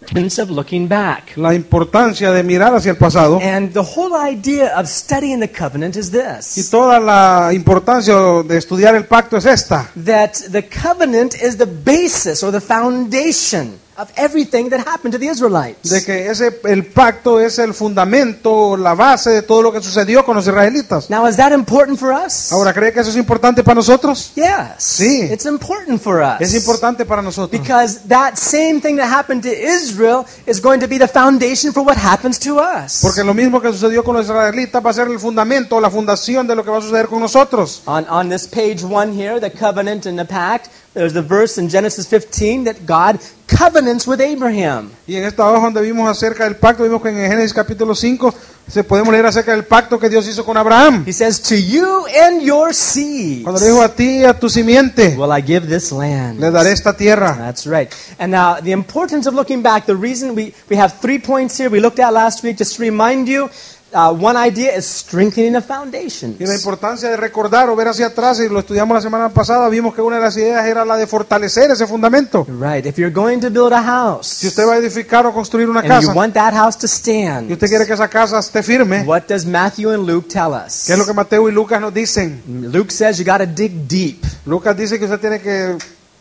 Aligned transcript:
importance 0.00 0.38
of 0.40 0.50
looking 0.50 0.88
back. 0.88 1.36
la 1.36 1.54
importancia 1.54 2.30
de 2.30 2.42
mirar 2.42 2.74
hacia 2.74 2.90
el 2.92 2.96
pasado 2.96 3.38
And 3.42 3.72
the 3.72 3.80
whole 3.80 4.14
idea 4.14 4.78
of 4.78 4.86
studying 4.88 5.40
the 5.40 5.48
covenant 5.50 5.96
is 5.96 6.10
this. 6.10 6.56
y 6.56 6.70
toda 6.70 7.00
la 7.00 7.52
importancia 7.52 8.14
de 8.44 8.56
estudiar 8.56 8.94
el 8.94 9.06
pacto 9.06 9.36
es 9.36 9.44
esta, 9.46 9.90
that 10.04 10.34
the 10.52 10.62
covenant 10.68 11.34
is 11.34 11.56
the 11.56 11.66
basis 11.66 12.42
or 12.42 12.52
the 12.52 12.60
foundation 12.60 13.78
of 13.98 14.08
everything 14.16 14.70
that 14.70 14.78
happened 14.86 15.12
to 15.12 15.18
the 15.18 15.26
Israelites. 15.26 15.90
de 15.90 16.04
que 16.04 16.30
ese 16.30 16.60
el 16.64 16.86
pacto 16.86 17.40
es 17.40 17.58
el 17.58 17.74
fundamento, 17.74 18.76
la 18.76 18.94
base 18.94 19.30
de 19.30 19.42
todo 19.42 19.60
lo 19.60 19.72
que 19.72 19.80
sucedió 19.82 20.24
con 20.24 20.36
los 20.36 20.46
israelitas. 20.46 21.10
Now, 21.10 21.26
is 21.26 21.36
that 21.36 21.52
important 21.52 21.98
for 21.98 22.12
us? 22.12 22.52
Ahora, 22.52 22.72
¿cree 22.72 22.92
que 22.92 23.00
eso 23.00 23.10
es 23.10 23.16
importante 23.16 23.64
para 23.64 23.74
nosotros? 23.74 24.30
Yes. 24.36 24.76
Sí. 24.78 25.22
It's 25.22 25.46
important 25.46 26.00
for 26.00 26.22
us. 26.22 26.40
Es 26.40 26.54
importante 26.54 27.04
para 27.04 27.22
nosotros. 27.22 27.60
Because 27.60 28.06
that 28.08 28.36
same 28.36 28.80
thing 28.80 28.96
that 28.96 29.08
happened 29.12 29.42
to 29.42 29.50
Israel 29.50 30.24
is 30.46 30.60
going 30.60 30.78
to 30.78 30.86
be 30.86 30.96
the 30.96 31.08
foundation 31.08 31.72
for 31.72 31.82
what 31.82 31.96
happens 31.96 32.38
to 32.38 32.60
us. 32.60 33.00
Porque 33.02 33.24
lo 33.24 33.34
mismo 33.34 33.60
que 33.60 33.72
sucedió 33.72 34.04
con 34.04 34.14
los 34.14 34.26
israelitas 34.26 34.84
va 34.84 34.90
a 34.90 34.94
ser 34.94 35.08
el 35.08 35.18
fundamento, 35.18 35.80
la 35.80 35.90
fundación 35.90 36.46
de 36.46 36.54
lo 36.54 36.62
que 36.62 36.70
va 36.70 36.78
a 36.78 36.82
suceder 36.82 37.08
con 37.08 37.18
nosotros. 37.18 37.82
On, 37.86 38.06
on 38.08 38.28
this 38.28 38.46
page 38.46 38.84
one 38.84 39.12
here, 39.12 39.40
the 39.40 39.50
covenant 39.50 40.06
and 40.06 40.16
the 40.16 40.24
pact, 40.24 40.68
there's 40.94 41.14
the 41.14 41.22
verse 41.22 41.58
in 41.60 41.68
Genesis 41.68 42.06
15 42.06 42.62
that 42.64 42.86
God 42.86 43.18
covenants 43.48 44.06
with 44.06 44.20
Abraham. 44.20 44.90
Y 45.06 45.16
en 45.16 45.24
esta 45.24 45.48
hoja 45.50 45.60
donde 45.64 45.82
vimos 45.82 46.08
acerca 46.08 46.44
del 46.44 46.56
pacto, 46.56 46.82
vimos 46.84 47.02
que 47.02 47.08
en 47.08 47.16
Génesis 47.16 47.52
capítulo 47.54 47.94
5 47.94 48.34
se 48.68 48.84
podemos 48.84 49.12
leer 49.12 49.24
acerca 49.24 49.52
del 49.52 49.64
pacto 49.64 49.98
que 49.98 50.10
Dios 50.10 50.28
hizo 50.28 50.44
con 50.44 50.56
Abraham. 50.58 51.04
He 51.06 51.12
says, 51.12 51.40
To 51.42 51.54
you 51.54 52.04
and 52.22 52.42
your 52.42 52.74
seed 52.74 53.42
Cuando 53.42 53.60
le 53.60 53.66
dijo 53.66 53.82
a 53.82 53.88
ti 53.88 54.18
y 54.18 54.24
a 54.24 54.38
tu 54.38 54.50
simiente, 54.50 55.16
will 55.16 55.32
I 55.32 55.42
give 55.42 55.66
this 55.66 55.90
land. 55.90 56.38
le 56.38 56.50
daré 56.50 56.72
esta 56.72 56.94
tierra. 56.94 57.34
That's 57.38 57.66
right. 57.66 57.90
And 58.18 58.30
now, 58.30 58.60
the 58.60 58.72
importance 58.72 59.26
of 59.26 59.34
looking 59.34 59.62
back, 59.62 59.86
the 59.86 59.96
reason 59.96 60.34
we, 60.34 60.52
we 60.68 60.76
have 60.76 61.00
three 61.00 61.18
points 61.18 61.56
here 61.56 61.70
we 61.70 61.80
looked 61.80 61.98
at 61.98 62.12
last 62.12 62.44
week, 62.44 62.58
just 62.58 62.76
to 62.76 62.82
remind 62.82 63.26
you, 63.26 63.48
uh, 63.92 64.10
one 64.10 64.36
idea 64.36 64.76
is 64.76 64.86
strengthening 64.86 65.52
the 65.52 65.62
foundations. 65.62 66.40
Y 66.40 66.46
la 66.46 66.54
importancia 66.54 67.08
de 67.08 67.16
recordar 67.16 67.68
o 67.70 67.76
ver 67.76 67.88
hacia 67.88 68.06
atrás, 68.06 68.40
y 68.40 68.48
lo 68.48 68.60
estudiamos 68.60 68.94
la 68.94 69.00
semana 69.00 69.28
pasada, 69.30 69.68
vimos 69.68 69.94
que 69.94 70.02
una 70.02 70.16
de 70.16 70.22
las 70.22 70.36
ideas 70.36 70.66
era 70.66 70.84
la 70.84 70.96
de 70.96 71.06
fortalecer 71.06 71.70
ese 71.70 71.86
fundamento. 71.86 72.46
Right. 72.48 72.86
If 72.86 72.96
you're 72.96 73.12
going 73.12 73.40
to 73.40 73.50
build 73.50 73.72
a 73.72 73.82
house 73.82 74.26
Si 74.26 74.48
usted 74.48 74.66
va 74.66 74.74
a 74.74 74.78
edificar 74.78 75.26
o 75.26 75.32
construir 75.32 75.68
una 75.68 75.80
and 75.80 75.88
you 75.88 76.08
casa, 76.08 76.12
want 76.12 76.34
that 76.34 76.54
house 76.54 76.76
to 76.78 76.86
y 76.86 76.88
stand, 76.88 77.50
usted 77.50 77.68
quiere 77.68 77.86
que 77.86 77.92
esa 77.92 78.08
casa 78.08 78.38
esté 78.38 78.62
firme, 78.62 79.02
what 79.04 79.22
does 79.28 79.46
Matthew 79.46 79.90
and 79.90 80.06
Luke 80.06 80.28
tell 80.28 80.52
us? 80.52 80.84
¿qué 80.86 80.92
es 80.92 80.98
lo 80.98 81.06
que 81.06 81.12
Mateo 81.12 81.48
y 81.48 81.52
Lucas 81.52 81.80
nos 81.80 81.92
dicen? 81.94 82.42
Luke 82.72 82.92
says 82.92 83.18
you 83.18 83.24
got 83.24 83.38
to 83.38 83.46
dig 83.46 83.86
deep 83.86 84.24
Lucas 84.44 84.76
dice 84.76 84.98
que 84.98 85.04
usted 85.04 85.20
tiene 85.20 85.40
que 85.40 85.76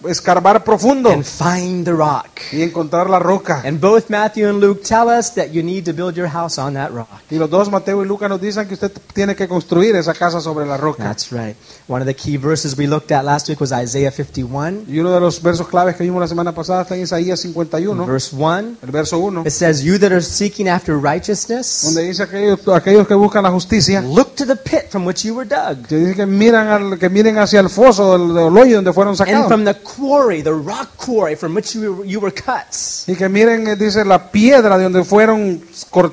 escarbar 0.05 0.63
profundo 0.63 1.09
and 1.11 1.23
find 1.23 1.85
the 1.85 1.93
rock. 1.93 2.27
y 2.51 2.61
encontrar 2.61 3.09
la 3.09 3.19
roca. 3.19 3.61
And 3.65 3.79
both 3.79 4.09
Matthew 4.09 4.47
and 4.47 4.59
Luke 4.59 4.81
tell 4.83 5.09
us 5.09 5.33
that 5.35 5.47
you 5.51 5.63
need 5.63 5.85
to 5.85 5.93
build 5.93 6.15
your 6.15 6.27
house 6.29 6.57
on 6.59 6.73
that 6.75 6.91
rock. 6.91 7.09
Y 7.31 7.37
los 7.37 7.49
dos, 7.49 7.69
Mateo 7.71 8.01
y 8.03 8.05
Lucas, 8.05 8.29
nos 8.29 8.39
dicen 8.39 8.67
que 8.67 8.75
usted 8.75 8.91
tiene 9.13 9.35
que 9.35 9.47
construir 9.47 9.95
esa 9.95 10.13
casa 10.13 10.39
sobre 10.39 10.65
la 10.65 10.77
roca. 10.77 11.03
That's 11.03 11.31
right. 11.31 11.55
One 11.87 12.01
of 12.01 12.07
the 12.07 12.13
key 12.15 12.37
verses 12.37 12.77
we 12.77 12.85
looked 12.87 13.11
at 13.11 13.25
last 13.25 13.49
week 13.49 13.59
was 13.59 13.71
Isaiah 13.71 14.11
51, 14.11 14.85
Y 14.87 14.99
uno 14.99 15.11
de 15.11 15.19
los 15.19 15.41
versos 15.41 15.67
claves 15.67 15.95
que 15.95 16.03
vimos 16.03 16.19
la 16.21 16.27
semana 16.27 16.53
pasada 16.53 16.83
está 16.83 16.95
en 16.95 17.01
Isaías 17.03 17.39
51, 17.39 18.05
verse 18.05 18.35
1. 18.35 18.77
el 18.83 18.91
verso 18.91 19.17
1, 19.19 19.43
It 19.47 19.51
says, 19.51 19.83
You 19.83 19.97
that 19.99 20.11
are 20.11 20.21
seeking 20.21 20.67
after 20.67 20.95
righteousness, 20.97 21.81
donde 21.83 22.03
dice 22.03 22.23
aquellos, 22.23 22.59
aquellos 22.67 23.07
que 23.07 23.15
buscan 23.15 23.43
la 23.43 23.51
justicia, 23.51 24.01
look 24.01 24.35
to 24.35 24.45
the 24.45 24.55
pit 24.55 24.89
from 24.89 25.05
which 25.05 25.23
you 25.23 25.33
were 25.35 25.47
dug, 25.47 25.85
que 25.87 25.97
dice 25.97 26.15
que 26.15 26.25
miran, 26.25 26.67
al, 26.67 26.99
que 26.99 27.09
miren 27.09 27.37
hacia 27.39 27.59
el 27.59 27.69
foso 27.69 28.17
del, 28.17 28.33
del 28.35 28.57
hoyo 28.57 28.75
donde 28.75 28.93
fueron 28.93 29.11
and 29.11 29.17
sacados. 29.17 29.47
from 29.47 29.65
the 29.65 29.73
quarry, 29.95 30.41
the 30.41 30.51
rock 30.53 30.97
quarry 30.97 31.35
from 31.35 31.55
which 31.55 31.73
you 31.75 31.93
were, 31.93 32.05
you 32.05 32.19
were 32.19 32.33
cut. 32.33 32.65
Y 33.07 33.15
que 33.15 33.29
miren, 33.29 33.67
eh, 33.67 33.75
dice, 33.75 34.03
la 34.03 34.29
piedra 34.31 34.77
de 34.77 34.83
donde 34.83 35.03
fueron, 35.03 35.61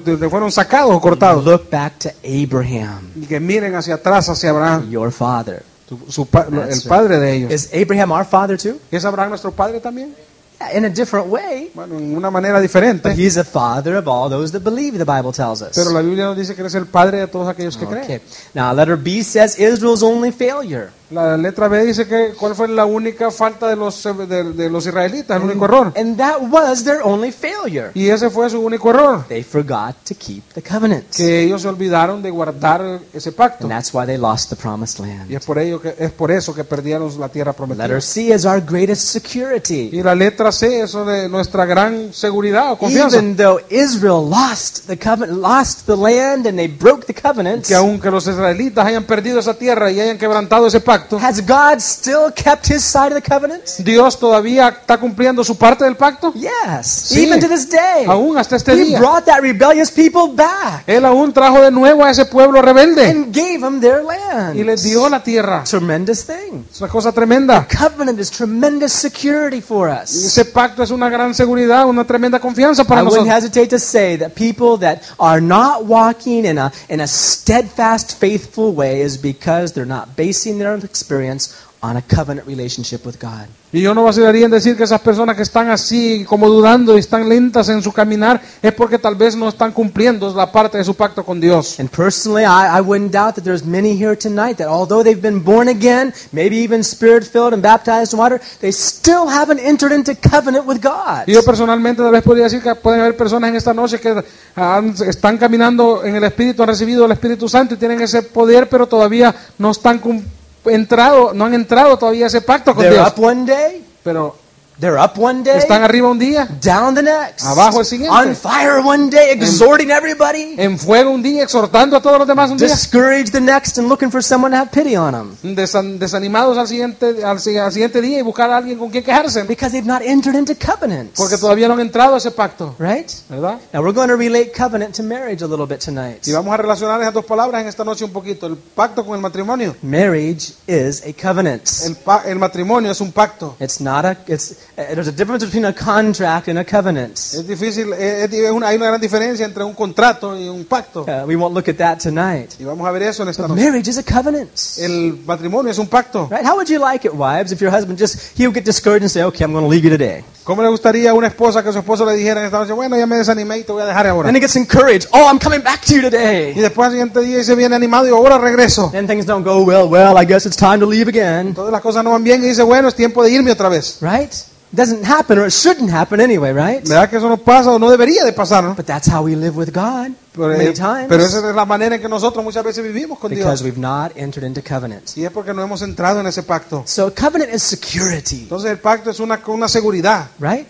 donde 0.05 0.29
fueron 0.31 0.53
sacados 0.53 0.93
o 0.95 1.01
cortados. 1.01 1.45
Look 1.45 1.69
back 1.71 1.99
to 1.99 2.11
Abraham, 2.25 3.11
Y 3.17 3.27
que 3.27 3.41
miren 3.41 3.75
hacia 3.75 3.95
atrás, 3.95 4.29
hacia 4.29 4.51
Abraham, 4.51 4.89
your 4.91 5.11
father. 5.11 5.63
su- 5.89 5.99
su 6.09 6.27
pa- 6.27 6.45
That's 6.45 6.55
el 6.55 6.81
right. 6.81 6.89
padre 6.89 7.19
de 7.21 7.33
ellos. 7.35 7.53
Is 7.53 7.71
Abraham 7.75 8.13
our 8.13 8.25
father 8.25 8.57
too? 8.57 8.79
¿Es 8.91 9.05
Abraham 9.05 9.31
nuestro 9.31 9.51
padre 9.53 9.81
también? 9.81 10.15
Yeah, 10.61 10.79
in 10.79 10.85
a 10.85 10.89
different 10.89 11.27
way. 11.27 11.71
Bueno, 11.75 11.99
en 11.99 12.17
una 12.17 12.31
manera 12.31 12.61
diferente. 12.61 13.09
But 13.09 13.19
he's 13.19 13.37
a 13.37 13.43
father 13.45 13.97
of 13.97 14.07
all 14.07 14.31
those 14.31 14.53
that 14.53 14.63
believe, 14.63 14.97
the 14.97 15.05
Bible 15.05 15.33
tells 15.33 15.61
us. 15.61 15.73
Pero 15.75 15.91
la 15.91 16.01
Biblia 16.01 16.25
nos 16.27 16.37
dice 16.37 16.55
que 16.55 16.61
eres 16.63 16.75
el 16.77 16.87
padre 16.87 17.19
de 17.19 17.27
todos 17.27 17.49
aquellos 17.49 17.77
que 17.77 17.87
creen. 17.87 18.05
Okay. 18.05 18.21
Now, 18.55 18.73
letter 18.73 18.97
B 18.97 19.23
says 19.25 19.59
Israel's 19.59 20.03
only 20.05 20.31
failure. 20.31 20.91
La 21.11 21.37
letra 21.37 21.69
B 21.69 21.85
dice 21.85 22.07
que 22.09 22.33
cuál 22.39 22.55
fue 22.55 22.67
la 22.69 22.87
única 22.87 23.31
falta 23.31 23.69
de 23.69 23.77
los, 23.77 24.03
de, 24.03 24.53
de 24.55 24.71
los 24.71 24.87
israelitas, 24.87 25.37
el 25.37 25.45
único 25.49 25.67
error. 25.67 25.93
And 25.97 26.17
that 26.17 26.41
was 26.51 26.83
their 26.85 27.01
only 27.03 27.31
failure. 27.31 27.91
Y 27.95 28.09
ese 28.09 28.31
fue 28.31 28.49
su 28.49 28.61
único 28.61 28.91
error, 28.91 29.25
They 29.29 29.43
forgot 29.43 29.95
to 30.09 30.15
keep 30.15 30.43
the 30.55 30.63
covenant. 30.63 31.05
que 31.15 31.43
ellos 31.43 31.63
se 31.63 31.69
olvidaron 31.69 32.23
de 32.23 32.31
guardar 32.31 33.01
ese 33.13 33.33
pacto. 33.33 33.65
And 33.67 33.71
that's 33.73 33.93
why 33.93 34.07
they 34.07 34.17
lost 34.17 34.49
the 34.51 34.57
promised 34.57 34.99
Y 35.05 35.09
land. 35.09 35.31
es 35.31 35.45
por 35.45 35.59
ello 35.59 35.81
que 35.81 35.95
es 35.99 36.11
por 36.11 36.31
eso 36.31 36.55
que 36.55 36.65
perdieron 36.65 37.13
la 37.21 37.29
tierra 37.29 37.53
prometida. 37.53 37.87
Letter 37.87 38.03
C 38.03 38.35
is 38.35 38.45
our 38.47 38.61
greatest 38.61 39.03
security. 39.13 39.91
Y 39.93 40.03
la 40.03 40.15
letra 40.15 40.51
C 40.53 40.85
de 40.87 41.29
nuestra 41.29 41.67
gran 41.67 42.13
seguridad 42.15 42.73
o 42.73 42.79
confianza, 42.79 43.19
Even 43.19 43.37
though 43.37 43.61
Israel 43.69 44.27
lost 44.29 44.87
the 44.87 44.97
covenant, 44.99 45.39
lost 45.41 45.87
the 45.87 45.97
land, 45.97 46.47
and 46.47 46.57
they 46.57 46.67
broke 46.69 47.05
the 47.07 47.15
covenant, 47.15 47.67
que 47.67 47.75
aunque 47.75 48.11
los 48.11 48.27
israelitas 48.27 48.87
hayan 48.87 49.05
perdido 49.05 49.39
esa 49.39 49.55
tierra 49.55 49.91
y 49.91 50.01
hayan 50.01 50.17
quebrantado 50.19 50.67
ese 50.67 50.81
pacto, 50.81 50.94
has 51.21 51.41
God 51.45 51.81
still 51.81 52.31
kept 52.35 52.67
His 52.69 52.83
side 52.85 53.13
of 53.13 53.15
the 53.15 53.23
covenant? 53.23 53.63
Dios 53.79 54.19
todavía 54.19 54.69
está 54.69 54.99
cumpliendo 54.99 55.45
su 55.45 55.57
parte 55.57 55.85
del 55.85 55.97
pacto. 55.97 56.33
Yes, 56.35 56.87
Sí. 56.87 57.25
even 57.27 57.41
to 57.41 57.49
this 57.49 57.69
day. 57.69 58.05
Aún 58.07 58.37
hasta 58.39 58.57
este 58.57 58.73
He 58.73 58.85
día. 58.85 58.99
brought 58.99 59.25
that 59.27 59.41
rebellious 59.41 59.91
people 59.91 60.35
back 60.35 60.85
Él 60.87 61.05
aún 61.05 61.33
trajo 61.33 61.61
de 61.61 61.71
nuevo 61.71 62.05
a 62.05 62.11
ese 62.11 62.25
pueblo 62.27 62.61
rebelde 62.63 63.07
and 63.09 63.35
gave 63.35 63.61
them 63.61 63.81
their 63.81 64.03
land. 64.03 64.57
y 64.59 64.65
les 64.65 64.83
dio 64.83 65.09
la 65.09 65.23
tierra. 65.23 65.65
Tremendous 65.65 66.25
thing. 66.25 66.65
Es 66.71 66.81
una 66.81 66.91
cosa 66.91 67.13
tremenda. 67.13 67.67
Covenant 67.69 68.19
is 68.21 68.31
tremendous 68.31 68.93
security 68.93 69.61
for 69.61 69.89
us. 69.89 70.13
ese 70.15 70.45
pacto 70.45 70.83
es 70.83 70.91
una 70.91 71.09
gran 71.09 71.35
seguridad, 71.35 71.87
una 71.87 72.05
tremenda 72.05 72.39
confianza 72.41 72.85
para 72.85 73.01
I 73.01 73.05
wouldn't 73.05 73.27
nosotros. 73.27 73.45
hesitate 73.45 73.69
to 73.69 73.79
say 73.79 74.17
that 74.17 74.31
people 74.35 74.79
that 74.79 75.03
are 75.19 75.41
not 75.41 75.85
walking 75.87 76.45
in 76.45 76.59
a, 76.59 76.73
in 76.89 77.01
a 77.01 77.07
steadfast, 77.07 78.13
faithful 78.19 78.73
way 78.75 79.01
is 79.03 79.17
because 79.21 79.73
they're 79.73 79.85
not 79.87 80.17
basing 80.17 80.59
their 80.59 80.73
experience 80.85 81.55
on 81.81 81.99
a 81.99 82.03
covenant 82.03 82.47
relationship 82.47 83.05
with 83.05 83.17
God. 83.21 83.47
Y 83.71 83.83
yo 83.83 83.93
no 83.93 84.05
vacilaría 84.05 84.47
en 84.47 84.51
decir 84.51 84.75
que 84.75 84.85
esas 84.85 85.01
personas 85.03 85.37
que 85.37 85.43
están 85.43 85.69
así 85.69 86.25
como 86.27 86.49
dudando 86.49 86.97
y 86.97 87.01
están 87.01 87.29
lentas 87.29 87.69
en 87.69 87.83
su 87.83 87.93
caminar 87.93 88.41
es 88.63 88.73
porque 88.73 88.99
tal 88.99 89.17
vez 89.17 89.37
no 89.37 89.49
están 89.51 89.71
cumpliendo 89.73 90.33
la 90.35 90.51
parte 90.51 90.79
de 90.79 90.85
su 90.85 90.95
pacto 90.95 91.23
con 91.27 91.41
Dios. 91.43 91.79
And 91.81 91.91
personally, 91.91 92.45
I, 92.45 92.79
I 92.79 92.81
wouldn't 92.81 93.13
doubt 93.13 93.35
that 93.35 93.43
there's 93.45 93.67
many 93.67 93.91
here 94.03 94.17
tonight 94.17 94.57
that 94.57 94.69
although 94.69 95.03
they've 95.05 95.21
been 95.21 95.43
born 95.45 95.69
again, 95.69 96.15
maybe 96.33 96.57
even 96.65 96.83
spirit 96.83 97.23
filled 97.25 97.53
and 97.53 97.63
baptized 97.63 98.15
in 98.15 98.19
water, 98.19 98.41
they 98.63 98.73
still 98.73 99.29
haven't 99.29 99.61
entered 99.61 99.93
into 99.93 100.15
covenant 100.15 100.65
with 100.67 100.81
God. 100.81 101.25
Y 101.27 101.33
yo 101.35 101.43
personalmente 101.45 102.01
tal 102.03 102.13
vez 102.13 102.23
podría 102.23 102.45
decir 102.45 102.63
que 102.63 102.75
pueden 102.77 103.01
haber 103.03 103.15
personas 103.15 103.51
en 103.51 103.57
esta 103.57 103.75
noche 103.75 104.01
que 104.01 104.25
han- 104.57 104.95
están 105.07 105.37
caminando 105.37 106.03
en 106.03 106.15
el 106.17 106.25
Espíritu, 106.25 106.63
han 106.63 106.69
recibido 106.71 107.05
el 107.05 107.13
Espíritu 107.13 107.47
Santo 107.47 107.75
y 107.75 107.77
tienen 107.77 108.01
ese 108.01 108.23
poder, 108.23 108.71
pero 108.71 108.87
todavía 108.87 109.35
no 109.59 109.71
están 109.73 109.99
cum- 109.99 110.23
entrado, 110.67 111.33
no 111.35 111.45
han 111.47 111.55
entrado 111.55 111.97
todavía 111.99 112.25
a 112.27 112.29
ese 112.29 112.41
pacto 112.41 112.75
con 112.75 112.83
They're 112.85 112.95
Dios. 112.97 113.13
up 113.17 113.25
one 113.25 113.45
day, 113.45 113.85
Pero 114.03 114.37
they're 114.81 114.99
up 114.99 115.17
one 115.19 115.43
day, 115.43 115.59
están 115.59 115.83
arriba 115.83 116.09
un 116.11 116.19
día, 116.19 116.49
down 116.61 116.95
the 116.95 117.03
next, 117.03 117.45
Abajo 117.45 117.81
el 117.81 117.87
siguiente. 117.87 118.15
on 118.15 118.35
fire 118.35 118.81
one 118.85 119.09
day, 119.11 119.31
exhorting 119.31 119.91
everybody, 119.91 120.55
en 120.59 120.79
fuego 120.79 121.11
un 121.11 121.23
día, 121.23 121.43
exhortando 121.45 121.97
a 121.97 122.03
todos 122.03 122.19
los 122.19 122.27
demás 122.27 122.51
un 122.51 122.59
día, 122.59 122.69
discouraged 122.69 123.33
the 123.33 123.41
next, 123.41 123.79
and 123.79 123.89
looking 123.89 124.11
for 124.11 124.23
someone 124.23 124.51
to 124.51 124.57
have 124.57 124.71
pity 124.71 124.97
on 124.97 125.13
them 125.13 125.37
desan- 125.57 125.99
desanimados 125.99 126.59
al 126.59 126.67
siguiente, 126.69 127.25
al, 127.25 127.41
si- 127.41 127.57
al 127.57 127.73
siguiente 127.73 128.01
día 128.01 128.19
y 128.19 128.23
buscar 128.23 128.51
a 128.51 128.57
alguien 128.57 128.79
con 128.79 128.91
quien 128.91 129.05
quejarse, 129.05 129.45
because 129.45 129.71
they've 129.73 129.87
not 129.87 130.03
entered 130.03 130.35
into 130.37 130.55
covenant. 130.55 131.13
porque 131.17 131.39
todavía 131.39 131.69
no 131.69 131.75
han 131.75 131.81
entrado 131.81 132.15
a 132.15 132.19
ese 132.19 132.31
pacto, 132.31 132.75
Right? 132.79 133.11
¿verdad? 133.29 133.59
Now 133.73 133.83
we're 133.83 133.93
going 133.95 134.09
to 134.09 134.17
relate 134.17 134.53
covenant 134.57 134.95
to 134.97 135.03
marriage 135.03 135.43
a 135.43 135.47
little 135.47 135.67
bit 135.67 135.81
tonight. 135.81 136.27
Y 136.27 136.33
vamos 136.33 136.53
a 136.53 136.57
relacionar 136.57 137.01
esas 137.01 137.15
dos 137.15 137.25
palabras 137.25 137.63
en 137.63 137.69
esta 137.69 137.85
noche 137.85 138.05
un 138.05 138.13
poquito, 138.13 138.47
el 138.47 138.57
pacto 138.57 139.05
con 139.05 139.15
el 139.15 139.21
matrimonio. 139.21 139.77
Marriage 139.83 140.53
is 140.67 141.03
a 141.05 141.13
covenant. 141.13 141.63
El, 141.85 141.97
el 142.27 142.39
matrimonio 142.39 142.91
es 142.91 143.01
un 143.01 143.13
pacto. 143.13 143.57
It's 143.61 143.81
not 143.81 144.05
a. 144.05 144.17
It's 144.27 144.55
there's 144.77 145.07
a 145.09 145.13
difference 145.13 145.45
between 145.45 145.65
a 145.65 145.73
contract 145.73 146.49
and 146.49 146.59
a 146.59 146.65
covenant. 146.65 147.13
Es 147.17 147.47
difícil, 147.47 147.93
es- 147.93 148.33
es 148.33 148.51
una- 148.51 148.69
hay 148.69 148.77
una 148.77 148.87
gran 148.87 149.01
diferencia 149.01 149.45
entre 149.47 149.63
un 149.63 149.73
contrato 149.75 150.37
y 150.37 150.49
un 150.49 150.65
pacto. 150.65 151.03
Uh, 151.03 151.25
we 151.27 151.37
won't 151.37 151.55
look 151.55 151.69
at 151.69 151.77
that 151.77 151.99
tonight. 152.03 152.51
Y 152.59 152.65
vamos 152.65 152.87
a 152.87 152.91
ver 152.91 153.03
eso 153.05 153.23
en 153.23 153.29
esta 153.29 153.43
But 153.43 153.51
noche. 153.53 153.63
marriage 153.65 153.89
is 153.91 153.99
a 153.99 154.03
covenant. 154.03 154.51
El 154.79 155.19
matrimonio 155.27 155.71
es 155.71 155.79
un 155.79 155.87
pacto. 155.87 156.29
Right? 156.31 156.45
How 156.45 156.55
would 156.57 156.69
you 156.69 156.79
like 156.81 157.07
it, 157.07 157.15
wives, 157.15 157.53
if 157.53 157.61
your 157.61 157.71
husband 157.73 157.99
just 158.01 158.17
he 158.37 158.47
would 158.47 158.55
get 158.55 158.65
discouraged 158.65 159.03
and 159.05 159.11
say, 159.11 159.23
"Okay, 159.23 159.45
I'm 159.45 159.53
going 159.53 159.65
to 159.65 159.71
leave 159.71 159.85
you 159.85 159.91
today." 159.91 160.25
¿Cómo 160.45 160.63
le 160.63 160.69
gustaría 160.69 161.11
a 161.11 161.15
una 161.15 161.29
esposa 161.29 161.63
que 161.63 161.73
su 161.73 161.79
esposo 161.79 162.05
le 162.05 162.15
dijera 162.17 162.41
en 162.41 162.47
esta 162.47 162.59
noche, 162.59 162.73
bueno, 162.75 162.99
ya 162.99 163.07
me 163.07 163.17
desanimé 163.17 163.59
y 163.61 163.65
te 163.65 163.73
voy 163.73 163.81
a 163.83 163.87
dejar 163.87 164.07
ahora? 164.09 164.29
And 164.29 164.37
he 164.37 164.41
gets 164.41 164.57
encouraged. 164.57 165.09
Oh, 165.13 165.27
I'm 165.31 165.39
coming 165.39 165.63
back 165.63 165.81
to 165.87 165.93
you 165.95 166.01
Y 166.01 166.11
today. 166.11 166.53
después 166.55 166.87
al 166.87 166.93
siguiente 166.93 167.21
día 167.21 167.39
dice 167.39 167.55
viene 167.55 167.75
animado 167.75 168.07
y 168.07 168.11
ahora 168.11 168.37
regreso. 168.37 168.93
And 168.95 169.09
things 169.09 169.25
don't 169.25 169.43
go 169.47 169.63
well. 169.63 169.89
Well, 169.89 170.17
I 170.21 170.27
guess 170.27 170.45
it's 170.45 170.57
time 170.57 170.81
to 170.81 170.87
leave 170.87 171.09
again. 171.09 171.55
Todas 171.55 171.73
las 171.73 171.81
cosas 171.81 172.05
no 172.05 172.11
van 172.11 172.23
bien 172.25 172.45
y 172.45 172.49
dice, 172.49 172.63
bueno, 172.63 172.89
es 172.89 172.95
tiempo 172.95 173.23
de 173.23 173.31
irme 173.31 173.53
otra 173.53 173.71
vez. 173.71 173.99
Right? 174.03 174.33
It 174.75 174.77
doesn't 174.77 175.05
happen 175.05 175.39
or 175.39 175.47
it 175.47 175.53
shouldn't 175.53 175.89
happen 175.89 176.19
anyway, 176.21 176.53
right? 176.53 176.83
¿Verdad 176.83 177.09
que 177.09 177.19
eso 177.19 177.29
no 177.29 177.37
pasa 177.37 177.71
o 177.71 177.79
no 177.79 177.89
debería 177.93 178.25
de 178.25 178.33
pasar? 178.33 178.65
¿no? 178.65 178.75
But 178.75 178.87
that's 178.87 179.07
how 179.09 179.23
we 179.23 179.37
live 179.37 179.57
with 179.57 179.73
God 179.73 180.11
Pero, 180.35 180.49
many 180.49 180.71
eh, 180.71 180.73
times. 180.73 181.07
pero 181.09 181.23
esa 181.25 181.49
es 181.49 181.55
la 181.55 181.65
manera 181.65 181.95
en 181.95 182.03
que 182.03 182.09
nosotros 182.09 182.43
muchas 182.45 182.65
veces 182.65 182.83
vivimos 182.83 183.21
con 183.21 183.31
because 183.31 183.63
Dios. 183.63 183.63
we've 183.63 183.79
not 183.81 184.11
entered 184.17 184.43
into 184.45 184.61
covenant. 184.61 185.17
Y 185.17 185.25
es 185.25 185.31
porque 185.31 185.55
no 185.55 185.63
hemos 185.63 185.81
entrado 185.83 186.19
en 186.19 186.27
ese 186.27 186.43
pacto. 186.43 186.83
So 186.87 187.15
covenant 187.15 187.55
is 187.55 187.63
security, 187.63 188.43
Entonces 188.43 188.69
el 188.73 188.79
pacto 188.79 189.11
es 189.11 189.21
una, 189.21 189.41
una 189.47 189.69
seguridad, 189.69 190.27
right? 190.41 190.67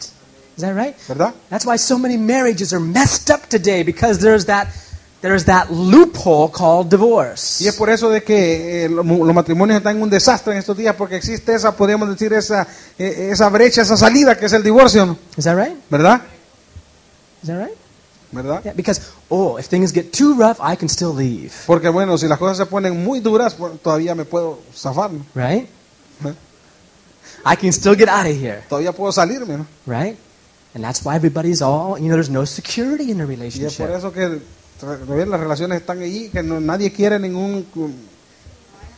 Is 0.57 0.61
that 0.63 0.75
right? 0.77 0.95
¿verdad? 1.09 1.33
That's 1.49 1.65
why 1.65 1.79
so 1.79 1.99
many 1.99 2.19
marriages 2.19 2.75
are 2.75 2.85
messed 2.85 3.31
up 3.31 3.49
today 3.49 3.85
because 3.85 4.19
there's 4.19 4.45
that 4.45 4.69
there's 5.25 5.47
that 5.47 5.71
loophole 5.71 6.51
called 6.51 6.91
divorce. 6.91 7.59
Y 7.65 7.67
es 7.67 7.75
por 7.77 7.89
eso 7.89 8.11
de 8.11 8.23
que 8.23 8.85
eh, 8.85 8.89
los 8.91 9.07
los 9.07 9.35
matrimonios 9.35 9.79
están 9.79 9.97
en 9.97 10.03
un 10.03 10.11
desastre 10.11 10.53
en 10.53 10.59
estos 10.59 10.77
días, 10.77 10.95
porque 10.97 11.17
existe 11.17 11.55
esa, 11.55 11.75
podríamos 11.75 12.11
decir, 12.11 12.31
esa, 12.35 12.67
eh, 12.99 13.31
esa 13.33 13.49
brecha, 13.49 13.81
esa 13.81 13.97
salida 13.97 14.37
que 14.37 14.45
es 14.45 14.53
el 14.53 14.63
divorcio, 14.63 15.07
¿no? 15.07 15.17
Is 15.39 15.45
that 15.45 15.57
right? 15.57 15.75
¿verdad? 15.89 16.21
Is 17.43 17.49
that 17.49 17.59
right? 17.59 17.75
¿verdad? 18.33 18.61
Yeah, 18.65 18.75
because 18.75 19.01
oh, 19.31 19.57
if 19.59 19.67
things 19.69 19.93
get 19.95 20.13
too 20.13 20.35
rough, 20.35 20.59
I 20.61 20.77
can 20.77 20.91
still 20.91 21.15
leave, 21.15 21.53
Porque 21.67 21.89
bueno, 21.89 22.19
si 22.19 22.29
las 22.29 22.39
cosas 22.39 22.59
se 22.59 22.67
ponen 22.67 23.03
muy 23.03 23.21
duras, 23.21 23.57
bueno, 23.57 23.77
todavía 23.83 24.15
me 24.15 24.27
puedo 24.27 24.59
zafar, 24.75 25.11
¿no? 25.11 25.25
right? 25.35 25.67
¿Eh? 26.27 26.35
I 27.47 27.57
can 27.57 27.73
still 27.73 27.97
get 27.97 28.11
out 28.11 28.27
of 28.27 28.37
here, 28.37 28.63
todavía 28.69 28.93
puedo 28.93 29.11
salirme, 29.11 29.57
¿no? 29.57 29.67
right? 29.87 30.19
And 30.75 30.85
that's 30.85 31.03
why 31.03 31.17
everybody's 31.17 31.63
all, 31.63 31.97
you 31.99 32.09
know, 32.09 32.17
there's 32.17 32.29
no 32.29 32.45
security 32.45 33.11
in 33.11 33.23
a 33.23 33.25
Y 33.25 33.33
es 33.33 33.39
relationship. 33.39 33.87
por 33.87 33.97
eso 33.97 34.13
que 34.13 34.41
todavía 34.85 35.27
las 35.27 35.41
relaciones 35.41 35.81
están 35.81 36.01
allí, 36.03 36.29
que 36.29 36.43
no- 36.43 36.61
nadie 36.61 36.93
quiere 36.93 37.19
ningún 37.19 37.67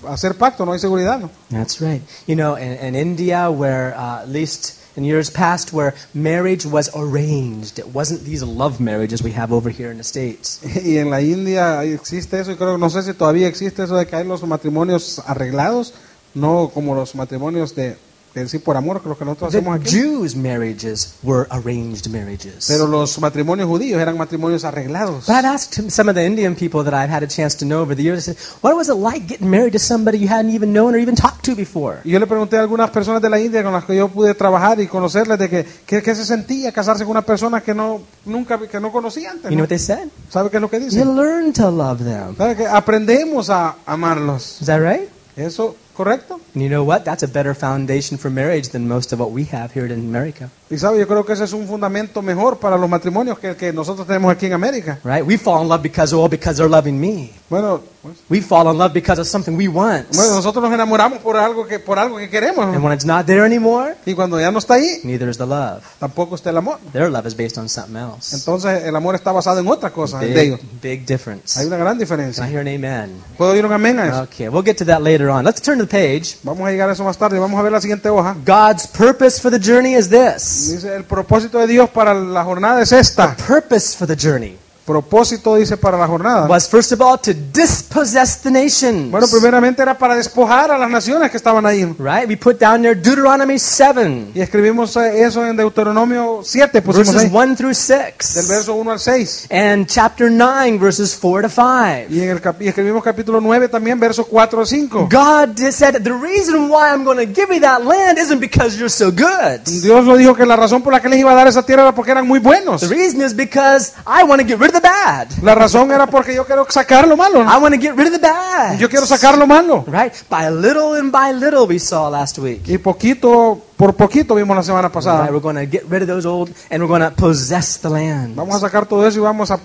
hacer 0.09 0.35
pacto, 0.37 0.65
no 0.65 0.73
hay 0.73 0.79
seguridad, 0.79 1.19
¿no? 1.19 1.31
That's 1.51 1.81
right. 1.81 2.03
You 2.27 2.37
know, 2.37 2.57
in, 2.57 2.73
in 2.85 2.95
India, 2.95 3.51
where 3.51 3.95
uh, 3.97 4.21
at 4.23 4.29
least 4.29 4.75
in 4.97 5.05
years 5.05 5.31
past, 5.31 5.73
where 5.73 5.95
marriage 6.15 6.65
was 6.67 6.91
arranged, 6.95 7.79
it 7.79 7.87
wasn't 7.95 8.23
these 8.25 8.43
love 8.43 8.79
marriages 8.81 9.23
we 9.23 9.33
have 9.33 9.53
over 9.53 9.71
here 9.71 9.91
in 9.91 9.99
the 9.99 10.05
States. 10.05 10.61
Y 10.85 10.99
en 10.99 11.11
la 11.11 11.21
India 11.21 11.83
existe 11.85 12.39
eso, 12.41 12.53
y 12.53 12.57
creo 12.57 12.79
no 12.79 12.89
sé 12.91 13.03
si 13.03 13.13
todavía 13.15 13.49
existe 13.49 13.83
eso 13.83 13.97
de 13.97 14.07
que 14.07 14.17
hay 14.17 14.25
los 14.27 14.43
matrimonios 14.47 15.21
arreglados, 15.27 15.93
no 16.35 16.71
como 16.73 16.95
los 16.95 17.15
matrimonios 17.15 17.75
de, 17.75 17.97
de 18.41 18.45
decir 18.45 18.63
por 18.63 18.77
amor, 18.77 19.01
lo 19.05 19.17
que 19.17 19.25
nosotros 19.25 19.55
hacemos 19.55 19.81
aquí. 19.81 19.91
Jews' 19.91 20.37
marriages 20.37 21.15
were 21.23 21.47
arranged 21.51 22.09
marriages. 22.11 22.67
Pero 22.69 22.87
los 22.87 23.19
matrimonios 23.21 23.69
judíos 23.69 24.01
eran 24.01 24.17
matrimonios 24.17 24.65
arreglados. 24.65 25.27
But 25.27 25.37
I've 25.37 25.47
asked 25.47 25.91
some 25.91 26.11
of 26.11 26.17
the 26.17 26.25
Indian 26.25 26.55
people 26.55 26.85
that 26.85 26.93
I've 26.95 27.11
had 27.13 27.23
a 27.23 27.29
chance 27.29 27.57
to 27.59 27.65
know 27.65 27.81
over 27.81 27.95
the 27.97 28.03
years, 28.03 28.29
what 28.61 28.77
was 28.77 28.89
it 28.89 28.97
like 28.97 29.27
getting 29.27 29.51
married 29.51 29.73
to 29.73 29.79
somebody 29.79 30.19
you 30.19 30.29
hadn't 30.29 30.55
even 30.55 30.73
known 30.73 30.95
or 30.95 30.99
even 30.99 31.15
talked 31.15 31.45
to 31.45 31.55
before? 31.55 32.01
Y 32.05 32.11
yo 32.13 32.19
le 32.19 32.27
pregunté 32.27 32.57
a 32.57 32.61
algunas 32.61 32.91
personas 32.91 33.23
de 33.23 33.31
la 33.31 33.41
India 33.41 33.63
con 33.63 33.73
las 33.73 33.85
que 33.85 33.97
yo 33.97 34.09
pude 34.09 34.35
trabajar 34.35 34.81
y 34.81 34.87
conocerles 34.87 35.39
de 35.39 35.49
que, 35.49 35.67
que 36.03 36.15
se 36.15 36.25
sentía 36.25 36.73
casarse 36.73 37.05
con 37.05 37.13
una 37.13 37.23
persona 37.23 37.61
que 37.63 37.75
no 37.75 38.03
nunca 38.25 38.59
que 38.59 38.81
no 38.81 38.93
conocía 38.93 39.31
antes. 39.31 39.51
You 39.51 39.57
know 39.57 39.59
¿no? 39.59 39.63
what 39.63 39.69
they 39.69 39.79
said? 39.79 40.09
¿Sabe 40.31 40.51
qué 40.51 40.57
es 40.57 40.61
lo 40.61 40.69
que 40.69 40.79
You 40.79 40.85
dicen? 40.87 41.17
learn 41.17 41.53
to 41.55 41.71
love 41.71 41.99
them. 42.05 42.37
¿Sabe 42.37 42.57
que 42.57 42.67
aprendemos 42.67 43.51
a 43.51 43.77
amarlos? 43.87 44.61
Is 44.61 44.67
that 44.67 44.81
right? 44.81 45.09
¿Eso 45.37 45.77
correcto? 45.97 46.41
And 46.53 46.63
you 46.63 46.69
know 46.69 46.85
what? 46.85 47.05
That's 47.05 47.23
a 47.23 47.29
better 47.29 47.55
foundation 47.55 48.19
for 48.19 48.29
marriage 48.29 48.69
than 48.69 48.87
most 48.87 49.13
of 49.13 49.19
what 49.19 49.33
we 49.33 49.45
have 49.45 49.73
here 49.73 49.87
in 49.87 49.93
America. 49.93 50.51
Y 50.69 50.79
sabe, 50.79 50.99
yo 50.99 51.07
creo 51.07 51.25
que 51.25 51.33
ese 51.33 51.45
es 51.45 51.53
un 51.53 51.67
fundamento 51.69 52.21
mejor 52.23 52.59
para 52.59 52.77
los 52.77 52.89
matrimonios 52.91 53.39
que 53.39 53.51
el 53.51 53.57
que 53.57 53.73
nosotros 53.73 54.05
tenemos 54.07 54.33
aquí 54.33 54.47
en 54.47 54.53
América. 54.55 54.99
Right? 55.05 55.25
We 55.25 55.39
fall 55.39 55.63
in 55.63 55.69
love 55.69 55.81
because, 55.83 56.13
oh, 56.13 56.29
because 56.29 56.57
they're 56.57 56.69
loving 56.69 56.99
me. 57.01 57.33
Bueno, 57.49 57.81
pues, 58.03 58.17
We 58.29 58.41
fall 58.41 58.69
in 58.73 58.77
love 58.79 58.93
because 58.93 59.21
of 59.21 59.29
something 59.29 59.53
we 59.57 59.69
want. 59.69 60.07
bueno, 60.17 60.35
nosotros 60.35 60.65
nos 60.65 60.73
enamoramos 60.73 61.21
por 61.21 61.37
algo 61.37 61.65
que 61.67 61.79
por 61.79 61.99
algo 62.01 62.17
que 62.19 62.29
queremos. 62.29 62.65
And 62.75 62.83
when 62.83 62.93
it's 62.93 63.05
not 63.05 63.27
there 63.27 63.45
anymore, 63.45 63.95
Y 64.05 64.15
cuando 64.15 64.41
ya 64.41 64.51
no 64.51 64.59
está 64.59 64.75
ahí, 64.75 65.01
neither 65.05 65.29
is 65.29 65.39
the 65.39 65.47
love. 65.47 65.83
tampoco 66.01 66.35
está 66.35 66.51
el 66.51 66.57
amor. 66.57 66.79
Their 66.93 67.11
love 67.11 67.27
is 67.27 67.37
based 67.37 67.59
on 67.59 67.69
something 67.69 67.97
else. 67.97 68.35
Entonces 68.35 68.83
el 68.85 68.97
amor 68.97 69.15
está 69.15 69.31
basado 69.31 69.61
en 69.61 69.69
otra 69.69 69.91
cosa 69.91 70.21
el 70.21 70.35
de 70.35 70.43
ellos. 70.43 70.61
Big, 70.61 70.99
big 71.01 71.07
difference. 71.07 71.61
Hay 71.61 71.67
una 71.67 71.77
gran 71.77 71.91
Can 71.93 71.97
I 71.99 72.01
diferencia. 72.01 72.45
hear 72.49 72.59
an 72.61 72.67
amen? 72.69 73.23
¿Puedo 73.39 73.53
oír 73.53 73.65
un 73.65 73.73
amén 73.73 74.01
a 74.01 74.07
eso? 74.09 74.23
Okay, 74.23 74.49
we'll 74.49 74.65
get 74.65 74.77
to 74.79 74.85
that 74.85 75.01
later 75.01 75.29
on. 75.29 75.45
Let's 75.45 75.61
turn 75.63 75.79
to 75.79 75.87
the 75.87 75.91
page. 75.91 76.39
Vamos 76.43 76.67
a 76.67 76.73
llegar 76.73 76.89
a 76.89 76.93
eso 76.93 77.05
más 77.05 77.17
tarde. 77.17 77.39
Vamos 77.39 77.59
a 77.59 77.63
ver 77.63 77.71
la 77.71 77.81
siguiente 77.81 78.09
hoja. 78.09 78.35
God's 78.45 78.89
purpose 78.89 79.41
for 79.41 79.53
the 79.53 79.61
journey 79.61 79.95
is 79.95 80.09
this. 80.09 80.56
Dice, 80.57 80.95
el 80.95 81.05
propósito 81.05 81.59
de 81.59 81.67
Dios 81.67 81.91
para 81.91 82.15
la 82.15 82.45
jornada 82.45 82.83
es 82.83 82.93
esta. 82.93 83.37
Purpose 83.37 83.97
for 83.97 84.07
the 84.07 84.17
journey 84.17 84.57
Propósito, 84.87 85.57
dice, 85.57 85.77
para 85.77 85.99
la 85.99 86.07
jornada. 86.07 86.47
was 86.47 86.69
first 86.69 86.93
of 86.93 87.01
all 87.01 87.19
to 87.19 87.33
dispossess 87.53 88.37
the 88.41 88.51
nations. 88.51 89.11
Bueno, 89.11 89.27
primeramente 89.29 89.83
era 89.83 89.99
para 89.99 90.15
despojar 90.15 90.71
a 90.71 90.79
las 90.79 90.89
naciones 90.89 91.31
que 91.31 91.37
estaban 91.37 91.67
ahí. 91.67 91.85
Right? 91.99 92.29
We 92.29 92.37
put 92.37 92.59
down 92.61 92.83
there 92.83 92.95
Deuteronomy 92.95 93.59
7, 93.59 94.33
Y 94.35 94.41
escribimos 94.41 94.97
eh, 94.97 95.23
eso 95.23 95.45
en 95.45 95.57
Deuteronomio 95.57 96.41
7, 96.45 96.83
pusimos 96.83 97.09
verses 97.15 97.31
ahí, 97.31 97.37
1 97.37 97.57
through 97.57 97.75
del 97.75 98.15
6. 98.19 98.49
verso 98.49 98.75
1 98.75 98.91
al 98.93 99.01
6. 99.01 99.47
And 99.51 99.87
chapter 99.87 100.31
9, 100.31 100.79
verses 100.79 101.19
4 101.21 101.43
to 101.43 101.49
5. 101.49 102.07
Y, 102.15 102.21
en 102.23 102.31
el 102.31 102.41
cap- 102.41 102.61
y 102.63 102.69
escribimos 102.69 103.03
capítulo 103.03 103.41
9 103.41 103.69
también, 103.69 103.99
versos 103.99 104.27
4 104.27 104.61
al 104.61 104.67
5. 104.67 105.09
God 105.11 105.59
said, 105.71 106.03
the 106.05 106.13
reason 106.13 106.69
why 106.71 106.91
I'm 106.93 107.05
going 107.05 107.19
to 107.19 107.27
give 107.27 107.53
you 107.53 107.61
that 107.61 107.85
land 107.85 108.19
isn't 108.19 108.41
because 108.41 108.77
you're 108.79 108.89
so 108.89 109.11
good. 109.11 109.61
Dios 109.83 110.05
lo 110.05 110.17
dijo 110.17 110.35
que 110.35 110.47
la 110.47 110.57
razón 110.57 110.83
por 110.83 110.93
la 110.93 111.01
que 111.01 111.09
les 111.09 111.19
iba 111.19 111.33
a 111.33 111.35
dar 111.35 111.49
esa 111.49 111.65
tierra 111.65 111.83
era 111.83 111.95
porque 111.95 112.13
eran 112.13 112.27
muy 112.27 112.39
buenos. 112.39 112.83
The 112.83 112.89
reason 112.89 113.21
is 113.23 113.35
because 113.35 113.93
I 114.07 114.23
want 114.23 114.41
to 114.41 114.47
get 114.47 114.61
rid 114.61 114.75
of 114.76 114.76
the 114.81 114.89
bad. 114.89 115.29
La 115.43 115.55
razón 115.55 115.91
era 115.91 116.07
porque 116.07 116.35
yo 116.35 116.45
quiero 116.45 116.67
sacar 116.69 117.07
lo 117.09 117.17
malo. 117.17 117.41
I 117.43 117.57
want 117.59 117.75
to 117.75 117.81
get 117.81 117.95
rid 117.97 118.07
of 118.07 118.13
the 118.13 118.19
bad. 118.19 118.79
Yo 118.79 118.89
quiero 118.89 119.07
sacar 119.07 119.37
lo 119.39 119.47
malo. 119.47 119.85
Right? 119.87 120.13
By 120.29 120.49
little 120.51 120.95
and 120.99 121.11
by 121.11 121.33
little, 121.33 121.67
we 121.67 121.79
saw 121.79 122.09
last 122.09 122.39
week. 122.39 122.63
Y 122.69 122.79
poquito, 122.79 123.61
por 123.77 123.95
poquito 123.95 124.35
vimos 124.35 124.57
la 124.57 124.63
semana 124.63 124.89
Right? 124.89 124.95
pasada. 124.95 125.29
We're 125.31 125.41
going 125.41 125.57
to 125.57 125.67
get 125.67 125.85
rid 125.89 126.03
of 126.03 126.09
those 126.09 126.27
old 126.27 126.51
and 126.71 126.83
we're 126.83 126.89
going 126.89 127.03
to 127.03 127.11
possess 127.11 127.79
the 127.81 127.89
land. 127.91 128.37
Vamos 128.37 128.57
a 128.57 128.61
sacar 128.61 128.87
todo 128.87 129.07
eso 129.07 129.19
y 129.19 129.23
vamos 129.23 129.51
a 129.51 129.59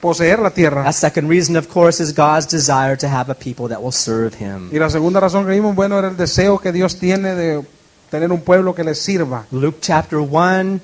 poseer 0.00 0.38
la 0.38 0.50
tierra. 0.50 0.86
A 0.86 0.92
second 0.92 1.28
reason, 1.30 1.56
of 1.56 1.68
course, 1.68 2.02
is 2.02 2.12
God's 2.14 2.46
desire 2.46 2.96
to 2.96 3.08
have 3.08 3.30
a 3.30 3.34
people 3.34 3.68
that 3.68 3.80
will 3.82 3.92
serve 3.92 4.34
Him. 4.38 4.68
Y 4.72 4.78
la 4.78 4.90
segunda 4.90 5.20
razón 5.20 5.46
que 5.46 5.52
vimos, 5.52 5.74
bueno, 5.74 5.98
era 5.98 6.08
el 6.08 6.16
deseo 6.16 6.58
que 6.58 6.72
Dios 6.72 6.98
tiene 6.98 7.34
de 7.34 7.64
tener 8.10 8.30
un 8.30 8.42
pueblo 8.42 8.74
que 8.74 8.84
le 8.84 8.94
sirva. 8.94 9.44
Luke 9.50 9.78
chapter 9.80 10.18
1, 10.18 10.80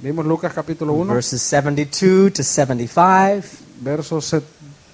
Vimos 0.00 0.26
Lucas 0.26 0.52
capítulo 0.52 0.92
1, 0.94 1.14
verses 1.14 1.40
72 1.42 2.32
to 2.32 2.42
75. 2.42 3.44
versos 3.80 4.24
set- 4.24 4.42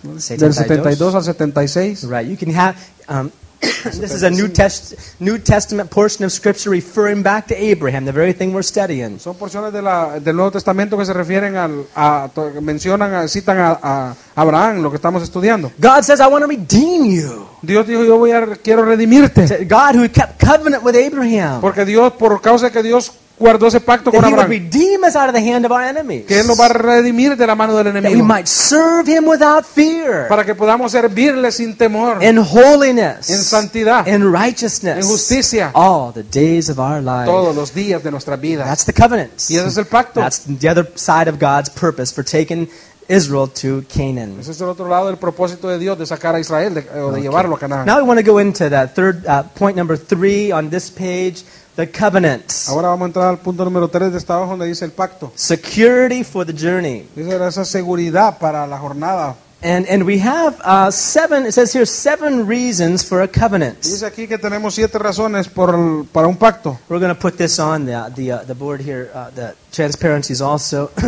del 0.02 0.20
72. 0.20 0.56
72 0.56 1.14
al 1.14 1.24
76. 1.24 2.04
Right. 2.04 2.26
You 2.28 2.36
can 2.36 2.54
have. 2.54 2.76
Um, 3.08 3.30
this 3.60 4.12
is 4.14 4.22
a 4.22 4.30
New, 4.30 4.48
Test, 4.48 4.94
New 5.20 5.38
Testament 5.38 5.90
portion 5.90 6.24
of 6.24 6.32
Scripture 6.32 6.70
referring 6.70 7.22
back 7.22 7.46
to 7.48 7.54
Abraham, 7.54 8.06
the 8.06 8.12
very 8.12 8.32
thing 8.32 8.54
we're 8.54 8.62
studying. 8.62 9.18
Son 9.18 9.34
porciones 9.34 9.72
de 9.72 9.82
la- 9.82 10.18
del 10.18 10.34
Nuevo 10.36 10.52
Testamento 10.52 10.96
que 10.96 11.04
se 11.04 11.12
refieren 11.12 11.56
al, 11.56 11.84
a, 11.94 12.30
mencionan, 12.62 13.28
citan 13.28 13.58
a, 13.58 13.78
a 13.82 14.16
Abraham, 14.36 14.80
lo 14.82 14.90
que 14.90 14.96
estamos 14.96 15.22
estudiando. 15.22 15.70
God 15.78 16.02
says, 16.04 16.20
I 16.20 16.28
want 16.28 16.42
to 16.42 16.46
redeem 16.48 17.04
you. 17.04 17.46
Dios 17.62 17.86
dijo, 17.86 18.02
yo 18.04 18.16
voy 18.16 18.32
a, 18.32 18.46
quiero 18.56 18.84
redimirte. 18.84 19.66
God 19.66 19.94
who 19.96 20.08
kept 20.08 20.38
covenant 20.40 20.82
with 20.82 20.94
Abraham. 20.96 21.60
Porque 21.60 21.84
Dios, 21.84 22.14
por 22.14 22.40
causa 22.40 22.66
de 22.66 22.72
que 22.72 22.82
Dios 22.82 23.12
guardó 23.40 23.66
ese 23.66 23.80
pacto 23.80 24.12
con 24.12 24.20
That 24.20 24.28
he 24.28 24.34
would 24.34 24.44
Abraham, 24.44 24.62
redeem 24.70 25.02
us 25.02 25.16
out 25.16 25.28
of 25.28 25.34
the 25.34 25.40
hand 25.40 25.64
of 25.64 25.72
our 25.72 25.82
enemies. 25.82 26.26
que 26.26 26.38
Él 26.38 26.46
nos 26.46 26.60
va 26.60 26.66
a 26.66 26.68
redimir 26.68 27.36
de 27.36 27.46
la 27.46 27.54
mano 27.56 27.74
del 27.74 27.92
That 27.92 28.12
we 28.12 28.22
might 28.22 28.46
serve 28.46 29.08
him 29.08 29.26
without 29.26 29.64
fear. 29.64 30.28
Para 30.28 30.44
que 30.44 30.54
podamos 30.54 30.92
servirle 30.92 31.50
sin 31.50 31.76
temor, 31.76 32.22
In 32.22 32.38
holiness. 32.38 33.30
en 33.30 33.42
santidad, 33.42 34.06
In 34.06 34.30
righteousness. 34.32 34.98
en 35.04 35.10
justicia, 35.10 35.70
All 35.74 36.12
the 36.12 36.22
days 36.22 36.68
of 36.68 36.78
our 36.78 37.00
life. 37.02 37.24
todos 37.26 37.56
los 37.56 37.74
días 37.74 38.02
de 38.04 38.10
nuestra 38.10 38.36
vida. 38.36 38.64
That's 38.64 38.84
the 38.84 38.92
covenant. 38.92 39.32
Y 39.48 39.56
ese 39.56 39.66
es 39.68 39.76
el 39.78 39.86
pacto. 39.86 40.20
That's 40.20 40.42
the 40.46 40.68
other 40.68 40.92
side 40.94 41.28
of 41.28 41.38
God's 41.40 41.70
purpose 41.70 42.12
for 42.14 42.22
taking 42.22 42.68
Israel 43.08 43.48
to 43.48 43.82
Canaan. 43.92 44.38
Ese 44.38 44.52
es 44.52 44.60
el 44.60 44.68
otro 44.68 44.86
lado 44.88 45.06
del 45.08 45.16
propósito 45.16 45.66
de 45.68 45.78
Dios 45.80 45.98
de 45.98 46.06
sacar 46.06 46.34
a 46.36 46.38
Israel 46.40 46.74
de- 46.74 47.00
o 47.00 47.10
de 47.10 47.20
llevarlo 47.22 47.56
a 47.56 47.58
Canaán. 47.58 47.84
Now 47.86 47.96
we 47.96 48.02
want 48.02 48.20
to 48.24 48.30
go 48.30 48.38
into 48.38 48.68
that 48.70 48.94
third 48.94 49.26
uh, 49.26 49.42
point 49.58 49.76
number 49.76 49.96
three 49.98 50.52
on 50.52 50.70
this 50.70 50.90
page, 50.90 51.42
the 51.80 51.90
covenant. 51.90 52.68
Ahora 52.68 52.88
vamos 52.88 53.04
a 53.04 53.06
entrar 53.06 53.28
al 53.28 53.38
punto 53.38 53.64
número 53.64 53.88
3 53.88 54.12
de 54.12 54.18
esta 54.18 54.38
hoja 54.38 54.50
donde 54.50 54.66
dice 54.66 54.84
el 54.84 54.92
pacto. 54.92 55.32
Security 55.34 56.22
for 56.22 56.44
the 56.44 56.52
journey. 56.52 57.08
Dice 57.16 57.46
esa 57.46 57.64
seguridad 57.64 58.38
para 58.38 58.66
la 58.66 58.78
jornada. 58.78 59.36
And, 59.62 59.86
and 59.88 60.04
we 60.04 60.18
have 60.18 60.58
uh, 60.64 60.90
seven, 60.90 61.44
it 61.44 61.52
says 61.52 61.70
here, 61.74 61.84
seven 61.84 62.46
reasons 62.46 63.04
for 63.04 63.20
a 63.22 63.28
covenant. 63.28 63.82
Dice 63.82 64.06
aquí 64.06 64.26
que 64.26 64.38
tenemos 64.38 64.74
siete 64.74 64.98
razones 64.98 65.48
por 65.48 66.06
para 66.06 66.28
un 66.28 66.36
pacto. 66.36 66.78
We're 66.88 66.98
going 66.98 67.14
to 67.14 67.20
put 67.20 67.36
this 67.36 67.58
on 67.58 67.84
the, 67.84 68.10
the, 68.14 68.32
uh, 68.32 68.44
the 68.44 68.54
board 68.54 68.80
here, 68.80 69.10
uh, 69.14 69.30
the 69.30 69.54
transparencies 69.70 70.40
also. 70.40 70.90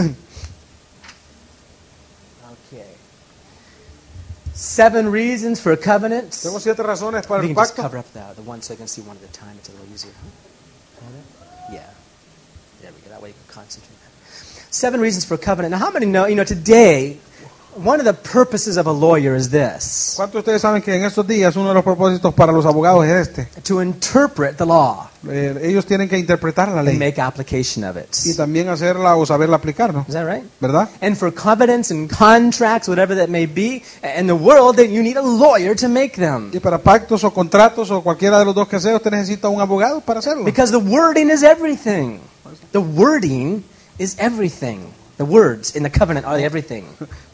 okay. 2.71 2.85
Seven 4.53 5.11
reasons 5.11 5.59
for 5.61 5.73
a 5.73 5.79
covenant. 5.79 6.31
Tenemos 6.31 6.63
siete 6.63 6.83
razones 6.83 7.27
para 7.27 7.41
We 7.43 7.49
el 7.49 7.55
pacto. 7.55 7.81
cover 7.83 7.99
up 7.99 8.13
the, 8.13 8.35
the 8.37 8.43
one 8.43 8.61
so 8.61 8.75
I 8.75 8.77
can 8.77 8.87
see 8.87 9.01
one 9.01 9.17
at 9.17 9.25
a 9.31 9.33
time. 9.33 9.57
It's 9.57 9.71
a 9.71 9.73
little 9.73 9.89
easier. 9.95 10.13
Huh? 10.23 10.52
Yeah. 11.71 11.89
There 12.81 12.93
we 12.93 13.01
go. 13.01 13.11
That 13.11 13.23
way 13.23 13.29
you 13.31 13.35
can 13.47 13.55
concentrate. 13.55 13.97
Seven 14.71 15.01
reasons 15.01 15.25
for 15.25 15.37
covenant. 15.37 15.73
Now, 15.73 15.79
how 15.79 15.91
many 15.91 16.07
know? 16.07 16.27
You 16.27 16.35
know, 16.35 16.45
today, 16.45 17.19
one 17.77 18.01
of 18.01 18.05
the 18.05 18.13
purposes 18.15 18.77
of 18.77 18.87
a 18.87 18.93
lawyer 18.93 19.35
is 19.37 19.51
this: 19.51 20.15
¿Cuántos 20.17 20.33
de 20.35 20.39
ustedes 20.41 20.63
saben 20.63 20.83
que 20.83 20.95
en 20.95 21.05
estos 21.05 21.27
días 21.27 21.57
uno 21.57 21.69
de 21.69 21.75
los 21.75 21.85
propósitos 21.85 22.35
para 22.35 22.53
los 22.53 22.67
abogados 22.67 23.05
es 23.07 23.29
este? 23.29 23.49
to 23.63 23.81
interpret 23.83 24.57
the 24.57 24.65
law 24.67 25.09
Eh, 25.31 25.57
ellos 25.63 25.87
tienen 25.87 26.09
que 26.09 26.19
interpretar 26.19 26.69
la 26.71 26.81
and 26.81 26.99
make 26.99 27.21
application 27.21 27.85
of 27.85 27.97
it. 27.97 28.09
y 28.25 28.35
también 28.35 28.69
hacerla 28.69 29.15
o 29.15 29.25
saberla 29.25 29.55
aplicar, 29.57 29.95
¿no? 29.95 30.05
Is 30.09 30.15
that 30.15 30.27
right? 30.27 30.43
¿Verdad? 30.61 30.89
And 31.01 31.17
for 31.17 31.33
covenants 31.33 31.93
and 31.93 32.11
contracts, 32.11 32.89
whatever 32.89 33.15
that 33.17 33.29
may 33.29 33.47
be, 33.47 33.85
in 34.19 34.27
the 34.27 34.35
world, 34.35 34.75
then 34.77 34.91
you 34.91 35.01
need 35.01 35.17
a 35.17 35.23
lawyer 35.23 35.77
to 35.77 35.89
make 35.89 36.17
them. 36.17 36.51
Y 36.53 36.59
para 36.59 36.79
pactos 36.79 37.23
o 37.23 37.31
contratos 37.33 37.93
o 37.93 38.03
cualquiera 38.03 38.41
de 38.41 38.45
los 38.47 38.55
dos 38.57 38.67
que 38.67 38.81
sea, 38.81 38.97
usted 38.97 39.13
necesita 39.13 39.49
un 39.49 39.61
abogado 39.61 40.01
para 40.01 40.19
hacerlo. 40.19 40.45
Because 40.45 40.73
the 40.73 40.81
wording 40.85 41.31
is 41.31 41.45
everything. 41.45 42.19
The 42.73 42.81
wording 42.81 43.63
is 43.99 44.17
everything. 44.19 44.81
The 45.19 45.25
words 45.25 45.77
in 45.77 45.83
the 45.85 45.91
covenant 45.91 46.27
are 46.27 46.43
everything. 46.43 46.83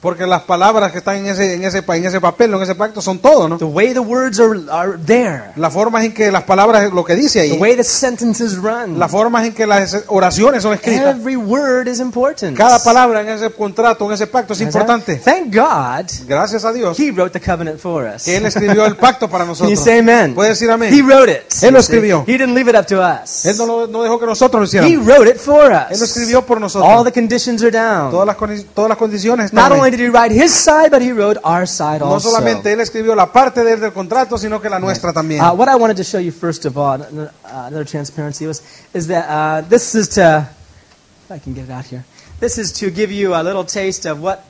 Porque 0.00 0.26
las 0.26 0.42
palabras 0.42 0.92
que 0.92 0.98
están 0.98 1.16
en 1.16 1.26
ese, 1.28 1.54
en 1.54 1.64
ese, 1.64 1.78
en 1.86 2.04
ese 2.04 2.20
papel, 2.20 2.52
en 2.52 2.62
ese 2.62 2.74
pacto, 2.74 3.00
son 3.00 3.18
todo, 3.18 3.48
¿no? 3.48 3.56
The 3.56 3.64
way 3.64 3.92
the 3.94 4.00
words 4.00 4.38
are, 4.40 4.60
are 4.70 4.98
there. 5.06 5.52
La 5.56 5.70
forma 5.70 6.04
en 6.04 6.12
que 6.12 6.30
las 6.30 6.42
palabras, 6.42 6.92
lo 6.92 7.04
que 7.04 7.14
dice 7.14 7.40
The 7.40 7.52
ahí, 7.54 7.58
way 7.58 7.76
the 7.76 7.84
sentences 7.84 8.56
run. 8.56 8.98
la 8.98 9.08
forma 9.08 9.44
en 9.46 9.52
que 9.54 9.66
las 9.66 10.04
oraciones 10.08 10.62
son 10.62 10.74
escritas. 10.74 11.16
Every 11.16 11.36
word 11.36 11.88
is 11.88 11.98
important. 12.00 12.56
Cada 12.56 12.82
palabra 12.82 13.22
en 13.22 13.28
ese 13.30 13.50
contrato, 13.50 14.06
en 14.06 14.12
ese 14.12 14.26
pacto 14.26 14.52
es 14.52 14.60
importante. 14.60 15.16
Thank 15.16 15.54
God 15.54 16.06
Gracias 16.26 16.64
a 16.64 16.72
Dios 16.72 16.98
He 16.98 17.10
wrote 17.10 17.30
the 17.32 17.40
covenant 17.40 17.78
for 17.80 18.04
us. 18.04 18.24
que 18.24 18.36
Él 18.36 18.44
escribió 18.46 18.84
el 18.86 18.96
pacto 18.96 19.28
para 19.30 19.44
Can 19.46 19.54
you 19.54 19.64
nosotros. 19.64 19.80
say 19.84 19.98
amen? 20.00 20.34
Puede 20.34 20.50
decir 20.50 20.68
He 20.68 20.72
amén. 20.72 21.06
wrote 21.08 21.30
it. 21.32 21.62
Él 21.62 21.72
lo 21.74 21.80
escribió. 21.80 22.24
He 22.26 22.32
didn't 22.38 22.54
leave 22.54 22.68
it 22.68 22.76
up 22.76 22.86
to 22.86 23.00
us. 23.00 23.46
Él 23.46 23.56
no, 23.56 23.66
lo- 23.66 23.86
no 23.86 24.02
dejó 24.02 24.18
que 24.20 24.26
nosotros 24.26 24.60
lo 24.60 24.64
He 24.80 24.84
hiciéramos. 24.90 25.06
wrote 25.06 25.30
it 25.30 25.38
for 25.38 25.72
Él 25.72 25.86
lo 25.90 25.94
us. 25.96 26.02
escribió 26.02 26.44
por 26.44 26.58
All 26.58 26.62
nosotros. 26.62 27.04
the 27.04 27.12
conditions 27.12 27.62
are 27.62 27.67
down. 27.70 28.10
Todas 28.10 28.26
las, 28.26 28.64
todas 28.74 28.88
las 28.88 28.98
condiciones 28.98 29.52
Not 29.52 29.64
están 29.64 29.78
only 29.78 29.90
did 29.90 30.00
he 30.00 30.08
write 30.08 30.32
his 30.32 30.52
side, 30.52 30.90
but 30.90 31.00
he 31.00 31.12
wrote 31.12 31.40
our 31.44 31.66
side 31.66 32.00
No 32.00 32.06
also. 32.14 32.30
solamente 32.30 32.72
Él 32.72 32.80
escribió 32.80 33.14
la 33.14 33.32
parte 33.32 33.62
de 33.64 33.72
él 33.72 33.80
del 33.80 33.92
contrato, 33.92 34.38
sino 34.38 34.60
que 34.60 34.68
la 34.68 34.78
nuestra 34.78 35.12
también. 35.12 35.42
Uh, 35.42 35.52
what 35.54 35.68
I 35.68 35.76
wanted 35.76 35.96
to 35.96 36.04
show 36.04 36.18
you 36.20 36.32
first 36.32 36.64
of 36.64 36.76
all, 36.76 37.00
uh, 37.00 37.28
another 37.44 37.84
transparency 37.84 38.46
was, 38.46 38.62
is 38.94 39.06
that 39.08 39.26
uh, 39.28 39.68
this 39.68 39.94
is 39.94 40.08
to, 40.10 40.48
if 41.24 41.30
I 41.30 41.38
can 41.38 41.54
get 41.54 41.64
it 41.64 41.70
out 41.70 41.84
here, 41.84 42.04
this 42.40 42.58
is 42.58 42.72
to 42.80 42.90
give 42.90 43.12
you 43.12 43.34
a 43.34 43.42
little 43.42 43.64
taste 43.64 44.06
of 44.06 44.20
what. 44.20 44.44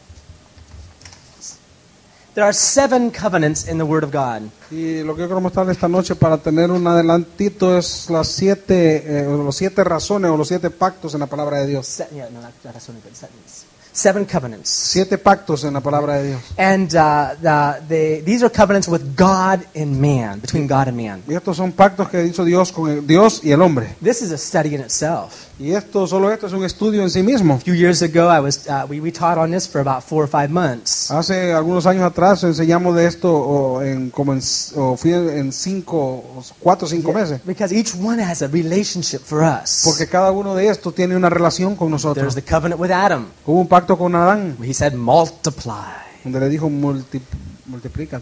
There 2.38 2.46
are 2.46 2.52
seven 2.52 3.10
covenants 3.10 3.66
in 3.66 3.78
the 3.78 3.84
Word 3.84 4.04
of 4.04 4.12
God. 4.12 4.42
Y 4.70 5.02
lo 5.02 5.16
que 5.16 5.22
yo 5.22 5.26
quiero 5.26 5.40
mostrarles 5.40 5.74
esta 5.76 5.88
noche 5.88 6.14
para 6.14 6.38
tener 6.38 6.70
un 6.70 6.86
adelantito 6.86 7.76
es 7.76 8.08
las 8.10 8.28
siete, 8.28 9.02
eh, 9.22 9.24
los 9.24 9.56
siete 9.56 9.82
razones 9.82 10.30
o 10.30 10.36
los 10.36 10.46
siete 10.46 10.70
pactos 10.70 11.14
en 11.14 11.18
la 11.20 11.26
palabra 11.26 11.58
de 11.58 11.66
Dios. 11.66 11.88
Se- 11.88 12.06
yeah, 12.14 12.28
no, 12.30 12.40
not, 12.40 12.52
not 12.62 12.74
but 12.74 12.80
sentence. 13.12 13.66
Seven 13.92 14.24
covenants. 14.24 14.68
Siete 14.70 15.18
pactos 15.18 15.64
en 15.64 15.74
la 15.74 15.80
palabra 15.80 16.18
de 16.18 16.28
Dios. 16.28 16.40
And 16.56 16.94
uh, 16.94 17.34
the, 17.42 17.82
the, 17.88 18.22
these 18.24 18.44
are 18.44 18.52
covenants 18.52 18.86
with 18.86 19.16
God 19.16 19.66
and 19.74 20.00
man, 20.00 20.38
between 20.38 20.68
God 20.68 20.86
and 20.86 20.96
man. 20.96 21.24
Y 21.26 21.34
estos 21.34 21.56
son 21.56 21.72
pactos 21.72 22.08
que 22.08 22.24
hizo 22.24 22.44
Dios 22.44 22.70
con 22.70 22.88
el- 22.88 23.04
Dios 23.04 23.40
y 23.42 23.50
el 23.50 23.60
hombre. 23.60 23.96
This 24.00 24.22
is 24.22 24.30
a 24.30 24.38
study 24.38 24.76
in 24.76 24.80
itself. 24.80 25.47
Y 25.60 25.72
esto, 25.72 26.06
solo 26.06 26.30
esto 26.32 26.46
es 26.46 26.52
un 26.52 26.64
estudio 26.64 27.02
en 27.02 27.10
sí 27.10 27.22
mismo. 27.22 27.54
A 27.54 27.58
few 27.58 27.74
years 27.74 28.00
ago, 28.00 28.32
I 28.32 28.40
was, 28.40 28.66
uh, 28.68 28.86
we, 28.88 29.00
we 29.00 29.10
taught 29.10 29.38
on 29.38 29.50
this 29.50 29.66
for 29.66 29.80
about 29.80 30.04
four 30.04 30.22
or 30.22 30.28
five 30.28 30.50
months. 30.50 31.10
Hace 31.10 31.52
algunos 31.52 31.84
años 31.86 32.04
atrás 32.04 32.44
enseñamos 32.44 32.94
de 32.94 33.06
esto 33.06 33.34
o 33.34 33.82
en, 33.82 34.10
como 34.10 34.32
en, 34.32 34.40
o 34.76 34.96
fui 34.96 35.12
en 35.12 35.52
cinco, 35.52 36.22
cuatro 36.60 36.86
o 36.86 36.88
cinco 36.88 37.12
meses. 37.12 37.40
Because 37.44 37.74
each 37.74 37.94
one 37.96 38.22
has 38.22 38.40
a 38.42 38.46
relationship 38.48 39.20
for 39.20 39.42
us. 39.42 39.82
Porque 39.84 40.06
cada 40.06 40.30
uno 40.30 40.54
de 40.54 40.68
estos 40.68 40.94
tiene 40.94 41.16
una 41.16 41.28
relación 41.28 41.74
con 41.74 41.88
There's 41.88 42.04
nosotros. 42.04 42.34
the 42.36 42.42
covenant 42.42 42.80
with 42.80 42.92
Adam. 42.92 43.26
Hubo 43.44 43.60
un 43.60 43.68
pacto 43.68 43.98
con 43.98 44.14
Adán, 44.14 44.56
He 44.62 44.72
said, 44.72 44.94
multiply 44.94 46.08
donde 46.24 46.40
le 46.40 46.48
dijo 46.48 46.70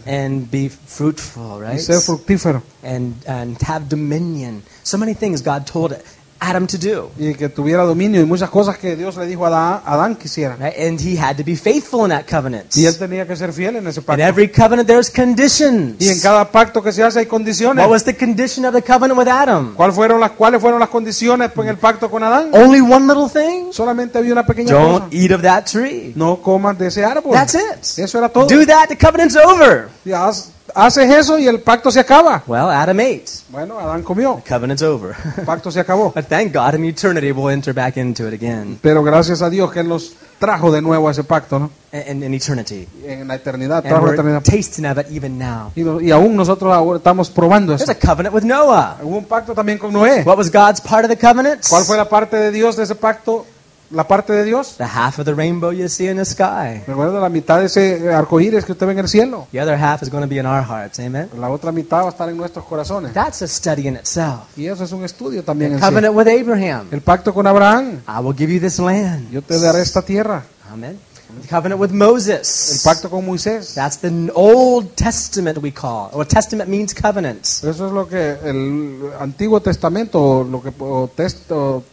and 0.05 0.51
be 0.51 0.69
fruitful, 0.69 1.59
Y 1.61 1.71
right? 1.71 1.79
ser 1.79 2.01
fructífero. 2.01 2.61
And, 2.83 3.15
and 3.27 3.57
have 3.61 3.87
dominion. 3.89 4.63
So 4.83 4.97
many 4.97 5.13
things 5.13 5.41
God 5.41 5.65
told 5.65 5.93
Adam 6.39 6.67
to 6.67 6.77
do. 6.77 7.11
Y 7.17 7.33
que 7.33 7.49
tuviera 7.49 7.83
dominio 7.83 8.21
y 8.21 8.25
muchas 8.25 8.49
cosas 8.49 8.77
que 8.77 8.95
Dios 8.95 9.17
le 9.17 9.25
dijo 9.25 9.45
a 9.45 9.49
Adán, 9.49 9.81
Adán 9.85 10.15
quisiera. 10.15 10.55
Right? 10.55 10.73
And 10.79 10.99
he 10.99 11.17
had 11.19 11.35
to 11.37 11.43
be 11.43 11.55
faithful 11.55 12.01
in 12.03 12.09
that 12.09 12.25
covenant. 12.29 12.75
Y 12.75 12.85
él 12.85 12.97
tenía 12.97 13.25
que 13.25 13.35
ser 13.35 13.51
fiel 13.53 13.75
en 13.77 13.87
ese 13.87 13.99
In 14.01 14.05
pacto. 14.05 14.23
every 14.23 14.47
covenant, 14.49 14.87
there's 14.87 15.09
conditions. 15.09 15.95
Y 15.99 16.09
en 16.09 16.19
cada 16.19 16.49
pacto 16.51 16.81
que 16.83 16.91
se 16.91 17.03
hace 17.03 17.19
hay 17.19 17.25
condiciones. 17.25 17.83
What 17.83 17.91
was 17.91 18.03
the 18.03 18.15
condition 18.15 18.65
of 18.65 18.73
the 18.73 18.81
covenant 18.81 19.17
with 19.17 19.27
Adam? 19.27 19.73
¿Cuál 19.75 19.91
fueron 19.93 20.19
las, 20.19 20.31
¿Cuáles 20.31 20.61
fueron 20.61 20.79
las 20.79 20.89
condiciones 20.89 21.51
en 21.55 21.67
el 21.67 21.77
pacto 21.77 22.09
con 22.09 22.23
Adán? 22.23 22.49
Only 22.53 22.81
one 22.81 23.07
little 23.07 23.29
thing? 23.29 23.71
Solamente 23.71 24.17
había 24.17 24.33
una 24.33 24.45
pequeña 24.45 24.73
cosa. 24.73 24.83
Don't 24.99 25.13
eat 25.13 25.31
of 25.31 25.41
that 25.41 25.65
tree. 25.65 26.13
No 26.15 26.37
comas 26.41 26.77
de 26.77 26.87
ese 26.87 27.03
árbol. 27.03 27.33
That's 27.33 27.55
it. 27.55 27.99
Eso 27.99 28.17
era 28.19 28.29
todo. 28.29 28.47
Do 28.47 28.65
that, 28.65 28.87
the 28.89 28.97
covenant's 28.97 29.35
over. 29.35 29.89
Y 30.05 30.11
haz- 30.11 30.49
haces 30.75 31.09
eso 31.09 31.37
y 31.39 31.47
el 31.47 31.59
pacto 31.61 31.91
se 31.91 31.99
acaba. 31.99 32.43
Well, 32.47 32.69
Adam 32.69 32.99
ate. 32.99 33.25
Bueno, 33.49 33.79
Adán 33.79 34.03
comió. 34.03 34.41
The 34.43 34.53
covenant's 34.53 34.83
over. 34.83 35.15
El 35.37 35.45
pacto 35.45 35.71
se 35.71 35.79
acabó. 35.79 36.11
but 36.15 36.25
thank 36.27 36.53
God 36.53 36.75
in 36.75 36.85
eternity 36.85 37.31
we'll 37.31 37.49
enter 37.49 37.73
back 37.73 37.97
into 37.97 38.27
it 38.27 38.33
again. 38.33 38.79
Pero 38.81 39.03
gracias 39.03 39.41
a 39.41 39.49
Dios 39.49 39.71
que 39.71 39.79
Él 39.79 39.87
nos 39.87 40.13
trajo 40.39 40.71
de 40.71 40.81
nuevo 40.81 41.07
a 41.07 41.11
ese 41.11 41.23
pacto, 41.23 41.57
¿no? 41.59 41.71
In, 41.91 42.21
in 42.21 42.33
eternity. 42.33 42.87
En 43.05 43.27
la 43.27 43.35
eternidad, 43.35 43.77
And 43.79 43.87
trajo 43.87 44.05
la 44.05 44.11
we're 44.11 44.15
eternidad. 44.15 44.43
tasting 44.43 44.85
of 44.85 44.97
it 44.99 45.07
even 45.11 45.37
now. 45.37 45.71
Y, 45.75 46.11
aún 46.11 46.35
nosotros 46.35 46.73
ahora 46.73 46.97
estamos 46.97 47.29
probando 47.29 47.73
eso. 47.73 47.85
There's 47.85 47.97
a 47.97 48.07
covenant 48.07 48.35
with 48.35 48.43
Noah. 48.43 48.97
Hubo 49.01 49.17
un 49.17 49.25
pacto 49.25 49.53
también 49.53 49.77
con 49.77 49.91
Noé. 49.93 50.23
What 50.23 50.37
was 50.37 50.51
God's 50.51 50.81
part 50.81 51.05
of 51.05 51.09
the 51.09 51.17
covenant? 51.17 51.65
¿Cuál 51.67 51.83
fue 51.85 51.97
la 51.97 52.07
parte 52.07 52.37
de 52.37 52.51
Dios 52.51 52.75
de 52.75 52.83
ese 52.83 52.95
pacto? 52.95 53.45
La 53.89 54.05
parte 54.05 54.33
de 54.33 54.43
Dios. 54.43 54.75
The 54.77 54.83
half 54.83 55.17
of 55.19 55.25
the 55.25 55.33
rainbow 55.33 55.71
you 55.71 55.87
see 55.87 56.07
in 56.09 56.17
the 56.17 56.25
sky. 56.25 56.83
Recuerda 56.85 57.21
la 57.21 57.29
mitad 57.29 57.59
de 57.59 57.67
ese 57.67 58.11
arco 58.13 58.39
iris 58.41 58.65
que 58.65 58.73
usted 58.73 58.85
ve 58.85 58.91
en 58.91 58.99
el 58.99 59.07
cielo. 59.07 59.47
The 59.53 59.61
other 59.61 59.77
half 59.81 60.03
is 60.03 60.09
going 60.09 60.23
to 60.23 60.27
be 60.29 60.37
in 60.37 60.45
our 60.45 60.61
hearts. 60.61 60.99
Amen? 60.99 61.29
La 61.39 61.49
otra 61.49 61.71
mitad 61.71 61.99
va 62.01 62.07
a 62.07 62.09
estar 62.09 62.27
en 62.29 62.35
nuestros 62.35 62.65
corazones. 62.65 63.13
That's 63.13 63.41
a 63.43 63.47
study 63.47 63.87
in 63.87 63.95
itself. 63.95 64.57
Y 64.57 64.67
eso 64.67 64.83
es 64.83 64.91
un 64.91 65.05
estudio 65.05 65.41
también 65.43 65.71
en 65.73 65.79
sí. 65.79 65.85
Covenant 65.85 66.13
with 66.15 66.27
Abraham. 66.27 66.87
El 66.91 67.01
pacto 67.01 67.33
con 67.33 67.47
Abraham. 67.47 68.01
I 68.07 68.19
will 68.21 68.35
give 68.37 68.53
you 68.53 68.59
this 68.59 68.77
land. 68.77 69.29
Yo 69.31 69.41
te 69.41 69.57
daré 69.57 69.81
esta 69.81 70.01
tierra. 70.01 70.43
Amen. 70.69 70.99
The 71.43 71.47
covenant 71.47 71.79
with 71.79 71.91
El 71.91 71.97
Moses. 71.97 72.81
pacto 72.83 73.09
con 73.09 73.25
Moisés. 73.25 73.73
That's 73.73 73.99
the 73.99 74.31
Old 74.33 74.95
Testament 74.95 75.59
we 75.61 75.71
call. 75.71 76.09
Or 76.11 76.25
Testament 76.25 76.69
means 76.69 76.93
covenants. 76.93 77.63
Eso 77.63 77.87
es 77.87 77.93
lo 77.93 78.05
que 78.07 78.31
el 78.43 79.11
Antiguo 79.19 79.61
Testamento, 79.61 80.43
lo 80.43 80.61
que 80.61 80.73
o 80.79 81.09
test- 81.15 81.49
o- 81.51 81.83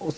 o- 0.00 0.12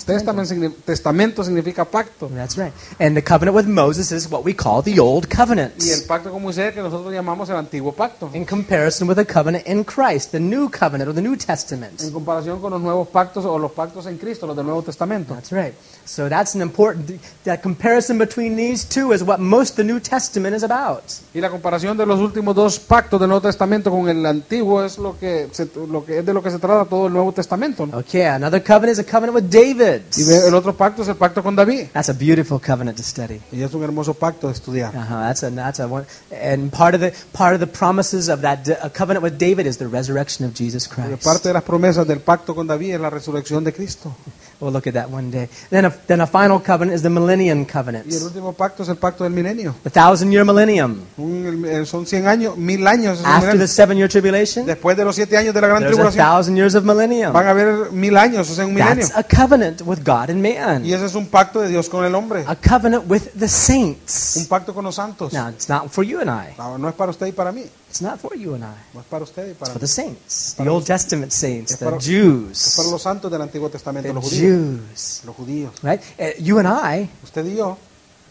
Testament 0.00 0.84
testamento 0.84 1.44
significa 1.44 1.84
pacto. 1.84 2.28
That's 2.28 2.56
right. 2.56 2.72
And 2.98 3.14
the 3.14 3.22
covenant 3.22 3.56
with 3.56 3.66
Moses 3.66 4.10
is 4.10 4.30
what 4.30 4.44
we 4.44 4.54
call 4.54 4.82
the 4.82 4.98
Old 4.98 5.28
Covenant. 5.28 5.74
Y 5.82 5.90
el 5.90 6.04
pacto 6.06 6.30
con 6.30 6.42
Moisés 6.42 6.72
que 6.72 6.80
nosotros 6.80 7.12
llamamos 7.12 7.50
el 7.50 7.56
Antiguo 7.56 7.92
Pacto. 7.92 8.30
In 8.32 8.46
comparison 8.46 9.08
with 9.08 9.16
the 9.16 9.26
covenant 9.26 9.66
in 9.66 9.84
Christ, 9.84 10.32
the 10.32 10.40
New 10.40 10.70
Covenant 10.70 11.08
or 11.08 11.14
the 11.14 11.22
New 11.22 11.36
Testament. 11.36 12.00
En 12.00 12.10
comparación 12.10 12.60
con 12.60 12.72
los 12.72 12.80
nuevos 12.80 13.08
pactos 13.08 13.44
o 13.44 13.58
los 13.58 13.72
pactos 13.72 14.06
en 14.06 14.18
Cristo, 14.18 14.46
los 14.46 14.56
del 14.56 14.64
Nuevo 14.64 14.82
Testamento. 14.82 15.34
That's 15.34 15.52
right. 15.52 15.74
So 16.04 16.28
that's 16.28 16.54
an 16.54 16.62
important. 16.62 17.20
That 17.44 17.62
comparison 17.62 18.18
between 18.18 18.56
these 18.56 18.84
two 18.84 19.12
is 19.12 19.22
what 19.22 19.38
most 19.38 19.76
the 19.76 19.84
New 19.84 20.00
Testament 20.00 20.54
is 20.56 20.62
about. 20.62 21.02
Y 21.34 21.40
la 21.40 21.48
comparación 21.50 21.96
de 21.96 22.04
los 22.06 22.18
últimos 22.20 22.54
dos 22.54 22.78
pactos 22.78 23.20
del 23.20 23.28
Nuevo 23.28 23.42
Testamento 23.42 23.90
con 23.90 24.08
el 24.08 24.24
Antiguo 24.26 24.84
es 24.84 24.98
lo 24.98 25.18
que, 25.18 25.48
se- 25.52 25.68
lo 25.88 26.04
que 26.04 26.18
es 26.18 26.26
de 26.26 26.34
lo 26.34 26.42
que 26.42 26.50
se 26.50 26.58
trata 26.58 26.84
todo 26.88 27.06
el 27.06 27.12
Nuevo 27.12 27.32
Testamento. 27.32 27.86
¿no? 27.86 27.98
Okay, 27.98 28.22
another 28.26 28.62
covenant 28.62 28.92
is 28.92 28.98
a 28.98 29.04
covenant 29.04 29.34
with 29.34 29.44
David. 29.50 30.02
Y 30.16 30.22
el 30.30 30.54
otro 30.54 30.74
pacto 30.76 31.02
es 31.02 31.08
el 31.08 31.16
pacto 31.16 31.42
con 31.42 31.54
David. 31.56 31.88
That's 31.92 32.08
a 32.08 32.14
beautiful 32.14 32.58
covenant 32.60 32.96
to 32.96 33.02
study. 33.02 33.40
Y 33.52 33.62
es 33.62 33.72
un 33.74 33.82
hermoso 33.82 34.14
pacto 34.14 34.48
de 34.48 34.54
estudiar. 34.54 34.94
Uh-huh, 34.94 35.20
that's 35.26 35.42
a 35.44 35.50
that's 35.50 35.80
a 35.80 35.86
one. 35.86 36.04
And 36.30 36.70
part 36.72 36.94
of 36.94 37.00
the 37.00 37.12
part 37.32 37.54
of 37.54 37.60
the 37.60 37.66
promises 37.66 38.28
of 38.28 38.40
that 38.42 38.68
a 38.82 38.90
covenant 38.90 39.22
with 39.22 39.38
David 39.38 39.66
is 39.66 39.78
the 39.78 39.86
resurrection 39.88 40.44
of 40.46 40.54
Jesus 40.54 40.86
Christ. 40.88 41.22
parte 41.22 41.48
de 41.48 41.54
las 41.54 41.62
promesas 41.62 42.06
del 42.06 42.20
pacto 42.20 42.54
con 42.54 42.66
David 42.66 42.94
es 42.94 43.00
la 43.00 43.10
resurrección 43.10 43.64
de 43.64 43.72
Cristo. 43.72 44.14
We'll 44.62 44.70
look 44.72 44.86
at 44.86 44.94
that 44.94 45.10
one 45.10 45.28
day. 45.32 45.48
Then 45.70 45.86
a, 45.86 45.90
then 46.06 46.20
a 46.20 46.26
final 46.26 46.60
covenant 46.60 46.94
is 46.94 47.02
the 47.02 47.10
millennium 47.10 47.64
covenant, 47.66 48.06
Y 48.08 48.14
el 48.14 48.22
último 48.22 48.52
pacto 48.52 48.84
es 48.84 48.88
el 48.88 48.94
pacto 48.96 49.24
del 49.24 49.32
milenio. 49.32 49.74
the 49.82 49.90
thousand 49.90 50.30
year 50.30 50.44
millennium. 50.44 51.00
Un- 51.18 51.84
son 51.84 52.06
100 52.06 52.28
años, 52.28 52.56
mil 52.56 52.86
años. 52.86 53.20
After 53.24 53.58
the 53.58 53.66
seven 53.66 53.96
year 53.98 54.08
tribulation, 54.08 54.64
Después 54.64 54.96
de 54.96 55.04
los 55.04 55.16
siete 55.16 55.36
años 55.36 55.52
de 55.52 55.60
la 55.60 55.66
gran 55.66 55.80
there's 55.80 55.94
a 55.94 55.96
tribulación, 55.96 56.24
thousand 56.24 56.56
years 56.56 56.76
of 56.76 56.84
millennium. 56.84 57.32
van 57.32 57.46
a 57.48 57.50
haber 57.50 57.90
mil 57.90 58.16
años, 58.16 58.48
o 58.50 58.54
sea, 58.54 58.64
un 58.64 58.74
milenio. 58.74 59.04
That's 59.08 59.16
a 59.16 59.24
covenant 59.24 59.82
with 59.84 59.98
God 60.04 60.30
and 60.30 60.40
man. 60.40 60.86
Y 60.86 60.92
ese 60.92 61.06
es 61.06 61.16
un 61.16 61.26
pacto 61.26 61.60
de 61.60 61.66
Dios 61.68 61.88
con 61.88 62.04
el 62.04 62.14
hombre. 62.14 62.44
A 62.46 62.54
covenant 62.54 63.10
with 63.10 63.22
the 63.36 63.46
Un 63.46 63.48
saints. 63.48 64.46
pacto 64.48 64.72
con 64.72 64.84
los 64.84 64.94
santos. 64.94 65.32
Now, 65.32 65.48
it's 65.48 65.68
not 65.68 65.88
for 65.90 66.04
you 66.04 66.20
and 66.20 66.30
I. 66.30 66.54
No, 66.56 66.78
no 66.78 66.88
es 66.88 66.94
para 66.94 67.10
usted 67.10 67.26
y 67.26 67.32
para 67.32 67.50
mí. 67.50 67.64
It's 67.92 68.00
not 68.00 68.18
for 68.18 68.34
you 68.34 68.54
and 68.54 68.64
I. 68.64 68.72
No 68.94 69.00
es 69.00 69.06
para 69.06 69.22
usted 69.22 69.50
y 69.50 69.52
para 69.52 69.66
It's 69.66 69.72
for 69.74 69.78
the 69.80 69.86
saints, 69.86 70.54
the 70.56 70.66
Old 70.66 70.86
Testament 70.86 71.30
saints, 71.30 71.76
the 71.76 71.94
Es 71.94 72.06
Jews, 72.06 72.74
para 72.74 72.88
los 72.88 73.02
santos 73.02 73.30
del 73.30 73.42
Antiguo 73.42 73.68
Testamento, 73.68 74.08
the 74.08 74.14
los 74.14 74.24
judíos. 74.24 74.40
Jews. 74.40 75.20
Los 75.26 75.36
judíos. 75.36 75.72
Right? 75.82 76.00
Uh, 76.18 76.30
You 76.42 76.58
and 76.58 76.68
I 76.68 77.10
Usted 77.22 77.44
y 77.44 77.56
yo 77.56 77.76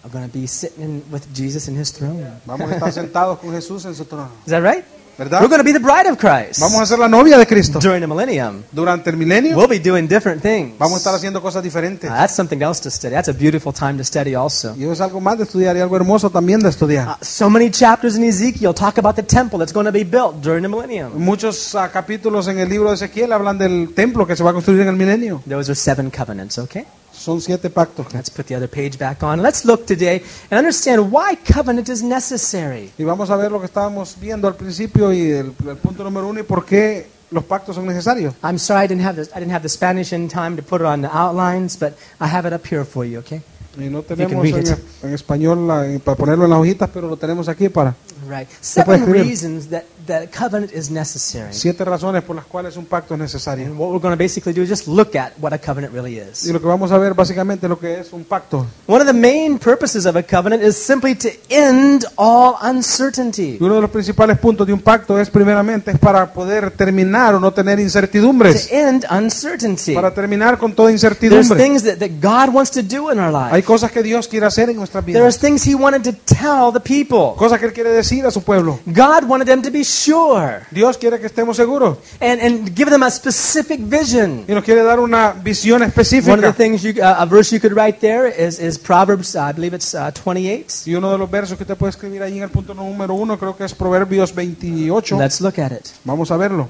are 0.03 0.09
going 0.11 0.27
to 0.27 0.33
be 0.35 0.47
sitting 0.47 0.81
in, 0.83 1.03
with 1.11 1.31
Jesus 1.31 1.67
in 1.67 1.75
His 1.79 1.91
throne. 1.93 2.25
vamos 2.47 2.71
a 2.71 2.73
estar 2.73 2.91
sentados 2.91 3.37
con 3.37 3.51
Jesús 3.51 3.85
en 3.85 3.93
su 3.93 4.05
trono. 4.05 4.31
Is 4.47 4.49
that 4.51 4.63
right? 4.63 4.83
¿Verdad? 5.17 5.41
We're 5.41 5.49
going 5.49 5.59
to 5.59 5.63
be 5.63 5.73
the 5.73 5.79
bride 5.79 6.09
of 6.09 6.17
Christ 6.17 6.59
Vamos 6.59 6.81
a 6.81 6.85
ser 6.85 6.99
la 6.99 7.07
novia 7.07 7.37
de 7.37 7.45
Cristo. 7.45 7.79
during 7.79 8.01
the 8.01 8.07
millennium. 8.07 8.63
Durante 8.71 9.09
el 9.09 9.17
milenio 9.17 9.55
We'll 9.57 9.67
be 9.69 9.79
doing 9.79 10.07
different 10.07 10.41
things. 10.41 10.77
vamos 10.77 10.95
a 10.95 10.97
estar 10.97 11.15
haciendo 11.15 11.41
cosas 11.41 11.63
diferentes. 11.63 12.09
Uh, 12.09 12.13
that's 12.13 12.35
something 12.35 12.61
else 12.61 12.81
to 12.81 12.89
study. 12.89 13.13
That's 13.13 13.29
a 13.29 13.33
beautiful 13.33 13.73
time 13.73 13.97
to 13.97 14.03
study 14.03 14.35
also. 14.35 14.73
Y 14.77 14.85
es 14.85 15.01
algo 15.01 15.19
más 15.21 15.37
de 15.37 15.43
estudiar 15.43 15.75
y 15.77 15.79
algo 15.79 15.95
hermoso 15.95 16.29
también 16.29 16.61
de 16.61 16.69
estudiar. 16.69 17.07
Uh, 17.07 17.15
so 17.21 17.49
many 17.49 17.69
chapters 17.69 18.15
in 18.15 18.23
Ezekiel 18.23 18.73
talk 18.73 18.97
about 18.97 19.15
the 19.15 19.23
temple 19.23 19.59
that's 19.59 19.73
going 19.73 19.85
to 19.85 19.91
be 19.91 20.03
built 20.03 20.41
during 20.41 20.61
the 20.61 20.69
millennium. 20.69 21.11
Muchos 21.15 21.75
ah, 21.75 21.89
capítulos 21.91 22.47
en 22.47 22.59
el 22.59 22.69
libro 22.69 22.89
de 22.89 22.95
Ezequiel 22.95 23.31
hablan 23.33 23.57
del 23.57 23.93
templo 23.93 24.25
que 24.25 24.35
se 24.35 24.43
va 24.43 24.51
a 24.51 24.53
construir 24.53 24.81
en 24.81 24.87
el 24.89 24.95
milenio. 24.95 25.41
Those 25.47 25.71
are 25.71 25.75
seven 25.75 26.09
covenants, 26.09 26.57
okay? 26.57 26.85
Son 27.21 27.39
siete 27.39 27.69
pactos. 27.69 28.11
Let's 28.13 28.31
put 28.31 28.47
the 28.47 28.55
other 28.55 28.67
page 28.67 28.97
back 28.97 29.21
on. 29.21 29.43
Let's 29.43 29.63
look 29.63 29.85
today 29.85 30.23
and 30.49 30.57
understand 30.57 31.11
why 31.11 31.35
covenant 31.37 31.87
is 31.87 32.01
necessary. 32.01 32.91
Y 32.97 33.03
vamos 33.03 33.29
a 33.29 33.35
ver 33.35 33.51
lo 33.51 33.59
que 33.59 33.65
estábamos 33.67 34.15
viendo 34.19 34.47
al 34.47 34.55
principio 34.55 35.13
y 35.13 35.29
el, 35.29 35.53
el 35.67 35.77
punto 35.77 36.03
número 36.03 36.27
uno 36.27 36.39
y 36.39 36.43
por 36.43 36.65
qué 36.65 37.07
los 37.29 37.43
pactos 37.43 37.75
son 37.75 37.85
necesarios. 37.85 38.33
I'm 38.43 38.57
sorry 38.57 38.85
I 38.85 38.87
didn't 38.87 39.05
have 39.05 39.15
this, 39.15 39.29
I 39.35 39.39
didn't 39.39 39.53
have 39.53 39.61
the 39.61 39.69
Spanish 39.69 40.11
in 40.13 40.27
time 40.29 40.55
to 40.57 40.63
put 40.63 40.81
it 40.81 40.87
on 40.87 41.01
the 41.01 41.09
outlines, 41.15 41.77
but 41.77 41.93
I 42.19 42.27
have 42.27 42.47
it 42.47 42.53
up 42.53 42.65
here 42.65 42.83
for 42.85 43.05
you, 43.05 43.19
okay? 43.19 43.41
Y 43.77 43.83
no 43.89 44.01
tenemos 44.01 44.43
en, 44.45 44.77
en 45.03 45.13
español 45.13 45.65
la- 45.67 45.85
para 46.03 46.17
ponerlo 46.17 46.43
en 46.45 46.49
las 46.49 46.59
hojitas, 46.59 46.89
pero 46.93 47.07
lo 47.07 47.15
tenemos 47.17 47.47
aquí 47.47 47.69
para 47.69 47.95
Right. 48.27 48.47
Seven 48.61 49.05
reasons 49.05 49.67
that, 49.69 49.83
that 50.07 50.27
covenant 50.31 50.71
is 50.73 50.89
necessary. 50.91 51.53
siete 51.53 51.83
razones 51.85 52.23
por 52.23 52.35
las 52.35 52.45
cuales 52.45 52.77
un 52.77 52.85
pacto 52.85 53.13
es 53.15 53.19
necesario. 53.19 53.65
And 53.67 53.77
what 53.77 53.89
we're 53.89 53.99
going 54.01 54.13
to 54.13 54.17
basically 54.17 54.53
do 54.53 54.61
is 54.61 54.69
just 54.69 54.87
look 54.87 55.15
at 55.15 55.33
what 55.39 55.53
a 55.53 55.57
covenant 55.59 55.93
really 55.93 56.17
is. 56.17 56.45
Y 56.45 56.51
lo 56.53 56.59
que 56.59 56.67
vamos 56.67 56.91
a 56.91 56.97
ver 56.97 57.13
básicamente 57.13 57.65
es 57.65 57.69
lo 57.69 57.79
que 57.79 57.99
es 57.99 58.11
un 58.13 58.23
pacto. 58.23 58.65
One 58.87 59.01
of 59.01 59.07
the 59.07 59.13
main 59.13 59.57
purposes 59.59 60.05
of 60.05 60.15
a 60.15 60.23
covenant 60.23 60.63
is 60.63 60.75
simply 60.75 61.15
to 61.15 61.29
end 61.49 62.05
all 62.17 62.55
uncertainty. 62.61 63.57
Y 63.59 63.63
uno 63.63 63.75
de 63.75 63.81
los 63.81 63.89
principales 63.89 64.37
puntos 64.39 64.67
de 64.67 64.73
un 64.73 64.81
pacto 64.81 65.19
es 65.19 65.29
primeramente 65.29 65.91
es 65.91 65.99
para 65.99 66.31
poder 66.33 66.71
terminar 66.71 67.35
o 67.35 67.39
no 67.39 67.51
tener 67.53 67.77
To 67.77 67.81
incertidumbres. 67.81 68.69
end 68.71 69.05
uncertainty. 69.09 69.93
Para 69.93 70.13
terminar 70.13 70.57
con 70.57 70.73
toda 70.73 70.89
There's 70.89 71.03
incertidumbre. 71.03 71.57
things 71.57 71.83
that, 71.83 71.99
that 71.99 72.09
God 72.21 72.53
wants 72.53 72.71
to 72.71 72.81
do 72.81 73.11
in 73.11 73.19
our 73.19 73.31
Hay 73.51 73.57
life. 73.57 73.63
cosas 73.67 73.91
que 73.91 74.03
Dios 74.03 74.27
quiere 74.27 74.45
hacer 74.45 74.69
en 74.69 74.75
nuestras 74.77 75.05
There's 75.05 75.35
vidas. 75.35 75.39
things 75.39 75.63
He 75.67 75.75
wanted 75.75 76.03
to 76.03 76.13
tell 76.25 76.71
the 76.73 76.79
people. 76.79 77.35
Cosas 77.37 77.59
que 77.59 77.65
Él 77.67 77.73
quiere 77.73 77.91
decir 77.91 78.25
a 78.25 78.31
su 78.31 78.41
pueblo. 78.43 78.79
God 78.85 79.25
wanted 79.27 79.45
them 79.47 79.61
to 79.61 79.69
be 79.71 79.83
sure 79.91 80.61
Dios 80.71 80.97
quiere 80.97 81.19
que 81.19 81.27
estemos 81.27 81.57
seguros. 81.57 81.97
and, 82.19 82.41
and 82.41 82.75
give 82.75 82.89
them 82.89 83.03
a 83.03 83.11
specific 83.11 83.79
vision. 83.81 84.45
Y 84.47 84.53
nos 84.53 84.63
quiere 84.63 84.83
dar 84.83 84.99
una 84.99 85.33
visión 85.33 85.83
específica. 85.83 86.33
One 86.33 86.45
of 86.45 86.55
the 86.55 86.63
things, 86.63 86.81
you, 86.81 86.93
uh, 87.01 87.15
a 87.19 87.25
verse 87.25 87.53
you 87.53 87.59
could 87.59 87.75
write 87.75 87.99
there 87.99 88.27
is, 88.27 88.59
is 88.59 88.77
Proverbs, 88.77 89.35
uh, 89.35 89.49
I 89.49 89.53
believe 89.53 89.75
it's 89.75 89.93
uh, 89.93 90.11
28. 90.11 90.87
Y 90.87 90.95
uno 90.95 91.11
de 91.11 91.17
los 91.17 91.29
versos 91.29 91.57
que 91.57 91.63
usted 91.63 91.75
puede 91.75 91.91
escribir 91.91 92.23
ahí 92.23 92.37
en 92.37 92.43
el 92.43 92.49
punto 92.49 92.73
número 92.73 93.13
uno, 93.13 93.37
creo 93.37 93.55
que 93.55 93.65
es 93.65 93.73
Proverbios 93.73 94.33
28. 94.33 95.17
Let's 95.17 95.41
look 95.41 95.59
at 95.59 95.71
it. 95.71 95.87
Vamos 96.03 96.31
a 96.31 96.37
verlo. 96.37 96.67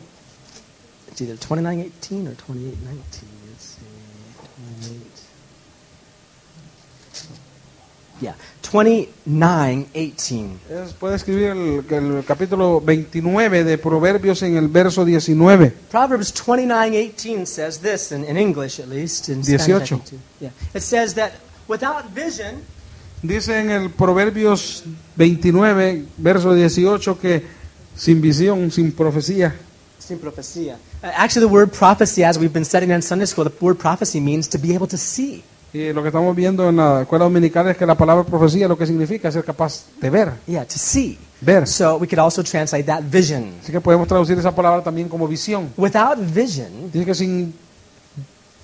It's 1.11 1.21
either 1.21 1.37
29:18 1.37 2.27
or 2.27 2.35
28:19. 2.35 2.71
Let's 3.49 3.65
see. 3.65 3.85
28. 4.87 5.11
Yeah, 8.21 8.35
29:18. 8.71 10.57
Es- 10.69 10.93
puede 10.93 11.15
escribir 11.15 11.49
el, 11.49 11.83
el 11.89 12.23
capítulo 12.25 12.81
29 12.81 13.63
de 13.63 13.77
Proverbios 13.77 14.41
en 14.43 14.57
el 14.57 14.67
verso 14.67 15.03
19. 15.05 15.73
Proverbs 15.91 16.33
29:18 16.33 17.45
says 17.45 17.79
this 17.79 18.11
in, 18.11 18.23
in 18.25 18.37
English 18.37 18.79
at 18.79 18.87
least 18.87 19.29
in 19.29 19.43
Spanish, 19.43 19.67
I 19.67 19.73
18. 19.73 19.85
think, 19.99 20.05
too. 20.05 20.17
Yeah. 20.39 20.51
It 20.73 20.81
says 20.81 21.13
that 21.15 21.31
without 21.67 22.05
vision 22.13 22.61
Dice 23.23 23.49
en 23.59 23.69
el 23.69 23.91
Proverbios 23.91 24.83
29, 25.15 26.05
verso 26.17 26.55
18, 26.55 27.19
que 27.19 27.43
sin 27.95 28.19
visión, 28.19 28.71
sin 28.71 28.91
profecía. 28.93 29.53
sin 29.99 30.17
profecía. 30.17 30.77
Uh, 31.03 31.07
actually 31.15 31.45
the 31.47 31.53
word 31.53 31.71
prophecy 31.71 32.23
as 32.23 32.39
we've 32.39 32.51
been 32.51 32.65
studying 32.65 32.91
in 32.91 33.01
Sunday 33.03 33.27
school, 33.27 33.43
the 33.45 33.53
word 33.63 33.77
prophecy 33.77 34.19
means 34.19 34.47
to 34.49 34.57
be 34.57 34.73
able 34.73 34.87
to 34.87 34.97
see. 34.97 35.43
Y 35.73 35.93
lo 35.93 36.01
que 36.01 36.09
estamos 36.09 36.35
viendo 36.35 36.67
en 36.67 36.75
la 36.75 37.03
escuela 37.03 37.25
dominical 37.25 37.67
es 37.69 37.77
que 37.77 37.85
la 37.85 37.95
palabra 37.95 38.25
profecía 38.25 38.67
lo 38.67 38.77
que 38.77 38.85
significa 38.85 39.29
es 39.29 39.33
ser 39.33 39.45
capaz 39.45 39.85
de 40.01 40.09
ver. 40.09 40.31
Yeah, 40.45 40.65
to 40.65 40.77
see. 40.77 41.17
Ver. 41.39 41.65
So 41.65 41.95
we 41.97 42.07
could 42.07 42.19
also 42.19 42.43
translate 42.43 42.83
that 42.83 43.03
vision. 43.09 43.53
Así 43.63 43.71
que 43.71 43.79
podemos 43.79 44.07
traducir 44.07 44.37
esa 44.37 44.53
palabra 44.53 44.83
también 44.83 45.07
como 45.07 45.27
visión. 45.27 45.69
Without 45.77 46.17
vision, 46.19 46.91
Dice 46.91 47.05
que 47.05 47.15
sin 47.15 47.53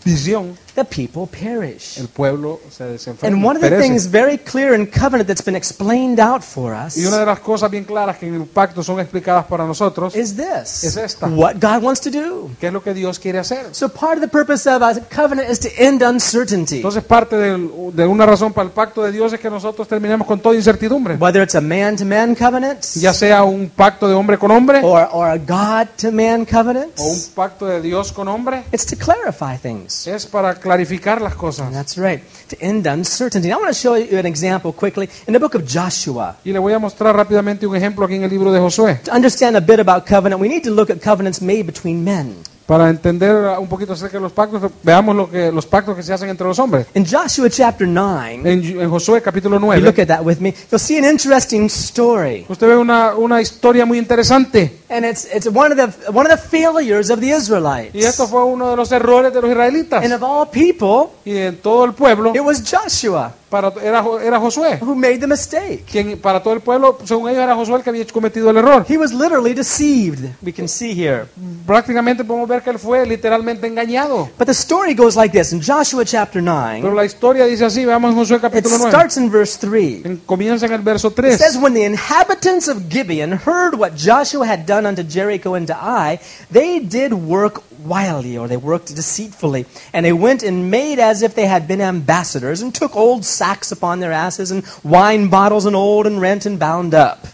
visión 0.03 0.57
the 0.77 0.85
people 0.85 1.27
perish. 1.27 1.97
el 1.97 2.07
pueblo 2.07 2.59
se 2.69 2.83
And 2.83 2.93
desenferma. 2.93 3.45
one 3.47 3.57
of 3.57 3.61
the 3.61 3.79
things 3.79 4.05
very 4.09 4.37
clear 4.37 4.73
in 4.73 4.85
covenant 4.87 5.27
that's 5.27 5.43
been 5.43 5.55
explained 5.55 6.19
out 6.19 6.43
for 6.43 6.73
us 6.73 6.95
Y 6.95 7.05
una 7.05 7.17
de 7.19 7.25
las 7.25 7.39
cosas 7.39 7.69
bien 7.69 7.83
claras 7.83 8.17
que 8.17 8.27
en 8.27 8.35
el 8.35 8.45
pacto 8.45 8.83
son 8.83 8.99
explicadas 8.99 9.45
para 9.45 9.65
nosotros, 9.65 10.15
is 10.15 10.35
this. 10.35 10.83
Es 10.83 10.95
esta. 10.97 11.27
What 11.27 11.55
God 11.59 11.83
wants 11.83 12.01
to 12.01 12.11
do. 12.11 12.49
¿qué 12.59 12.67
es 12.67 12.73
lo 12.73 12.81
que 12.83 12.93
Dios 12.93 13.19
quiere 13.19 13.39
hacer? 13.39 13.67
So 13.73 13.89
part 13.89 14.15
of 14.15 14.21
the 14.21 14.27
purpose 14.27 14.69
of 14.69 14.81
a 14.81 14.95
covenant 15.13 15.49
is 15.49 15.59
to 15.59 15.69
end 15.77 16.01
uncertainty. 16.03 16.77
Entonces 16.77 17.03
parte 17.03 17.35
del- 17.35 17.69
de 17.93 18.05
una 18.05 18.25
razón 18.25 18.53
para 18.53 18.65
el 18.67 18.71
pacto 18.71 19.03
de 19.03 19.11
Dios 19.11 19.33
es 19.33 19.39
que 19.39 19.49
nosotros 19.49 19.87
terminemos 19.87 20.27
con 20.27 20.39
toda 20.39 20.55
incertidumbre. 20.55 21.15
Whether 21.15 21.41
it's 21.41 21.55
a 21.55 21.61
man-to-man 21.61 22.35
covenant 22.35 22.83
Ya 22.95 23.13
sea 23.13 23.43
un 23.43 23.69
pacto 23.69 24.07
de 24.07 24.13
hombre 24.13 24.37
con 24.37 24.51
hombre 24.51 24.81
or, 24.83 25.09
or 25.11 25.27
a 25.27 25.37
God-to-man 25.37 26.45
covenant, 26.45 26.91
o 26.99 27.07
un 27.07 27.19
pacto 27.35 27.65
de 27.65 27.81
Dios 27.81 28.11
con 28.11 28.27
hombre, 28.27 28.63
it's 28.71 28.85
to 28.85 28.95
clarify 28.95 29.57
things. 29.57 30.05
es 30.07 30.25
para 30.25 30.53
clarificar 30.67 31.21
las 31.21 31.35
cosas. 31.35 31.71
That's 31.71 31.97
right. 31.97 32.21
To 32.49 32.57
end 32.59 32.85
uncertainty. 32.85 33.49
I 33.49 33.55
want 33.55 33.67
to 33.67 33.73
show 33.73 33.95
you 33.95 34.19
an 34.19 34.25
example 34.25 34.73
quickly 34.73 35.09
in 35.27 35.33
the 35.33 35.39
book 35.39 35.55
of 35.55 35.63
Joshua. 35.65 36.37
Y 36.43 36.51
le 36.51 36.59
voy 36.59 36.73
a 36.73 36.79
mostrar 36.79 37.15
rápidamente 37.15 37.65
un 37.65 37.75
ejemplo 37.75 38.05
aquí 38.05 38.15
en 38.15 38.23
el 38.23 38.29
libro 38.29 38.51
de 38.51 38.59
Josué. 38.59 39.01
To 39.05 39.13
understand 39.13 39.55
a 39.55 39.61
bit 39.61 39.79
about 39.79 40.05
covenant, 40.05 40.41
we 40.41 40.47
need 40.47 40.63
to 40.63 40.71
look 40.71 40.89
at 40.89 41.01
covenants 41.01 41.41
made 41.41 41.63
between 41.63 42.03
men. 42.03 42.35
Para 42.67 42.89
entender 42.89 43.33
un 43.57 43.67
poquito 43.69 43.93
acerca 43.93 44.17
de 44.17 44.21
los 44.21 44.33
pactos, 44.33 44.61
veamos 44.83 45.15
lo 45.15 45.31
que, 45.31 45.53
los 45.53 45.65
pactos 45.65 45.95
que 45.95 46.03
se 46.03 46.11
hacen 46.11 46.27
entre 46.27 46.45
los 46.45 46.59
hombres. 46.59 46.85
In 46.95 47.05
Joshua 47.05 47.49
chapter 47.49 47.87
9, 47.87 48.41
En, 48.43 48.81
en 48.81 48.89
Josué 48.89 49.21
capítulo 49.21 49.55
you 49.55 49.65
9, 49.65 49.81
look 49.81 49.99
at 50.01 50.07
that 50.07 50.21
with 50.21 50.39
me, 50.39 50.53
you'll 50.69 50.77
see 50.77 50.97
an 50.97 51.05
interesting 51.05 51.67
story. 51.67 52.45
usted 52.49 52.67
ve 52.67 52.75
una, 52.75 53.15
una 53.15 53.41
historia 53.41 53.85
muy 53.85 53.97
interesante. 53.97 54.81
And 54.89 55.05
it's, 55.05 55.25
it's 55.33 55.47
one, 55.47 55.71
of 55.71 55.77
the, 55.77 56.11
one 56.11 56.29
of 56.29 56.31
the 56.31 56.37
failures 56.37 57.09
of 57.09 57.21
the 57.21 57.29
Israelites. 57.29 57.95
Y 57.95 58.03
esto 58.03 58.27
fue 58.27 58.43
uno 58.43 58.69
de 58.71 58.75
los 58.75 58.91
errores 58.91 59.33
de 59.33 59.41
los 59.41 59.49
israelitas. 59.49 60.03
And 60.03 60.13
of 60.13 60.21
all 60.21 60.47
people, 60.49 61.11
Y 61.23 61.37
en 61.37 61.57
todo 61.57 61.85
el 61.85 61.93
pueblo, 61.93 62.33
it 62.35 62.41
was 62.41 62.61
Joshua 62.69 63.33
para, 63.49 63.71
era, 63.81 64.03
era 64.23 64.39
Josué. 64.39 64.79
who 64.81 64.95
made 64.95 65.19
the 65.19 65.27
mistake. 65.27 65.85
Quien, 65.89 66.17
para 66.19 66.41
todo 66.41 66.53
el 66.53 66.61
pueblo, 66.61 66.97
según 67.05 67.29
ellos, 67.29 67.43
era 67.43 67.55
Josué 67.55 67.77
el 67.77 67.83
que 67.83 67.89
había 67.89 68.05
cometido 68.07 68.49
el 68.49 68.57
error. 68.57 68.85
He 68.87 68.97
was 68.97 69.13
literally 69.13 69.53
deceived, 69.53 70.35
we 70.41 70.53
can 70.53 70.67
see 70.67 70.93
here. 70.93 71.25
Prácticamente 71.65 72.23
podemos 72.23 72.47
ver 72.47 72.56
que 72.61 72.69
él 72.69 72.79
fue 72.79 73.05
literalmente 73.05 73.67
engañado. 73.67 74.29
But 74.37 74.45
the 74.47 74.53
story 74.53 74.93
goes 74.93 75.15
like 75.15 75.31
this 75.37 75.51
in 75.51 75.61
Joshua 75.61 76.03
chapter 76.05 76.41
Pero 76.41 76.91
9, 76.91 76.95
la 76.95 77.05
historia 77.05 77.45
dice 77.45 77.65
así, 77.65 77.85
veamos 77.85 78.11
en 78.11 78.17
Josué 78.17 78.37
it 78.37 78.41
capítulo 78.41 78.77
9. 78.77 78.89
starts 78.91 79.17
in 79.17 79.31
verse 79.31 79.57
3. 79.59 80.05
En- 80.05 80.17
Comienza 80.25 80.65
en 80.65 80.73
el 80.73 80.81
verso 80.81 81.09
It 81.09 81.37
says, 81.37 81.57
When 81.57 81.73
the 81.73 81.83
inhabitants 81.83 82.67
of 82.67 82.89
Gibeon 82.89 83.31
heard 83.45 83.75
what 83.77 83.95
Joshua 83.95 84.45
had 84.45 84.65
done 84.65 84.85
unto 84.85 85.03
Jericho 85.03 85.53
and 85.55 85.67
to 85.67 85.75
Ai, 85.75 86.19
they 86.51 86.79
did 86.79 87.13
work 87.13 87.61
wildly, 87.85 88.37
or 88.37 88.47
they 88.47 88.57
worked 88.57 88.93
deceitfully. 88.93 89.65
And 89.93 90.03
they 90.05 90.11
went 90.13 90.43
and 90.43 90.69
made 90.69 90.99
as 90.99 91.21
if 91.21 91.35
they 91.35 91.45
had 91.45 91.67
been 91.67 91.79
ambassadors, 91.81 92.61
and 92.61 92.73
took 92.73 92.95
old 92.95 93.23
sacks 93.23 93.71
upon 93.71 93.99
their 93.99 94.11
asses, 94.11 94.51
and 94.51 94.63
wine 94.83 95.29
bottles, 95.29 95.65
and 95.65 95.75
old 95.75 96.05
and 96.07 96.19
rent 96.19 96.45
and 96.45 96.59
bound 96.59 96.93
up, 96.93 97.27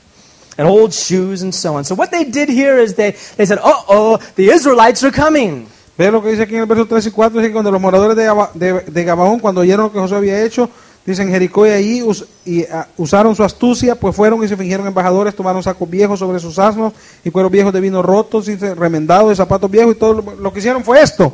and 0.58 0.68
old 0.68 0.92
shoes, 0.94 1.42
and 1.44 1.54
so 1.54 1.76
on. 1.76 1.84
So 1.86 1.96
what 1.96 2.10
they 2.12 2.24
did 2.26 2.50
here 2.50 2.82
is 2.82 2.96
they, 2.96 3.12
they 3.38 3.46
said, 3.46 3.60
Uh 3.64 3.84
oh, 3.88 4.18
the 4.36 4.50
Israelites 4.52 5.04
are 5.04 5.12
coming. 5.12 5.68
Ve 5.98 6.12
lo 6.12 6.22
que 6.24 6.30
dice 6.32 6.44
aquí 6.44 6.56
en 6.56 6.62
el 6.62 6.66
verso 6.66 6.86
3 6.88 7.06
y 7.06 7.12
4, 7.12 7.40
dice 7.40 7.50
que 7.50 7.54
cuando 7.54 7.70
los 7.72 7.80
moradores 7.82 8.16
de, 8.18 8.24
de, 8.56 8.80
de 8.82 9.04
Gabaón, 9.04 9.40
cuando 9.40 9.62
oyeron 9.62 9.86
lo 9.86 9.92
que 9.92 10.00
Josué 10.00 10.18
había 10.18 10.44
hecho, 10.44 10.68
dicen 11.06 11.30
Jericó 11.30 11.68
y 11.68 11.70
allí 11.70 12.02
us- 12.02 12.26
y, 12.46 12.64
ah, 12.66 12.88
usaron 12.98 13.36
su 13.36 13.44
astucia, 13.44 13.94
pues 13.94 14.16
fueron 14.16 14.44
y 14.44 14.48
se 14.48 14.58
fingieron 14.58 14.88
embajadores, 14.88 15.36
tomaron 15.36 15.62
sacos 15.62 15.88
viejos 15.88 16.18
sobre 16.18 16.40
sus 16.40 16.58
asnos 16.58 16.94
y 17.24 17.30
cueros 17.30 17.52
viejos 17.52 17.72
de 17.74 17.80
vino 17.80 18.02
rotos 18.02 18.48
y 18.48 18.56
remendados 18.56 19.32
y 19.34 19.36
zapatos 19.36 19.70
viejos 19.70 19.96
y 19.96 20.00
todo 20.00 20.14
lo, 20.16 20.36
lo 20.36 20.52
que 20.52 20.60
hicieron 20.60 20.84
fue 20.84 21.00
esto. 21.02 21.32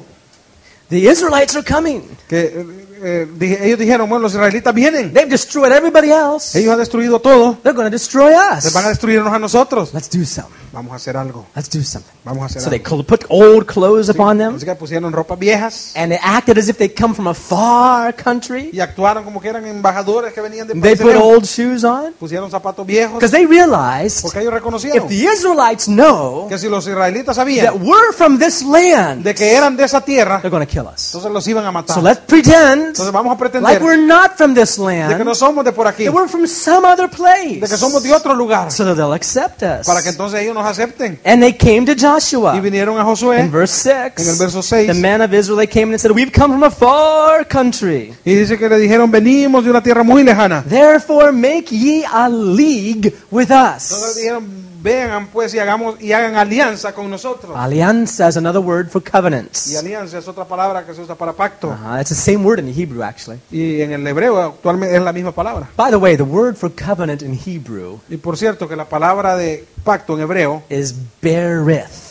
The 0.89 1.09
Israelites 1.09 1.55
are 1.55 1.63
coming. 1.63 2.01
Que 2.27 2.39
eh, 2.41 2.65
eh, 3.01 3.27
dije- 3.37 3.63
ellos 3.65 3.79
dijeron, 3.79 4.09
bueno, 4.09 4.23
los 4.23 4.33
israelitas 4.33 4.73
vienen, 4.73 5.13
They've 5.13 5.29
destroyed 5.29 5.71
everybody 5.71 6.09
else. 6.11 6.57
ellos 6.59 6.71
han 6.73 6.79
destruido 6.79 7.19
todo, 7.19 7.57
They're 7.63 7.75
going 7.75 7.85
to 7.87 7.91
destroy 7.91 8.31
les 8.31 8.73
van 8.73 8.85
a 8.85 8.87
us. 8.87 8.93
destruirnos 8.93 9.31
a 9.33 9.39
nosotros. 9.39 9.93
Let's 9.93 10.09
do 10.09 10.25
something. 10.25 10.55
Vamos 10.71 10.91
a 10.91 10.95
hacer 10.97 11.17
algo, 11.17 11.47
Let's 11.55 11.67
do 11.69 11.81
something. 11.83 12.11
vamos 12.23 12.43
a 12.43 12.45
hacer 12.45 12.61
So 12.61 12.69
they 12.69 12.79
algo. 12.79 12.97
cl- 12.97 13.03
put 13.05 13.25
old 13.29 13.65
clothes 13.65 14.07
upon 14.09 14.37
them, 14.37 14.55
Así 14.55 14.65
que 14.65 14.75
pusieron 14.75 15.11
ropas 15.13 15.39
viejas 15.39 15.93
and 15.95 16.11
they 16.11 16.19
acted 16.21 16.59
as 16.59 16.69
if 16.69 16.77
they 16.77 16.89
come 16.93 17.15
from 17.15 17.27
a 17.27 17.33
far 17.33 18.13
country. 18.15 18.69
y 18.71 18.79
actuaron 18.79 19.23
como 19.23 19.41
que 19.41 19.49
eran 19.49 19.65
embajadores 19.65 20.31
que 20.33 20.41
venían 20.41 20.67
de 20.67 20.75
They 20.75 20.95
put 20.95 21.13
lejos. 21.13 21.23
old 21.23 21.45
shoes 21.45 21.83
on 21.83 22.13
pusieron 22.19 22.51
zapatos 22.51 22.85
viejos 22.85 23.15
because 23.15 23.31
they 23.35 23.47
realized 23.47 24.21
porque 24.21 24.39
ellos 24.41 24.51
if 24.53 24.59
reconocieron 24.59 25.07
the 25.07 25.15
Israelites 25.33 25.85
know 25.87 26.47
que 26.47 26.59
si 26.59 26.67
los 26.69 26.85
israelitas 26.85 27.35
that 27.37 27.41
sabían 27.47 27.73
we're 27.83 28.13
from 28.15 28.37
this 28.37 28.61
land, 28.63 29.23
de 29.23 29.33
que 29.33 29.53
eran 29.55 29.75
de 29.75 29.85
esa 29.85 30.01
tierra, 30.01 30.39
they're 30.41 30.51
going 30.51 30.63
to 30.65 30.71
kill 30.71 30.78
kill 30.79 30.87
us. 30.93 31.07
Entonces 31.13 31.31
los 31.31 31.47
iban 31.47 31.65
a 31.65 31.71
matar. 31.71 31.95
So 31.95 32.01
let's 32.01 32.21
pretend 32.21 32.87
Entonces 32.87 33.11
vamos 33.11 33.37
a 33.39 33.59
like 33.59 33.81
we're 33.83 33.97
not 33.97 34.37
from 34.37 34.53
this 34.53 34.77
de 34.77 34.83
que 34.83 34.83
land, 34.83 35.25
no 35.25 35.35
somos 35.35 35.63
de 35.65 35.71
por 35.71 35.87
aquí, 35.87 36.05
that 36.05 36.13
we're 36.13 36.27
from 36.27 36.47
some 36.47 36.85
other 36.87 37.09
place, 37.09 37.59
de 37.59 37.67
que 37.67 37.77
somos 37.77 38.03
de 38.03 38.13
otro 38.13 38.33
lugar, 38.33 38.71
so 38.71 38.85
that 38.85 38.95
they'll 38.95 39.13
accept 39.13 39.63
us. 39.63 39.85
para 39.85 40.01
que 40.01 40.09
entonces 40.09 40.41
ellos 40.41 40.53
nos 40.55 40.65
acepten. 40.65 41.19
And 41.25 41.41
they 41.41 41.53
came 41.53 41.85
to 41.85 41.93
Y 41.93 41.95
Joshua. 41.95 42.59
vinieron 42.59 42.97
a 42.97 43.09
In 43.39 43.51
verse 43.51 43.73
6, 43.73 44.17
en 44.17 44.29
el 44.29 44.35
verso 44.37 44.61
6 44.61 44.87
the 44.87 44.93
men 44.93 45.21
of 45.21 45.33
Israel 45.33 45.57
they 45.57 45.67
came 45.67 45.91
and 45.91 45.99
said, 45.99 46.11
We've 46.11 46.31
come 46.31 46.53
from 46.53 46.63
a 46.63 46.71
far 46.71 47.45
country. 47.47 48.13
y 48.23 48.35
dice 48.35 48.57
que 48.57 48.69
le 48.69 48.77
dijeron, 48.77 49.11
venimos 49.11 49.63
de 49.63 49.71
una 49.71 49.81
tierra 49.83 50.03
muy 50.03 50.23
lejana. 50.23 50.63
Therefore 50.63 51.31
make 51.31 51.67
ye 51.69 52.05
a 52.05 52.29
league 52.29 53.13
with 53.31 53.49
Entonces 53.51 53.91
us. 53.91 54.15
dijeron, 54.15 54.47
vengan 54.81 55.27
pues 55.27 55.53
y 55.53 55.59
hagamos 55.59 56.01
y 56.01 56.11
hagan 56.13 56.35
alianza 56.35 56.93
con 56.93 57.09
nosotros. 57.09 57.55
Alianza 57.57 58.27
is 58.29 58.37
another 58.37 58.61
word 58.61 58.89
for 58.89 59.01
covenants. 59.03 59.67
Y 59.67 59.75
alianza 59.75 60.17
es 60.17 60.27
otra 60.27 60.45
palabra 60.45 60.85
que 60.85 60.93
se 60.93 61.01
usa 61.01 61.15
para 61.15 61.33
pacto. 61.33 61.69
Uh-huh. 61.69 61.99
It's 61.99 62.09
the 62.09 62.15
same 62.15 62.43
word 62.45 62.59
in 62.59 62.67
Hebrew, 62.67 63.03
actually. 63.03 63.39
Y 63.51 63.81
en 63.81 63.91
el 63.91 64.05
hebreo 64.07 64.41
actualmente 64.41 64.95
es 64.95 65.01
la 65.01 65.13
misma 65.13 65.31
palabra. 65.31 65.69
By 65.75 65.91
the 65.91 65.97
way, 65.97 66.15
the 66.15 66.23
word 66.23 66.55
for 66.55 66.71
covenant 66.71 67.21
in 67.21 67.33
Hebrew 67.33 67.99
Y 68.09 68.17
por 68.17 68.37
cierto 68.37 68.67
que 68.67 68.75
la 68.75 68.85
palabra 68.85 69.35
de 69.35 69.65
pacto 69.83 70.15
en 70.15 70.21
hebreo 70.21 70.63
is 70.69 70.95
berith. 71.21 72.09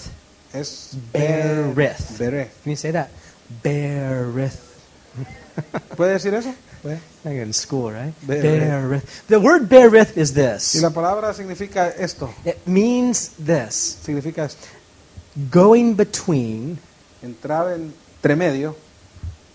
es 0.52 0.96
Berith. 1.12 2.18
Bereth. 2.18 2.50
Can 2.64 2.70
you 2.72 2.76
say 2.76 2.92
that? 2.92 3.08
Berith. 3.62 4.58
¿Puede 5.96 6.12
decir 6.12 6.34
eso? 6.34 6.54
In 7.24 7.52
school, 7.52 7.90
right? 7.92 8.14
Berith. 8.26 9.26
The 9.26 9.38
word 9.38 9.68
berith 9.68 10.16
is 10.16 10.30
Y 10.30 10.34
this. 10.42 10.74
la 10.80 10.90
palabra 10.90 11.34
significa 11.34 11.88
esto, 11.98 12.32
It 12.44 12.66
means 12.66 13.30
this. 13.38 13.98
significa 14.02 14.44
esto. 14.44 14.66
Going 15.50 15.94
between 15.94 16.78
Entrar 17.22 17.72
entre 17.74 18.36
medio 18.36 18.76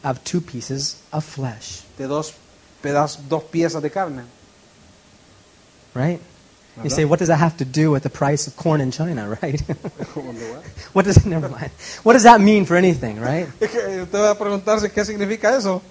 of 0.03 0.23
two 0.23 0.41
pieces 0.41 0.97
of 1.11 1.23
flesh. 1.23 1.81
de 1.97 2.05
dos 2.07 2.33
pedazos, 2.81 3.27
dos 3.29 3.43
piezas 3.43 3.81
de 3.81 3.89
carne. 3.89 4.23
Right? 5.95 6.19
You 6.83 6.89
say, 6.89 7.05
what 7.05 7.19
does 7.19 7.27
that 7.27 7.37
have 7.37 7.55
to 7.57 7.65
do 7.65 7.91
with 7.91 8.01
the 8.01 8.09
price 8.09 8.47
of 8.47 8.55
corn 8.57 8.81
in 8.81 8.89
China, 8.91 9.29
right? 9.41 9.61
what 10.93 11.05
does 11.05 11.17
it, 11.17 11.25
never 11.27 11.47
mind. 11.47 11.71
What 12.03 12.13
does 12.13 12.23
that 12.23 12.41
mean 12.41 12.65
for 12.65 12.75
anything, 12.75 13.19
right? 13.21 13.47
Usted 13.61 14.07
va 14.11 14.31
a 14.31 14.37
preguntarse 14.37 14.91
qué 14.91 15.05
significa 15.05 15.55
eso. 15.55 15.81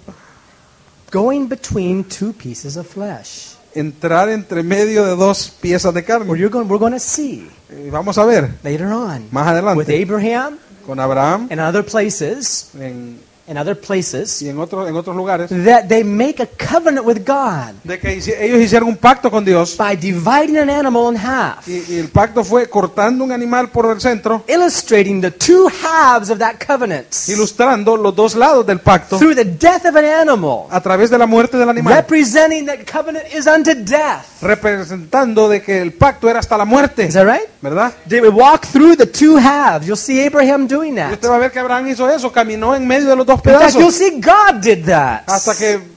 Going 1.12 1.46
between 1.46 2.04
two 2.04 2.32
pieces 2.32 2.76
of 2.76 2.86
flesh. 2.86 3.54
Entrar 3.74 4.28
entre 4.30 4.62
medio 4.62 5.04
de 5.04 5.14
dos 5.14 5.50
piezas 5.60 5.94
de 5.94 6.02
carne. 6.02 6.26
you're 6.36 6.50
going, 6.50 6.66
we're 6.66 6.80
going 6.80 6.92
to 6.92 6.98
see 6.98 7.48
vamos 7.90 8.18
a 8.18 8.24
ver 8.24 8.50
later 8.62 8.86
on 8.86 9.28
más 9.30 9.46
adelante. 9.46 9.78
with 9.78 9.88
Abraham 9.88 10.58
con 10.86 10.98
Abraham 10.98 11.48
and 11.50 11.60
other 11.60 11.84
places, 11.84 12.70
en, 12.78 13.18
in 13.48 13.56
other 13.58 13.78
places, 13.78 14.40
y 14.40 14.48
en 14.48 14.58
otros 14.58 14.88
en 14.88 14.94
otros 14.96 15.16
lugares 15.16 15.50
that 15.64 15.86
they 15.88 16.04
make 16.04 16.40
a 16.40 16.46
covenant 16.46 17.04
with 17.06 17.18
God 17.26 17.72
de 17.82 17.98
que 17.98 18.12
ellos 18.12 18.60
hicieron 18.60 18.88
un 18.88 18.96
pacto 18.96 19.30
con 19.30 19.44
Dios 19.44 19.76
by 19.76 19.96
dividing 19.96 20.56
an 20.58 20.70
animal 20.70 21.12
in 21.12 21.16
half, 21.20 21.66
y, 21.66 21.82
y 21.88 21.98
el 21.98 22.08
pacto 22.08 22.44
fue 22.44 22.68
cortando 22.68 23.24
un 23.24 23.32
animal 23.32 23.68
por 23.70 23.90
el 23.90 24.00
centro, 24.00 24.44
illustrating 24.48 25.20
the 25.20 25.30
two 25.30 25.68
halves 25.68 26.30
of 26.30 26.38
that 26.38 26.54
covenant 26.64 27.06
ilustrando 27.28 27.96
los 27.96 28.14
dos 28.14 28.34
lados 28.36 28.64
del 28.64 28.78
pacto 28.80 29.18
through 29.18 29.34
the 29.34 29.44
death 29.44 29.84
of 29.86 29.96
an 29.96 30.04
animal, 30.04 30.66
a 30.70 30.80
través 30.80 31.10
de 31.10 31.18
la 31.18 31.26
muerte 31.26 31.56
del 31.58 31.68
animal, 31.68 31.92
representing 31.94 32.64
that 32.66 32.78
covenant 32.90 33.24
is 33.34 33.46
unto 33.48 33.74
death. 33.74 34.22
representando 34.40 35.48
de 35.48 35.62
que 35.62 35.80
el 35.82 35.92
pacto 35.92 36.28
era 36.28 36.38
hasta 36.40 36.56
la 36.56 36.64
muerte, 36.64 37.04
Is 37.06 37.14
that 37.14 37.26
right? 37.26 37.48
¿verdad? 37.60 37.92
They 38.08 38.20
would 38.20 38.34
walk 38.34 38.66
through 38.66 38.96
the 38.96 39.06
two 39.06 39.36
halves. 39.36 39.86
You'll 39.86 39.96
see 39.96 40.20
Abraham 40.24 40.66
doing 40.66 40.92
Y 40.94 40.96
that. 40.96 41.12
usted 41.12 41.28
va 41.28 41.36
a 41.36 41.38
ver 41.38 41.50
que 41.52 41.58
Abraham 41.60 41.88
hizo 41.88 42.08
eso, 42.08 42.30
caminó 42.32 42.74
en 42.74 42.86
medio 42.86 43.08
de 43.08 43.16
los 43.16 43.26
dos 43.26 43.31
In 43.34 43.58
fact, 43.58 43.74
you'll 43.74 43.90
see 43.90 44.20
God 44.20 44.60
did 44.60 44.84
that. 44.84 45.24
hasta 45.26 45.54
que 45.54 45.92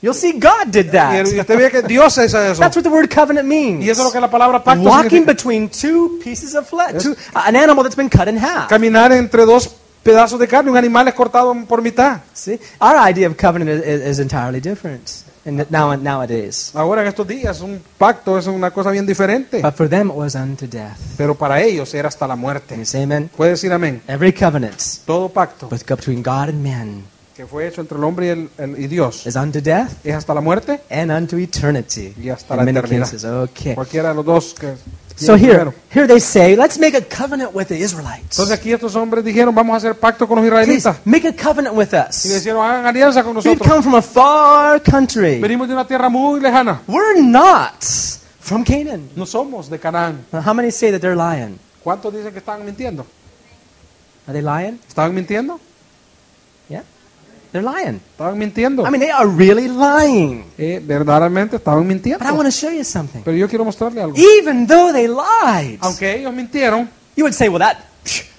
You'll 0.00 0.14
see 0.14 0.38
God 0.38 0.70
did 0.70 0.86
y 0.86 0.90
that. 0.92 1.26
usted 1.26 1.58
ve 1.58 1.70
que 1.70 1.82
Dios 1.82 2.16
hizo 2.18 2.38
eso. 2.38 2.60
That's 2.60 2.76
what 2.76 2.84
the 2.84 2.90
word 2.90 3.10
covenant 3.10 3.48
means. 3.48 3.84
Y 3.84 3.90
eso 3.90 4.02
es 4.02 4.06
lo 4.06 4.12
que 4.12 4.20
la 4.20 4.30
palabra 4.30 4.62
pacto 4.62 4.84
Walking 4.84 5.24
significa. 5.24 5.26
between 5.26 5.68
two 5.68 6.20
pieces 6.22 6.54
of 6.54 6.68
flesh, 6.68 7.02
two, 7.02 7.16
an 7.34 7.56
animal 7.56 7.82
that's 7.82 7.96
been 7.96 8.08
cut 8.08 8.28
in 8.28 8.36
half. 8.36 8.68
Caminar 8.68 9.10
entre 9.10 9.44
dos 9.44 9.68
pedazos 10.04 10.38
de 10.38 10.46
carne, 10.46 10.70
un 10.70 10.76
animal 10.76 11.08
es 11.08 11.14
cortado 11.14 11.52
por 11.66 11.82
mitad. 11.82 12.20
See, 12.32 12.60
our 12.80 12.96
idea 12.96 13.26
of 13.26 13.36
covenant 13.36 13.70
is, 13.70 14.02
is, 14.02 14.18
entirely 14.20 14.60
different 14.60 15.24
now 15.70 15.96
nowadays. 15.96 16.70
Ahora 16.74 17.02
en 17.02 17.08
estos 17.08 17.26
días 17.26 17.60
un 17.60 17.80
pacto 17.98 18.38
es 18.38 18.46
una 18.46 18.70
cosa 18.70 18.90
bien 18.90 19.06
diferente, 19.06 19.60
But 19.62 19.74
for 19.74 19.88
them, 19.88 20.08
it 20.08 20.14
was 20.14 20.34
unto 20.34 20.66
death. 20.66 20.96
pero 21.16 21.34
para 21.34 21.60
ellos 21.62 21.92
era 21.94 22.08
hasta 22.08 22.26
la 22.26 22.34
Can 22.34 22.40
muerte. 22.40 22.76
you 22.76 22.84
say 22.84 23.02
amen? 23.02 23.30
Puede 23.36 23.52
decir 23.52 23.72
amén. 23.72 24.02
Every 24.08 24.32
covenant 24.32 24.80
Todo 25.04 25.28
pacto 25.28 25.68
between 25.68 26.22
God 26.22 26.48
and 26.50 26.62
men 26.62 27.04
que 27.36 27.46
fue 27.46 27.68
hecho 27.68 27.80
entre 27.80 27.96
el 27.96 28.02
hombre 28.02 28.26
y, 28.26 28.28
el- 28.30 28.50
el- 28.58 28.78
y 28.82 28.88
Dios 28.88 29.24
is 29.24 29.36
unto 29.36 29.60
death 29.60 29.92
es 30.04 30.12
hasta 30.14 30.34
la 30.34 30.40
muerte, 30.40 30.80
and 30.90 31.10
unto 31.12 31.36
eternity. 31.38 32.12
Y 32.20 32.30
hasta 32.30 32.54
in 32.56 32.64
la 32.64 32.70
eternidad. 32.72 33.04
cases. 33.04 33.24
Okay. 33.24 33.74
cualquiera 33.76 34.08
de 34.08 34.14
los 34.16 34.24
dos 34.24 34.54
que 34.58 34.74
So 35.18 35.36
here, 35.36 35.72
here 35.92 36.06
they 36.06 36.20
say, 36.20 36.54
let's 36.54 36.78
make 36.78 36.94
a 36.94 37.00
covenant 37.02 37.52
with 37.52 37.68
the 37.68 37.76
Israelites. 37.76 38.38
Entonces 38.38 38.52
aquí 38.56 38.72
estos 38.72 38.94
hombres 38.94 39.24
dijeron, 39.24 39.52
vamos 39.54 39.74
a 39.74 39.76
hacer 39.78 39.94
pacto 39.98 40.28
con 40.28 40.38
los 40.38 40.64
Please, 40.64 40.88
make 41.04 41.26
a 41.26 41.32
covenant 41.32 41.74
with 41.76 41.92
Y 41.92 41.96
us. 41.96 42.22
dijeron, 42.22 42.64
hagan 42.64 42.86
alianza 42.86 43.24
con 43.24 43.36
We've 43.36 43.58
come 43.58 43.82
from 43.82 43.96
a 43.96 44.02
far 44.02 44.80
country. 44.80 45.40
Venimos 45.40 45.66
de 45.66 45.74
una 45.74 45.86
tierra 45.86 46.08
muy 46.08 46.40
lejana. 46.40 46.82
We're 46.86 47.20
not 47.20 47.82
from 48.40 48.64
Canaan. 48.64 49.10
No 49.16 49.26
somos 49.26 49.68
de 49.68 49.78
Canaán. 49.78 50.24
Now, 50.32 50.40
how 50.40 50.54
many 50.54 50.70
say 50.70 50.92
that 50.92 51.00
they're 51.00 51.16
lying? 51.16 51.58
¿Cuántos 51.82 52.12
dicen 52.14 52.32
que 52.32 52.38
estaban 52.38 52.64
mintiendo? 52.64 53.04
Are 54.26 54.32
they 54.32 54.42
lying? 54.42 54.78
¿Estaban 54.86 55.14
mintiendo? 55.14 55.58
They're 57.52 57.62
lying. 57.64 58.00
¿Estaban 58.12 58.38
mintiendo? 58.38 58.86
I 58.86 58.90
mean, 58.90 59.00
they 59.00 59.10
are 59.10 59.26
really 59.26 59.68
lying. 59.68 60.44
Eh, 60.58 60.80
verdaderamente 60.84 61.56
estaban 61.56 61.86
mintiendo. 61.86 62.18
But 62.18 62.28
I 62.28 62.32
want 62.32 62.46
to 62.46 62.52
show 62.52 62.70
you 62.70 62.84
something. 62.84 63.22
Pero 63.24 63.36
yo 63.36 63.48
quiero 63.48 63.64
mostrarle 63.64 64.02
algo. 64.02 64.16
Even 64.16 64.66
though 64.66 64.92
they 64.92 65.08
lied, 65.08 65.78
Aunque 65.80 66.16
ellos 66.16 66.32
mintieron, 66.34 66.88
you 67.16 67.24
would 67.24 67.34
say, 67.34 67.48
well, 67.48 67.58
that, 67.58 67.78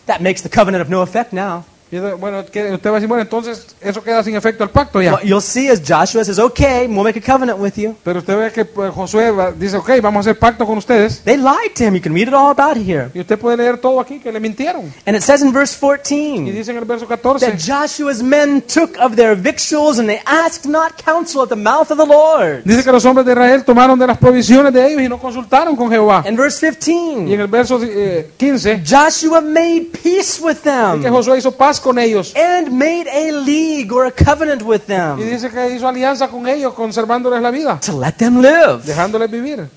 that 0.06 0.22
makes 0.22 0.42
the 0.44 0.50
covenant 0.50 0.82
of 0.82 0.90
no 0.90 1.02
effect 1.02 1.34
now. 1.34 1.66
Y 1.92 1.98
bueno, 1.98 2.46
que 2.46 2.72
usted 2.72 2.90
va 2.90 2.94
a 2.94 3.00
decir, 3.00 3.08
bueno, 3.08 3.24
entonces 3.24 3.76
eso 3.82 4.04
queda 4.04 4.24
sin 4.24 4.36
efecto 4.36 4.64
el 4.64 4.70
pacto 4.70 5.02
ya. 5.02 5.14
What 5.14 5.24
you'll 5.24 5.42
see 5.42 5.68
is 5.68 5.82
Joshua 5.82 6.24
says, 6.24 6.38
okay, 6.38 6.86
we'll 6.88 7.04
make 7.04 7.18
a 7.18 7.22
covenant 7.22 7.60
with 7.60 7.74
you. 7.78 7.96
Pero 8.04 8.20
usted 8.20 8.38
ve 8.38 8.52
que 8.52 8.64
pues, 8.64 8.94
Josué 8.94 9.34
dice, 9.58 9.78
ok, 9.78 9.94
vamos 10.02 10.18
a 10.18 10.30
hacer 10.30 10.40
pacto 10.40 10.66
con 10.68 10.78
ustedes. 10.78 11.24
They 11.24 11.38
lied 11.38 11.74
to 11.76 11.86
him. 11.86 11.96
You 11.96 12.02
can 12.02 12.14
read 12.14 12.28
it 12.28 12.34
all 12.34 12.52
about 12.52 12.78
it 12.78 12.88
here. 12.88 13.10
Y 13.14 13.20
usted 13.20 13.40
puede 13.40 13.58
leer 13.58 13.80
todo 13.80 14.00
aquí 14.00 14.20
que 14.20 14.32
le 14.32 14.40
mintieron. 14.40 14.94
And 15.08 15.16
it 15.16 15.24
says 15.24 15.42
in 15.42 15.52
verse 15.52 15.76
Y 15.76 15.80
14 15.80 16.52
dice 16.52 16.70
en 16.70 16.78
el 16.78 16.86
verso 16.86 17.08
that 17.08 17.22
14 17.22 17.58
Joshua's 17.58 18.22
men 18.22 18.62
took 18.62 18.98
of 19.00 19.16
their 19.16 19.36
victuals 19.36 19.98
and 19.98 20.08
they 20.08 20.22
asked 20.26 20.70
not 20.70 20.94
counsel 21.04 21.42
at 21.42 21.50
the 21.50 21.56
mouth 21.56 21.90
of 21.90 21.98
the 21.98 22.06
Lord. 22.06 22.64
Dice 22.66 22.84
que 22.84 22.92
los 22.92 23.04
hombres 23.06 23.26
de 23.26 23.32
Israel 23.32 23.64
tomaron 23.64 23.98
de 23.98 24.06
las 24.06 24.18
provisiones 24.20 24.72
de 24.74 24.86
ellos 24.86 25.02
y 25.02 25.10
no 25.10 25.18
consultaron 25.18 25.76
con 25.76 25.90
Jehová. 25.90 26.24
In 26.28 26.36
verse 26.36 26.60
Y 26.60 26.70
en 26.70 26.76
15, 26.76 27.34
el 27.34 27.48
verso 27.48 27.80
eh, 27.82 28.32
15, 28.38 28.84
Joshua 28.86 29.42
made 29.42 29.88
peace 30.04 30.40
with 30.40 30.58
dice 30.58 31.00
que 31.02 31.04
them 31.04 31.14
Josué 31.14 31.40
hizo 31.40 31.52
paz 31.52 31.79
con 31.80 31.98
ellos. 32.00 32.34
and 32.36 32.72
made 32.72 33.08
a 33.08 33.32
league 33.32 33.92
or 33.92 34.06
a 34.06 34.12
covenant 34.12 34.62
with 34.64 34.82
Y 34.84 34.88
them 34.88 35.18
dice 35.20 35.50
que 35.50 35.76
hizo 35.76 35.88
alianza 35.88 36.28
con 36.28 36.48
ellos, 36.48 36.74
conservándoles 36.74 37.42
la 37.42 37.52
vida, 37.52 37.80
to 37.80 38.00
let 38.00 38.14
them 38.14 38.42
live. 38.42 38.84
dejándoles 38.86 39.30
vivir. 39.32 39.68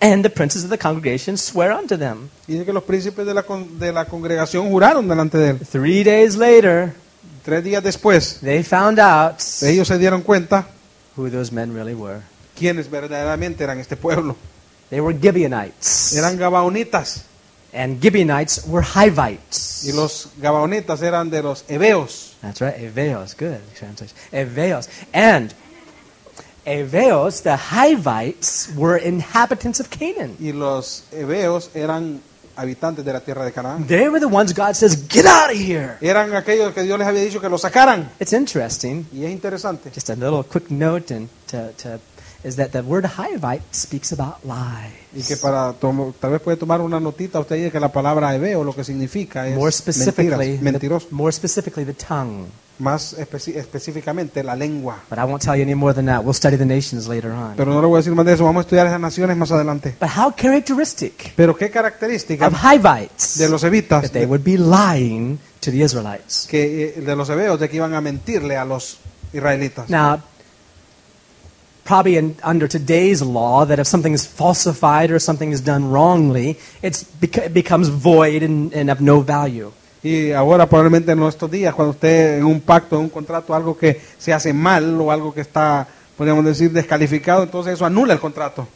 And 0.00 0.22
the 0.22 0.28
princes 0.30 0.62
of 0.62 0.70
the 0.70 0.78
congregation 0.78 1.38
swear 1.38 1.72
unto 1.72 1.96
them. 1.96 2.28
Y 2.46 2.52
dice 2.52 2.66
que 2.66 2.72
los 2.72 2.82
príncipes 2.84 3.24
de 3.26 3.32
la, 3.32 3.42
de 3.78 3.92
la 3.92 4.04
congregación 4.04 4.68
juraron 4.68 5.08
delante 5.08 5.38
de 5.38 5.50
él. 5.50 5.58
Three 5.60 6.04
days 6.04 6.36
later, 6.36 6.92
Tres 7.44 7.62
días 7.62 7.82
después, 7.82 8.40
they 8.42 8.62
found 8.64 8.98
out 8.98 9.36
ellos 9.62 9.86
se 9.88 9.96
dieron 9.98 10.22
cuenta 10.22 10.66
who 11.16 11.30
those 11.30 11.52
men 11.52 11.72
really 11.72 11.94
were. 11.94 12.20
quiénes 12.58 12.90
verdaderamente 12.90 13.62
eran 13.64 13.78
este 13.78 13.96
pueblo. 13.96 14.34
They 14.90 15.00
were 15.00 15.16
Gibeonites. 15.18 16.14
Eran 16.16 16.36
gabaonitas. 16.36 17.24
And 17.76 18.00
Gibeonites 18.00 18.66
were 18.66 18.82
Hivites. 18.82 19.84
Y 19.86 19.92
los 19.92 20.30
gabaonitas 20.38 21.02
eran 21.02 21.28
de 21.28 21.42
los 21.42 21.62
heveos. 21.68 22.34
That's 22.40 22.62
right. 22.62 22.74
Eveos. 22.74 23.36
Good 23.36 23.60
translation. 23.74 24.16
Eveos. 24.32 24.88
And 25.12 25.52
Eveos, 26.64 27.42
the 27.42 27.56
Hivites, 27.56 28.74
were 28.74 28.96
inhabitants 28.96 29.78
of 29.78 29.90
Canaan. 29.90 30.36
Y 30.40 30.52
los 30.52 31.04
heveos 31.12 31.70
eran 31.74 32.22
habitantes 32.56 33.04
de 33.04 33.12
la 33.12 33.20
tierra 33.20 33.44
de 33.44 33.52
Canaán. 33.52 33.86
They 33.86 34.08
were 34.08 34.20
the 34.20 34.26
ones 34.26 34.54
God 34.54 34.74
says, 34.74 35.06
get 35.08 35.26
out 35.26 35.50
of 35.50 35.56
here. 35.56 35.98
Eran 36.00 36.34
aquellos 36.34 36.72
que 36.72 36.82
Dios 36.82 36.98
les 36.98 37.06
había 37.06 37.20
dicho 37.20 37.40
que 37.40 37.48
los 37.48 37.60
sacaran. 37.60 38.10
It's 38.18 38.32
interesting. 38.32 39.06
Y 39.12 39.24
es 39.24 39.32
interesante. 39.32 39.90
Just 39.94 40.10
a 40.10 40.16
little 40.16 40.42
quick 40.42 40.70
note 40.70 41.14
and 41.14 41.28
to, 41.48 41.72
to 41.74 42.00
is 42.44 42.56
that 42.56 42.68
the 42.70 42.80
word 42.82 43.04
Hivite 43.04 43.62
speaks 43.72 44.12
about 44.12 44.36
Y 44.44 45.22
que 45.22 45.34
lies. 45.34 45.38
para 45.40 45.72
tomo- 45.72 46.14
tal 46.20 46.32
vez 46.32 46.40
puede 46.40 46.56
tomar 46.56 46.80
una 46.80 47.00
notita 47.00 47.40
usted 47.40 47.56
de 47.64 47.70
que 47.70 47.80
la 47.80 47.90
palabra 47.92 48.34
hebeo 48.34 48.62
lo 48.64 48.74
que 48.74 48.84
significa 48.84 49.48
es 49.48 49.56
More 49.56 49.72
specifically, 49.72 50.58
mentiras, 50.60 51.06
the, 51.06 51.14
more 51.14 51.32
specifically, 51.32 51.84
the 51.84 51.94
tongue. 51.94 52.46
más 52.78 53.14
específicamente 53.14 54.42
la 54.44 54.54
lengua. 54.54 54.98
But 55.08 55.18
I 55.18 55.22
won't 55.22 55.42
tell 55.42 55.56
you 55.56 55.62
any 55.62 55.74
more 55.74 55.94
than 55.94 56.06
that. 56.06 56.22
We'll 56.22 56.34
study 56.34 56.56
the 56.58 56.66
nations 56.66 57.06
later 57.08 57.30
on. 57.32 57.54
Pero 57.56 57.72
no 57.72 57.80
le 57.80 57.86
voy 57.86 57.96
a 57.96 58.00
decir 58.00 58.14
más 58.14 58.26
de 58.26 58.34
eso, 58.34 58.44
vamos 58.44 58.60
a 58.60 58.64
estudiar 58.66 58.86
esas 58.86 59.00
naciones 59.00 59.36
más 59.36 59.50
adelante. 59.50 59.96
But 59.98 60.10
how 60.16 60.32
characteristic 60.36 61.32
Pero 61.36 61.56
qué 61.56 61.70
característica 61.70 62.46
of 62.48 62.54
Hivites 62.62 63.38
de 63.38 63.48
los 63.48 63.64
evitas, 63.64 64.02
that 64.02 64.10
they 64.12 64.26
would 64.26 64.44
be 64.44 64.58
lying 64.58 65.38
to 65.60 65.70
the 65.70 65.82
Israelites. 65.82 66.46
que, 66.50 66.94
eh, 66.96 67.00
de 67.00 67.16
los 67.16 67.28
hebeos, 67.30 67.58
de 67.58 67.68
que 67.70 67.76
iban 67.76 67.94
a 67.94 68.00
mentirle 68.02 68.56
a 68.58 68.64
los 68.66 68.98
israelitas. 69.32 69.88
Now, 69.88 70.20
probably 71.86 72.16
in, 72.16 72.36
under 72.42 72.68
today's 72.68 73.22
law, 73.22 73.64
that 73.64 73.78
if 73.78 73.86
something 73.86 74.12
is 74.12 74.26
falsified 74.26 75.10
or 75.10 75.18
something 75.18 75.52
is 75.52 75.60
done 75.62 75.90
wrongly, 75.90 76.58
it's 76.82 77.06
it 77.22 77.54
becomes 77.54 77.88
void 77.88 78.42
and, 78.42 78.74
and 78.74 78.90
of 78.90 79.00
no 79.00 79.20
value. 79.20 79.72
Y 80.02 80.32
ahora 80.32 80.68
probablemente 80.68 81.12
en 81.12 81.18
nuestros 81.18 81.50
días, 81.50 81.74
cuando 81.74 81.92
usted 81.92 82.38
en 82.38 82.44
un 82.44 82.60
pacto, 82.60 82.96
en 82.96 83.02
un 83.02 83.08
contrato, 83.08 83.54
algo 83.54 83.76
que 83.76 84.00
se 84.18 84.32
hace 84.32 84.52
mal 84.52 85.00
o 85.00 85.10
algo 85.10 85.32
que 85.32 85.40
está, 85.40 85.88
podríamos 86.16 86.44
decir, 86.44 86.70
descalificado, 86.70 87.42
entonces 87.42 87.74
eso 87.74 87.86
anula 87.86 88.12
el 88.12 88.20
contrato. 88.20 88.68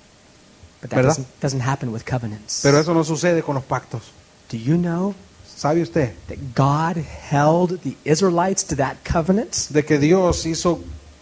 But 0.81 0.91
that 0.91 0.97
¿Verdad? 0.97 1.17
doesn't, 1.17 1.41
doesn't 1.43 1.61
happen 1.61 1.91
with 1.91 2.03
covenants. 2.05 2.61
Pero 2.63 2.79
eso 2.79 2.95
no 2.95 3.05
sucede 3.05 3.43
con 3.43 3.55
los 3.55 3.65
pactos. 3.65 4.13
Do 4.51 4.57
you 4.57 4.77
know 4.77 5.15
¿Sabe 5.61 5.83
usted 5.83 6.15
that 6.29 6.39
God 6.55 6.97
held 6.97 7.83
the 7.83 7.95
Israelites 8.07 8.65
to 8.69 8.77
that 8.77 8.97
covenant? 9.05 9.69
de 9.69 9.85
que 9.85 9.99
Dios 9.99 10.47
hizo 10.47 10.81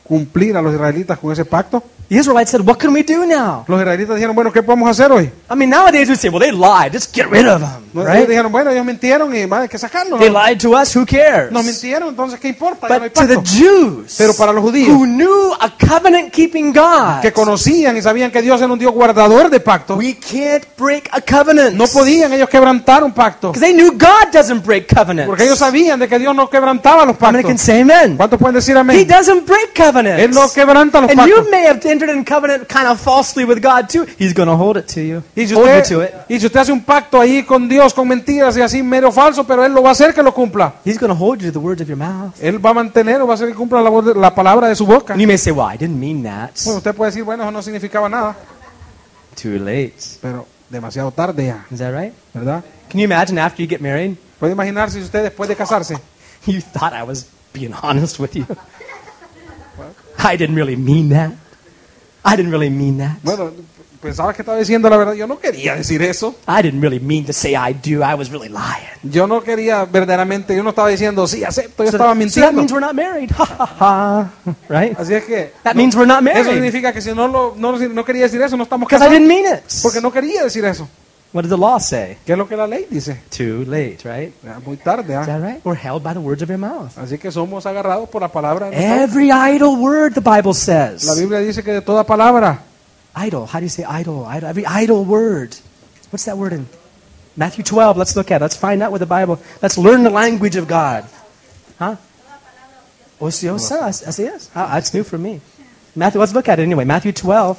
cumplir 0.08 0.56
a 0.56 0.62
los 0.62 0.72
israelitas 0.74 1.18
con 1.18 1.32
ese 1.32 1.44
pacto? 1.44 1.82
The 2.08 2.16
Israelites 2.16 2.50
said, 2.50 2.62
What 2.66 2.78
can 2.78 2.94
we 2.94 3.02
do 3.02 3.26
now? 3.26 3.66
Los 3.68 3.78
israelitas 3.80 4.16
dijeron, 4.16 4.34
bueno, 4.34 4.50
¿qué 4.50 4.62
podemos 4.62 4.88
hacer 4.88 5.12
hoy? 5.12 5.30
I 5.50 5.54
mean, 5.54 5.68
nowadays 5.68 6.08
we 6.08 6.16
say, 6.16 6.30
Well, 6.30 6.40
they 6.40 6.52
lied. 6.52 6.92
Just 6.94 7.14
get 7.14 7.26
rid 7.30 7.46
of 7.46 7.60
them. 7.60 7.84
Ellos 7.94 8.06
Right? 8.06 8.28
dijeron, 8.28 8.50
bueno, 8.50 8.70
ellos 8.70 8.84
mintieron 8.86 9.34
y 9.36 9.46
más 9.46 9.62
hay 9.62 9.68
que 9.68 9.76
sacarlos. 9.78 10.18
They 10.18 10.30
lied 10.30 10.58
to 10.62 10.70
us. 10.74 10.94
Who 10.96 11.04
cares? 11.04 11.50
Nos 11.52 11.64
mintieron, 11.64 12.08
entonces 12.08 12.40
¿qué 12.40 12.48
importa? 12.48 12.88
Ya 12.88 12.96
no 12.98 13.02
hay 13.04 13.10
But 13.10 13.18
to 13.20 13.26
the 13.26 13.34
pacto. 13.36 13.50
Jews 13.50 14.14
Pero 14.16 14.32
para 14.34 14.52
los 14.54 14.62
judíos 14.62 14.88
who 14.96 15.04
knew 15.04 15.52
a 15.60 15.70
covenant 15.76 16.32
keeping 16.32 16.72
God, 16.72 17.20
que 17.20 17.30
conocían 17.32 17.94
y 17.96 18.00
sabían 18.02 18.30
que 18.30 18.40
Dios 18.40 18.58
era 18.62 18.72
un 18.72 18.78
Dios 18.78 18.92
guardador 18.92 19.50
de 19.50 19.60
pacto, 19.60 19.96
we 19.96 20.14
can't 20.14 20.64
break 20.78 21.10
a 21.12 21.20
covenant. 21.20 21.74
no 21.76 21.86
podían 21.88 22.32
ellos 22.32 22.48
quebrantar 22.48 23.04
un 23.04 23.12
pacto. 23.12 23.52
Because 23.52 23.60
they 23.60 23.74
knew 23.74 23.90
God 23.92 24.32
doesn't 24.32 24.64
break 24.64 24.86
covenants. 24.88 25.26
Porque 25.28 25.44
ellos 25.44 25.58
sabían 25.58 25.98
de 25.98 26.08
que 26.08 26.18
Dios 26.18 26.34
no 26.34 26.48
quebrantaba 26.48 27.04
los 27.04 27.16
How 27.20 27.32
many 27.32 27.42
can 27.42 27.56
pactos. 27.56 27.60
say 27.66 27.80
amen? 27.82 28.16
¿Cuántos 28.16 28.38
pueden 28.38 28.54
decir 28.54 28.76
He 28.76 28.78
amén? 28.80 29.06
doesn't 29.06 29.44
break 29.46 29.74
covenants. 29.76 30.22
Él 30.22 30.30
no 30.30 30.50
quebranta 30.50 31.00
los 31.02 31.10
and 31.10 31.18
pactos. 31.18 31.36
you 31.44 31.50
may 31.50 31.66
have 31.66 31.80
entered 31.98 32.14
in 32.16 32.24
covenant 32.24 32.68
kind 32.68 32.86
of 32.86 33.00
falsely 33.00 33.44
with 33.44 33.60
God 33.60 33.88
too. 33.88 34.06
He's 34.18 34.32
going 34.32 34.48
to 34.48 34.56
hold 34.56 34.76
it 34.76 34.86
to 34.94 35.00
you. 35.00 35.22
Y 35.36 35.46
si, 35.46 35.54
usted, 35.54 35.84
to 35.88 36.00
it. 36.02 36.14
y 36.28 36.38
si 36.38 36.46
usted 36.46 36.60
hace 36.60 36.72
un 36.72 36.82
pacto 36.84 37.20
ahí 37.20 37.42
con 37.44 37.68
Dios, 37.68 37.92
con 37.92 38.06
mentiras 38.06 38.56
y 38.56 38.60
así 38.60 38.82
mero 38.82 39.10
falso, 39.10 39.44
pero 39.44 39.64
Él 39.64 39.72
lo 39.72 39.82
va 39.82 39.90
a 39.90 39.92
hacer 39.92 40.14
que 40.14 40.22
lo 40.22 40.32
cumpla. 40.32 40.74
He's 40.84 40.98
going 40.98 41.12
to 41.12 41.18
hold 41.18 41.40
you 41.40 41.48
to 41.48 41.52
the 41.52 41.58
words 41.58 41.80
of 41.82 41.88
your 41.88 41.96
mouth. 41.98 42.34
Él 42.40 42.64
va 42.64 42.70
a 42.70 42.74
mantener 42.74 43.20
o 43.20 43.26
va 43.26 43.32
a 43.32 43.36
hacer 43.36 43.48
que 43.48 43.54
cumpla 43.54 43.80
la, 43.82 43.90
la 44.14 44.34
palabra 44.34 44.68
de 44.68 44.76
su 44.76 44.86
boca. 44.86 45.12
And 45.14 45.20
you 45.20 45.26
may 45.26 45.36
say, 45.38 45.52
well, 45.52 45.66
I 45.72 45.76
didn't 45.76 45.98
mean 45.98 46.22
that. 46.22 46.52
Bueno, 46.64 46.78
usted 46.78 46.94
puede 46.94 47.10
decir, 47.10 47.24
bueno, 47.24 47.42
eso 47.42 47.50
no 47.52 47.62
significaba 47.62 48.08
nada, 48.08 48.36
Too 49.40 49.58
late. 49.58 49.94
pero 50.20 50.46
demasiado 50.68 51.10
tarde 51.12 51.46
ya, 51.46 51.64
Is 51.70 51.78
that 51.78 51.92
right? 51.92 52.12
¿verdad? 52.34 52.62
Can 52.90 53.00
you 53.00 53.04
imagine 53.04 53.38
after 53.38 53.62
you 53.62 53.68
get 53.68 53.80
married? 53.80 54.16
Puede 54.40 54.52
imaginarse 54.52 54.98
si 54.98 55.04
usted 55.04 55.22
después 55.22 55.48
de 55.48 55.56
casarse, 55.56 55.96
You 56.46 56.60
thought 56.60 56.92
I 56.92 57.02
was 57.02 57.26
being 57.52 57.72
honest 57.82 58.18
with 58.18 58.34
you. 58.34 58.46
I 60.18 60.36
didn't 60.36 60.56
really 60.56 60.76
mean 60.76 61.10
that. 61.10 61.32
I 62.24 62.36
didn't 62.36 62.50
really 62.52 62.70
mean 62.70 62.98
that. 62.98 63.18
bueno, 63.22 63.50
pensaba 64.02 64.32
que 64.32 64.42
estaba 64.42 64.58
diciendo 64.58 64.88
la 64.90 64.96
verdad. 64.96 65.14
Yo 65.14 65.26
no 65.26 65.38
quería 65.38 65.74
decir 65.74 66.02
eso. 66.02 66.34
I 66.46 66.62
didn't 66.62 66.80
really 66.82 67.00
mean 67.00 67.24
to 67.26 67.32
say 67.32 67.54
I 67.56 67.72
do. 67.72 68.02
I 68.04 68.14
was 68.14 68.30
really 68.30 68.48
lying. 68.48 68.86
Yo 69.02 69.26
no 69.26 69.42
quería 69.42 69.84
verdaderamente, 69.84 70.54
yo 70.54 70.62
no 70.62 70.70
estaba 70.70 70.88
diciendo, 70.88 71.26
sí, 71.26 71.42
acepto, 71.44 71.84
yo 71.84 71.90
So, 71.90 71.96
estaba 71.96 72.10
so 72.12 72.14
that 72.14 72.18
mintiendo. 72.18 72.52
means 72.52 72.72
we're 72.72 72.84
not 72.84 72.94
married. 72.94 73.30
Ha 73.36 73.44
ha 73.44 73.66
ha. 73.80 74.30
Right? 74.68 74.98
Así 74.98 75.14
es 75.14 75.24
que 75.24 75.52
That 75.64 75.74
means 75.74 75.94
we're 75.96 76.06
not 76.06 76.22
eso 76.26 76.34
married. 76.34 76.52
significa 76.54 76.92
que 76.92 77.00
si 77.00 77.12
no, 77.14 77.26
lo, 77.28 77.54
no, 77.56 77.76
no 77.78 78.04
quería 78.04 78.22
decir 78.24 78.40
eso, 78.42 78.56
no 78.56 78.64
estamos 78.64 78.88
Because 78.88 79.04
I 79.04 79.08
casados. 79.08 79.12
didn't 79.12 79.28
mean 79.28 79.46
it. 79.54 79.62
Porque 79.82 80.00
no 80.00 80.12
quería 80.12 80.44
decir 80.44 80.64
eso. 80.64 80.88
What 81.32 81.42
did 81.42 81.50
the 81.50 81.58
law 81.58 81.78
say? 81.78 82.16
¿Qué 82.24 82.32
es 82.32 82.38
lo 82.38 82.48
que 82.48 82.56
la 82.56 82.66
ley 82.66 82.86
dice? 82.90 83.20
Too 83.30 83.64
late, 83.66 83.98
right? 84.04 84.32
Muy 84.64 84.78
tarde. 84.78 85.14
¿ah? 85.14 85.20
Is 85.20 85.26
that 85.26 85.42
right? 85.42 85.62
We're 85.62 85.74
held 85.74 86.02
by 86.02 86.14
the 86.14 86.20
words 86.20 86.42
of 86.42 86.48
your 86.48 86.58
mouth. 86.58 86.96
Así 86.96 87.18
que 87.18 87.30
somos 87.30 87.66
agarrados 87.66 88.08
por 88.08 88.22
la 88.22 88.28
palabra. 88.28 88.70
de 88.70 88.76
nuestra 88.76 88.94
boca. 88.94 89.02
Every 89.02 89.30
idle 89.30 89.76
word, 89.76 90.14
the 90.14 90.22
Bible 90.22 90.54
says. 90.54 91.04
La. 91.04 91.14
Biblia 91.14 91.40
dice 91.40 91.62
que 91.62 91.72
de 91.72 91.82
toda 91.82 92.04
palabra, 92.04 92.62
Idle. 93.14 93.46
How 93.46 93.58
do 93.58 93.64
you 93.64 93.68
say 93.68 93.84
idle? 93.84 94.24
idle? 94.26 94.48
Every 94.48 94.64
idle 94.64 95.04
word. 95.04 95.54
What's 96.10 96.24
that 96.24 96.38
word 96.38 96.52
in 96.52 96.66
Matthew 97.36 97.64
12? 97.64 97.96
Let's 97.96 98.16
look 98.16 98.30
at 98.30 98.40
it. 98.40 98.44
Let's 98.44 98.56
find 98.56 98.82
out 98.82 98.90
what 98.92 99.00
the 99.00 99.06
Bible. 99.06 99.38
Let's 99.60 99.76
learn 99.76 100.04
the 100.04 100.10
language 100.10 100.56
of 100.56 100.66
God. 100.66 101.04
Huh? 101.78 101.96
Ociosa. 103.20 103.82
Así 103.82 104.26
es. 104.26 104.50
Ah, 104.54 104.70
That's 104.72 104.94
new 104.94 105.02
for 105.04 105.18
me. 105.18 105.40
Matthew. 105.94 106.20
Let's 106.20 106.32
look 106.32 106.48
at 106.48 106.58
it 106.58 106.62
anyway. 106.62 106.84
Matthew 106.84 107.12
12. 107.12 107.58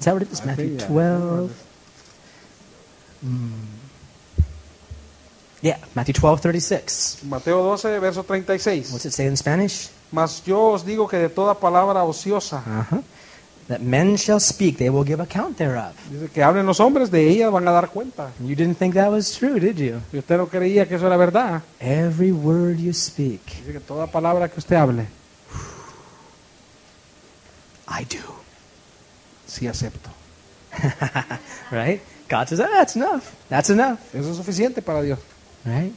Is 0.00 0.04
that 0.04 0.12
what 0.12 0.22
it 0.22 0.32
is? 0.32 0.44
Matthew 0.44 0.76
12. 0.78 1.64
Mm. 3.24 3.50
Yeah, 5.60 5.78
Matthew 5.94 6.14
12, 6.14 6.40
36. 6.40 7.18
Mateo 7.24 7.62
12, 7.76 7.98
verso 7.98 8.22
36. 8.22 8.92
What's 8.92 9.06
it 9.06 9.12
say 9.12 9.26
in 9.26 9.36
Spanish? 9.36 9.90
Mas 10.12 10.42
yo 10.46 10.68
os 10.72 10.84
digo 10.86 11.08
que 11.08 11.16
de 11.18 11.28
toda 11.28 11.54
palabra 11.54 12.04
ociosa, 12.04 12.62
Uh-huh. 12.66 13.02
That 13.68 13.80
men 13.82 14.16
shall 14.16 14.40
speak, 14.40 14.78
they 14.78 14.88
will 14.88 15.04
give 15.04 15.20
account 15.20 15.58
thereof. 15.58 15.92
dice 16.10 16.30
que 16.30 16.42
hablen 16.42 16.64
los 16.64 16.80
hombres, 16.80 17.10
de 17.10 17.28
ellas 17.28 17.50
van 17.52 17.68
a 17.68 17.70
dar 17.72 17.90
cuenta. 17.90 18.30
You 18.40 18.54
didn't 18.56 18.76
think 18.78 18.94
that 18.94 19.10
was 19.10 19.30
true, 19.36 19.60
did 19.60 19.76
you? 19.76 20.00
Y 20.10 20.18
usted 20.20 20.38
no 20.38 20.46
creía 20.48 20.88
que 20.88 20.94
eso 20.94 21.06
era 21.06 21.18
verdad. 21.18 21.60
Every 21.78 22.32
word 22.32 22.78
you 22.78 22.94
speak, 22.94 23.42
Dice 23.60 23.72
que 23.72 23.80
toda 23.80 24.06
palabra 24.06 24.48
que 24.48 24.58
usted 24.58 24.76
hable, 24.76 25.06
I 27.88 28.04
do. 28.04 28.22
sí 29.46 29.66
acepto. 29.66 30.08
right? 31.70 32.00
God 32.28 32.48
says, 32.48 32.60
ah, 32.60 32.68
that's 32.70 32.94
enough. 32.96 33.34
That's 33.48 33.70
enough. 33.70 33.98
Eso 34.14 34.30
es 34.30 34.36
suficiente 34.36 34.82
para 34.82 35.02
Dios. 35.02 35.18
Right? 35.64 35.92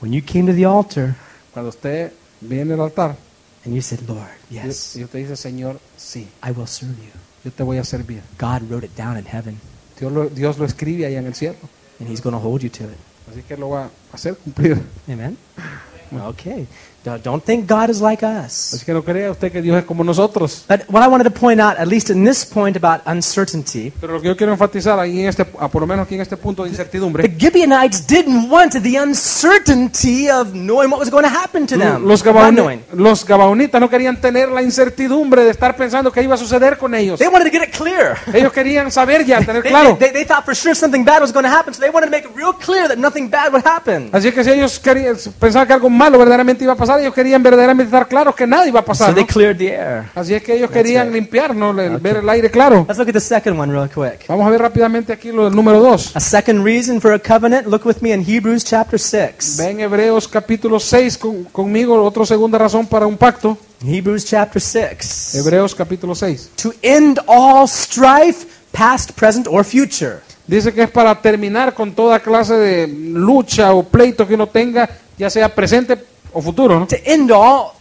When 0.00 0.12
you 0.12 0.22
came 0.22 0.46
to 0.46 0.52
the 0.54 0.64
altar 0.66 1.14
Cuando 1.52 1.70
usted 1.70 2.12
viene 2.40 2.74
al 2.74 2.80
altar 2.80 3.16
and 3.64 3.74
you 3.74 3.82
said, 3.82 4.00
Lord, 4.08 4.28
yes, 4.50 4.96
y 4.96 5.02
usted 5.04 5.18
dice, 5.18 5.36
Señor, 5.36 5.78
sí, 5.96 6.28
I 6.42 6.52
will 6.52 6.66
serve 6.66 6.96
you. 6.96 7.12
yo 7.44 7.50
te 7.50 7.62
voy 7.62 7.78
a 7.78 7.84
servir. 7.84 8.22
God 8.38 8.62
wrote 8.70 8.84
it 8.86 8.96
down 8.96 9.16
in 9.18 9.24
heaven, 9.26 9.58
Dios 9.98 10.12
lo, 10.12 10.28
Dios 10.28 10.58
lo 10.58 10.64
escribe 10.64 11.06
ahí 11.06 11.16
en 11.16 11.26
el 11.26 11.34
cielo. 11.34 11.56
and 11.98 12.08
He's 12.08 12.22
going 12.22 12.32
to 12.34 12.38
hold 12.38 12.62
you 12.62 12.70
to 12.70 12.84
it. 12.84 12.96
Así 13.30 13.42
que 13.42 13.56
lo 13.56 13.70
va 13.70 13.84
a 13.84 13.90
hacer 14.14 14.34
cumplir. 14.36 14.80
Amen? 15.08 15.36
Okay. 16.12 16.66
Don't 17.02 17.42
think 17.42 17.66
God 17.66 17.88
is 17.88 18.00
like 18.02 18.22
us. 18.24 18.74
Así 18.74 18.84
que 18.84 18.92
no 18.92 19.02
crea 19.02 19.30
usted 19.30 19.50
que 19.50 19.62
Dios 19.62 19.78
es 19.78 19.84
como 19.84 20.04
nosotros. 20.04 20.64
But 20.68 20.82
what 20.90 21.02
I 21.02 21.08
wanted 21.08 21.24
to 21.24 21.30
point 21.30 21.58
out, 21.60 21.78
at 21.78 21.88
least 21.88 22.10
in 22.10 22.24
this 22.26 22.44
point 22.44 22.76
about 22.76 23.00
uncertainty, 23.06 23.90
Pero 24.00 24.12
lo 24.14 24.20
que 24.20 24.28
yo 24.28 24.36
quiero 24.36 24.52
enfatizar 24.52 24.98
ahí 25.00 25.20
en 25.20 25.28
este, 25.28 25.44
por 25.46 25.80
lo 25.80 25.86
menos 25.86 26.04
aquí 26.06 26.16
en 26.16 26.20
este 26.20 26.36
punto 26.36 26.62
de 26.62 26.68
the 26.68 26.74
incertidumbre, 26.74 27.28
Gibeonites 27.38 28.06
didn't 28.06 28.50
want 28.50 28.72
the 28.82 28.98
uncertainty 28.98 30.28
of 30.30 30.52
knowing 30.52 30.90
what 30.90 30.98
was 31.00 31.10
going 31.10 31.24
to 31.24 31.30
happen 31.30 31.66
to 31.66 31.78
them. 31.78 32.06
los, 32.06 32.22
gabaoni- 32.22 32.80
los 32.92 33.24
gabaonitas 33.24 33.80
no 33.80 33.88
querían 33.88 34.20
tener 34.20 34.50
la 34.50 34.62
incertidumbre 34.62 35.42
de 35.44 35.50
estar 35.50 35.76
pensando 35.76 36.12
qué 36.12 36.22
iba 36.22 36.34
a 36.34 36.38
suceder 36.38 36.76
con 36.76 36.94
ellos. 36.94 37.18
They 37.18 37.28
wanted 37.28 37.50
to 37.50 37.58
get 37.58 37.66
it 37.66 37.74
clear. 37.74 38.16
Ellos 38.32 38.52
querían 38.52 38.90
saber 38.90 39.24
ya, 39.24 39.38
tener 39.44 39.62
They, 39.62 39.70
claro. 39.70 39.96
they, 39.98 40.12
they 40.12 40.24
thought 40.24 40.44
for 40.44 40.54
sure 40.54 40.74
something 40.74 41.04
bad 41.04 41.22
was 41.22 41.32
going 41.32 41.44
to 41.44 41.50
happen, 41.50 41.72
so 41.72 41.80
they 41.80 41.90
wanted 41.90 42.06
to 42.06 42.10
make 42.10 42.24
it 42.26 42.36
real 42.36 42.52
clear 42.52 42.88
that 42.88 42.98
nothing 42.98 43.28
bad 43.30 43.52
would 43.52 43.64
happen. 43.64 44.10
Así 44.12 44.30
que 44.32 44.44
si 44.44 44.50
ellos 44.50 44.78
querían, 44.78 45.16
pensaban 45.38 45.66
que 45.66 45.72
algo 45.72 45.88
malo 45.88 46.18
verdaderamente 46.18 46.64
iba 46.64 46.74
a 46.74 46.76
pasar, 46.76 46.89
ellos 46.98 47.14
querían 47.14 47.42
verdaderamente 47.42 47.84
estar 47.88 48.08
claros 48.08 48.34
que 48.34 48.46
nada 48.46 48.66
iba 48.66 48.80
a 48.80 48.82
So 48.82 48.86
pasar. 48.86 49.14
they 49.14 49.22
¿no? 49.24 49.28
cleared 49.28 49.56
the 49.58 49.68
air. 49.72 50.04
Así 50.14 50.34
es 50.34 50.42
que 50.42 50.54
ellos 50.56 50.70
querían 50.70 51.06
right. 51.08 51.14
limpiar, 51.14 51.54
¿no? 51.54 51.70
El- 51.80 51.98
ver 51.98 52.16
el 52.16 52.28
aire 52.28 52.50
claro. 52.50 52.84
Let's 52.88 52.98
look 52.98 53.08
at 53.08 53.12
the 53.14 53.20
second 53.20 53.58
one 53.60 53.72
real 53.72 53.88
quick. 53.88 54.26
Vamos 54.28 54.46
a 54.46 54.50
ver 54.50 54.60
rápidamente 54.60 55.12
aquí 55.12 55.30
lo 55.30 55.44
del 55.44 55.54
número 55.54 55.80
2. 55.80 56.16
A 56.16 56.20
second 56.20 56.64
reason 56.64 57.00
for 57.00 57.12
a 57.12 57.18
covenant. 57.18 57.66
Look 57.66 57.84
with 57.86 57.98
me 58.00 58.12
in 58.12 58.24
Hebrews 58.26 58.64
chapter 58.64 58.98
6. 58.98 59.56
Ven 59.58 59.78
Hebreos 59.80 60.26
capítulo 60.26 60.80
6 60.80 61.18
con- 61.18 61.44
conmigo, 61.44 62.02
otra 62.02 62.26
segunda 62.26 62.58
razón 62.58 62.86
para 62.86 63.06
un 63.06 63.16
pacto. 63.16 63.56
Hebrews 63.86 64.24
chapter 64.26 64.60
6. 64.60 65.34
Hebreos 65.36 65.74
capítulo 65.74 66.14
6. 66.14 66.50
To 66.62 66.72
end 66.82 67.18
all 67.26 67.66
strife, 67.68 68.46
past, 68.72 69.12
present, 69.12 69.46
or 69.50 69.64
future. 69.64 70.18
Dice 70.46 70.72
que 70.72 70.82
es 70.82 70.90
para 70.90 71.14
terminar 71.14 71.74
con 71.74 71.92
toda 71.92 72.18
clase 72.18 72.54
de 72.56 72.88
lucha 72.88 73.72
o 73.72 73.84
pleito 73.84 74.26
que 74.26 74.34
uno 74.34 74.48
tenga, 74.48 74.88
ya 75.16 75.30
sea 75.30 75.48
presente 75.54 75.96
o 76.32 76.42
futuro, 76.42 76.78
¿no? 76.78 76.86
To 76.86 76.96
end 77.04 77.30
all 77.30 77.72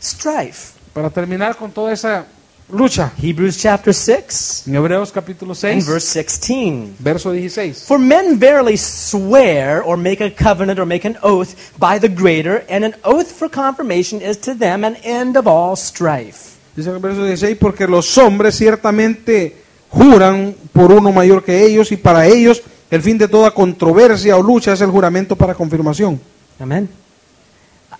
strife. 0.00 0.74
Para 0.92 1.10
terminar 1.10 1.56
con 1.56 1.70
toda 1.70 1.92
esa 1.92 2.26
lucha. 2.70 3.12
Hebrews 3.20 3.58
chapter 3.58 3.92
6 3.92 4.64
En 4.66 4.76
Hebreos 4.76 5.12
capítulo 5.12 5.52
and 5.52 5.82
6, 5.82 5.86
verse 5.86 6.06
16. 6.06 6.96
verso 6.98 7.32
16. 7.32 7.84
For 7.86 7.98
men 7.98 8.38
verily 8.38 8.76
swear 8.76 9.82
or 9.82 9.96
make 9.96 10.22
a 10.24 10.30
covenant 10.30 10.78
or 10.78 10.86
make 10.86 11.06
an 11.06 11.16
oath 11.22 11.54
by 11.78 11.98
the 11.98 12.08
greater, 12.08 12.64
and 12.68 12.84
an 12.84 12.94
oath 13.04 13.30
for 13.30 13.48
confirmation 13.48 14.20
is 14.22 14.38
to 14.40 14.54
them 14.54 14.84
an 14.84 14.96
end 15.02 15.36
of 15.36 15.46
all 15.46 15.76
strife. 15.76 16.54
Dice 16.76 16.88
en 16.88 16.96
el 16.96 17.00
verso 17.00 17.24
16, 17.24 17.56
porque 17.58 17.86
los 17.86 18.16
hombres 18.18 18.56
ciertamente 18.56 19.56
juran 19.90 20.54
por 20.72 20.90
uno 20.90 21.12
mayor 21.12 21.44
que 21.44 21.64
ellos 21.64 21.92
y 21.92 21.96
para 21.96 22.26
ellos 22.26 22.62
el 22.90 23.00
fin 23.00 23.16
de 23.16 23.28
toda 23.28 23.52
controversia 23.52 24.36
o 24.36 24.42
lucha 24.42 24.72
es 24.72 24.80
el 24.80 24.90
juramento 24.90 25.36
para 25.36 25.54
confirmación. 25.54 26.20
Amen. 26.58 26.88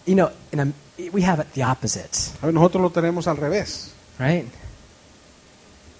You 0.06 0.14
know, 0.14 0.30
in 0.52 0.60
a, 0.60 0.72
we 1.12 1.22
have 1.22 1.40
it 1.40 1.52
the 1.54 1.62
opposite, 1.62 2.10
A 2.42 2.46
ver, 2.46 2.54
nosotros 2.54 2.82
lo 2.82 2.90
tenemos 2.90 3.26
al 3.26 3.36
revés. 3.36 3.90
right? 4.18 4.46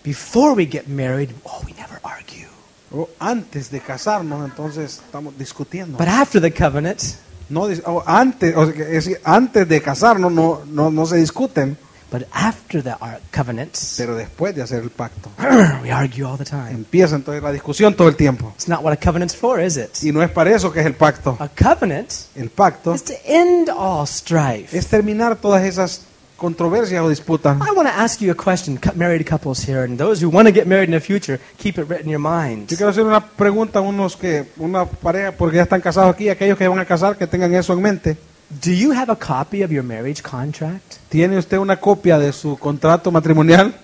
Before 0.03 0.55
we 0.55 0.67
get 0.67 0.87
married, 0.89 1.31
oh, 1.45 1.63
we 1.65 1.73
never 1.73 1.99
argue. 2.05 2.49
O 2.93 3.09
antes 3.19 3.71
de 3.71 3.81
casarnos, 3.81 4.45
entonces 4.45 5.01
estamos 5.05 5.37
discutiendo. 5.39 5.97
But 5.99 6.09
after 6.09 6.41
the 6.41 6.53
covenant, 6.53 7.03
No, 7.51 7.63
o 7.87 8.03
antes, 8.07 8.55
o 8.57 8.67
sea, 8.73 9.19
antes 9.25 9.69
de 9.69 9.81
casarnos 9.83 10.33
no, 10.33 10.63
no, 10.67 10.91
no 10.91 11.07
se 11.07 11.17
discuten, 11.17 11.77
but 12.17 12.29
after 12.33 12.81
the 12.83 12.93
ar- 13.01 13.21
covenant, 13.35 13.77
pero 13.97 14.15
después 14.15 14.55
de 14.55 14.63
hacer 14.63 14.83
el 14.83 14.91
pacto. 14.91 15.31
we 15.83 15.91
argue 15.91 16.25
all 16.25 16.39
the 16.39 16.45
time. 16.45 16.71
Empieza 16.71 17.17
entonces 17.17 17.43
la 17.43 17.51
discusión 17.51 17.95
todo 17.95 18.07
el 18.09 18.15
tiempo. 18.15 18.53
It's 18.55 18.69
not 18.69 18.83
what 18.85 18.93
a 18.93 18.97
covenant's 18.97 19.35
for, 19.35 19.61
is 19.61 19.77
it? 19.77 19.91
Y 20.03 20.13
no 20.13 20.23
es 20.23 20.31
para 20.31 20.55
eso 20.55 20.71
que 20.73 20.79
es 20.81 20.87
el 20.87 20.95
pacto. 20.95 21.37
A 21.41 21.49
covenant 21.49 22.13
El 22.37 22.51
pacto 22.51 22.95
is 22.95 23.03
to 23.03 23.15
end 23.25 23.69
all 23.69 24.07
strife. 24.07 24.77
es 24.77 24.87
terminar 24.87 25.35
todas 25.37 25.65
esas 25.65 26.03
controversias 26.37 27.03
o 27.03 27.09
disputas. 27.09 27.57
I 27.59 27.71
want 27.75 27.89
to 27.89 27.95
ask 27.97 28.21
you 28.21 28.31
a 28.31 28.35
question, 28.35 28.77
cou- 28.77 28.93
married 28.97 29.27
couples 29.27 29.67
here, 29.67 29.85
and 29.85 29.97
those 29.99 30.23
who 30.25 30.29
want 30.31 30.47
to 30.47 30.53
get 30.55 30.67
married 30.67 30.89
in 30.89 30.95
the 30.95 31.01
future, 31.01 31.41
keep 31.59 31.79
it 31.79 31.89
written 31.89 32.07
in 32.07 32.11
your 32.11 32.21
mind. 32.21 32.69
Yo 32.69 32.77
quiero 32.77 32.91
hacer 32.91 33.05
una 33.05 33.21
pregunta 33.25 33.79
a 33.79 33.83
unos 33.83 34.17
que, 34.17 34.47
una 34.59 34.85
pareja, 34.85 35.33
porque 35.33 35.57
ya 35.57 35.63
están 35.63 35.81
casados 35.81 36.13
aquí, 36.15 36.29
aquellos 36.29 36.59
que 36.59 36.69
van 36.69 36.79
a 36.79 36.85
casar, 36.85 37.17
que 37.17 37.27
tengan 37.27 37.53
eso 37.55 37.73
en 37.73 37.83
mente. 37.83 38.17
Do 38.51 38.71
you 38.73 38.93
have 38.93 39.11
a 39.11 39.17
copy 39.17 39.63
of 39.63 39.71
your 39.71 39.83
marriage 39.83 40.23
contract? 40.23 40.97
¿Tiene 41.09 41.39
usted 41.39 41.59
una 41.59 41.77
copia 41.81 42.19
de 42.19 42.33
su 42.33 42.57
contrato 42.59 43.11
matrimonial? 43.11 43.75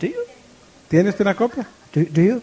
Do 0.00 0.06
you? 0.06 0.14
¿Tiene 0.88 1.10
usted 1.10 1.22
una 1.24 1.34
copia? 1.34 1.66
Do, 1.94 2.02
do 2.10 2.20
you? 2.20 2.42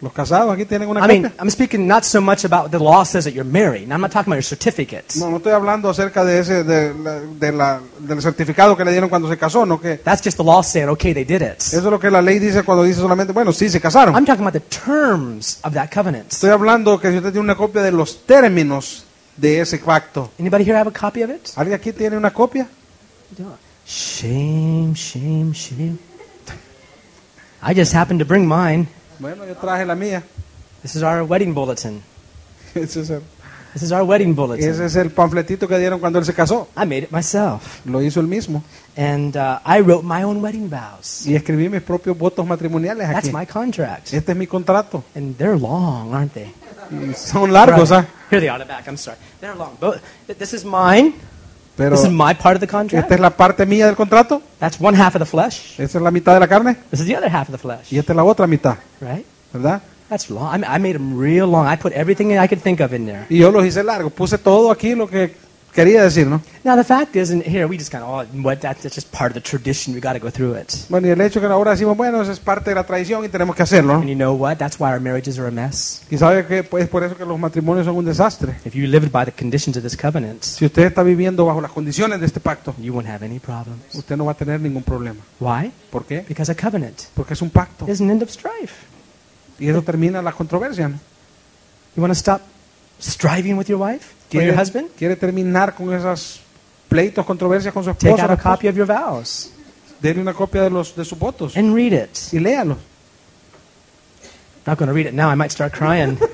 Los 0.00 0.12
casados 0.12 0.52
aquí 0.52 0.64
tienen 0.64 0.88
una 0.88 0.98
I 0.98 1.02
copia. 1.02 1.20
mean, 1.20 1.32
I'm 1.38 1.48
speaking 1.48 1.86
not 1.86 2.02
so 2.02 2.20
much 2.20 2.44
about 2.44 2.72
the 2.72 2.78
law 2.80 3.04
says 3.04 3.22
that 3.24 3.32
you're 3.32 3.48
married. 3.48 3.88
I'm 3.92 4.00
not 4.00 4.10
talking 4.10 4.32
about 4.32 4.42
your 4.42 4.42
certificates. 4.42 5.14
No, 5.16 5.30
no 5.30 5.36
estoy 5.36 5.52
hablando 5.52 5.88
acerca 5.88 6.24
de 6.24 6.40
ese, 6.40 6.64
de 6.64 6.92
la- 6.92 7.20
de 7.20 7.52
la- 7.52 7.80
del 8.00 8.20
certificado 8.20 8.76
que 8.76 8.84
le 8.84 8.90
dieron 8.90 9.08
cuando 9.08 9.28
se 9.28 9.38
casó, 9.38 9.64
no 9.64 9.80
que 9.80 9.98
That's 9.98 10.20
just 10.24 10.36
the 10.38 10.42
law 10.42 10.64
saying, 10.64 10.88
okay, 10.88 11.14
they 11.14 11.22
did 11.24 11.40
it. 11.42 11.60
eso 11.60 11.76
es 11.78 11.84
lo 11.84 12.00
que 12.00 12.10
la 12.10 12.20
ley 12.20 12.40
dice 12.40 12.64
cuando 12.64 12.82
dice 12.82 12.98
solamente, 13.00 13.32
bueno, 13.32 13.52
sí 13.52 13.68
se 13.70 13.80
casaron. 13.80 14.16
I'm 14.16 14.24
talking 14.26 14.44
about 14.44 14.54
the 14.54 14.76
terms 14.76 15.60
of 15.62 15.72
that 15.74 15.90
covenant. 15.94 16.32
Estoy 16.32 16.50
hablando 16.50 16.98
que 16.98 17.12
si 17.12 17.18
usted 17.18 17.30
tiene 17.30 17.44
una 17.44 17.54
copia 17.56 17.82
de 17.82 17.92
los 17.92 18.26
términos 18.26 19.04
de 19.36 19.60
ese 19.60 19.78
pacto. 19.78 20.30
Anybody 20.38 20.64
here 20.64 20.76
have 20.76 20.88
a 20.88 20.92
copy 20.92 21.22
of 21.22 21.30
it? 21.30 21.50
¿Alguien 21.56 21.74
aquí 21.74 21.92
tiene 21.92 22.16
una 22.16 22.30
copia? 22.30 22.68
Shame, 23.86 24.94
shame, 24.94 25.52
shame. 25.52 25.98
I 27.62 27.74
just 27.74 27.94
happened 27.94 28.18
to 28.20 28.24
bring 28.26 28.46
mine. 28.46 28.88
Bueno, 29.18 29.46
yo 29.46 29.54
traje 29.54 29.84
la 29.86 29.94
mía. 29.94 30.22
This 30.82 30.96
is 30.96 31.02
our 31.02 31.22
wedding 31.22 31.54
bulletin. 31.54 32.02
Ese 32.74 33.00
es 33.00 33.10
el, 33.10 33.22
This 33.72 33.84
is 33.84 33.92
our 33.92 34.02
wedding 34.02 34.30
ese 34.30 34.36
bulletin. 34.36 34.82
es 34.84 34.96
el 34.96 35.10
panfletito 35.10 35.66
que 35.66 35.78
dieron 35.78 35.98
cuando 35.98 36.18
él 36.18 36.24
se 36.26 36.34
casó. 36.34 36.68
I 36.76 36.80
made 36.80 37.04
it 37.04 37.10
myself. 37.10 37.80
Lo 37.86 38.02
hizo 38.02 38.20
él 38.20 38.26
mismo. 38.26 38.62
And 38.96 39.36
uh, 39.36 39.60
I 39.64 39.80
wrote 39.80 40.04
my 40.04 40.22
own 40.24 40.42
wedding 40.42 40.68
vows. 40.68 41.26
Y 41.26 41.34
escribí 41.34 41.70
mis 41.70 41.80
propios 41.80 42.18
votos 42.18 42.46
matrimoniales 42.46 43.08
That's 43.08 43.28
aquí. 43.28 43.36
my 43.36 43.46
contract. 43.46 44.12
Este 44.12 44.32
es 44.32 44.38
mi 44.38 44.46
contrato. 44.46 45.02
And 45.14 45.36
they're 45.38 45.58
long, 45.58 46.14
aren't 46.14 46.34
they? 46.34 46.52
Y 46.90 47.14
son 47.14 47.52
largos. 47.52 47.92
¿ah? 47.92 48.06
Here 48.32 48.40
they 48.40 48.48
are, 48.48 48.58
the 48.58 48.64
back. 48.64 48.88
I'm 48.88 48.96
sorry. 48.96 49.18
They're 49.42 49.54
long. 49.54 49.76
But 49.78 50.00
this 50.38 50.54
is 50.54 50.64
mine. 50.64 51.12
Pero 51.76 51.90
This 51.96 52.04
is 52.06 52.10
my 52.10 52.32
part 52.34 52.54
of 52.56 52.60
the 52.60 52.66
contract. 52.66 53.04
esta 53.04 53.14
es 53.14 53.20
la 53.20 53.30
parte 53.30 53.66
mía 53.66 53.84
del 53.86 53.94
contrato. 53.94 54.40
That's 54.58 54.78
one 54.80 54.96
half 54.96 55.14
of 55.14 55.20
the 55.20 55.26
flesh. 55.26 55.78
Esta 55.78 55.98
es 55.98 56.02
la 56.02 56.10
mitad 56.10 56.32
de 56.34 56.40
la 56.40 56.46
carne. 56.48 56.76
This 56.90 57.00
is 57.00 57.06
the 57.06 57.14
other 57.16 57.28
half 57.30 57.48
of 57.48 57.52
the 57.52 57.58
flesh. 57.58 57.92
Y 57.92 57.98
esta 57.98 58.12
es 58.12 58.16
la 58.16 58.24
otra 58.24 58.46
mitad, 58.46 58.76
Right? 59.00 59.26
¿verdad? 59.52 59.82
That's 60.08 60.30
long. 60.30 60.64
I 60.64 60.78
made 60.78 60.94
them 60.94 61.18
real 61.18 61.46
long. 61.46 61.66
I 61.66 61.76
put 61.76 61.92
everything 61.92 62.32
I 62.38 62.46
could 62.48 62.62
think 62.62 62.80
of 62.80 62.92
in 62.94 63.04
there. 63.06 63.26
Y 63.28 63.38
yo 63.38 63.50
los 63.50 63.64
hice 63.64 63.82
largos. 63.84 64.12
Puse 64.12 64.38
todo 64.38 64.70
aquí 64.70 64.94
lo 64.94 65.06
que 65.08 65.34
quería 65.74 66.02
decir, 66.02 66.26
¿no? 66.26 66.40
Now 66.64 66.76
the 66.76 66.84
fact 66.84 67.16
is, 67.16 67.30
and 67.30 67.42
here 67.42 67.66
we 67.66 67.76
just 67.76 67.90
kind 67.90 68.04
of, 68.04 68.08
oh, 68.10 68.24
what? 68.42 68.60
That, 68.60 68.76
that's 68.82 68.94
just 68.94 69.10
part 69.10 69.30
of 69.30 69.34
the 69.34 69.40
tradition. 69.40 69.94
We 69.94 70.00
got 70.00 70.12
to 70.12 70.18
go 70.20 70.30
through 70.30 70.56
it. 70.60 70.72
Bueno, 70.88 71.08
y 71.08 71.10
el 71.10 71.20
hecho 71.20 71.40
que 71.40 71.46
ahora 71.46 71.72
decimos, 71.72 71.96
bueno, 71.96 72.22
eso 72.22 72.30
es 72.30 72.38
parte 72.38 72.70
de 72.70 72.76
la 72.76 72.84
tradición 72.84 73.24
y 73.24 73.28
tenemos 73.28 73.56
que 73.56 73.62
hacerlo, 73.62 73.94
And 73.94 74.04
¿no? 74.04 74.08
you 74.08 74.14
know 74.16 74.34
what? 74.34 74.58
That's 74.58 74.78
why 74.78 74.90
our 74.92 75.00
marriages 75.00 75.38
are 75.38 75.48
a 75.48 75.50
mess. 75.50 76.02
Y 76.10 76.18
sabe 76.18 76.46
que 76.46 76.62
pues, 76.62 76.84
es 76.84 76.90
por 76.90 77.02
eso 77.02 77.16
que 77.16 77.24
los 77.24 77.38
matrimonios 77.38 77.86
son 77.86 77.96
un 77.96 78.04
desastre. 78.04 78.54
If 78.64 78.74
you 78.74 78.86
lived 78.86 79.10
by 79.10 79.24
the 79.24 79.32
conditions 79.32 79.76
of 79.76 79.82
this 79.82 79.96
covenant, 79.96 80.42
Si 80.44 80.64
usted 80.66 80.84
está 80.84 81.02
viviendo 81.02 81.44
bajo 81.46 81.60
las 81.60 81.72
condiciones 81.72 82.20
de 82.20 82.26
este 82.26 82.38
pacto, 82.40 82.74
you 82.78 82.92
won't 82.94 83.08
have 83.08 83.24
any 83.24 83.38
problems. 83.40 83.80
usted 83.94 84.16
no 84.16 84.24
va 84.26 84.32
a 84.32 84.36
tener 84.36 84.60
ningún 84.60 84.82
problema. 84.82 85.20
Why? 85.40 85.72
¿Por 85.90 86.04
qué? 86.04 86.24
Because 86.28 86.52
a 86.52 86.54
covenant 86.54 87.00
Porque 87.14 87.34
es 87.34 87.42
un 87.42 87.50
pacto. 87.50 87.88
is 87.90 88.00
an 88.00 88.10
end 88.10 88.22
of 88.22 88.30
strife. 88.30 88.74
Y 89.58 89.68
eso 89.68 89.82
termina 89.82 90.20
la 90.22 90.32
controversia, 90.32 90.88
¿no? 90.88 90.98
You 91.96 92.02
want 92.02 92.12
to 92.12 92.18
stop 92.18 92.40
striving 93.02 93.58
with 93.58 93.68
your 93.68 93.78
wife? 93.78 94.14
Your 94.30 94.54
husband? 94.58 94.88
¿Quiere 94.96 95.16
terminar 95.16 95.74
con 95.74 95.92
esas 95.92 96.40
pleitos, 96.88 97.26
controversias 97.26 97.74
con 97.74 97.84
su 97.84 97.90
Take 97.92 98.08
esposa? 98.10 98.24
out 98.24 98.30
a 98.30 98.36
copy 98.36 98.68
of 98.68 98.76
your 98.76 98.86
vows 98.86 99.50
Dele 100.00 100.20
una 100.20 100.32
copia 100.32 100.62
de, 100.62 100.70
los, 100.70 100.96
de 100.96 101.04
sus 101.04 101.18
votos 101.18 101.56
and 101.56 101.74
read 101.74 101.92
it. 101.92 102.16
y 102.32 102.38
léalos. 102.40 102.78
Not 104.66 104.78
going 104.78 104.88
to 104.88 104.94
read 104.94 105.06
it 105.06 105.14
now. 105.14 105.28
I 105.28 105.34
might 105.34 105.50
start 105.52 105.72
crying. 105.72 106.18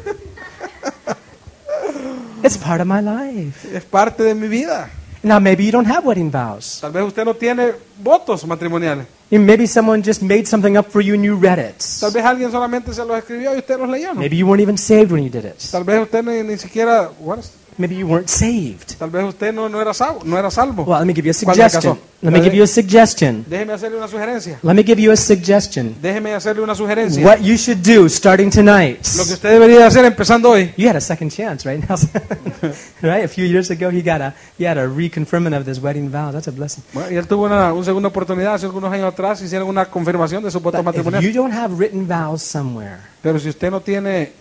it's 2.43 2.57
part 2.57 2.81
of 2.81 2.87
my 2.87 3.01
life. 3.01 3.65
Es 3.75 3.85
parte 3.85 4.23
de 4.23 4.35
mi 4.35 4.49
vida. 4.49 4.91
Now, 5.23 5.41
maybe 5.41 5.65
you 5.65 5.73
don't 5.73 5.87
have 5.87 6.05
wedding 6.05 6.31
vows. 6.31 6.79
Tal 6.81 6.93
vez 6.93 7.03
usted 7.05 7.25
no 7.25 7.35
tiene 7.35 7.73
votos 8.03 8.47
matrimoniales. 8.47 9.07
And 9.31 9.45
maybe 9.47 9.67
someone 9.67 10.03
just 10.03 10.23
made 10.23 10.47
something 10.47 10.77
up 10.79 10.91
for 10.91 11.03
you 11.03 11.15
and 11.15 11.23
you 11.23 11.37
read 11.37 11.59
it. 11.59 11.77
Tal 12.01 12.11
vez 12.13 12.25
alguien 12.25 12.51
solamente 12.51 12.95
se 12.95 13.05
los 13.05 13.19
escribió 13.19 13.55
y 13.55 13.59
usted 13.59 13.79
los 13.79 13.89
leyó. 13.89 14.15
¿no? 14.15 14.21
Maybe 14.21 14.37
you 14.37 14.47
weren't 14.47 14.63
even 14.63 14.79
saved 14.79 15.13
when 15.13 15.23
you 15.23 15.29
did 15.31 15.45
it. 15.45 15.59
Tal 15.71 15.85
vez 15.85 16.01
usted 16.03 16.25
ni, 16.25 16.43
ni 16.43 16.57
siquiera, 16.57 17.11
what 17.21 17.39
is- 17.41 17.53
Maybe 17.79 17.95
you 17.95 18.09
weren't 18.09 18.29
saved. 18.29 18.97
tal 18.99 19.09
vez 19.09 19.25
usted 19.25 19.55
no, 19.55 19.69
no 19.69 19.81
era 19.81 19.95
salvo, 19.95 20.23
no 20.25 20.37
era 20.37 20.51
salvo. 20.51 20.83
Well, 20.83 20.99
let 20.99 21.07
me 21.07 21.15
give 21.15 21.25
you 21.25 21.31
a 21.31 21.45
¿Cuándo 21.45 21.63
se 21.63 21.71
suggestion. 21.71 21.99
Let 22.21 22.33
me 22.33 22.41
give 22.41 22.57
you 22.57 22.65
a 22.65 22.67
suggestion. 22.67 23.45
Déjeme 23.49 23.73
hacerle 23.73 23.97
una 23.97 24.09
sugerencia. 24.09 24.59
Let 24.65 24.75
me 24.75 24.83
give 24.83 25.01
you 25.01 25.13
a 25.13 25.17
suggestion. 25.17 25.95
Déjeme 26.03 26.35
hacerle 26.35 26.63
una 26.63 26.75
sugerencia. 26.75 27.25
What 27.25 27.39
you 27.43 27.57
should 27.57 27.79
do 27.85 28.09
starting 28.09 28.51
tonight. 28.51 29.07
Lo 29.17 29.25
que 29.25 29.35
usted 29.35 29.51
debería 29.51 29.87
hacer 29.87 30.05
empezando 30.05 30.51
hoy. 30.51 30.73
You 30.77 30.89
had 30.89 30.97
a 30.97 31.01
second 31.01 31.31
chance 31.31 31.69
right 31.69 31.81
now. 31.89 31.97
right? 33.03 33.25
A 33.25 33.29
few 33.29 33.45
years 33.45 33.71
ago, 33.71 33.91
he 33.91 34.03
got 34.03 34.21
a, 34.21 34.35
he 34.59 34.67
had 34.67 34.77
a 34.77 34.89
reconfirming 34.89 35.57
of 35.57 35.65
his 35.65 35.81
wedding 35.81 36.11
vows. 36.11 36.33
That's 36.33 36.49
a 36.49 36.51
blessing. 36.51 36.83
Bueno, 36.93 37.13
y 37.13 37.17
él 37.17 37.29
tuvo 37.29 37.45
una, 37.45 37.73
una 37.73 37.85
segunda 37.85 38.09
oportunidad 38.09 38.55
hace 38.55 38.67
algunos 38.67 38.93
años 38.93 39.13
atrás, 39.13 39.41
hicieron 39.41 39.69
una 39.69 39.87
confirmación 39.87 40.43
de 40.43 40.51
votos 40.51 40.85
But 40.85 40.97
if 40.97 41.21
you 41.21 41.33
don't 41.33 41.55
have 41.55 41.79
written 41.79 42.09
vows 42.09 42.43
somewhere, 42.43 42.99
Pero 43.23 43.39
si 43.39 43.49
usted 43.49 43.71
no 43.71 43.81
tiene 43.81 44.33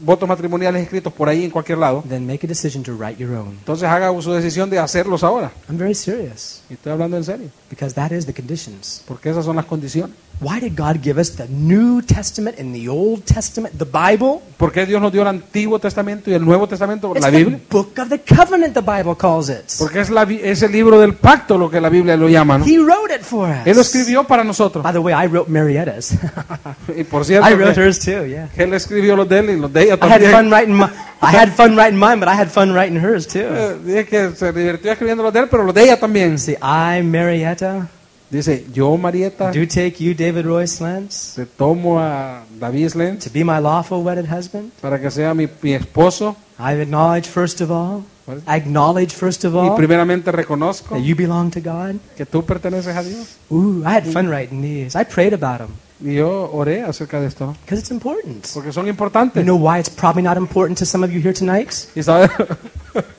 votos 0.00 0.28
matrimoniales 0.28 0.82
escritos 0.82 1.12
por 1.12 1.28
ahí 1.28 1.44
en 1.44 1.50
cualquier 1.50 1.78
lado, 1.78 2.02
then 2.08 2.26
make 2.26 2.46
a 2.46 2.48
decision 2.48 2.82
to 2.82 2.92
write 2.96 3.16
your 3.18 3.34
own. 3.34 3.50
entonces 3.58 3.88
haga 3.88 4.10
su 4.20 4.32
decisión 4.32 4.70
de 4.70 4.78
hacerlos 4.78 5.22
ahora. 5.24 5.50
I'm 5.68 5.78
very 5.78 5.94
serious 5.94 6.62
Y 6.70 6.74
estoy 6.74 6.92
hablando 6.92 7.16
en 7.16 7.24
serio, 7.24 7.48
because 7.70 7.94
that 7.94 8.12
is 8.12 8.26
the 8.26 8.32
conditions. 8.34 9.02
porque 9.06 9.30
esas 9.30 9.44
son 9.44 9.56
las 9.56 9.64
condiciones. 9.66 10.14
Why 10.40 10.60
did 10.60 10.76
God 10.76 11.02
give 11.02 11.18
us 11.18 11.30
the 11.34 11.48
New 11.48 12.00
Testament 12.00 12.60
and 12.60 12.72
the 12.72 12.88
Old 12.88 13.24
Testament, 13.24 13.74
the 13.76 13.84
Bible? 13.84 14.40
¿Por 14.56 14.70
qué 14.70 14.86
Dios 14.86 15.02
nos 15.02 15.10
dio 15.10 15.22
el 15.22 15.26
Antiguo 15.28 15.80
Testamento 15.80 16.30
y 16.30 16.34
el 16.34 16.44
Nuevo 16.44 16.68
Testamento, 16.68 17.10
It's 17.12 17.24
la 17.24 17.30
the 17.32 17.38
Biblia? 17.38 17.60
book 17.68 17.98
of 17.98 18.08
the 18.08 18.20
covenant, 18.20 18.72
the 18.72 18.80
Bible 18.80 19.16
calls 19.16 19.48
it. 19.48 19.64
Porque 19.80 19.98
es, 19.98 20.10
la, 20.10 20.22
es 20.22 20.62
el 20.62 20.70
libro 20.70 21.00
del 21.00 21.14
pacto 21.14 21.58
lo 21.58 21.68
que 21.68 21.80
la 21.80 21.88
Biblia 21.88 22.16
lo 22.16 22.28
llama, 22.28 22.56
¿no? 22.58 22.64
He 22.64 22.78
wrote 22.78 23.12
it 23.12 23.22
for 23.22 23.48
us. 23.50 23.66
Él 23.66 23.74
lo 23.74 23.82
escribió 23.82 24.22
para 24.24 24.44
nosotros. 24.44 24.84
By 24.84 24.92
the 24.92 25.00
way, 25.00 25.12
I 25.12 25.26
wrote 25.26 25.50
Marietta's. 25.50 26.12
Y 26.96 27.02
por 27.02 27.24
cierto, 27.24 27.48
I 27.48 27.54
wrote 27.54 27.74
que 27.74 27.82
hers 27.82 27.98
too, 27.98 28.24
yeah. 28.24 28.48
él 28.56 28.72
escribió 28.74 29.16
los 29.16 29.28
de 29.28 29.38
él 29.40 29.50
y 29.50 29.56
los 29.58 29.72
de 29.72 29.82
ella 29.82 29.94
I 30.00 30.06
had 30.06 30.20
fun 30.20 30.30
también. 30.30 30.50
writing 30.52 30.74
my, 30.76 30.84
I 31.20 31.36
had 31.36 31.48
fun 31.52 31.74
writing 31.76 31.98
mine, 31.98 32.20
but 32.20 32.28
I 32.28 32.34
had 32.40 32.48
fun 32.48 32.72
writing 32.72 32.96
hers 32.96 33.26
too. 33.26 33.40
Eh, 33.40 33.76
Dije 33.84 34.06
que 34.06 34.30
se 34.36 34.52
divirtió 34.52 34.92
escribiendo 34.92 35.24
los 35.24 35.32
de 35.32 35.40
él, 35.40 35.48
pero 35.50 35.64
los 35.64 35.74
de 35.74 35.82
ella 35.82 35.98
también. 35.98 36.38
See, 36.38 36.56
I, 36.62 37.02
Marietta, 37.02 37.88
Dice, 38.30 38.66
yo, 38.74 38.96
Marieta, 38.98 39.50
do 39.52 39.64
take 39.66 40.04
you, 40.04 40.12
David 40.14 40.44
Roy 40.44 40.66
Slentz, 40.66 41.34
te 41.34 41.46
tomo 41.46 41.98
a 41.98 42.42
David 42.60 42.90
Slentz 42.90 43.24
to 43.24 43.30
be 43.32 43.42
my 43.42 43.58
lawful 43.58 44.02
wedded 44.02 44.26
husband. 44.30 44.70
para 44.82 45.00
que 45.00 45.10
sea 45.10 45.32
mi, 45.32 45.48
mi 45.62 45.72
esposo. 45.72 46.36
I 46.58 46.72
acknowledge 46.74 47.26
first 47.26 47.62
of 47.62 47.70
all, 47.70 48.04
I 48.46 48.56
acknowledge 48.56 49.14
first 49.14 49.44
of 49.46 49.54
Y 49.54 49.58
all 49.68 49.76
primeramente 49.76 50.30
reconozco 50.30 50.94
that 50.96 51.02
you 51.02 51.16
belong 51.16 51.50
to 51.52 51.60
God. 51.60 51.96
que 52.18 52.26
tú 52.26 52.44
perteneces 52.44 52.94
a 52.94 53.02
Dios. 53.02 53.38
Ooh, 53.50 53.82
I 53.86 53.94
had 53.96 54.04
fun 54.04 54.28
writing 54.28 54.60
these. 54.60 54.94
I 54.94 55.04
prayed 55.06 55.32
about 55.32 55.60
them 55.60 55.70
Y 56.00 56.14
yo 56.16 56.50
oré 56.52 56.82
acerca 56.82 57.18
de 57.20 57.26
esto, 57.28 57.56
because 57.64 57.80
it's 57.80 57.90
important. 57.90 58.46
porque 58.52 58.72
son 58.72 58.84
You 58.84 58.90
importantes. 58.90 59.42
know 59.42 59.56
why 59.56 59.78
it's 59.80 59.88
probably 59.88 60.22
not 60.22 60.36
important 60.36 60.78
to 60.80 60.84
some 60.84 61.02
of 61.02 61.10
you 61.10 61.20
here 61.22 61.32
tonight? 61.32 61.72
¿Y 61.96 62.02
sabes 62.02 62.30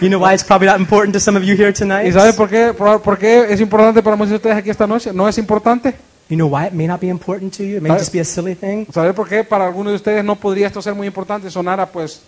You 0.00 0.08
know 0.08 0.18
why 0.20 0.34
it's 0.34 0.44
probably 0.44 0.66
not 0.66 0.78
important 0.78 1.14
to 1.14 1.20
some 1.20 1.36
of 1.36 1.44
you 1.44 1.56
here 1.56 1.72
tonight? 1.72 2.06
¿Y 2.06 2.12
sabe 2.12 2.32
por 2.32 2.48
qué, 2.48 2.72
por, 2.72 3.00
por 3.02 3.18
qué 3.18 3.52
es 3.52 3.60
importante 3.60 4.02
para 4.02 4.16
muchos 4.16 4.30
de 4.30 4.36
ustedes 4.36 4.56
aquí 4.56 4.70
esta 4.70 4.86
noche? 4.86 5.12
¿No 5.12 5.28
es 5.28 5.38
importante? 5.38 5.94
You 6.28 6.36
know 6.36 6.48
why 6.48 6.66
it 6.66 6.72
may 6.72 6.86
not 6.86 7.00
be 7.00 7.08
important 7.08 7.54
to 7.56 7.62
you? 7.62 7.76
It 7.76 7.82
may 7.82 7.90
¿Sabe? 7.90 8.00
just 8.00 8.12
be 8.12 8.20
a 8.20 8.24
silly 8.24 8.54
thing 8.54 8.86
¿Sabe 8.90 9.12
por 9.12 9.28
qué 9.28 9.44
para 9.44 9.66
algunos 9.66 9.92
de 9.92 9.96
ustedes 9.96 10.24
no 10.24 10.36
podría 10.36 10.68
esto 10.68 10.80
ser 10.80 10.94
muy 10.94 11.06
importante? 11.06 11.50
Sonara 11.50 11.86
pues 11.86 12.22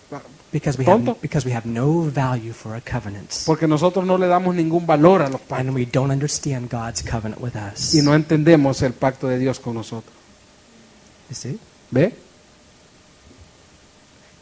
because 0.51 0.77
we 0.77 0.85
have 0.85 0.97
Tonto. 1.03 1.17
because 1.21 1.47
we 1.47 1.55
have 1.55 1.65
no 1.65 2.03
value 2.03 2.53
for 2.53 2.75
a 2.75 2.81
covenant. 2.81 3.31
porque 3.45 3.67
nosotros 3.67 4.05
no 4.05 4.17
le 4.17 4.27
damos 4.27 4.53
ningún 4.53 4.85
valor 4.85 5.23
a 5.23 5.29
los 5.29 5.41
pactos 5.41 5.59
and 5.67 5.75
we 5.75 5.85
don't 5.85 6.11
understand 6.11 6.69
God's 6.69 7.01
covenant 7.01 7.41
with 7.41 7.55
us. 7.55 7.95
y 7.95 8.01
no 8.01 8.13
entendemos 8.13 8.81
el 8.83 8.93
pacto 8.93 9.27
de 9.27 9.39
Dios 9.39 9.59
con 9.59 9.73
nosotros. 9.73 10.13
You 11.29 11.35
see? 11.35 11.59
¿Ve? 11.89 12.13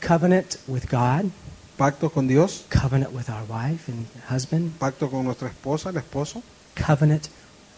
Covenant 0.06 0.58
with 0.68 0.84
God 0.92 1.32
Pacto 1.78 2.10
con 2.12 2.28
Dios, 2.28 2.66
covenant 2.70 3.12
with 3.14 3.30
our 3.30 3.44
wife 3.50 3.92
and 3.92 4.06
husband, 4.30 4.72
pacto 4.80 5.10
con 5.10 5.26
nuestra 5.26 5.48
esposa, 5.48 5.90
el 5.90 5.98
esposo, 5.98 6.44
covenant 6.76 7.30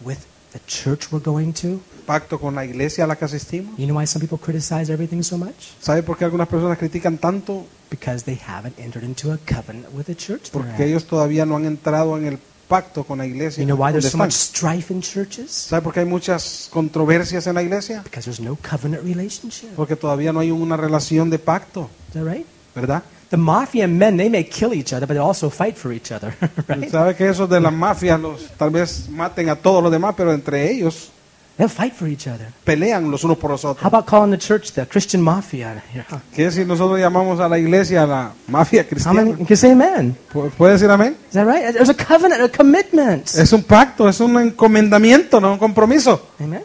with 0.04 0.18
the 0.52 0.60
church 0.66 1.10
we're 1.10 1.24
going 1.24 1.52
to. 1.52 1.80
pacto 2.06 2.38
con 2.38 2.54
la 2.54 2.64
iglesia 2.64 3.04
a 3.04 3.06
la 3.06 3.16
que 3.16 3.24
asistimos. 3.24 3.76
You 3.78 3.86
know 3.86 3.96
why 3.98 4.06
some 4.06 4.20
people 4.20 4.38
criticize 4.38 4.92
everything 4.92 5.22
so 5.22 5.38
much? 5.38 5.74
¿Sabe 5.80 6.02
por 6.02 6.18
qué 6.18 6.24
algunas 6.24 6.46
personas 6.48 6.76
critican 6.78 7.18
tanto? 7.18 7.66
Because 7.90 8.24
they 8.24 8.38
haven't 8.46 8.78
entered 8.78 9.04
into 9.04 9.32
a 9.32 9.38
covenant 9.38 9.86
with 9.94 10.04
the 10.04 10.14
church. 10.14 10.50
Porque 10.52 10.84
ellos 10.84 11.06
todavía 11.06 11.46
no 11.46 11.56
han 11.56 11.64
entrado 11.64 12.18
en 12.18 12.26
el 12.26 12.38
pacto 12.68 13.04
con 13.04 13.18
la 13.18 13.26
iglesia. 13.26 13.62
You 13.62 13.66
know 13.66 13.76
why 13.76 13.92
there's 13.92 14.10
so 14.10 14.18
much 14.18 14.32
strife 14.32 14.92
in 14.92 15.00
churches? 15.00 15.50
¿Sabe 15.50 15.82
por 15.82 15.94
qué 15.94 16.00
hay 16.00 16.06
muchas 16.06 16.68
controversias 16.70 17.46
en 17.46 17.54
la 17.54 17.62
iglesia? 17.62 18.02
Because 18.02 18.24
there's 18.24 18.40
no 18.40 18.56
covenant 18.56 19.02
relationship. 19.04 19.70
Porque 19.74 19.96
todavía 19.96 20.32
no 20.32 20.40
hay 20.40 20.50
una 20.50 20.76
relación 20.76 21.30
de 21.30 21.38
pacto, 21.38 21.88
Is 22.08 22.14
that 22.14 22.24
right? 22.24 22.46
¿verdad? 22.74 23.02
The 23.36 23.42
mafia 23.42 23.86
men, 23.86 24.16
they 24.16 24.30
may 24.30 24.44
kill 24.44 24.72
each 24.72 24.94
other, 24.94 25.06
but 25.06 25.14
they 25.14 25.18
also 25.22 25.50
fight 25.50 25.76
for 25.76 25.92
each 25.92 26.10
other, 26.10 26.34
right? 26.68 26.88
¿Sabe 26.90 27.14
que 27.14 27.28
esos 27.28 27.48
de 27.50 27.60
la 27.60 27.70
mafia 27.70 28.16
los, 28.16 28.48
tal 28.56 28.70
vez 28.70 29.08
maten 29.10 29.50
a 29.50 29.56
todos 29.56 29.82
los 29.82 29.92
demás, 29.92 30.14
pero 30.16 30.32
entre 30.32 30.70
ellos 30.70 31.10
They'll 31.58 31.70
fight 31.70 31.94
for 31.94 32.06
each 32.08 32.26
other. 32.26 32.48
pelean 32.64 33.10
los 33.10 33.24
unos 33.24 33.38
por 33.38 33.50
los 33.50 33.64
How 33.64 33.70
otros? 33.72 33.86
about 33.86 34.06
calling 34.06 34.30
the 34.30 34.38
church 34.38 34.72
the 34.72 34.86
Christian 34.86 35.22
mafia? 35.22 35.82
¿Qué 36.34 36.50
si 36.50 36.64
nosotros 36.64 36.98
llamamos 36.98 37.38
a 37.40 37.48
la 37.48 37.58
iglesia 37.58 38.06
la 38.06 38.32
mafia 38.48 38.82
How 38.82 38.88
cristiana? 38.88 39.22
you 39.38 39.46
can 39.46 39.56
say 39.56 39.70
amen? 39.72 40.16
¿Pu- 40.32 40.50
¿Puede 40.50 40.74
decir 40.74 40.90
amén? 40.90 41.16
Is 41.28 41.32
that 41.34 41.46
right? 41.46 41.72
There's 41.74 41.88
a 41.88 41.94
covenant, 41.94 42.42
a 42.42 42.48
commitment. 42.50 43.26
Es 43.34 43.52
un 43.52 43.62
pacto, 43.64 44.06
es 44.08 44.20
un 44.20 44.38
encomendamiento, 44.38 45.40
no 45.40 45.52
un 45.52 45.58
compromiso. 45.58 46.26
Amen. 46.40 46.62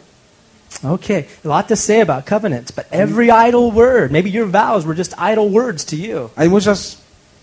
Okay, 0.84 1.26
a 1.44 1.48
lot 1.48 1.68
to 1.68 1.76
say 1.76 2.00
about 2.00 2.24
covenants, 2.26 2.72
but 2.72 2.86
every 2.90 3.30
idle 3.30 3.70
word, 3.70 4.10
maybe 4.10 4.30
your 4.30 4.46
vows 4.46 4.84
were 4.84 4.94
just 4.96 5.14
idle 5.18 5.48
words 5.48 5.84
to 5.86 5.96
you. 5.96 6.30
Hay 6.36 6.48
muchas 6.48 6.98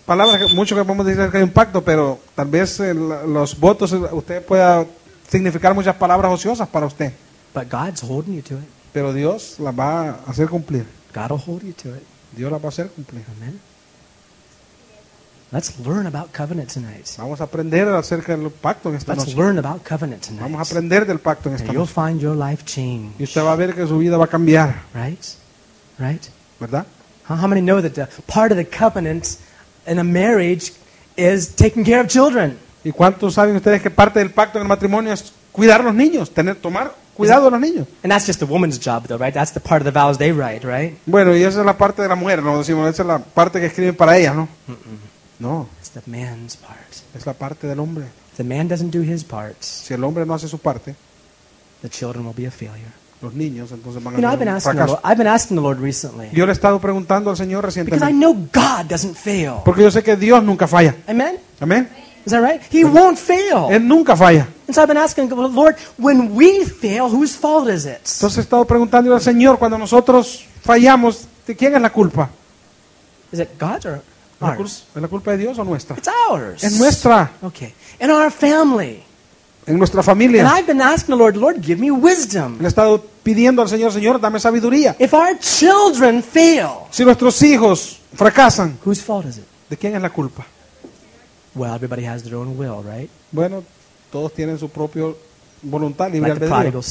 palabras, 0.05 0.53
mucho 0.53 0.75
que 0.75 0.83
podemos 0.83 1.05
decir 1.05 1.29
que 1.31 1.37
hay 1.37 1.43
un 1.43 1.51
pacto, 1.51 1.81
pero 1.83 2.19
tal 2.35 2.47
vez 2.47 2.79
los 2.79 3.57
votos, 3.59 3.93
usted 3.93 4.43
pueda 4.45 4.85
significar 5.29 5.73
muchas 5.73 5.95
palabras 5.95 6.31
ociosas 6.33 6.67
para 6.67 6.85
usted, 6.85 7.13
But 7.53 7.69
God's 7.69 8.01
holding 8.01 8.35
you 8.35 8.41
to 8.43 8.55
it. 8.55 8.67
pero 8.91 9.13
Dios 9.13 9.59
las 9.59 9.73
va 9.77 10.09
a 10.09 10.19
hacer 10.27 10.47
cumplir. 10.49 10.85
God 11.13 11.31
will 11.31 11.41
hold 11.45 11.63
you 11.63 11.73
to 11.73 11.95
it. 11.95 12.03
Dios 12.35 12.51
las 12.51 12.61
va 12.61 12.65
a 12.65 12.69
hacer 12.69 12.89
cumplir. 12.89 13.23
Amen. 13.37 13.59
Let's 15.51 15.79
learn 15.83 16.05
about 16.05 16.31
covenant 16.31 16.71
tonight. 16.71 17.07
Vamos 17.17 17.41
a 17.41 17.45
aprender 17.45 17.87
acerca 17.89 18.37
del 18.37 18.51
pacto 18.51 18.89
en 18.89 18.95
esta 18.95 19.13
Let's 19.15 19.25
noche. 19.29 19.35
learn 19.37 19.57
about 19.57 19.81
covenant 19.83 20.23
Vamos 20.29 20.41
a 20.41 20.45
tonight. 20.45 20.67
aprender 20.67 21.05
del 21.07 21.17
pacto 21.19 21.49
en 21.49 21.55
esta 21.55 21.65
And 21.69 21.73
you'll 21.73 21.87
noche. 21.87 21.93
find 21.93 22.21
your 22.21 22.35
life 22.35 22.63
change. 22.65 23.13
Y 23.17 23.23
usted 23.23 23.41
va 23.41 23.53
a 23.53 23.55
ver 23.55 23.73
que 23.73 23.87
su 23.87 23.97
vida 23.97 24.15
va 24.17 24.25
a 24.25 24.27
cambiar, 24.27 24.83
Right? 24.93 25.19
Right? 25.97 26.23
¿verdad? 26.59 26.85
How 27.27 27.35
how 27.35 27.47
many 27.47 27.61
know 27.61 27.81
that 27.81 27.93
the 27.93 28.07
part 28.31 28.51
of 28.51 28.57
the 28.57 28.65
covenant 28.65 29.37
in 29.87 29.97
a 29.97 30.03
marriage 30.03 30.71
is 31.17 31.55
taking 31.55 31.83
care 31.83 31.99
of 32.01 32.07
children? 32.07 32.57
¿Y 32.83 32.91
cuántos 32.91 33.33
saben 33.33 33.55
ustedes 33.55 33.81
que 33.81 33.89
parte 33.89 34.19
del 34.19 34.29
pacto 34.31 34.59
en 34.59 34.63
el 34.63 34.67
matrimonio 34.67 35.11
es 35.13 35.33
cuidar 35.51 35.81
a 35.81 35.83
los 35.83 35.95
niños, 35.95 36.29
tener, 36.31 36.57
tomar 36.57 36.93
cuidado 37.15 37.45
de 37.45 37.51
los 37.51 37.59
niños? 37.59 37.87
And 38.03 38.11
that's 38.11 38.27
just 38.27 38.39
the 38.39 38.45
woman's 38.45 38.79
job, 38.79 39.07
though, 39.07 39.17
right? 39.17 39.33
That's 39.33 39.51
the 39.51 39.59
part 39.59 39.81
of 39.81 39.85
the 39.85 39.91
vows 39.99 40.17
they 40.19 40.31
write, 40.31 40.63
right? 40.63 40.95
Bueno, 41.07 41.35
y 41.35 41.41
esa 41.43 41.59
es 41.61 41.65
la 41.65 41.75
parte 41.77 42.03
de 42.03 42.07
la 42.07 42.15
mujer, 42.15 42.43
no 42.43 42.57
decimos, 42.59 42.87
esa 42.87 43.01
es 43.01 43.07
la 43.07 43.17
parte 43.19 43.59
que 43.59 43.65
escriben 43.65 43.95
para 43.95 44.15
ella, 44.15 44.33
¿no? 44.35 44.47
No, 45.39 45.67
It's 45.79 45.89
the 45.91 46.01
man's 46.05 46.57
part. 46.57 46.77
es 47.15 47.25
la 47.25 47.33
parte 47.33 47.65
del 47.67 47.79
hombre. 47.79 48.05
If 48.31 48.37
the 48.37 48.43
man 48.43 48.67
doesn't 48.67 48.91
do 48.91 49.01
his 49.01 49.23
parts, 49.23 49.65
Si 49.87 49.93
el 49.93 50.03
hombre 50.03 50.25
no 50.25 50.33
hace 50.33 50.47
su 50.47 50.57
parte, 50.57 50.95
the 51.81 51.89
children 51.89 52.25
will 52.25 52.35
be 52.35 52.45
a 52.45 52.51
failure. 52.51 52.91
los 53.21 53.33
niños 53.33 53.71
entonces 53.71 54.01
van 54.03 54.13
a 54.15 54.17
You 54.17 54.21
know, 54.21 54.29
I've 54.31 54.39
been 54.39 54.47
asking 54.49 54.71
the 54.73 54.77
fracaso. 54.77 54.93
Lord, 54.93 55.01
I've 55.03 55.17
been 55.17 55.27
asking 55.27 55.55
the 55.57 55.61
Lord 55.61 55.79
recently 55.79 56.29
Yo 56.31 56.45
le 56.45 56.51
he 56.51 56.55
estado 56.55 56.79
preguntando 56.79 57.29
al 57.29 57.37
Señor 57.37 57.61
because 57.65 57.77
I 57.77 57.83
recientemente, 57.83 58.13
know 58.19 58.33
God 58.53 58.85
doesn't 58.89 59.15
fail. 59.15 59.61
porque 59.65 59.81
yo 59.83 59.91
sé 59.91 60.03
que 60.03 60.15
Dios 60.15 60.43
nunca 60.43 60.67
falla. 60.67 60.95
Amen? 61.07 61.37
Amén. 61.59 61.89
Is 62.25 62.31
that 62.33 62.41
right? 62.41 62.61
He 62.71 62.83
won't 62.83 63.17
fail. 63.17 63.69
Él 63.71 63.85
nunca 63.87 64.15
falla. 64.15 64.47
And 64.67 64.75
so 64.75 64.81
I've 64.81 64.87
been 64.87 64.97
asking, 64.97 65.29
well, 65.35 65.49
Lord, 65.49 65.75
when 65.97 66.35
we 66.35 66.63
fail, 66.65 67.09
whose 67.09 67.35
fault 67.35 67.69
is 67.69 67.85
it? 67.85 68.01
Entonces 68.05 68.37
he 68.37 68.41
estado 68.41 68.65
preguntando 68.65 69.13
al 69.15 69.21
Señor, 69.21 69.57
cuando 69.57 69.77
nosotros 69.77 70.45
fallamos, 70.63 71.25
¿de 71.47 71.55
quién 71.55 71.75
es 71.75 71.81
la 71.81 71.89
culpa? 71.91 72.29
Is 73.31 73.39
it 73.39 73.49
God's 73.59 73.85
or 73.85 74.01
¿Es 74.41 74.85
la, 74.95 75.07
culpa 75.07 75.31
de 75.31 75.37
Dios 75.37 75.59
o 75.59 75.63
nuestra? 75.63 75.97
It's 75.97 76.09
ours. 76.29 76.63
Es 76.63 76.79
nuestra, 76.79 77.31
Okay. 77.41 77.73
In 77.99 78.09
our 78.09 78.31
family. 78.31 79.03
en 79.65 79.77
nuestra 79.77 79.99
And 79.99 80.05
familia. 80.05 80.47
I've 80.47 80.65
been 80.65 80.81
asking 80.81 81.15
the 81.15 81.19
Lord, 81.19 81.35
Lord, 81.35 81.61
give 81.61 81.79
me 81.79 81.91
wisdom. 81.91 82.57
Le 82.57 82.65
he 82.65 82.67
estado 82.67 83.03
pidiendo 83.23 83.61
al 83.61 83.69
Señor, 83.69 83.91
Señor, 83.91 84.19
dame 84.19 84.39
sabiduría. 84.39 84.95
If 84.99 85.13
our 85.13 85.37
children 85.39 86.23
fail, 86.23 86.87
Si 86.89 87.03
nuestros 87.03 87.41
hijos 87.41 87.99
fracasan, 88.15 88.77
whose 88.85 89.01
fault 89.01 89.25
is 89.25 89.37
it? 89.37 89.43
¿de 89.69 89.77
quién 89.77 89.95
es 89.95 90.01
la 90.01 90.09
culpa? 90.09 90.45
Well, 91.53 91.73
everybody 91.73 92.05
has 92.05 92.23
their 92.23 92.35
own 92.35 92.57
will, 92.57 92.83
right? 92.83 93.09
Bueno, 93.31 93.63
todos 94.11 94.33
tienen 94.33 94.57
su 94.57 94.69
propio 94.69 95.17
voluntad 95.61 96.09
libre 96.11 96.29
Like 96.29 96.47
the 96.47 96.53
albedrío, 96.53 96.81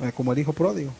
eh, 0.00 0.12
como 0.16 0.32
el 0.32 0.38
hijo 0.38 0.52
pródigo. 0.52 0.92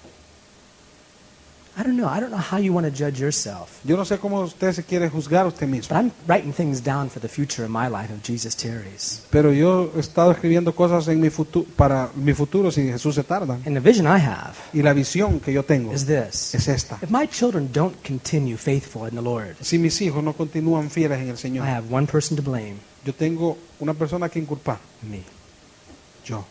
I 1.79 1.83
don't 1.83 1.97
know. 1.97 2.09
I 2.09 2.21
don't 2.21 2.31
know 2.31 2.39
how 2.41 2.57
you 2.59 2.73
want 2.73 2.87
to 2.87 2.91
judge 2.91 3.21
yourself. 3.21 3.81
Yo 3.85 3.99
no 3.99 4.05
sé 4.07 4.19
cómo 4.19 4.41
usted 4.41 4.73
se 4.73 4.83
quiere 4.83 5.11
juzgar 5.11 5.47
usted 5.47 5.67
mismo, 5.69 5.89
But 5.95 5.99
I'm 6.07 6.13
writing 6.27 6.53
things 6.55 6.83
down 6.83 7.11
for 7.11 7.21
the 7.21 7.29
future 7.29 7.65
of 7.65 7.71
my 7.71 7.87
life 7.89 8.11
if 8.11 8.23
Jesus 8.27 8.57
tarries. 8.57 9.25
pero 9.31 9.53
yo 9.53 9.91
he 9.95 10.01
estado 10.01 10.33
escribiendo 10.33 10.75
cosas 10.75 11.07
en 11.09 11.21
mi 11.21 11.29
futuro, 11.29 11.67
para 11.77 12.09
mi 12.15 12.33
futuro 12.33 12.71
si 12.71 12.83
Jesús 12.89 13.15
se 13.15 13.25
tarda. 13.25 13.59
And 13.67 13.75
the 13.75 13.81
vision 13.81 14.07
I 14.07 14.19
have 14.19 14.55
Y 14.73 14.81
la 14.83 14.95
visión 14.95 15.39
que 15.41 15.53
yo 15.53 15.65
tengo 15.65 15.93
is 15.93 16.07
this. 16.07 16.55
es 16.55 16.67
esta. 16.67 16.99
If 17.03 17.11
my 17.11 17.27
children 17.27 17.69
don't 17.73 17.95
continue 18.03 18.57
faithful 18.57 19.07
in 19.07 19.15
the 19.15 19.21
Lord, 19.23 19.57
Si 19.61 19.79
mis 19.79 20.01
hijos 20.01 20.25
no 20.25 20.33
continúan 20.33 20.89
fieles 20.91 21.19
en 21.45 21.57
el 21.57 21.63
I 21.63 21.69
have 21.69 21.93
one 21.95 22.07
person 22.07 22.37
to 22.39 22.43
blame 22.43 22.77
yo 23.05 23.13
tengo 23.15 23.57
una 23.81 23.93
persona 23.95 24.29
que 24.31 24.39
inculpar, 24.41 24.79
me. 25.03 25.23
yo. 26.25 26.45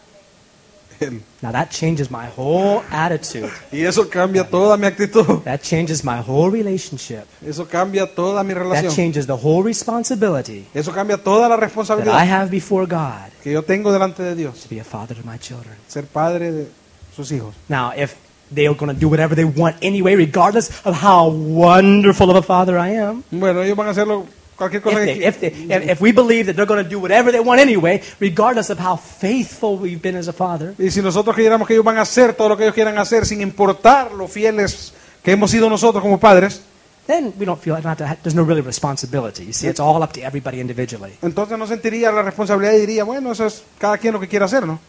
Él. 0.99 1.21
Now 1.41 1.51
that 1.51 1.69
changes 1.69 2.09
my 2.09 2.27
whole 2.35 2.81
attitude. 2.91 3.49
Y 3.71 3.81
eso 3.85 4.09
cambia 4.09 4.43
toda 4.49 4.77
mi 4.77 4.85
actitud. 4.87 5.43
That 5.43 5.61
changes 5.61 6.03
my 6.03 6.19
whole 6.25 6.49
relationship. 6.51 7.25
Eso 7.45 7.67
cambia 7.67 8.05
toda 8.07 8.43
mi 8.43 8.53
That 8.53 8.59
relación. 8.63 8.93
changes 8.95 9.25
the 9.27 9.33
whole 9.33 9.63
responsibility 9.63 10.65
Eso 10.73 10.91
cambia 10.91 11.17
toda 11.17 11.47
la 11.49 11.55
that 11.55 11.63
I 11.63 11.65
responsabilidad 11.65 12.27
have 12.27 12.49
before 12.49 12.85
God 12.87 13.31
que 13.43 13.51
yo 13.51 13.61
tengo 13.63 13.91
delante 13.91 14.23
de 14.23 14.35
Dios. 14.35 14.61
to 14.63 14.69
be 14.69 14.79
a 14.79 14.83
father 14.83 15.15
to 15.15 15.23
my 15.25 15.37
children. 15.37 15.75
Ser 15.87 16.05
padre 16.05 16.51
de 16.51 16.67
sus 17.15 17.31
hijos. 17.31 17.53
Now, 17.69 17.91
if 17.95 18.15
they're 18.51 18.73
going 18.73 18.93
to 18.93 18.99
do 18.99 19.07
whatever 19.09 19.35
they 19.35 19.45
want 19.45 19.75
anyway, 19.81 20.15
regardless 20.15 20.69
of 20.85 20.95
how 21.01 21.29
wonderful 21.29 22.29
of 22.29 22.35
a 22.37 22.41
father 22.43 22.77
I 22.77 22.95
am, 22.97 23.23
Bueno, 23.31 23.61
ellos 23.63 23.75
van 23.77 23.87
a 23.87 23.91
hacerlo 23.91 24.25
cualquier 24.57 24.79
if, 24.79 24.83
cosa 24.83 24.99
they, 24.99 25.19
que 25.19 25.27
if, 25.27 25.39
they, 25.39 25.47
if, 25.69 25.89
if 25.91 26.01
we 26.01 26.11
believe 26.11 26.45
that 26.45 26.55
they're 26.55 26.65
going 26.67 26.83
to 26.83 26.89
do 26.89 26.99
whatever 26.99 27.31
they 27.31 27.39
want 27.41 27.59
anyway, 27.59 28.01
regardless 28.19 28.69
of 28.69 28.79
how 28.79 28.95
faithful 28.97 29.77
we've 29.77 30.01
been 30.01 30.15
as 30.15 30.27
a 30.27 30.33
father, 30.33 30.73
Y 30.79 30.89
si 30.91 31.01
nosotros 31.01 31.35
creyéramos 31.35 31.67
que 31.67 31.73
ellos 31.73 31.85
van 31.85 31.97
a 31.97 32.01
hacer 32.01 32.33
todo 32.33 32.49
lo 32.49 32.57
que 32.57 32.63
ellos 32.63 32.73
quieran 32.75 32.97
hacer 32.97 33.25
sin 33.25 33.41
importar 33.41 34.11
lo 34.13 34.27
fieles 34.27 34.93
que 35.23 35.31
hemos 35.31 35.51
sido 35.51 35.69
nosotros 35.69 36.01
como 36.01 36.19
padres, 36.19 36.61
then 37.07 37.33
we 37.37 37.45
don't 37.45 37.61
feel 37.61 37.75
not 37.83 37.97
to 37.97 38.05
there's 38.23 38.33
no 38.35 38.43
really 38.43 38.61
responsibility. 38.61 39.45
You 39.45 39.53
see, 39.53 39.67
it's 39.67 39.79
all 39.79 40.01
up 40.01 40.11
to 40.13 40.21
everybody 40.21 40.59
individually. 40.59 41.13
entonces 41.21 41.57
no 41.57 41.67
sentiría 41.67 42.11
la 42.11 42.21
responsabilidad 42.23 42.73
y 42.73 42.79
diría, 42.79 43.03
bueno, 43.03 43.31
eso 43.31 43.45
es 43.45 43.63
cada 43.77 43.97
quien 43.97 44.13
lo 44.13 44.19
que 44.19 44.27
quiera 44.27 44.45
hacer, 44.45 44.65
¿no? 44.65 44.79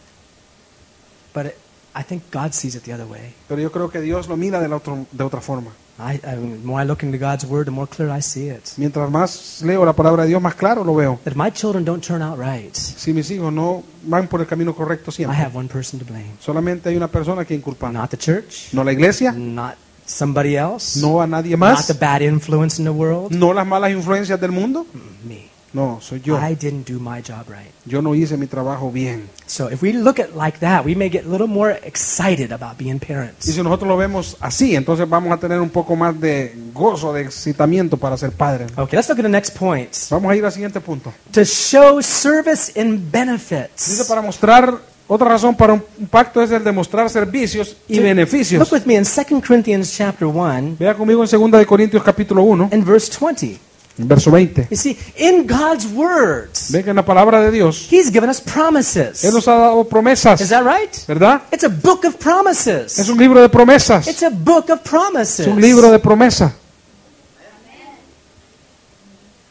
But 1.33 1.47
it, 1.47 1.55
I 1.95 2.03
think 2.03 2.23
God 2.31 2.53
sees 2.53 2.75
it 2.75 2.83
the 2.83 2.93
other 2.93 3.05
way. 3.05 3.33
Pero 3.47 3.61
yo 3.61 3.71
creo 3.71 3.89
que 3.89 4.01
Dios 4.01 4.27
lo 4.27 4.37
mira 4.37 4.59
de, 4.59 4.67
la 4.67 4.77
otro- 4.77 5.05
de 5.11 5.23
otra 5.23 5.41
forma. 5.41 5.71
I, 5.99 6.13
I, 6.23 6.35
the 6.35 6.59
more 6.63 6.79
I 6.79 6.85
look 6.85 7.01
into 7.01 7.17
God's 7.17 7.43
word, 7.45 7.65
the 7.65 7.71
more 7.71 7.87
clear 7.87 8.09
I 8.15 8.21
see 8.21 8.49
it. 8.49 8.73
Mientras 8.77 9.09
más 9.09 9.61
leo 9.63 9.83
la 9.83 9.93
palabra 9.93 10.23
de 10.23 10.29
Dios, 10.29 10.41
más 10.41 10.53
claro 10.55 10.83
lo 10.83 10.93
veo. 10.93 11.19
If 11.25 11.35
my 11.35 11.49
children 11.51 11.83
don't 11.83 12.03
turn 12.05 12.21
out 12.21 12.37
right, 12.37 12.75
Si 12.75 13.13
mis 13.13 13.31
hijos 13.31 13.51
no 13.51 13.83
van 14.03 14.27
por 14.27 14.39
el 14.41 14.45
camino 14.47 14.75
correcto 14.75 15.09
I 15.09 15.13
siempre, 15.13 15.37
have 15.37 15.57
one 15.57 15.67
person 15.67 15.99
to 15.99 16.05
blame. 16.05 16.33
solamente 16.39 16.89
hay 16.89 16.97
una 16.97 17.07
persona 17.07 17.45
que 17.45 17.55
inculpar. 17.55 17.91
Not 17.91 18.11
the 18.11 18.17
church, 18.17 18.73
No 18.73 18.83
la 18.83 18.91
iglesia, 18.91 19.31
not 19.31 19.75
somebody 20.05 20.55
else, 20.55 20.99
no 21.01 21.19
a 21.21 21.25
nadie 21.27 21.57
not 21.57 21.59
más, 21.77 21.87
the 21.87 21.93
bad 21.95 22.21
influence 22.21 22.77
in 22.79 22.85
the 22.85 22.91
world. 22.91 23.31
no 23.31 23.51
las 23.53 23.65
malas 23.65 23.91
influencias 23.91 24.39
del 24.39 24.51
mundo. 24.51 24.85
Me. 25.27 25.47
No, 25.73 25.99
soy 26.01 26.21
yo. 26.21 26.37
I 26.39 26.55
didn't 26.55 26.85
do 26.89 26.97
my 26.99 27.21
job 27.21 27.47
right. 27.49 27.69
Yo 27.85 28.01
no 28.01 28.15
hice 28.15 28.37
mi 28.37 28.47
trabajo 28.47 28.89
bien. 28.91 29.29
So 29.47 29.69
if 29.69 29.81
we 29.83 29.91
look 29.93 30.19
at 30.19 30.29
it 30.29 30.35
like 30.35 30.59
that, 30.59 30.85
we 30.85 30.95
may 30.95 31.09
get 31.09 31.25
a 31.25 31.29
little 31.29 31.47
more 31.47 31.77
excited 31.83 32.51
about 32.51 32.77
being 32.77 32.95
Y 32.95 32.99
parents. 33.05 33.45
si 33.45 33.61
nosotros 33.61 33.87
lo 33.87 33.97
vemos 33.97 34.37
así, 34.39 34.75
entonces 34.75 35.07
vamos 35.09 35.31
a 35.31 35.37
tener 35.37 35.59
un 35.59 35.69
poco 35.69 35.95
más 35.95 36.19
de 36.19 36.55
gozo, 36.73 37.11
de 37.13 37.23
excitamiento 37.23 37.97
para 37.97 38.17
ser 38.17 38.31
padres. 38.31 38.71
Okay, 38.77 38.97
let's 38.97 39.09
look 39.09 39.19
at 39.19 39.23
the 39.23 39.29
next 39.29 39.55
point. 39.57 39.89
Vamos 40.09 40.31
a 40.31 40.35
ir 40.35 40.45
al 40.45 40.51
siguiente 40.51 40.79
punto. 40.79 41.13
To 41.31 41.43
show 41.43 42.01
service 42.01 42.71
and 42.79 42.99
Dice 42.99 43.11
benefits. 43.11 44.05
para 44.07 44.21
mostrar, 44.21 44.73
otra 45.07 45.27
razón 45.29 45.55
para 45.55 45.73
un 45.73 45.83
pacto 46.09 46.41
es 46.41 46.51
el 46.51 46.63
de 46.63 46.71
mostrar 46.71 47.09
servicios 47.09 47.77
y 47.87 47.95
Look 47.95 48.03
beneficios. 48.03 48.71
with 48.71 48.83
me 48.85 48.95
in 48.95 49.03
2 49.03 49.41
Corinthians 49.45 49.93
chapter 49.95 50.27
1 50.27 50.75
Vea 50.79 50.93
conmigo 50.95 51.23
en 51.23 51.29
2 51.29 51.51
de 51.59 51.65
Corintios 51.65 52.03
capítulo 52.03 52.41
1, 52.43 52.69
and 52.71 52.85
verse 52.85 53.09
20. 53.11 53.59
Verso 53.97 54.29
20. 54.29 54.67
You 54.69 54.77
see, 54.77 54.97
in 55.17 55.47
God's 55.47 55.85
words, 55.87 56.69
que 56.71 56.79
en 56.89 56.95
la 56.95 57.03
palabra 57.05 57.41
de 57.41 57.51
Dios, 57.51 57.87
He's 57.91 58.11
given 58.11 58.29
us 58.29 58.39
promises. 58.41 59.23
Él 59.23 59.33
nos 59.33 59.47
ha 59.47 59.53
dado 59.55 59.81
Is 59.81 59.87
promesas, 59.87 60.49
that 60.49 60.63
right? 60.63 60.95
¿verdad? 61.07 61.41
It's 61.51 61.63
a 61.63 61.69
book 61.69 62.05
of 62.05 62.15
Es 62.15 62.23
promises. 62.23 63.09
un 63.09 63.17
libro 63.17 63.41
de 63.41 63.49
promesas. 63.49 64.07
It's 64.07 64.23
a 64.23 64.29
book 64.29 64.69
of 64.69 64.79
Es 64.83 64.89
promises. 64.89 65.47
un 65.47 65.59
libro 65.59 65.91
de 65.91 65.99
promesa. 65.99 66.53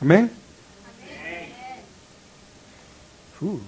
Amén. 0.01 0.31
Ooh. 3.43 3.61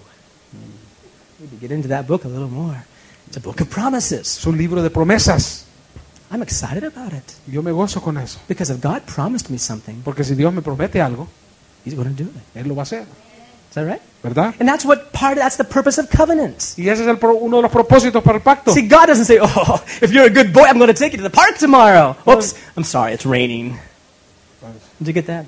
Maybe 1.41 1.57
get 1.61 1.70
into 1.72 1.89
that 1.89 2.07
book 2.07 2.24
a 2.24 2.29
little 2.29 2.49
more. 2.49 2.85
It's 3.26 3.37
a 3.37 3.41
book 3.41 3.61
of 3.61 3.68
promises. 3.68 4.39
Es 4.39 4.47
un 4.47 4.57
libro 4.57 4.83
de 4.83 4.91
promesas. 4.91 5.64
I'm 6.31 6.43
excited 6.43 6.85
about 6.85 7.12
it 7.14 7.24
Yo 7.47 7.62
me 7.62 7.70
gozo 7.72 8.03
con 8.03 8.18
eso. 8.18 8.39
because 8.49 8.70
if 8.70 8.81
God 8.83 9.03
promised 9.07 9.49
me 9.51 9.59
something, 9.59 10.03
Porque 10.05 10.24
si 10.24 10.35
Dios 10.35 10.53
me 10.53 10.61
promete 10.62 11.01
algo, 11.01 11.26
He's 11.85 11.95
going 11.95 12.14
to 12.14 12.22
do 12.24 12.29
it. 12.29 12.43
Él 12.57 12.68
lo 12.68 12.74
va 12.74 12.83
a 12.83 12.85
hacer. 12.85 13.03
Is 13.03 13.74
that 13.74 13.85
right? 13.87 14.01
¿Verdad? 14.22 14.55
And 14.59 14.68
that's 14.68 14.85
what 14.85 15.12
part. 15.12 15.39
of, 15.39 15.43
That's 15.43 15.57
the 15.57 15.64
purpose 15.64 15.99
of 16.01 16.09
covenants. 16.11 16.76
Y 16.79 16.89
ese 16.89 17.03
es 17.03 17.09
el 17.09 17.18
pro- 17.18 17.37
uno 17.37 17.57
de 17.59 17.62
los 17.62 17.70
propósitos 17.70 18.22
para 18.22 18.37
el 18.39 18.43
pacto. 18.43 18.72
See, 18.72 18.89
God 18.89 19.07
doesn't 19.07 19.26
say, 19.26 19.39
"Oh, 19.41 19.81
if 20.03 20.11
you're 20.11 20.26
a 20.26 20.31
good 20.31 20.53
boy, 20.53 20.64
I'm 20.64 20.79
going 20.79 20.93
to 20.93 20.99
take 20.99 21.12
you 21.12 21.18
to 21.18 21.22
the 21.22 21.31
park 21.31 21.57
tomorrow." 21.59 22.16
Oops, 22.26 22.55
I'm 22.76 22.85
sorry, 22.85 23.12
it's 23.14 23.24
raining. 23.24 23.79
Did 24.99 25.07
you 25.09 25.12
get 25.14 25.26
that? 25.26 25.47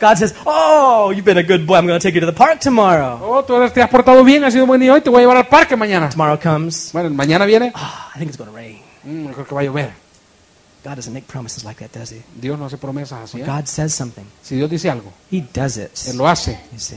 God 0.00 0.16
says, 0.18 0.34
"Oh, 0.46 1.10
you've 1.14 1.24
been 1.24 1.38
a 1.38 1.42
good 1.42 1.66
boy. 1.66 1.76
I'm 1.76 1.86
going 1.86 1.98
to 1.98 2.02
take 2.02 2.14
you 2.14 2.20
to 2.20 2.26
the 2.26 2.32
park 2.36 2.58
tomorrow." 2.60 3.18
Oh, 3.22 3.42
tú 3.44 3.54
te 3.72 3.80
has 3.80 3.90
portado 3.90 4.24
bien, 4.24 4.42
has 4.44 4.52
sido 4.52 4.66
buen 4.66 4.80
niño 4.80 4.94
hoy, 4.94 5.00
te 5.00 5.10
voy 5.10 5.18
a 5.18 5.22
llevar 5.22 5.36
al 5.36 5.46
parque 5.48 5.76
mañana. 5.76 6.08
Tomorrow 6.08 6.38
comes. 6.40 6.90
Bueno, 6.92 7.10
mañana 7.10 7.46
viene. 7.46 7.72
Ah, 7.74 8.10
I 8.14 8.18
think 8.18 8.30
it's 8.30 8.36
going 8.38 8.50
to 8.50 8.56
rain. 8.56 8.80
Mm, 9.04 9.28
creo 9.32 9.46
que 9.46 9.54
va 9.54 9.60
a 9.60 9.64
llover. 9.64 10.07
God 10.88 10.96
doesn't 10.96 11.12
make 11.12 11.26
promises 11.26 11.64
like 11.66 11.80
that, 11.80 11.92
does 11.92 12.10
He? 12.10 12.22
Dios 12.40 12.58
no 12.58 12.64
hace 12.64 12.78
promesas 12.78 13.30
así. 13.30 13.42
¿eh? 13.42 13.44
God 13.44 13.66
says 13.66 13.92
something, 13.92 14.24
Si 14.40 14.56
Dios 14.56 14.70
dice 14.70 14.88
algo, 14.88 15.12
He 15.30 15.42
does 15.42 15.76
it. 15.76 15.92
Él 16.08 16.16
lo 16.16 16.26
hace. 16.26 16.58
You 16.72 16.78
see, 16.78 16.96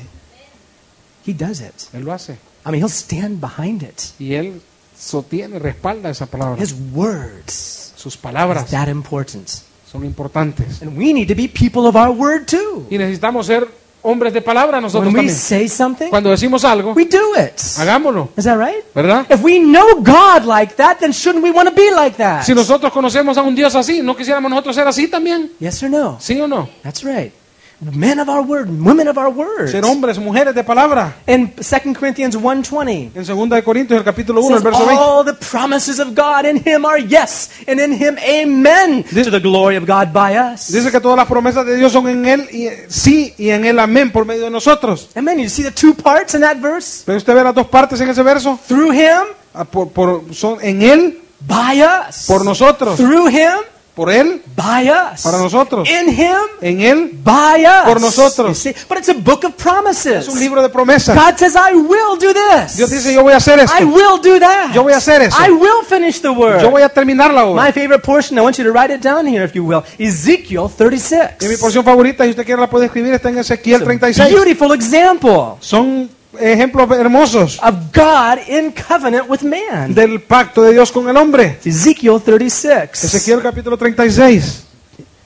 He 1.25 1.33
does 1.33 1.59
it. 1.59 1.89
Él 1.93 2.05
lo 2.05 2.13
hace. 2.13 2.37
I 2.65 2.71
mean, 2.71 2.81
He'll 2.81 2.87
stand 2.87 3.41
behind 3.41 3.83
it. 3.83 4.13
Y 4.17 4.33
Él 4.35 4.61
sostiene, 4.97 5.59
respalda 5.59 6.09
esa 6.09 6.25
palabra. 6.25 6.61
His 6.63 6.73
words 6.73 7.91
Sus 7.97 8.15
is 8.15 8.21
palabras 8.21 8.71
that 8.71 8.87
important, 8.87 9.49
son 9.85 10.05
importantes. 10.05 10.81
and 10.81 10.97
we 10.97 11.11
need 11.11 11.27
to 11.27 11.35
be 11.35 11.49
people 11.49 11.85
of 11.85 11.97
our 11.97 12.11
word 12.11 12.45
too. 12.47 12.87
Y 12.89 12.97
necesitamos 12.97 13.47
ser 13.47 13.67
hombres 14.03 14.33
de 14.33 14.41
palabra 14.41 14.79
nosotros 14.81 15.07
When 15.13 15.25
we 15.25 15.29
también. 15.29 15.35
say 15.37 15.67
something, 15.67 16.09
Cuando 16.09 16.29
decimos 16.29 16.63
algo, 16.65 16.93
we 16.93 17.05
do 17.05 17.35
it. 17.37 17.59
hagámoslo. 17.77 18.29
Is 18.37 18.43
that 18.45 18.57
right? 18.57 18.83
¿Verdad? 18.95 19.25
If 19.29 19.41
we 19.43 19.59
know 19.59 19.95
God 19.97 20.45
like 20.45 20.75
that, 20.75 20.97
then 20.99 21.11
shouldn't 21.13 21.43
we 21.43 21.51
want 21.51 21.69
to 21.69 21.75
be 21.75 21.89
like 21.91 22.17
that? 22.17 22.43
Si 22.43 22.53
nosotros 22.53 22.91
conocemos 22.91 23.37
a 23.37 23.41
un 23.41 23.55
Dios 23.55 23.75
así, 23.75 24.01
¿no 24.01 24.15
quisiéramos 24.15 24.49
nosotros 24.49 24.75
ser 24.75 24.87
así 24.87 25.07
también? 25.07 25.51
Yes 25.59 25.81
or 25.83 25.89
no? 25.89 26.17
¿Sí 26.19 26.39
o 26.41 26.47
no? 26.47 26.67
That's 26.83 27.03
right. 27.03 27.33
Men 27.81 28.19
of 28.19 28.29
our 28.29 28.41
word, 28.43 28.69
women 28.69 29.07
of 29.07 29.17
our 29.17 29.29
word. 29.29 29.67
Ser 29.69 29.83
hombres, 29.83 30.19
mujeres 30.19 30.53
de 30.53 30.63
palabra. 30.63 31.15
In 31.25 31.51
2 31.55 31.95
Corinthians 31.95 32.35
1.20, 32.37 33.09
En 33.15 33.25
2 33.25 33.49
de 33.49 33.63
Corintios, 33.63 33.97
el 33.97 34.03
capítulo 34.03 34.39
it 34.41 34.45
1, 34.45 34.57
el 34.57 34.61
verso 34.63 34.85
20. 34.85 34.95
all 35.01 35.25
the 35.25 35.33
promises 35.33 35.99
of 35.99 36.09
God 36.13 36.45
in 36.45 36.57
Him 36.63 36.85
are 36.85 36.99
yes, 36.99 37.49
and 37.67 37.79
in 37.79 37.91
Him 37.91 38.17
amen, 38.19 39.03
to 39.05 39.31
the 39.31 39.39
glory 39.39 39.77
of 39.77 39.87
God 39.87 40.13
by 40.13 40.35
us. 40.37 40.67
Dice 40.71 40.91
que 40.91 40.99
todas 40.99 41.17
las 41.17 41.27
promesas 41.27 41.65
de 41.65 41.75
Dios 41.75 41.91
son 41.91 42.07
en 42.07 42.25
Él 42.25 42.47
y 42.51 42.67
sí 42.87 43.33
y 43.39 43.49
en 43.49 43.65
Él 43.65 43.79
amén 43.79 44.11
por 44.11 44.25
medio 44.25 44.43
de 44.43 44.51
nosotros. 44.51 45.09
Amen. 45.15 45.39
You 45.39 45.49
see 45.49 45.63
the 45.63 45.71
two 45.71 45.95
parts 45.95 46.35
in 46.35 46.41
that 46.41 46.57
verse? 46.57 47.01
Pero 47.03 47.17
usted 47.17 47.33
ve 47.33 47.43
las 47.43 47.55
dos 47.55 47.65
partes 47.65 47.99
en 47.99 48.09
ese 48.09 48.21
verso. 48.21 48.59
Through 48.67 48.93
Him, 48.93 49.25
Ah, 49.53 49.65
Por, 49.65 49.89
por- 49.89 50.23
son 50.33 50.59
en 50.61 50.81
Él, 50.83 51.19
by 51.47 51.81
us. 51.81 52.25
por 52.27 52.45
nosotros. 52.45 52.95
Through 52.95 53.27
Him, 53.29 53.57
Por 54.01 54.11
Él, 54.11 54.41
by 54.55 54.89
us. 54.89 55.21
Para 55.21 55.37
nosotros. 55.37 55.87
In 55.87 56.09
Him, 56.09 56.35
en 56.59 56.81
Él. 56.81 57.11
by 57.23 57.63
us. 57.63 57.85
Por 57.85 58.01
nosotros. 58.01 58.63
But 58.89 58.97
it's 58.97 59.09
a 59.09 59.13
book 59.13 59.45
of 59.45 59.53
promises. 59.53 60.27
Es 60.27 60.27
un 60.27 60.39
libro 60.39 60.59
de 60.63 60.69
promesas. 60.69 61.15
God 61.15 61.37
says, 61.37 61.53
I 61.53 61.75
will 61.75 62.17
do 62.19 62.33
this. 62.33 62.77
Dios 62.77 62.89
dice, 62.89 63.13
yo 63.13 63.21
voy 63.21 63.33
a 63.33 63.37
hacer 63.37 63.59
esto. 63.59 63.77
I 63.79 63.83
will 63.83 64.19
do 64.19 64.39
that. 64.39 64.73
Yo 64.73 64.81
voy 64.81 64.93
a 64.93 64.97
hacer 64.97 65.21
eso. 65.21 65.37
I 65.39 65.51
will 65.51 65.85
finish 65.87 66.19
the 66.19 66.29
word. 66.29 66.63
Yo 66.63 66.71
voy 66.71 66.81
a 66.81 66.89
terminar 66.89 67.31
la 67.31 67.45
obra. 67.45 67.63
My 67.63 67.71
favorite 67.71 68.01
portion, 68.03 68.39
I 68.39 68.41
want 68.41 68.57
you 68.57 68.63
to 68.63 68.71
write 68.71 68.91
it 68.91 69.03
down 69.03 69.27
here 69.27 69.45
if 69.45 69.53
you 69.53 69.63
will. 69.63 69.83
Ezekiel 69.99 70.67
36. 70.75 71.35
Y 71.39 71.47
mi 71.47 71.57
porción 71.57 71.85
favorita, 71.85 72.23
si 72.23 72.31
usted 72.31 72.43
quiere 72.43 72.59
la 72.59 72.71
puede 72.71 72.87
escribir, 72.87 73.13
está 73.13 73.29
en 73.29 73.37
Ezequiel 73.37 73.83
36. 73.83 74.33
Beautiful 74.33 74.73
example 74.73 75.57
Son 75.59 76.09
ejemplos 76.39 76.89
hermosos 76.91 77.59
of 77.61 77.75
God 77.93 78.39
in 78.47 78.71
covenant 78.71 79.29
with 79.29 79.41
man. 79.41 79.93
del 79.93 80.21
pacto 80.21 80.63
de 80.63 80.73
Dios 80.73 80.91
con 80.91 81.07
el 81.09 81.17
hombre. 81.17 81.59
Ezekiel 81.63 82.21
36. 82.23 83.03
Ezequiel 83.03 83.41
capítulo 83.41 83.77
36. 83.77 84.67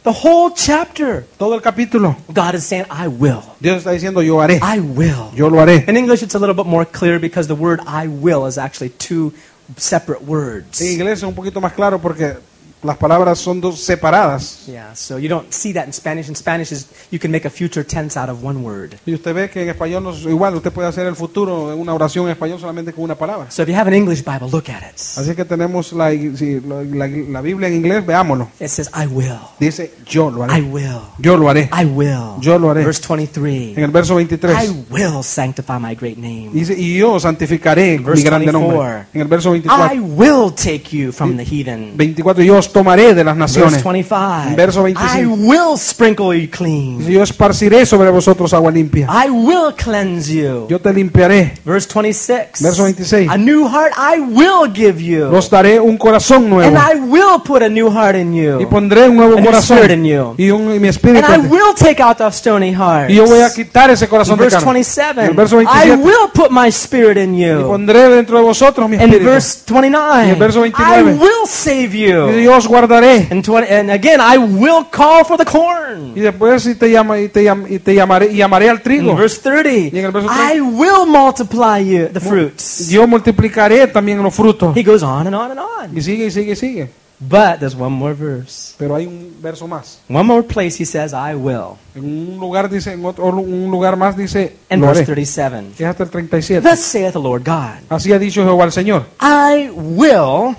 The 0.03 0.12
whole 0.12 0.53
chapter. 0.56 1.26
Todo 1.38 1.56
el 1.56 1.62
capítulo. 1.62 2.16
God 2.28 2.53
is 2.53 2.64
saying, 2.64 2.86
I 2.91 3.08
will. 3.08 3.41
Dios 3.60 3.78
está 3.78 3.91
diciendo, 3.91 4.22
yo 4.22 4.39
haré. 4.39 4.60
I 4.62 4.80
will. 4.80 5.32
Yo 5.36 5.49
lo 5.49 5.60
haré. 5.60 5.84
In 5.88 5.97
English, 5.97 6.22
it's 6.22 6.36
a 6.36 6.39
little 6.39 6.53
bit 6.53 6.68
more 6.68 6.86
clear 6.86 7.20
because 7.20 7.47
the 7.47 7.56
word 7.56 7.80
I 7.88 8.08
will 8.08 8.45
is 8.45 8.60
actually 8.60 8.91
two 8.91 9.34
separate 9.78 10.22
words. 10.22 10.80
En 10.80 10.91
inglés 10.91 11.18
es 11.20 11.24
un 11.24 11.34
poquito 11.34 11.60
más 11.60 11.74
claro 11.74 11.99
porque 11.99 12.36
las 12.84 12.98
palabras 12.98 13.40
son 13.40 13.60
dos 13.62 13.80
separadas. 13.82 14.66
Yeah, 14.68 14.94
so 14.96 15.18
you 15.18 15.28
don't 15.28 15.52
see 15.52 15.74
that 15.74 15.86
in 15.88 15.94
Spanish. 15.94 16.30
In 16.30 16.36
Spanish, 16.36 16.72
is 16.72 16.88
you 17.12 17.20
can 17.20 17.32
make 17.32 17.46
a 17.48 17.50
future 17.50 17.84
tense 17.84 18.16
out 18.20 18.30
of 18.30 18.44
one 18.44 18.60
word. 18.64 18.96
Y 19.06 19.14
usted 19.16 19.34
ve 19.34 19.50
que 19.50 19.64
en 19.64 19.70
español 19.70 20.04
no 20.04 20.12
es 20.12 20.22
igual. 20.24 20.56
Usted 20.56 20.72
puede 20.72 20.88
hacer 20.88 21.08
el 21.08 21.16
futuro 21.16 21.74
en 21.74 21.80
una 21.80 21.94
oración 21.94 22.26
en 22.26 22.32
español 22.32 22.60
solamente 22.60 22.94
con 22.94 23.04
una 23.04 23.16
palabra. 23.16 23.50
So 23.50 23.64
if 23.64 23.70
you 23.70 23.76
have 23.76 23.88
an 23.88 23.96
English 23.96 24.24
Bible, 24.24 24.50
look 24.52 24.70
at 24.70 24.84
it. 24.88 25.00
Así 25.18 25.34
que 25.36 25.46
tenemos 25.46 25.94
la, 25.94 26.12
sí, 26.12 26.60
la, 26.62 26.84
la- 26.84 27.08
la 27.08 27.42
Biblia 27.42 27.68
en 27.70 27.76
inglés, 27.76 28.06
veámoslo. 28.06 28.50
It 28.60 28.68
says, 28.70 28.90
I 28.94 29.08
will. 29.08 29.40
Dice, 29.60 29.92
yo 30.08 30.30
lo 30.30 30.46
I 30.46 30.50
haré. 30.50 30.62
will. 30.64 31.02
Yo 31.18 31.38
lo 31.38 31.50
haré. 31.50 31.70
I 31.74 31.86
will. 31.86 32.40
Yo 32.40 32.60
lo 32.60 32.70
haré. 32.70 32.86
Verse 32.86 33.02
23. 33.08 33.78
En 33.78 33.84
el 33.84 33.92
verso 33.92 34.16
23. 34.16 34.56
I 34.64 34.86
will 34.92 35.24
sanctify 35.24 35.80
my 35.80 35.96
great 35.96 36.18
name. 36.18 36.50
Dice, 36.54 36.76
y 36.78 36.98
yo 36.98 37.20
santificaré 37.20 37.98
Verse 37.98 38.22
mi 38.22 38.24
grande 38.24 38.52
nombre. 38.52 38.78
24. 38.78 39.06
En 39.14 39.22
el 39.22 39.28
verso 39.28 39.56
I 39.56 39.62
24. 39.62 40.02
will 40.16 40.54
take 40.54 40.96
you 40.96 41.12
from 41.12 41.36
the 41.38 41.44
heathen. 41.44 41.96
24, 41.98 42.44
yo 42.44 42.58
os 42.58 42.68
tomaré 42.76 43.14
de 43.14 43.24
las 43.24 43.38
Verse 43.38 43.60
naciones. 43.60 43.84
25. 43.84 44.56
Verso 44.58 44.84
25. 44.84 45.18
I 45.18 45.26
will 45.26 45.78
sprinkle 45.78 46.34
you 46.38 46.50
clean. 46.50 47.00
yo 47.08 47.24
esparciré 47.24 47.86
sobre 47.86 48.10
vosotros 48.10 48.54
agua 48.54 48.70
limpia. 48.70 49.08
I 49.10 49.30
will 49.30 49.74
cleanse 49.82 50.30
you. 50.34 50.68
Yo 50.68 50.80
te 50.82 50.92
limpiaré. 50.94 51.54
Verse 51.64 51.88
26. 51.94 52.62
Verso 52.62 52.84
26. 52.84 53.30
A 53.32 53.38
new 53.38 53.66
heart 53.68 53.94
I 53.98 54.20
will 54.20 54.70
give 54.74 55.02
you. 55.02 55.34
Os 55.34 55.50
daré 55.50 55.80
un 55.80 55.98
corazón 55.98 56.50
nuevo. 56.50 56.68
And 56.68 56.78
I 56.78 57.00
will 57.00 57.42
put 57.46 57.64
a 57.64 57.70
new 57.70 57.90
heart 57.90 58.18
in 58.18 58.34
Y 58.34 58.42
you. 58.44 58.70
pondré 58.70 59.08
un 59.08 59.16
nuevo 59.16 59.38
A 59.38 59.42
new 59.42 59.46
corazón. 59.46 59.78
spirit 59.78 59.98
in 59.98 60.04
you. 60.06 60.36
Y, 60.38 60.52
un, 60.52 60.64
y 60.76 60.80
mi 60.80 60.88
And 60.90 60.98
espíritu. 60.98 61.32
I 61.32 61.36
en 61.36 61.42
ti. 61.44 61.48
will 61.48 61.74
take 61.80 62.04
out 62.04 62.18
the 62.18 62.28
stony 62.32 62.74
heart. 62.74 63.10
Y 63.10 63.16
yo 63.16 63.26
voy 63.26 63.40
a 63.40 63.54
quitar 63.54 63.90
ese 63.90 64.08
corazón 64.10 64.38
de 64.38 64.44
Verse 64.46 64.58
carne. 64.58 64.72
En 64.72 64.76
el 64.78 64.84
27. 64.84 65.34
verso 65.34 65.62
I 65.62 65.66
27. 65.66 66.04
will 66.04 66.30
put 66.34 66.50
my 66.52 66.68
spirit 66.70 67.18
in 67.18 67.36
Y 67.36 67.46
you. 67.48 67.68
pondré 67.68 68.10
dentro 68.10 68.38
de 68.38 68.44
vosotros 68.44 68.90
mi 68.90 68.96
In 68.98 69.02
espíritu. 69.04 69.30
verse 69.32 69.60
29. 69.66 70.28
Y 70.32 70.40
verso 70.40 70.66
I 70.66 70.72
29. 70.72 71.14
will 71.22 71.48
save 71.48 71.90
Y 71.96 72.08
you. 72.10 72.30
yo 72.42 72.55
os 72.58 72.68
guardaré. 72.68 73.28
And, 73.32 73.43
20, 73.43 73.68
and 73.74 73.91
again, 73.91 74.20
I 74.20 74.38
will 74.38 74.86
call 74.91 75.24
for 75.26 75.38
the 75.38 75.45
corn. 75.45 76.14
Y 76.16 76.20
después 76.22 76.66
y 76.66 76.76
te, 76.76 76.89
llama, 76.91 77.20
y 77.20 77.30
te, 77.30 77.43
llam- 77.43 77.66
y 77.70 77.80
te 77.80 77.93
llamaré 77.93 78.32
y 78.32 78.38
llamaré 78.38 78.70
al 78.70 78.78
In 78.78 78.84
trigo. 78.84 79.16
verse 79.16 79.39
30. 79.41 79.95
Y 79.95 79.99
en 79.99 80.06
el 80.06 80.12
verso 80.12 80.30
I 80.30 80.62
will 80.62 81.06
multiply 81.06 81.80
you 81.84 82.08
the 82.12 82.20
fruits. 82.20 82.89
Yo 82.89 83.06
multiplicaré 83.08 83.88
también 83.88 84.22
los 84.22 84.34
frutos. 84.34 84.76
He 84.76 84.84
goes 84.84 85.03
on 85.03 85.28
and 85.28 85.36
on 85.36 85.51
and 85.51 85.60
on. 85.60 85.97
Y 85.97 86.01
sigue 86.01 86.26
y 86.28 86.32
sigue 86.32 86.51
y 86.53 86.56
sigue. 86.56 86.89
But 87.18 87.60
there's 87.60 87.76
one 87.76 87.91
more 87.95 88.14
verse. 88.14 88.76
Pero 88.78 88.93
hay 88.93 89.06
un 89.06 89.34
verso 89.41 89.66
más. 89.68 89.99
One 90.10 90.24
more 90.24 90.43
place 90.43 90.78
he 90.78 90.86
says, 90.86 91.14
I 91.14 91.34
will. 91.34 91.78
En 91.95 92.03
un 92.03 92.38
lugar 92.39 92.70
dice, 92.70 92.91
en 92.91 93.06
otro 93.06 93.28
un 93.28 93.72
lugar 93.72 93.95
más 93.95 94.18
dice, 94.18 94.58
In 94.70 94.82
lo 94.82 94.88
verse 94.88 95.03
haré. 95.03 95.14
37. 95.24 95.64
Es 95.80 95.86
hasta 95.86 96.03
el 96.03 96.10
37. 96.10 96.70
Thus 96.70 96.80
saith 96.80 97.14
the 97.14 97.20
Lord 97.20 97.43
God. 97.45 97.80
Así 97.89 98.12
ha 98.12 98.20
dicho 98.20 98.43
Jehová 98.43 98.66
el 98.66 98.74
Señor. 98.74 99.06
I 99.22 99.70
will 99.74 100.56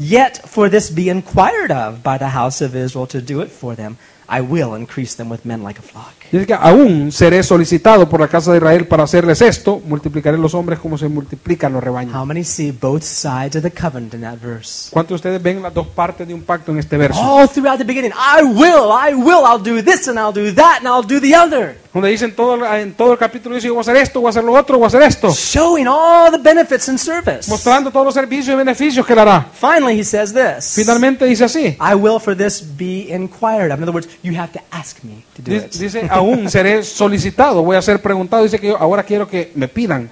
yet 0.00 0.40
for 0.46 0.68
this 0.68 0.90
be 0.90 1.10
inquired 1.10 1.70
of 1.70 2.02
by 2.02 2.18
the 2.18 2.30
house 2.30 2.64
of 2.64 2.74
Israel 2.74 3.06
to 3.08 3.20
do 3.20 3.42
it 3.42 3.50
for 3.50 3.76
them. 3.76 3.96
I 4.32 4.40
will 4.40 4.76
increase 4.76 5.16
them 5.16 5.28
with 5.28 5.44
men 5.44 5.64
like 5.64 5.80
a 5.80 5.82
flock. 5.82 6.14
Dice 6.30 6.46
que 6.46 6.54
aún 6.54 7.10
seré 7.10 7.42
solicitado 7.42 8.08
por 8.08 8.20
la 8.20 8.28
casa 8.28 8.52
de 8.52 8.58
Israel 8.58 8.86
para 8.86 9.02
hacerles 9.02 9.42
esto, 9.42 9.82
multiplicaré 9.84 10.38
los 10.38 10.54
hombres 10.54 10.78
como 10.78 10.96
se 10.96 11.08
multiplican 11.08 11.72
los 11.72 11.82
rebaños. 11.82 12.14
How 12.14 12.24
many 12.24 12.44
see 12.44 12.70
both 12.70 13.02
sides 13.02 13.56
of 13.56 13.62
the 13.62 13.72
covenant 13.72 14.14
in 14.14 14.20
that 14.20 14.38
verse? 14.40 14.88
¿Cuántos 14.92 15.08
de 15.08 15.14
ustedes 15.16 15.42
ven 15.42 15.60
las 15.60 15.74
dos 15.74 15.88
partes 15.88 16.28
de 16.28 16.34
un 16.34 16.42
pacto 16.42 16.70
en 16.70 16.78
este 16.78 16.96
verso? 16.96 17.20
All 17.20 17.48
throughout 17.48 17.78
the 17.78 17.84
beginning, 17.84 18.12
I 18.12 18.44
will, 18.44 18.92
I 18.92 19.14
will, 19.14 19.44
I'll 19.44 19.60
do 19.60 19.82
this 19.82 20.06
and 20.06 20.16
I'll 20.16 20.32
do 20.32 20.54
that 20.54 20.78
and 20.78 20.86
I'll 20.86 21.04
do 21.04 21.18
the 21.20 21.34
other. 21.34 21.76
Donde 21.92 22.08
dicen 22.08 22.36
todo, 22.36 22.64
en 22.76 22.94
todo 22.94 23.12
el 23.14 23.18
capítulo 23.18 23.56
dice, 23.56 23.66
yo 23.66 23.74
voy 23.74 23.80
a 23.80 23.82
hacer 23.82 23.96
esto, 23.96 24.20
voy 24.20 24.28
a 24.28 24.30
hacer 24.30 24.44
lo 24.44 24.52
otro, 24.52 24.78
voy 24.78 24.84
a 24.84 24.86
hacer 24.86 25.02
esto. 25.02 25.32
Showing 25.32 25.88
all 25.88 26.30
the 26.30 26.38
benefits 26.38 26.88
and 26.88 26.96
service. 26.96 27.50
Mostrando 27.50 27.90
todos 27.90 28.06
los 28.06 28.14
servicios 28.14 28.54
y 28.54 28.56
beneficios 28.56 29.04
que 29.04 29.12
le 29.12 29.20
hará. 29.22 29.46
Finally, 29.52 29.98
he 29.98 30.04
says 30.04 30.32
this 30.32 30.72
Finalmente 30.76 31.24
dice 31.24 31.44
así. 31.44 31.76
I 31.80 31.94
will 31.96 32.20
for 32.20 32.36
this 32.36 32.62
be 32.62 33.12
inquired 33.12 33.72
of. 33.72 33.78
In 33.78 33.82
other 33.82 33.92
words, 33.92 34.08
you 34.22 34.32
have 34.38 34.52
to 34.52 34.60
ask 34.70 35.02
me 35.02 35.24
to 35.34 35.42
do 35.42 35.50
Dice, 35.50 35.66
it. 35.66 35.72
dice, 35.80 36.06
aún 36.10 36.48
seré 36.48 36.84
solicitado, 36.84 37.64
voy 37.64 37.76
a 37.76 37.82
ser 37.82 38.00
preguntado. 38.00 38.44
Dice 38.44 38.60
que 38.60 38.68
yo 38.68 38.76
ahora 38.78 39.02
quiero 39.02 39.26
que 39.26 39.50
me 39.56 39.66
pidan. 39.66 40.08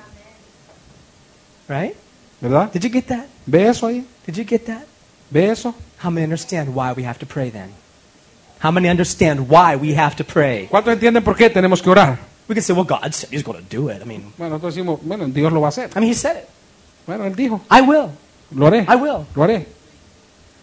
Right? 1.68 1.94
¿Verdad? 2.40 2.70
Did 2.72 2.82
you 2.82 2.90
get 2.90 3.04
that? 3.06 3.26
¿Ve 3.46 3.68
eso 3.68 3.86
ahí? 3.86 4.04
Did 4.26 4.34
you 4.34 4.44
get 4.44 4.64
that? 4.66 4.82
¿Ve 5.30 5.50
eso? 5.50 5.72
How 6.02 6.10
many 6.10 6.24
understand 6.24 6.70
why 6.74 6.92
we 6.96 7.04
have 7.06 7.18
to 7.20 7.26
pray 7.26 7.50
then? 7.50 7.70
How 8.62 8.70
many 8.72 8.88
understand 8.88 9.48
why 9.48 9.76
we 9.76 9.94
have 9.96 10.16
to 10.16 10.24
pray? 10.24 10.66
¿Cuántos 10.68 10.92
entienden 10.92 11.22
por 11.22 11.36
qué 11.36 11.48
tenemos 11.50 11.80
que 11.82 11.90
orar? 11.90 12.18
We 12.48 12.54
can 12.54 12.62
say, 12.62 12.74
well, 12.74 12.84
God 12.86 13.12
said 13.12 13.30
He's 13.30 13.42
going 13.44 13.62
to 13.62 13.68
do 13.76 13.88
it. 13.90 14.00
I 14.02 14.04
mean, 14.04 14.32
Bueno, 14.36 14.54
nosotros 14.56 14.74
decimos, 14.74 15.00
bueno, 15.02 15.26
Dios 15.26 15.52
lo 15.52 15.60
va 15.60 15.68
a 15.68 15.70
hacer. 15.70 15.90
I 15.94 16.00
mean, 16.00 16.10
He 16.10 16.14
said 16.14 16.36
it. 16.38 16.48
Bueno, 17.06 17.24
Él 17.24 17.34
dijo, 17.36 17.60
I 17.70 17.80
will. 17.82 18.10
lo 18.50 18.66
haré, 18.66 18.86
I 18.88 18.96
will. 18.96 19.26
lo 19.34 19.42
haré. 19.44 19.66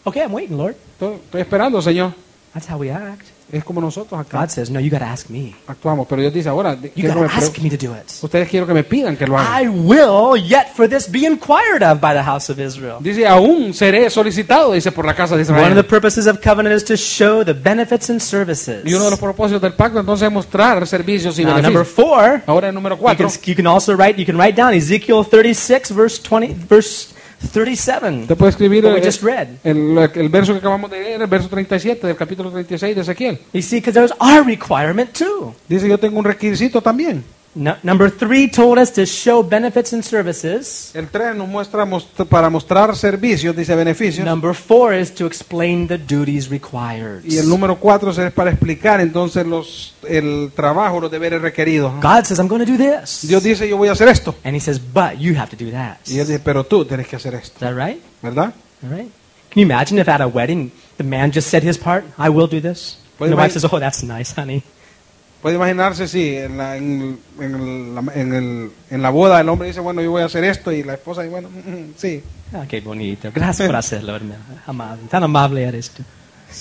Okay, 0.04 0.22
I'm 0.24 0.34
waiting, 0.34 0.58
Lord. 0.58 0.76
Estoy, 0.93 1.16
estoy 1.16 1.41
esperando, 1.41 1.82
Señor. 1.82 2.14
That's 2.54 2.68
how 2.70 2.78
we 2.78 2.89
act. 2.91 3.26
Es 3.52 3.64
como 3.64 3.80
nosotros 3.80 4.20
acá 4.20 4.41
God 4.41 4.50
says, 4.50 4.70
no, 4.72 4.80
you 4.80 4.89
got 4.89 5.00
to 5.00 5.06
ask 5.06 5.30
me. 5.30 5.54
actuamos. 5.68 6.08
Pero 6.08 6.22
Dios 6.22 6.34
dice, 6.34 6.50
ahora, 6.50 6.76
You 6.96 7.08
got 7.08 7.14
que 7.16 7.22
me 7.22 7.28
to 7.28 7.34
ask 7.34 7.58
me 7.60 7.70
to 7.70 7.78
do 7.78 7.93
it. 7.96 8.12
ustedes 8.22 8.50
quiero 8.50 8.66
que 8.66 8.74
me 8.74 8.84
pidan 8.84 9.16
que 9.16 9.28
lo 9.28 9.38
haga. 9.38 9.62
I 9.62 9.68
will 9.68 10.36
yet 10.36 10.70
for 10.76 10.89
this 10.89 11.08
be 11.10 11.26
inquired 11.26 11.84
of 11.84 12.02
by 12.02 12.14
the 12.14 12.24
house 12.24 12.50
of 12.50 12.60
Israel. 12.60 12.98
Dice, 13.00 13.28
aún 13.28 13.74
seré 13.74 14.10
solicitado, 14.10 14.74
dice, 14.74 14.91
por 14.91 15.06
la 15.06 15.14
casa 15.16 15.38
de 15.38 15.43
One 15.43 15.72
of 15.72 15.76
the 15.76 15.84
purposes 15.84 16.26
of 16.28 16.39
covenant 16.41 16.76
is 16.76 16.84
to 16.86 16.98
show 16.98 17.43
the 17.46 17.54
benefits 17.54 18.10
and 18.10 18.20
services. 18.20 18.84
Y 18.84 18.93
uno 18.93 19.06
de 19.06 19.12
los 19.12 19.20
propósitos 19.20 19.62
del 19.62 19.74
pacto 19.74 20.00
entonces 20.00 20.28
es 20.28 20.34
mostrar 20.34 20.86
servicios 20.88 21.38
y 21.39 21.46
Now, 21.46 21.62
number 21.62 21.86
four, 21.86 22.41
Ahora 22.48 22.70
el 22.70 22.74
número 22.76 22.96
you 22.96 23.02
4. 23.04 23.16
can, 23.30 23.30
you 23.46 23.56
can 23.56 23.68
also 23.68 23.96
write, 23.96 24.18
you 24.20 24.26
can 24.26 24.38
write 24.38 24.60
down 24.60 24.74
Ezekiel 24.74 25.24
36, 25.24 25.91
verse 25.91 26.20
20, 26.22 26.54
verse 26.68 27.14
37. 27.52 28.22
Usted 28.22 28.36
puede 28.38 28.50
escribir 28.52 28.86
el, 28.86 29.04
just 29.04 29.22
read. 29.24 29.48
el- 29.64 29.98
el 30.16 30.30
verso 30.30 30.54
que 30.54 30.60
acabamos 30.60 30.89
de 30.91 31.00
leer, 31.02 31.22
el 31.22 31.28
verso 31.28 31.48
37 31.50 32.06
del 32.08 32.16
capítulo 32.16 32.52
36 32.52 32.96
de 32.96 33.02
Ezequiel. 33.02 33.39
You 33.54 33.62
see, 33.62 33.78
because 33.80 33.93
there's 33.93 34.14
our 34.20 34.46
requirement 34.46 35.12
too. 35.14 35.54
Dice, 35.68 35.88
yo 35.88 35.98
tengo 35.98 36.20
un 36.20 36.26
requisito 36.26 36.82
también. 36.82 37.24
No, 37.56 37.78
number 37.84 38.10
three 38.10 38.49
told 38.49 38.78
us 38.78 38.91
to 38.91 39.06
show 39.06 39.41
benefits 39.41 39.93
and 39.93 40.03
services. 40.03 40.91
El 40.93 41.08
3 41.08 41.36
nos 41.36 41.47
muestra 41.47 41.86
most- 41.86 42.10
para 42.30 42.49
mostrar 42.49 42.93
servicios, 42.97 43.56
dice 43.56 43.74
beneficios. 43.76 44.26
Number 44.26 44.53
four 44.53 44.93
is 44.93 45.16
to 45.16 45.26
explain 45.26 45.88
the 45.88 45.97
duties 45.97 46.49
required. 46.49 47.24
Y 47.24 47.38
el 47.38 47.47
número 47.47 47.78
4 47.80 48.12
es 48.12 48.34
para 48.34 48.51
explicar 48.51 48.99
entonces 48.99 49.47
los, 49.47 49.93
el 50.08 50.51
trabajo, 50.53 50.99
los 50.99 51.10
deberes 51.10 51.41
requeridos. 51.41 51.93
God 52.01 52.26
says, 52.26 52.39
I'm 52.39 52.49
going 52.49 52.66
to 52.66 52.70
do 52.70 52.78
this. 52.78 53.26
Dios 53.26 53.41
dice, 53.41 53.70
yo 53.70 53.78
voy 53.78 53.88
a 53.88 53.93
hacer 53.93 54.10
esto. 54.10 54.36
And 54.43 54.53
he 54.53 54.60
says, 54.60 54.78
but 54.78 55.18
you 55.18 55.36
have 55.38 55.49
to 55.49 55.58
do 55.58 55.72
that. 55.72 55.99
Y 56.08 56.16
Is 56.16 56.20
él 56.20 56.28
dice, 56.28 56.39
pero 56.39 56.66
tú 56.66 56.84
tienes 56.84 57.08
que 57.08 57.16
hacer 57.16 57.36
esto, 57.36 57.60
that 57.62 57.74
right? 57.74 58.01
¿verdad? 58.22 58.53
All 58.84 58.89
right. 58.89 59.10
Can 59.49 59.62
you 59.62 59.64
imagine 59.64 59.97
if 59.97 60.10
at 60.10 60.20
a 60.20 60.28
wedding 60.28 60.72
the 60.97 61.06
man 61.06 61.32
just 61.32 61.49
said 61.49 61.64
his 61.64 61.78
part? 61.78 62.03
I 62.18 62.28
will 62.28 62.47
do 62.47 62.60
this. 62.60 62.97
And 63.18 63.32
the 63.32 63.38
wife 63.38 63.53
says, 63.53 63.64
oh, 63.64 63.80
that's 63.80 64.03
nice, 64.03 64.34
honey. 64.34 64.62
Puede 65.46 65.58
imaginarse 65.58 66.08
si 66.08 66.36
en 66.38 66.58
la, 66.58 66.76
en, 66.76 67.20
la- 67.93 68.14
en 68.16 68.34
el- 68.34 68.72
en 68.89 69.02
la 69.04 69.12
boda 69.12 69.39
el 69.39 69.48
hombre 69.48 69.68
dice, 69.68 69.80
bueno, 69.80 70.02
yo 70.02 70.10
voy 70.10 70.24
a 70.24 70.26
hacer 70.26 70.43
esto 70.43 70.72
y 70.72 70.82
la 70.82 70.96
esposa 70.96 71.22
dice, 71.22 71.30
bueno, 71.34 71.50
mm, 71.52 71.70
mm, 71.70 71.93
sí. 71.96 72.24
Ah, 72.52 72.64
qué 72.68 72.82
bonito. 72.82 73.30
Gracias 73.32 73.68
por 73.68 73.76
hacerlo, 73.76 74.16
hermano. 74.16 74.39
Amable. 74.66 75.04
Tan 75.08 75.22
amable 75.24 75.64
eres 75.64 75.91
tú. 75.91 76.02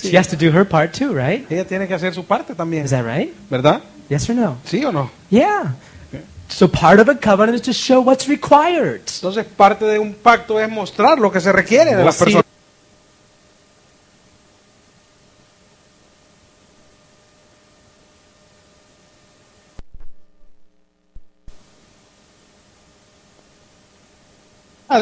She 0.03 0.15
has 0.15 0.27
to 0.27 0.35
do 0.37 0.51
her 0.55 0.67
part 0.67 0.95
too, 0.95 1.15
right? 1.15 1.51
Ella 1.51 1.65
tiene 1.65 1.87
que 1.87 1.95
hacer 1.95 2.13
su 2.13 2.25
parte 2.25 2.53
también, 2.53 2.85
Is 2.85 2.91
that 2.91 3.03
right? 3.03 3.33
¿verdad? 3.49 3.81
Yes 4.07 4.29
or 4.29 4.35
no? 4.35 4.57
¿Sí 4.65 4.85
o 4.85 4.91
no? 4.91 5.09
Yeah. 5.31 5.73
So 6.47 6.69
part 6.69 6.99
of 6.99 7.09
a 7.09 7.15
covenant 7.15 7.55
is 7.55 7.63
to 7.63 7.73
show 7.73 8.01
what's 8.03 8.27
required. 8.27 9.01
Entonces 9.15 9.45
parte 9.57 9.83
de 9.85 9.97
un 9.97 10.13
pacto 10.13 10.59
es 10.59 10.69
mostrar 10.69 11.17
lo 11.17 11.31
que 11.31 11.39
se 11.41 11.51
requiere 11.51 11.95
de 11.95 12.05
las 12.05 12.17
personas. 12.17 12.44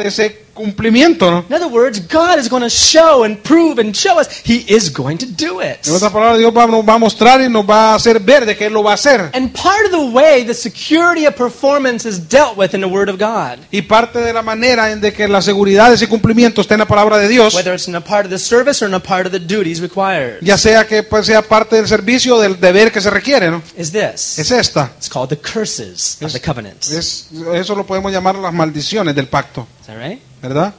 Ese 0.01 0.42
cumplimiento, 0.53 1.29
¿no? 1.29 1.45
In 1.49 1.55
other 1.55 1.67
words, 1.67 1.99
God 2.07 2.37
is 2.39 2.49
going 2.49 2.63
to 2.63 2.69
show 2.69 3.23
and 3.23 3.37
prove 3.37 3.79
and 3.79 3.93
show 3.95 4.19
us 4.19 4.27
He 4.45 4.65
is 4.67 4.91
going 4.91 5.17
to 5.17 5.25
do 5.25 5.61
it. 5.61 5.85
En 5.85 5.95
otras 5.95 6.11
palabras, 6.11 6.39
Dios 6.39 6.55
va, 6.55 6.67
nos 6.67 6.87
va 6.87 6.93
a 6.93 6.97
mostrar 6.97 7.41
y 7.41 7.49
nos 7.49 7.67
va 7.67 7.91
a 7.91 7.95
hacer 7.95 8.19
ver 8.19 8.45
de 8.45 8.55
que 8.55 8.65
Él 8.65 8.73
lo 8.73 8.83
va 8.83 8.91
a 8.91 8.93
hacer. 8.95 9.31
And 9.33 9.51
part 9.51 9.85
of 9.85 9.91
the 9.91 10.11
way 10.11 10.43
the 10.45 10.53
security 10.53 11.25
of 11.25 11.35
performance 11.35 12.07
is 12.07 12.19
dealt 12.29 12.57
with 12.57 12.73
in 12.73 12.81
the 12.81 12.87
Word 12.87 13.09
of 13.09 13.17
God, 13.19 13.59
Y 13.71 13.81
parte 13.81 14.19
de 14.19 14.33
la 14.33 14.41
manera 14.41 14.91
en 14.91 15.01
de 15.01 15.11
que 15.11 15.27
la 15.27 15.41
seguridad 15.41 15.89
de 15.89 15.95
ese 15.95 16.07
cumplimiento 16.07 16.61
está 16.61 16.75
en 16.75 16.81
la 16.81 16.87
palabra 16.87 17.17
de 17.17 17.27
Dios, 17.27 17.53
whether 17.53 17.73
it's 17.73 17.87
in 17.87 17.95
a 17.95 18.01
part 18.01 18.25
of 18.25 18.31
the 18.31 18.39
service 18.39 18.83
or 18.83 18.87
in 18.87 18.93
a 18.93 18.99
part 18.99 19.25
of 19.25 19.31
the 19.31 19.39
duties 19.39 19.81
required, 19.81 20.39
ya 20.41 20.57
sea 20.57 20.85
que 20.85 21.03
pues, 21.03 21.25
sea 21.25 21.41
parte 21.41 21.75
del 21.75 21.87
servicio, 21.87 22.39
del 22.39 22.59
deber 22.59 22.91
que 22.91 23.01
se 23.01 23.09
requiere, 23.09 23.49
¿no? 23.49 23.61
is 23.77 23.91
this. 23.91 24.37
Es 24.37 24.51
esta. 24.51 24.91
It's 24.97 25.09
called 25.09 25.29
the 25.29 25.37
curses 25.37 26.17
of 26.21 26.31
the 26.31 26.39
covenant. 26.39 26.83
Es, 26.83 27.27
eso 27.53 27.75
lo 27.75 27.85
podemos 27.85 28.11
llamar 28.11 28.35
las 28.35 28.53
maldiciones 28.53 29.15
del 29.15 29.27
pacto, 29.27 29.67
that 29.87 29.97
right? 29.97 30.21
¿Verdad? 30.43 30.73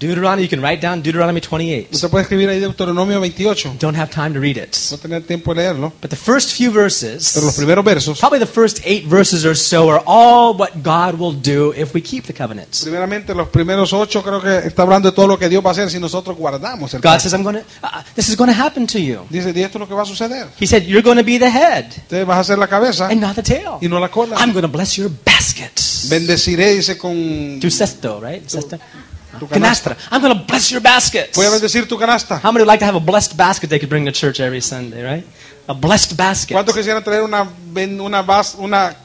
Deuteronomy, 0.00 0.42
you 0.42 0.48
can 0.48 0.62
write 0.62 0.80
down 0.80 1.02
Deuteronomy 1.02 1.42
28. 1.42 1.88
Usted 1.92 2.08
puede 2.08 2.22
escribir 2.22 2.48
ahí 2.48 2.58
Deuteronomio 2.58 3.20
28. 3.20 3.76
Don't 3.78 3.94
have 3.98 4.10
time 4.10 4.32
to 4.32 4.40
read 4.40 4.56
it. 4.56 4.74
No 4.90 4.96
tener 4.96 5.20
tiempo 5.20 5.52
de 5.52 5.60
leerlo. 5.60 5.92
But 6.00 6.08
the 6.08 6.16
first 6.16 6.52
few 6.56 6.70
Pero 6.70 6.84
los 6.84 7.02
verses, 7.02 7.54
primeros 7.54 7.84
versos, 7.84 8.18
probably 8.18 8.38
the 8.38 8.46
first 8.46 8.80
eight 8.86 9.04
verses 9.06 9.44
or 9.44 9.54
so, 9.54 9.90
are 9.90 10.02
all 10.06 10.56
what 10.56 10.82
God 10.82 11.18
will 11.18 11.34
do 11.34 11.74
if 11.76 11.92
we 11.92 12.00
keep 12.00 12.24
the 12.24 12.32
covenants. 12.32 12.82
primeramente 12.82 13.34
los 13.34 13.48
primeros 13.48 13.92
ocho 13.92 14.22
creo 14.22 14.40
que 14.40 14.68
está 14.68 14.84
hablando 14.84 15.10
de 15.10 15.14
todo 15.14 15.26
lo 15.26 15.38
que 15.38 15.50
Dios 15.50 15.62
va 15.62 15.68
a 15.68 15.72
hacer 15.72 15.90
si 15.90 15.98
nosotros 16.00 16.34
guardamos 16.34 16.94
el 16.94 17.02
God 17.02 17.18
says, 17.18 17.34
I'm 17.34 17.42
going 17.42 17.56
to, 17.56 17.64
uh, 17.82 18.02
this 18.14 18.30
is 18.30 18.36
going 18.36 18.50
to 18.50 18.58
happen 18.58 18.86
to 18.86 18.98
you. 18.98 19.26
Dice, 19.28 19.52
y 19.54 19.62
esto 19.62 19.76
es 19.76 19.80
lo 19.80 19.86
que 19.86 19.94
va 19.94 20.04
a 20.04 20.06
suceder. 20.06 20.46
He 20.58 20.66
said, 20.66 20.84
you're 20.84 21.02
going 21.02 21.18
to 21.18 21.24
be 21.24 21.38
the 21.38 21.50
head 21.50 21.88
Usted 21.90 22.24
vas 22.24 22.38
a 22.38 22.44
ser 22.44 22.58
la 22.58 22.68
cabeza 22.68 23.08
and 23.08 23.20
not 23.20 23.34
the 23.34 23.42
tail. 23.42 23.76
y 23.82 23.88
no 23.88 24.00
la 24.00 24.08
cola. 24.08 24.36
I'm 24.38 24.52
going 24.52 24.62
to 24.62 24.68
bless 24.68 24.96
your 24.96 25.10
baskets. 25.10 26.08
Bendeciré, 26.08 26.74
dice, 26.74 26.96
con 26.96 27.58
Tu 27.60 27.70
cesto, 27.70 28.18
right? 28.18 28.48
Cesto? 28.48 28.78
Tu 29.40 29.48
Canastra. 29.48 29.96
I'm 30.10 30.20
going 30.20 30.36
to 30.36 30.44
bless 30.44 30.70
your 30.70 30.82
baskets. 30.82 31.36
Voy 31.36 31.46
a 31.46 31.50
bendecir 31.50 31.88
tu 31.88 31.96
canasta. 31.96 32.38
How 32.42 32.52
many 32.52 32.62
would 32.62 32.68
like 32.68 32.80
to 32.80 32.86
have 32.86 32.96
a 32.96 33.00
blessed 33.00 33.36
basket 33.36 33.70
they 33.70 33.78
could 33.78 33.88
bring 33.88 34.04
to 34.06 34.12
church 34.12 34.40
every 34.40 34.60
Sunday, 34.60 35.02
right? 35.02 35.26
A 35.68 35.74
blessed 35.74 36.16
basket. 36.16 36.54
¿Cuántos 36.54 36.74
quisieran 36.74 37.02
traer 37.02 37.22
una, 37.22 37.48
una, 37.74 38.24
una 38.58 38.96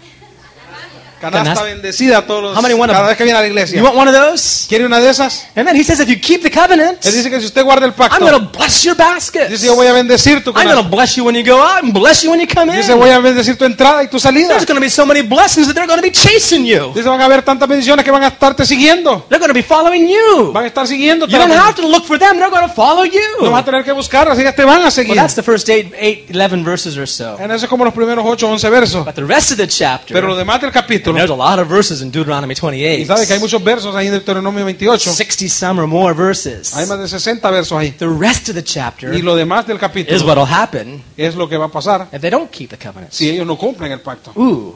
canasta 1.20 1.63
bendecida 1.63 2.22
todos 2.26 2.43
los, 2.43 2.57
How 2.57 2.61
many 2.61 2.74
want 2.74 2.91
cada 2.91 3.07
vez 3.07 3.18
que 3.18 3.24
viene 3.24 3.38
a 3.38 3.41
la 3.41 3.47
iglesia? 3.47 3.78
You 3.78 3.84
want 3.84 3.97
one 3.97 4.09
of 4.09 4.16
those? 4.16 4.66
¿Quiere 4.68 4.86
una 4.86 4.99
de 4.99 5.09
esas? 5.09 5.45
Amen. 5.55 5.76
He 5.76 5.84
says 5.84 5.99
if 5.99 6.07
you 6.09 6.20
keep 6.20 6.41
the 6.41 6.51
covenant, 6.51 7.03
Él 7.05 7.13
dice 7.13 7.30
que 7.30 7.39
si 7.39 7.45
usted 7.47 7.63
guarda 7.63 7.86
el 7.86 7.91
I'm 7.91 7.97
pacto, 7.97 8.20
going 8.20 8.39
to 8.39 8.57
bless 8.57 8.84
your 8.84 8.95
baskets. 8.95 9.49
dice 9.49 9.66
yo 9.66 9.76
voy 9.76 9.88
a 9.88 9.93
bendecir 9.93 10.43
tu 10.43 10.51
I'm 10.51 10.53
going 10.55 10.68
canasta. 10.68 10.84
to 10.84 10.95
bless 10.95 11.16
you 11.18 11.24
when 11.26 11.36
you 11.36 11.43
go 11.43 11.61
out 11.61 11.84
and 11.84 11.93
bless 11.93 12.24
you 12.24 12.32
when 12.32 12.39
you 12.39 12.47
come 12.47 12.70
in. 12.72 12.78
Dice 12.78 12.93
voy 12.93 13.09
a 13.09 13.20
bendecir 13.20 13.57
tu 13.57 13.66
entrada 13.66 14.03
y 14.03 14.07
tu 14.07 14.20
salida. 14.20 14.49
There's 14.49 14.66
going 14.66 14.78
to 14.80 14.82
be 14.86 14.89
so 14.89 15.05
many 15.05 15.22
blessings 15.22 15.68
that 15.68 15.74
they're 15.76 15.88
going 15.88 15.99
to 16.01 16.03
be 16.07 16.11
chasing 16.11 16.66
you. 16.66 16.91
Dice 16.93 17.07
van 17.07 17.20
a 17.22 17.26
haber 17.26 17.41
tantas 17.43 17.68
bendiciones 17.68 18.03
que 18.03 18.11
van 18.11 18.24
a 18.24 18.28
estarte 18.28 18.66
siguiendo. 18.66 19.26
They're 19.30 19.39
going 19.39 19.49
to 19.49 19.53
be 19.53 19.63
following 19.63 20.07
you. 20.07 20.51
Van 20.53 20.63
a 20.66 20.68
estar 20.68 20.88
siguiendo. 20.88 21.26
You 21.28 21.38
don't 21.38 21.51
have 21.51 21.76
to 21.76 21.88
look 21.88 22.05
for 22.05 22.18
them. 22.20 22.38
They're 22.38 22.49
going 22.49 22.68
to 22.68 22.74
follow 22.74 23.05
No 23.05 23.51
vas 23.51 23.57
a 23.57 23.59
you. 23.59 23.66
tener 23.66 23.84
que 23.84 23.91
buscarlas, 23.91 24.38
ellas 24.39 24.55
te 24.55 24.63
van 24.63 24.78
a 24.82 24.82
Well, 24.86 24.91
seguir. 24.91 25.16
that's 25.16 25.36
the 25.36 25.43
first 25.43 25.70
eight, 25.70 25.93
eight, 25.97 26.30
11 26.32 26.63
verses 26.63 26.97
or 26.97 27.07
so. 27.07 27.38
En 27.39 27.51
eso 27.51 27.66
es 27.66 27.70
como 27.70 27.84
los 27.86 27.93
primeros 27.93 28.26
8 28.28 28.47
o 28.47 28.51
11 28.51 28.70
versos. 28.70 29.05
But 29.05 29.16
the 29.16 29.24
rest 29.26 29.51
of 29.51 29.57
the 29.57 29.68
chapter, 29.68 30.13
Pero 30.13 30.28
lo 30.28 30.36
demás 30.36 30.61
del 30.61 30.72
capítulo, 30.72 31.05
there's 31.14 31.30
a 31.30 31.36
lot 31.36 31.60
of 31.60 31.68
verses 31.68 32.01
in 32.01 32.12
Deuteronomy 32.12 32.53
y 32.53 32.60
28. 32.60 33.06
sabe 33.06 33.28
que 33.28 33.34
hay 33.34 33.39
muchos 33.39 33.64
versos 33.64 33.95
ahí 33.95 34.08
en 34.08 34.14
Deuteronomio 34.14 34.66
28. 34.66 35.12
60 35.12 35.49
some 35.49 35.82
or 35.82 35.88
more 35.88 36.14
verses. 36.14 36.76
Hay 36.76 36.86
más 36.86 36.99
de 36.99 37.08
60 37.08 37.49
versos 37.51 37.78
ahí. 37.78 37.91
The 37.91 38.08
rest 38.08 38.49
of 38.49 38.56
the 38.56 38.64
chapter 38.64 39.14
Y 39.14 39.22
lo 39.22 39.36
demás 39.36 39.68
del 39.68 39.78
is 39.78 39.82
capítulo 39.82 40.26
what 40.26 40.38
will 40.38 40.47
happen 40.47 41.03
es 41.18 41.36
lo 41.36 41.47
que 41.47 41.58
va 41.58 41.66
a 41.66 41.72
pasar 41.72 42.08
if 42.12 42.22
they 42.22 42.30
don't 42.30 42.51
keep 42.51 42.70
the 42.70 42.78
covenants. 42.78 43.16
si 43.16 43.30
ellos 43.30 43.45
no 43.45 43.58
cumplen 43.58 43.91
el 43.91 44.01
pacto. 44.01 44.32
Ooh. 44.36 44.76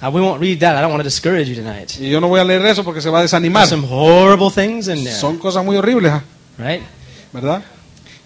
Now, 0.00 0.10
we 0.10 0.20
won't 0.20 0.40
read 0.40 0.60
that. 0.60 0.76
I 0.76 0.80
don't 0.80 0.90
want 0.90 1.00
to 1.00 1.08
discourage 1.08 1.48
you 1.48 1.56
tonight. 1.56 1.98
Y 1.98 2.08
yo 2.08 2.20
no 2.20 2.28
voy 2.28 2.38
a 2.38 2.44
leer 2.44 2.64
eso 2.66 2.84
porque 2.84 3.00
se 3.00 3.10
va 3.10 3.18
a 3.18 3.22
desanimar. 3.22 3.66
There's 3.68 3.80
some 3.80 3.88
horrible 3.92 4.50
things 4.50 4.86
in 4.86 5.02
there, 5.02 5.16
Son 5.16 5.38
cosas 5.38 5.64
muy 5.64 5.76
horribles, 5.76 6.12
¿ah? 6.12 6.22
right? 6.58 6.82
¿verdad? 7.32 7.62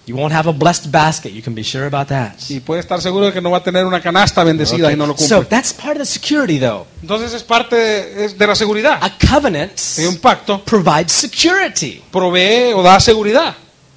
You 0.05 0.16
won't 0.16 0.32
have 0.34 0.48
a 0.48 0.53
blessed 0.53 0.90
basket. 0.90 1.32
You 1.32 1.42
can 1.42 1.55
be 1.55 1.62
sure 1.62 1.86
about 1.86 2.09
that. 2.09 2.34
Y 2.50 2.59
puede 2.61 2.80
estar 2.80 3.00
seguro 3.00 3.26
de 3.26 3.32
que 3.32 3.40
no 3.40 3.50
va 3.53 3.59
a 3.59 3.62
tener 3.62 3.86
una 3.86 4.00
canasta 4.00 4.42
bendecida 4.42 4.90
y 4.92 4.96
no 4.96 5.07
lo 5.07 5.16
So 5.16 5.36
cumple. 5.36 5.48
that's 5.57 5.72
part 5.72 5.92
of 5.92 5.98
the 5.98 6.07
security, 6.07 6.59
though. 6.59 6.86
Entonces 7.03 7.32
es 7.32 7.44
parte 7.44 7.76
de, 7.76 8.46
la 8.46 8.55
seguridad. 8.57 8.98
A 9.00 9.11
covenant 9.16 9.72
Y 9.98 10.05
un 10.07 10.16
pacto 10.16 10.62
provides 10.64 11.12
security 11.12 12.03
provee 12.11 12.72
o 12.74 12.82
da 12.82 12.98
seguridad 12.98 13.55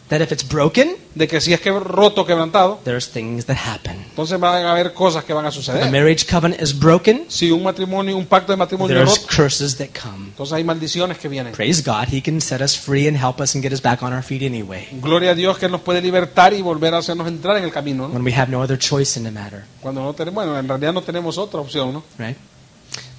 that 0.09 0.21
if 0.21 0.31
it's 0.31 0.47
broken, 0.47 0.95
de 1.15 1.27
que 1.27 1.41
si 1.41 1.53
es 1.53 1.59
que 1.61 1.71
roto 1.71 2.25
quebrantado, 2.25 2.79
there's 2.83 3.09
things 3.09 3.45
that 3.45 3.57
happen. 3.57 3.93
entonces 4.09 4.39
van 4.39 4.65
a 4.65 4.71
haber 4.71 4.93
cosas 4.93 5.23
que 5.23 5.33
van 5.33 5.45
a 5.45 5.49
If 5.49 5.55
a 5.55 5.61
suceder. 5.61 5.91
marriage 5.91 6.25
covenant 6.27 6.61
is 6.61 6.77
broken, 6.77 7.25
Si 7.27 7.49
un 7.51 7.63
matrimonio, 7.63 8.15
un 8.17 8.25
pacto 8.25 8.51
de 8.51 8.57
matrimonio 8.57 8.95
es 9.01 9.03
there's 9.05 9.21
roto, 9.23 9.35
curses 9.35 9.77
that 9.77 9.87
come. 9.99 10.27
entonces 10.27 10.53
hay 10.53 10.63
maldiciones 10.63 11.17
que 11.17 11.27
vienen. 11.27 11.53
Praise 11.53 11.81
God, 11.83 12.07
He 12.11 12.21
can 12.21 12.39
set 12.41 12.61
us 12.61 12.77
free 12.77 13.07
and 13.07 13.17
help 13.17 13.39
us 13.39 13.55
and 13.55 13.63
get 13.63 13.73
us 13.73 13.81
back 13.81 14.03
on 14.03 14.13
our 14.13 14.21
feet 14.23 14.43
anyway 14.43 14.87
Gloria 15.01 15.31
a 15.31 15.35
Dios 15.35 15.57
que 15.57 15.65
Él 15.65 15.71
nos 15.71 15.81
puede 15.81 16.01
libertar 16.01 16.53
y 16.53 16.61
volver 16.61 16.93
a 16.93 16.97
hacernos 16.99 17.27
entrar 17.27 17.57
en 17.57 17.63
el 17.63 17.71
camino. 17.71 18.07
¿no? 18.07 18.13
when 18.13 18.23
we 18.23 18.33
have 18.33 18.51
no 18.51 18.61
other 18.61 18.77
choice 18.77 19.17
in 19.17 19.23
the 19.23 19.31
matter, 19.31 19.63
Cuando 19.81 20.01
no 20.03 20.13
tenemos, 20.13 20.35
bueno, 20.45 20.59
en 20.59 20.67
realidad 20.67 20.93
no 20.93 21.01
tenemos 21.01 21.37
otra 21.37 21.59
opción, 21.61 21.93
¿no? 21.93 22.03
right? 22.17 22.37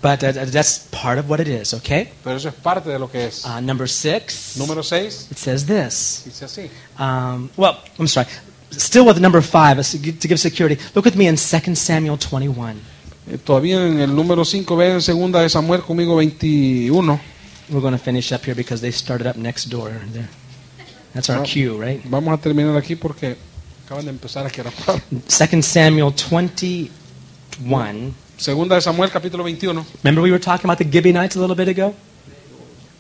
But 0.03 0.23
uh, 0.23 0.33
that's 0.47 0.87
part 0.91 1.19
of 1.19 1.29
what 1.29 1.41
it 1.41 1.49
is, 1.49 1.73
okay? 1.75 2.11
Pero 2.23 2.37
eso 2.37 2.49
es 2.49 2.55
parte 2.55 2.91
de 2.91 2.99
lo 2.99 3.09
que 3.09 3.27
es. 3.27 3.45
Uh, 3.45 3.61
number 3.61 3.89
six, 3.89 4.57
Número 4.57 4.83
6, 4.83 5.29
it 5.31 5.39
says 5.39 5.67
this. 5.67 6.23
dice 6.25 6.45
así. 6.45 6.71
Um, 6.99 7.51
well, 7.57 7.79
I'm 7.99 8.07
sorry. 8.07 8.27
Still 8.73 9.07
with 9.07 9.19
number 9.21 9.41
five, 9.41 9.81
to 9.83 10.29
give 10.29 10.39
security. 10.39 10.77
Look 10.95 11.05
with 11.07 11.17
me 11.17 11.29
in 11.29 11.37
2 11.37 11.75
Samuel 11.75 12.19
21. 12.19 12.79
Eh, 13.29 13.39
Todavía 13.39 13.87
en 13.87 14.01
el 14.01 14.15
número 14.15 14.45
5, 14.45 14.77
ve 14.77 14.93
en 14.93 15.03
segunda 15.03 15.41
de 15.41 15.49
Samuel 15.49 15.81
conmigo 15.81 16.15
21. 16.15 17.19
We're 17.71 17.81
going 17.81 17.93
to 17.93 17.99
finish 17.99 18.33
up 18.33 18.45
here 18.45 18.55
because 18.55 18.81
they 18.81 18.93
started 18.93 19.27
up 19.27 19.37
next 19.37 19.71
door. 19.71 19.91
There. 20.13 20.29
That's 21.15 21.31
our 21.31 21.43
cue, 21.43 21.81
right? 21.83 22.01
Vamos 22.05 22.39
a 22.39 22.41
terminar 22.41 22.77
aquí 22.77 22.95
porque 22.97 23.37
acaban 23.87 24.05
de 24.05 24.11
empezar 24.11 24.47
aquí 24.47 24.61
a 24.61 24.65
rapar. 24.65 25.03
2 25.11 25.65
Samuel 25.65 26.13
21. 26.13 28.15
Segunda 28.37 28.75
de 28.75 28.83
Samuel 28.83 29.11
capítulo 29.11 29.45
21. 29.45 29.85
Remember 30.03 30.23
we 30.23 30.31
were 30.31 30.43
talking 30.43 30.69
about 30.71 30.79
the 30.79 30.85
Gibeonites 30.85 31.37
a 31.37 31.41
little 31.41 31.57
bit 31.57 31.69
ago? 31.69 31.95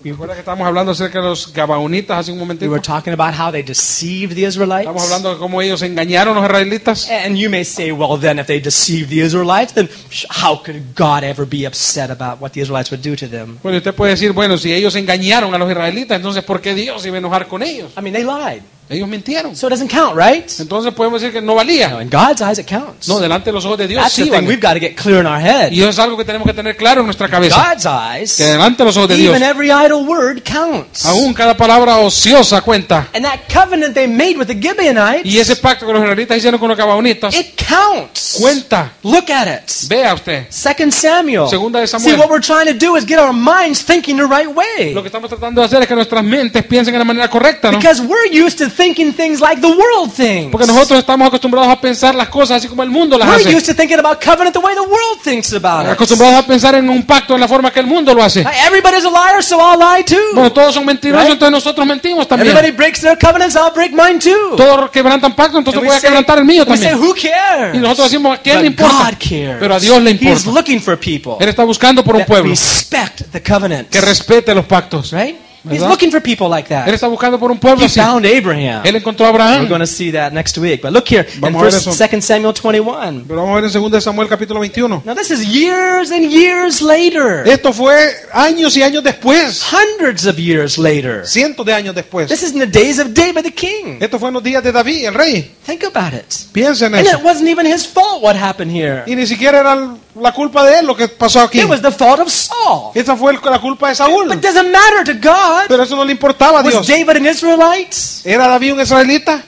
Recuerda 0.02 0.34
que 0.34 0.40
estamos 0.40 0.64
hablando 0.64 0.92
acerca 0.92 1.20
de 1.20 1.24
los 1.30 1.52
gabaonitas 1.52 2.16
hace 2.18 2.30
un 2.30 2.38
We 2.38 2.44
momentito. 2.44 2.70
were 2.70 2.80
talking 2.80 3.12
about 3.12 3.34
how 3.34 3.50
they 3.50 3.62
deceived 3.62 4.36
the 4.36 4.44
Israelites. 4.46 4.86
Estamos 4.86 5.02
hablando 5.02 5.32
de 5.34 5.38
cómo 5.38 5.60
ellos 5.60 5.82
engañaron 5.82 6.36
a 6.36 6.40
los 6.42 6.48
israelitas. 6.48 7.10
And 7.10 7.36
you 7.36 7.50
may 7.50 7.64
say, 7.64 7.90
well, 7.90 8.16
then 8.16 8.38
if 8.38 8.46
they 8.46 8.60
deceived 8.60 9.08
the 9.10 9.20
Israelites, 9.20 9.72
then 9.74 9.88
how 10.30 10.62
could 10.62 10.94
God 10.94 11.24
ever 11.24 11.44
be 11.44 11.66
upset 11.66 12.10
about 12.10 12.40
what 12.40 12.52
the 12.52 12.60
Israelites 12.60 12.92
would 12.92 13.02
do 13.02 13.16
to 13.16 13.26
them? 13.28 13.58
Bueno, 13.64 13.78
usted 13.78 13.94
puede 13.94 14.12
decir, 14.12 14.32
bueno, 14.32 14.56
si 14.58 14.72
ellos 14.72 14.94
engañaron 14.94 15.52
a 15.54 15.58
los 15.58 15.68
israelitas, 15.68 16.16
entonces 16.18 16.44
¿por 16.44 16.60
qué 16.60 16.74
Dios 16.74 17.04
iba 17.04 17.16
a 17.16 17.18
enojar 17.18 17.48
con 17.48 17.64
ellos? 17.64 17.92
I 17.98 18.00
mean, 18.00 18.12
they 18.14 18.22
lied. 18.22 18.62
Ellos 18.88 19.08
mintieron. 19.08 19.56
So 19.56 19.66
it 19.66 19.70
doesn't 19.70 19.90
count, 19.90 20.16
right? 20.16 20.48
Entonces 20.60 20.94
podemos 20.94 21.20
decir 21.20 21.32
que 21.32 21.40
no 21.40 21.46
No, 21.46 21.54
valía. 21.56 22.00
in 22.02 22.08
God's 22.10 22.40
eyes, 22.42 22.58
it 22.58 22.68
counts. 22.68 23.08
No, 23.08 23.18
delante 23.18 23.46
de 23.50 23.54
los 23.54 23.64
ojos 23.64 23.78
de 23.78 23.88
Dios 23.88 24.02
That's 24.02 24.14
sí 24.14 24.22
the 24.24 24.30
thing 24.30 24.34
vale. 24.44 24.48
we've 24.48 24.60
got 24.62 24.74
to 24.74 24.80
get 24.80 24.94
clear 24.96 25.20
in 25.20 25.26
our 25.26 25.40
head. 25.40 25.72
Y 25.72 25.80
eso 25.80 25.90
es 25.90 25.98
algo 25.98 26.16
que 26.16 26.24
tenemos 26.24 26.46
que 26.46 26.54
tener 26.54 26.76
claro 26.76 27.00
en 27.00 27.06
nuestra 27.06 27.28
cabeza. 27.28 27.56
God's 27.70 27.86
eyes, 27.86 28.34
Que 28.36 28.44
delante 28.44 28.82
de 28.82 28.84
los 28.84 28.96
ojos 28.96 29.08
de 29.08 29.16
Dios, 29.16 29.34
even 29.34 29.42
every 29.42 29.68
idle 29.70 30.02
word 30.06 30.42
counts. 30.44 31.04
aún 31.06 31.34
cada 31.34 31.56
palabra 31.56 31.96
ociosa 31.98 32.60
cuenta. 32.62 33.08
And 33.14 33.24
that 33.24 33.40
covenant 33.52 33.94
they 33.94 34.06
made 34.06 34.36
with 34.38 34.46
the 34.46 34.54
Gibeonites, 34.54 35.24
Y 35.24 35.38
ese 35.38 35.56
pacto 35.56 35.86
que 35.86 35.92
los 35.92 36.02
israelitas 36.02 36.36
hicieron 36.36 36.60
con 36.60 36.68
los 36.68 36.76
gabaonitas, 36.78 37.34
it 37.34 37.54
counts. 37.56 38.36
cuenta. 38.40 38.92
Look 39.02 39.30
at 39.30 39.46
it. 39.48 39.88
Vea 39.88 40.14
usted. 40.14 40.46
Second 40.50 40.92
Samuel. 40.92 41.48
Segunda 41.48 41.80
de 41.80 41.86
Samuel. 41.86 42.10
See, 42.14 42.20
what 42.20 42.28
we're 42.30 42.40
trying 42.44 42.66
to 42.66 42.74
do 42.86 42.96
is 42.96 43.04
get 43.06 43.18
our 43.18 43.32
minds 43.32 43.84
thinking 43.84 44.16
the 44.16 44.24
right 44.26 44.48
way. 44.48 44.92
Lo 44.94 45.02
que 45.02 45.08
estamos 45.08 45.28
tratando 45.28 45.60
de 45.60 45.66
hacer 45.66 45.82
es 45.82 45.88
que 45.88 45.94
nuestras 45.94 46.22
mentes 46.22 46.64
piensen 46.64 46.94
en 46.94 46.98
la 47.00 47.04
manera 47.04 47.28
correcta, 47.28 47.70
¿no? 47.72 47.78
Because 47.78 48.02
we're 48.02 48.28
used 48.30 48.58
to 48.58 48.68
thinking 48.76 49.12
things 49.12 49.40
like 49.40 49.60
the 49.60 49.68
world 49.68 50.12
thinks. 50.12 50.50
Porque 50.52 50.66
nosotros 50.66 50.98
estamos 51.00 51.26
acostumbrados 51.28 51.70
a 51.70 51.80
pensar 51.80 52.14
las 52.14 52.28
cosas 52.28 52.58
así 52.58 52.68
como 52.68 52.82
el 52.82 52.90
mundo 52.90 53.16
las 53.18 53.28
We're 53.28 53.40
hace. 53.40 53.56
used 53.56 53.66
to 53.66 53.74
thinking 53.74 53.98
about 53.98 54.22
covenant 54.22 54.52
the 54.52 54.60
way 54.60 54.74
the 54.74 54.82
world 54.82 55.20
thinks 55.24 55.52
about 55.52 55.86
it. 55.86 55.92
Acostumbrados 55.92 56.44
a 56.44 56.46
pensar 56.46 56.74
en 56.74 56.88
un 56.90 57.02
pacto 57.04 57.34
en 57.34 57.40
la 57.40 57.48
forma 57.48 57.72
que 57.72 57.80
el 57.80 57.86
mundo 57.86 58.14
lo 58.14 58.22
hace. 58.22 58.44
Everybody's 58.66 59.04
a 59.04 59.10
liar, 59.10 59.42
so 59.42 59.56
I'll 59.58 59.78
lie 59.78 60.04
Bueno, 60.34 60.48
too. 60.50 60.54
todos 60.54 60.74
son 60.74 60.84
mentirosos, 60.84 61.24
Right? 61.24 61.32
entonces 61.32 61.52
nosotros 61.52 61.86
mentimos 61.86 62.28
también. 62.28 62.50
Everybody 62.56 62.76
breaks 62.76 63.00
their 63.00 63.18
covenants, 63.18 63.56
I'll 63.56 63.72
break 63.74 63.92
mine 63.92 64.18
too. 64.18 64.56
Todos 64.56 64.90
quebrantan 64.90 65.34
pacto, 65.34 65.58
entonces 65.58 65.82
voy 65.82 65.94
a 65.96 66.00
quebrantar 66.00 66.38
el 66.38 66.44
mío 66.44 66.62
and 66.62 66.70
we 66.70 66.76
say, 66.76 66.90
también. 66.90 67.08
who 67.10 67.14
cares? 67.14 67.74
Y 67.74 67.78
nosotros 67.78 68.10
decimos, 68.10 68.38
¿a 68.38 68.42
quién 68.42 68.60
le 68.60 68.66
importa? 68.68 68.94
God 69.10 69.14
cares. 69.18 69.56
Pero 69.60 69.74
a 69.74 69.80
Dios 69.80 70.02
le 70.02 70.10
He's 70.12 70.22
importa. 70.22 70.50
looking 70.50 70.80
for 70.80 70.98
people 70.98 71.36
Él 71.40 71.48
está 71.48 71.64
buscando 71.64 72.04
por 72.04 72.16
un 72.16 72.24
pueblo 72.24 72.50
respect 72.50 73.22
the 73.32 73.42
covenant. 73.42 73.88
que 73.88 74.00
respete 74.00 74.54
los 74.54 74.64
pactos. 74.66 75.12
Right? 75.12 75.36
He's 75.70 75.80
¿Verdad? 75.80 75.90
looking 75.90 76.10
for 76.10 76.20
people 76.20 76.48
like 76.48 76.72
Él 76.72 76.84
that. 76.84 76.88
está 76.94 77.08
buscando 77.08 77.38
por 77.38 77.50
un 77.50 77.58
pueblo 77.58 77.82
He 77.82 77.86
así. 77.86 78.00
found 78.00 78.24
Abraham. 78.24 78.82
Él 78.84 78.96
encontró 78.96 79.26
a 79.26 79.30
We're 79.32 79.42
Abraham. 79.42 79.68
going 79.68 79.80
to 79.80 79.86
see 79.86 80.10
that 80.12 80.32
next 80.32 80.56
week. 80.58 80.82
But 80.82 80.92
look 80.92 81.06
here 81.08 81.26
in 81.34 81.40
Vamos 81.40 81.60
a 81.60 81.64
ver 81.64 81.72
first, 81.72 81.86
eso. 81.88 82.08
2 82.08 82.22
Samuel 82.22 82.52
21. 82.54 83.24
Pero 83.26 83.40
vamos 83.42 83.58
a 83.58 83.60
ver 83.60 83.76
en 83.76 83.90
2 83.90 84.02
Samuel 84.04 84.28
capítulo 84.28 84.60
21. 84.60 85.02
Now 85.04 85.14
this 85.14 85.30
is 85.30 85.46
years 85.46 86.10
and 86.10 86.30
years 86.30 86.80
later. 86.80 87.42
Esto 87.46 87.72
fue 87.72 87.96
años 88.32 88.76
y 88.76 88.82
años 88.82 89.02
después. 89.02 89.62
Hundreds 89.72 90.26
of 90.26 90.38
years 90.38 90.78
later. 90.78 91.26
Cientos 91.26 91.64
de 91.66 91.72
años 91.74 91.94
después. 91.94 92.28
This 92.28 92.42
is 92.42 92.52
in 92.52 92.60
the 92.60 92.66
days 92.66 92.98
of 92.98 93.08
David 93.14 93.42
the 93.44 93.52
king. 93.52 93.98
Esto 94.00 94.18
fue 94.18 94.28
en 94.28 94.34
los 94.34 94.42
días 94.42 94.62
de 94.62 94.72
David, 94.72 95.04
el 95.06 95.14
rey. 95.14 95.50
Think 95.66 95.84
about 95.84 96.12
it. 96.14 96.32
Piensen 96.52 96.94
en 96.94 97.00
And 97.00 97.08
eso. 97.08 97.18
it 97.18 97.24
wasn't 97.24 97.48
even 97.48 97.66
his 97.66 97.86
fault 97.86 98.22
what 98.22 98.36
happened 98.36 98.70
here. 98.70 99.02
Y 99.06 99.14
ni 99.16 99.26
siquiera 99.26 99.60
era 99.60 99.96
la 100.20 100.32
culpa 100.32 100.64
de 100.64 100.78
él 100.78 100.86
lo 100.86 100.96
que 100.96 101.08
pasó 101.08 101.40
aquí. 101.40 101.60
It 101.60 101.68
was 101.68 101.82
the 101.82 101.90
fault 101.90 102.20
of 102.20 102.28
Saul. 102.30 102.92
Esa 102.94 103.16
fue 103.16 103.34
la 103.34 103.58
culpa 103.58 103.88
de 103.88 103.94
Saúl. 103.94 104.28
But 104.28 104.38
it 104.38 104.42
doesn't 104.42 104.70
matter 104.70 105.04
to 105.04 105.14
God. 105.14 105.64
Pero 105.68 105.82
eso 105.82 105.96
no 105.96 106.04
le 106.04 106.12
importaba 106.12 106.60
a 106.60 106.62
Was 106.62 106.72
Dios. 106.72 106.86
David 106.86 107.16
an 107.16 107.26
Israelite? 107.26 107.96
¿Era 108.24 108.48
David 108.48 108.74
un 108.74 108.80
israelita? 108.80 109.42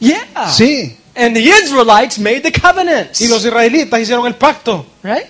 Yeah. 0.00 0.50
Sí. 0.50 0.96
And 1.14 1.34
the 1.34 1.42
Israelites 1.42 2.18
made 2.18 2.42
the 2.42 2.52
covenant. 2.52 3.20
Y 3.20 3.26
los 3.26 3.44
israelitas 3.44 4.00
hicieron 4.00 4.26
el 4.26 4.36
pacto. 4.36 4.86
Right? 5.02 5.26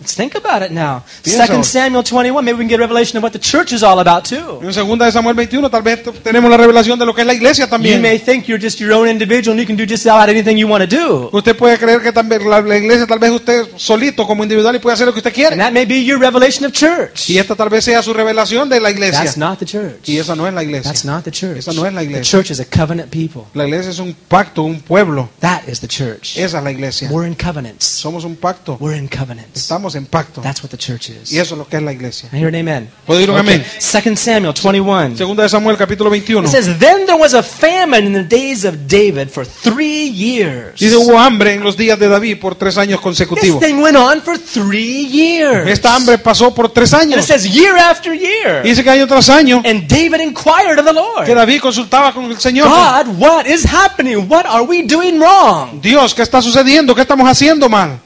Let's 0.00 0.14
think 0.14 0.34
about 0.34 0.62
it 0.62 0.70
now. 0.70 1.02
Piensa 1.22 1.46
2 1.46 1.52
ahora. 1.52 1.64
Samuel 1.64 2.02
21, 2.02 2.42
maybe 2.42 2.56
we 2.58 2.64
can 2.64 2.68
get 2.68 2.78
a 2.78 2.82
revelation 2.82 3.18
of 3.18 3.22
what 3.22 3.32
the 3.32 3.38
church 3.38 3.72
is 3.72 3.82
all 3.82 3.98
about 4.00 4.24
too. 4.24 4.60
En 4.62 4.72
segunda 4.72 5.04
de 5.04 5.12
Samuel 5.12 5.34
21 5.36 5.68
tal 5.70 5.82
vez 5.82 6.00
tenemos 6.22 6.50
la 6.50 6.56
revelación 6.56 6.98
de 6.98 7.04
lo 7.04 7.14
que 7.14 7.20
es 7.20 7.26
la 7.26 7.34
iglesia 7.34 7.64
You 7.66 7.70
también. 7.70 8.00
may 8.00 8.18
think 8.18 8.46
you're 8.46 8.58
just 8.62 8.80
your 8.80 8.92
own 8.92 9.08
individual 9.08 9.52
and 9.52 9.60
you 9.60 9.66
can 9.66 9.76
do 9.76 9.84
just 9.86 10.06
about 10.06 10.30
anything 10.30 10.56
you 10.56 10.66
want 10.66 10.82
to 10.82 10.96
do. 10.96 11.28
Usted 11.32 11.54
puede 11.56 11.78
creer 11.78 12.00
que 12.00 12.12
también 12.12 12.48
la, 12.48 12.60
la 12.62 12.76
iglesia 12.78 13.06
tal 13.06 13.18
vez 13.18 13.30
usted 13.30 13.66
solito 13.76 14.26
como 14.26 14.42
individual 14.42 14.74
y 14.74 14.78
puede 14.78 14.94
hacer 14.94 15.06
lo 15.06 15.12
que 15.12 15.18
usted 15.18 15.30
And 15.30 15.34
quiere. 15.36 15.56
that 15.58 15.72
may 15.72 15.84
be 15.84 16.02
your 16.02 16.18
revelation 16.18 16.64
of 16.64 16.72
church. 16.72 17.28
Y 17.28 17.36
esta 17.38 17.54
tal 17.54 17.68
vez 17.68 17.84
sea 17.84 18.02
su 18.02 18.14
revelación 18.14 18.68
de 18.70 18.80
la 18.80 18.88
That's 18.88 18.96
iglesia. 18.96 19.32
not 19.36 19.58
the 19.58 19.66
church. 19.66 20.08
Y 20.08 20.16
esa 20.18 20.34
no 20.34 20.46
es 20.46 20.54
la 20.54 20.62
iglesia. 20.62 20.90
That's 20.90 21.04
not 21.04 21.24
the 21.24 21.30
church. 21.30 21.58
Esa 21.58 21.72
no 21.74 21.84
es 21.84 21.92
la 21.92 22.00
The 22.00 22.06
iglesia. 22.06 22.38
church 22.38 22.50
is 22.50 22.60
a 22.60 22.64
covenant 22.64 23.10
people. 23.10 23.42
La 23.52 23.64
iglesia 23.66 23.90
es 23.90 23.98
un 23.98 24.14
pacto, 24.28 24.62
un 24.62 24.80
pueblo. 24.80 25.28
That 25.40 25.64
is 25.68 25.80
the 25.80 25.88
church. 25.88 26.38
Esa 26.38 26.58
es 26.58 26.64
la 26.64 26.70
iglesia. 26.70 27.08
We're 27.10 27.26
in 27.28 27.34
covenants. 27.34 27.84
Somos 27.84 28.24
un 28.24 28.36
pacto. 28.36 28.78
We're 28.80 28.96
in 28.96 29.06
covenants. 29.08 29.60
Estamos 29.60 29.89
en 29.94 30.06
pacto. 30.06 30.40
That's 30.40 30.62
what 30.62 30.70
the 30.70 30.78
church 30.78 31.10
is. 31.10 31.32
Y 31.32 31.38
eso 31.38 31.54
es 31.54 31.58
lo 31.58 31.66
que 31.68 31.76
es 31.76 31.82
la 31.82 31.92
iglesia. 31.92 32.28
I 32.32 32.36
hear 32.36 32.48
an 32.48 32.54
amen. 32.54 32.88
¿Puedo 33.06 33.20
oír 33.20 33.30
un 33.30 33.38
amén? 33.38 33.64
2 33.78 34.18
Samuel 34.18 34.54
21. 34.54 35.16
Segunda 35.16 35.42
de 35.42 35.48
Samuel 35.48 35.76
capítulo 35.76 36.10
21. 36.10 36.46
It 36.46 36.50
says, 36.50 36.66
Then 36.78 37.06
there 37.06 37.18
was 37.18 37.34
a 37.34 37.42
famine 37.42 38.06
in 38.06 38.12
the 38.12 38.22
days 38.22 38.64
of 38.64 38.86
David 38.86 39.30
for 39.30 39.44
three 39.44 40.08
years. 40.08 40.78
Dice, 40.78 40.96
hubo 40.96 41.18
hambre 41.18 41.54
en 41.54 41.62
los 41.62 41.76
días 41.76 41.98
de 41.98 42.08
David 42.08 42.38
por 42.38 42.54
tres 42.54 42.76
años 42.78 42.98
This 42.98 43.04
consecutivos. 43.04 43.60
thing 43.60 43.80
went 43.80 43.96
on 43.96 44.20
for 44.22 44.38
three 44.38 45.06
years. 45.06 45.68
Esta 45.68 45.94
hambre 45.94 46.18
pasó 46.18 46.54
por 46.54 46.70
tres 46.70 46.92
And 46.94 47.10
it 47.10 47.16
años. 47.16 47.26
says 47.26 47.44
year 47.46 47.76
after 47.76 48.12
year. 48.14 48.62
Y 48.64 48.70
dice 48.70 48.82
que 48.82 48.90
año 48.90 49.06
tras 49.06 49.28
año 49.28 49.62
And 49.64 49.88
David 49.88 50.20
inquired 50.20 50.78
of 50.78 50.84
the 50.84 50.92
Lord, 50.92 51.26
que 51.26 51.34
David 51.34 51.60
consultaba 51.60 52.12
con 52.12 52.24
el 52.26 52.38
Señor. 52.38 52.68
God, 52.68 53.16
what 53.18 53.46
is 53.46 53.64
happening? 53.64 54.28
What 54.28 54.46
are 54.46 54.62
we 54.62 54.82
doing 54.82 55.18
wrong? 55.20 55.80
Dios, 55.80 56.14
¿qué 56.14 56.22
está 56.22 56.40
sucediendo? 56.42 56.94
¿Qué 56.94 57.02
estamos 57.02 57.28
haciendo 57.28 57.68
mal? 57.68 58.00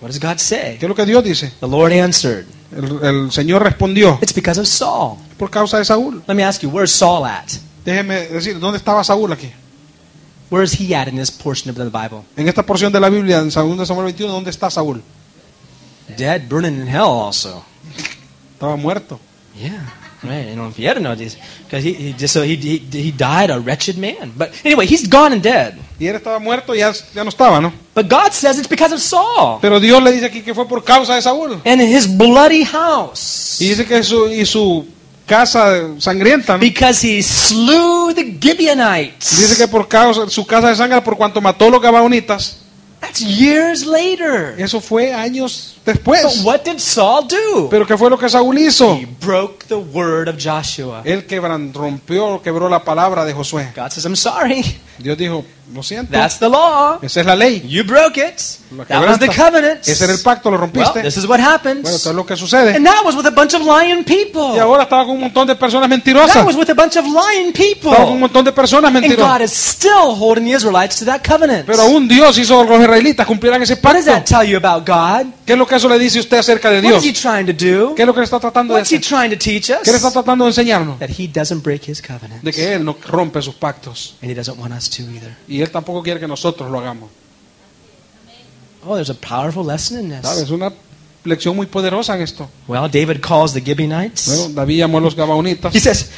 What 0.00 0.08
does 0.08 0.18
God 0.18 0.38
say? 0.38 0.78
¿Qué 0.78 0.86
es 0.86 0.88
lo 0.88 0.94
que 0.94 1.04
Dios 1.04 1.22
dice? 1.22 1.52
The 1.60 1.68
Lord 1.68 1.92
answered, 1.92 2.46
El, 2.74 3.04
el 3.04 3.32
Señor 3.32 3.62
respondió 3.62 4.18
It's 4.22 4.34
because 4.34 4.58
of 4.58 4.66
Saul. 4.66 5.18
por 5.36 5.50
causa 5.50 5.78
de 5.78 5.84
Saúl. 5.84 6.22
Let 6.26 6.34
me 6.34 6.44
ask 6.44 6.62
you, 6.62 6.70
where's 6.70 6.92
Saul 6.92 7.26
at? 7.26 7.50
Déjeme 7.84 8.28
decir, 8.28 8.58
¿dónde 8.58 8.78
estaba 8.78 9.04
Saúl 9.04 9.32
aquí? 9.32 9.50
Where 10.50 10.64
is 10.64 10.72
he 10.72 10.94
at 10.94 11.06
in 11.06 11.16
this 11.16 11.30
portion 11.30 11.70
of 11.70 11.76
the 11.76 11.84
Bible? 11.84 12.24
En 12.36 12.48
esta 12.48 12.64
porción 12.64 12.92
de 12.92 12.98
la 13.00 13.08
Biblia, 13.08 13.38
en 13.38 13.50
2 13.50 13.52
Samuel 13.86 14.06
21, 14.06 14.32
¿dónde 14.32 14.50
está 14.50 14.70
Saúl? 14.70 15.02
Dead, 16.16 16.48
burning 16.48 16.80
in 16.80 16.88
hell 16.88 17.02
also. 17.02 17.64
Estaba 18.54 18.76
muerto. 18.76 19.20
Yeah, 19.56 19.86
right. 20.22 20.54
Know 20.54 21.14
this, 21.14 21.36
because 21.64 21.84
he, 21.84 21.92
he 21.92 22.12
just 22.12 22.34
so 22.34 22.42
he, 22.42 22.56
he 22.56 22.78
he 22.78 23.12
died 23.12 23.50
a 23.50 23.60
wretched 23.60 23.96
man. 23.96 24.32
But 24.36 24.50
anyway, 24.64 24.86
he's 24.86 25.06
gone 25.08 25.32
and 25.32 25.42
dead. 25.42 25.78
Y 26.00 26.06
él 26.06 26.16
estaba 26.16 26.38
muerto 26.38 26.74
y 26.74 26.78
ya, 26.78 26.92
ya 27.14 27.22
no 27.22 27.28
estaba, 27.28 27.60
¿no? 27.60 27.72
But 27.94 28.08
God 28.10 28.32
says 28.32 28.58
it's 28.58 28.66
because 28.68 28.92
of 28.94 29.00
Saul 29.02 29.58
Pero 29.60 29.78
Dios 29.78 30.02
le 30.02 30.10
dice 30.12 30.24
aquí 30.26 30.40
que 30.40 30.54
fue 30.54 30.66
por 30.66 30.82
causa 30.82 31.14
de 31.14 31.20
Saúl. 31.22 31.60
and 31.66 31.80
his 31.82 32.06
bloody 32.08 32.64
house, 32.64 33.56
Y 33.60 33.68
dice 33.68 33.84
que 33.84 34.02
su, 34.02 34.28
y 34.32 34.46
su 34.46 34.86
casa 35.26 35.88
sangrienta, 35.98 36.54
¿no? 36.54 36.58
because 36.60 37.06
he 37.06 37.22
slew 37.22 38.12
the 38.14 38.36
Gibeonites. 38.40 39.38
Dice 39.38 39.56
que 39.56 39.68
por 39.68 39.86
causa 39.88 40.28
su 40.30 40.46
casa 40.46 40.70
de 40.70 40.76
sangre, 40.76 41.00
por 41.02 41.16
cuanto 41.16 41.40
mató 41.40 41.68
los 41.68 41.80
gabaonitas. 41.82 42.56
That's 43.00 43.20
years 43.20 43.84
later. 43.86 44.54
Eso 44.58 44.80
fue 44.80 45.12
años 45.14 45.76
But 45.84 45.94
después. 45.96 46.42
what 46.44 46.62
did 46.64 46.78
Saul 46.78 47.26
do? 47.26 47.68
Pero 47.70 47.86
¿qué 47.86 47.96
fue 47.96 48.10
lo 48.10 48.18
que 48.18 48.28
Saúl 48.28 48.58
hizo? 48.58 48.94
He 48.96 49.06
broke 49.06 49.66
the 49.66 49.74
word 49.76 50.28
of 50.28 50.36
Joshua. 50.38 51.02
Él 51.04 51.26
quebran, 51.26 51.72
rompió, 51.72 52.40
quebró 52.42 52.68
la 52.68 52.84
palabra 52.84 53.24
de 53.24 53.32
Josué. 53.32 53.72
God 53.74 53.90
says, 53.90 54.04
I'm 54.04 54.16
sorry. 54.16 54.62
Dios 54.98 55.16
dijo, 55.16 55.42
lo 55.72 55.82
siento, 55.82 56.12
That's 56.12 56.38
the 56.38 56.48
law. 56.48 56.98
esa 57.00 57.20
es 57.20 57.26
la 57.26 57.34
ley. 57.34 57.62
You 57.66 57.84
broke 57.84 58.18
it. 58.20 58.36
That 58.88 59.08
was 59.08 59.18
the 59.18 59.28
covenant. 59.28 59.88
Ese 59.88 60.04
era 60.04 60.12
el 60.12 60.18
pacto, 60.20 60.50
lo 60.50 60.58
Well, 60.58 60.66
rompiste. 60.70 61.00
this 61.02 61.16
is 61.16 61.26
what 61.26 61.40
happens. 61.40 61.80
Bueno, 61.82 61.96
esto 61.96 62.10
es 62.10 62.16
lo 62.16 62.26
que 62.26 62.36
sucede. 62.36 62.76
And 62.76 62.84
that 62.84 63.02
was 63.04 63.16
with 63.16 63.24
a 63.26 63.30
bunch 63.30 63.54
of 63.54 63.62
lying 63.62 64.04
people. 64.04 64.54
Y 64.54 64.58
ahora 64.58 64.82
estaba 64.82 65.04
con 65.06 65.14
un 65.14 65.20
montón 65.22 65.46
de 65.46 65.54
personas 65.56 65.88
That 65.88 65.96
mentirosas. 65.96 66.44
was 66.44 66.56
with 66.56 66.68
a 66.68 66.74
bunch 66.74 66.96
of 66.98 67.06
lying 67.06 67.52
people. 67.54 67.90
Estaba 67.92 68.04
con 68.04 68.12
un 68.14 68.20
montón 68.20 68.44
de 68.44 68.52
personas 68.52 68.88
And 68.94 68.96
God 68.96 69.08
mentirosas. 69.08 69.40
is 69.42 69.52
still 69.52 70.14
holding 70.14 70.44
the 70.44 70.52
Israelites 70.52 70.96
to 70.98 71.06
that 71.06 71.22
covenant. 71.26 71.64
Pero 71.64 71.80
aún 71.82 72.06
Dios 72.06 72.36
hizo 72.36 72.62
que 72.66 72.70
los 72.72 72.80
israelitas 72.82 73.26
cumplieran 73.26 73.62
ese 73.62 73.74
What 73.82 73.94
does 73.94 74.04
pacto. 74.04 74.10
that 74.12 74.24
tell 74.26 74.46
you 74.46 74.58
about 74.58 74.86
God? 74.86 75.32
¿Qué 75.46 75.54
es 75.54 75.58
lo 75.58 75.66
eso 75.76 75.88
le 75.88 75.98
dice 75.98 76.20
usted 76.20 76.38
acerca 76.38 76.70
de 76.70 76.80
What 76.80 77.00
Dios? 77.00 77.04
is 77.04 77.10
He 77.10 77.12
trying 77.12 77.46
to 77.46 77.52
do? 77.52 77.94
¿Qué 77.94 78.02
es 78.02 78.06
lo 78.06 78.14
que 78.14 78.20
le 78.20 78.24
está 78.24 78.40
tratando 78.40 78.74
de 78.74 78.82
hacer? 78.82 79.00
trying 79.00 79.30
to 79.30 79.38
teach 79.38 79.70
us? 79.70 79.78
¿Qué 79.84 79.90
le 79.90 79.96
está 79.96 80.10
tratando 80.10 80.44
de 80.44 80.50
enseñarnos? 80.50 80.98
That 80.98 81.10
He 81.10 81.28
doesn't 81.28 81.62
break 81.62 81.88
His 81.88 82.00
covenant. 82.02 82.42
De 82.42 82.52
que 82.52 82.74
Él 82.74 82.84
no 82.84 82.96
rompe 83.06 83.40
sus 83.42 83.54
pactos. 83.54 84.16
And 84.22 84.30
He 84.30 84.34
doesn't 84.34 84.58
want 84.58 84.72
us 84.74 84.88
to 84.90 85.02
either. 85.02 85.36
Y 85.48 85.60
Él 85.60 85.70
tampoco 85.70 86.02
quiere 86.02 86.20
que 86.20 86.28
nosotros 86.28 86.70
lo 86.70 86.78
hagamos. 86.78 87.10
Oh, 88.84 88.94
there's 88.94 89.10
a 89.10 89.14
powerful 89.14 89.64
lesson 89.64 90.00
in 90.00 90.10
this. 90.10 90.22
¿Sabes? 90.22 90.50
Una 90.50 90.72
lección 91.24 91.54
muy 91.54 91.66
poderosa 91.66 92.16
en 92.16 92.22
esto. 92.22 92.48
Well, 92.66 92.88
David 92.90 93.20
calls 93.20 93.52
the 93.52 93.60
Gibeonites. 93.60 94.26
Bueno, 94.26 94.54
David 94.54 94.78
llamó 94.78 94.98
a 94.98 95.00
los 95.02 95.14
gabaonitas. 95.14 95.74
He 95.74 95.80
says, 95.80 96.10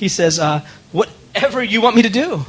he 0.00 0.08
says, 0.08 0.38
uh, 0.38 0.60
whatever 0.92 1.62
you 1.62 1.80
want 1.82 1.94
me 1.94 2.02
to 2.02 2.08
do. 2.08 2.44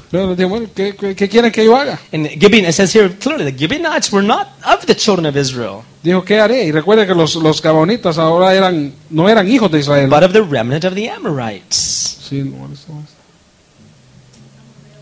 And 2.14 2.40
Gibeon, 2.40 2.66
it 2.66 2.74
says 2.74 2.94
here 2.94 3.10
clearly, 3.10 3.44
the 3.52 3.58
Gibeonites 3.58 4.12
were 4.12 4.24
not 4.24 4.48
of 4.66 4.86
the 4.86 4.96
children 4.96 5.26
of 5.26 5.36
Israel, 5.36 5.84
Dijo, 6.02 6.24
¿qué 6.24 6.40
haré? 6.40 6.64
Y 6.64 6.72
recuerde 6.72 7.06
que 7.06 7.14
los, 7.14 7.36
los 7.36 7.62
gabaonitas 7.62 8.18
ahora 8.18 8.56
eran, 8.56 8.92
no 9.12 9.30
eran 9.30 9.48
hijos 9.48 9.72
de 9.72 9.80
Israel. 9.80 10.10
but 10.10 10.24
of 10.24 10.34
the 10.34 10.42
remnant 10.42 10.84
of 10.84 10.96
the 10.96 11.10
Amorites. 11.10 12.18
Sí, 12.28 12.42
no, 12.42 12.66
eso 12.74 12.88
es. 13.04 13.21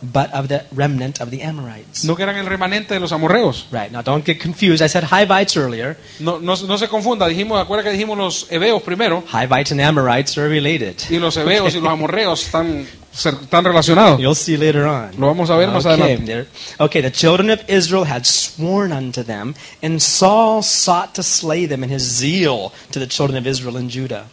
But 0.01 0.31
of 0.33 0.47
the 0.47 0.63
remnant 0.71 1.19
of 1.21 1.29
the 1.29 1.43
Amorites. 1.43 2.03
no 2.05 2.15
que 2.15 2.23
eran 2.23 2.37
el 2.37 2.45
remanente 2.45 2.93
de 2.93 2.99
los 2.99 3.11
amorreos. 3.11 3.65
Right, 3.71 3.91
now 3.91 4.01
don't 4.01 4.25
get 4.25 4.39
confused. 4.41 4.81
I 4.83 4.87
said 4.89 5.03
Hivites 5.05 5.57
earlier. 5.57 5.97
No, 6.19 6.39
no, 6.39 6.55
no 6.55 6.77
se 6.77 6.87
confunda, 6.87 7.27
dijimos, 7.27 7.61
acuerda 7.61 7.83
que 7.83 7.91
dijimos 7.91 8.17
los 8.17 8.47
hebeos 8.51 8.81
primero, 8.83 9.23
Hivites 9.31 9.71
and 9.71 9.81
Amorites 9.81 10.37
are 10.37 10.47
related. 10.47 10.95
y 11.09 11.17
los 11.19 11.35
hebeos 11.37 11.73
y 11.75 11.79
los 11.81 11.91
amorreos 11.91 12.43
están, 12.45 12.85
están 13.13 13.63
relacionados. 13.65 14.19
You'll 14.19 14.35
see 14.35 14.55
later 14.57 14.85
on. 14.85 15.11
Lo 15.19 15.27
vamos 15.27 15.49
a 15.49 15.55
ver 15.57 15.69
más 15.69 15.85
Okay, 15.85 16.01
adelante. 16.01 16.25
there- 16.25 16.47
okay, 16.77 17.01
the 17.01 17.11
children 17.11 17.49
of 17.49 17.59
Israel 17.67 18.05
had 18.05 18.23
sworn 18.25 18.91
unto 18.93 19.23
them, 19.23 19.53
and 19.83 19.99
Saul 19.99 20.63
sought 20.63 21.13
to 21.15 21.23
slay 21.23 21.65
them 21.67 21.83
in 21.83 21.89
his 21.93 22.03
zeal 22.03 22.71
to 22.91 22.99
the 22.99 23.07
children 23.07 23.37
of 23.37 23.45
Israel 23.47 23.77
and 23.77 23.89
Judah. 23.91 24.25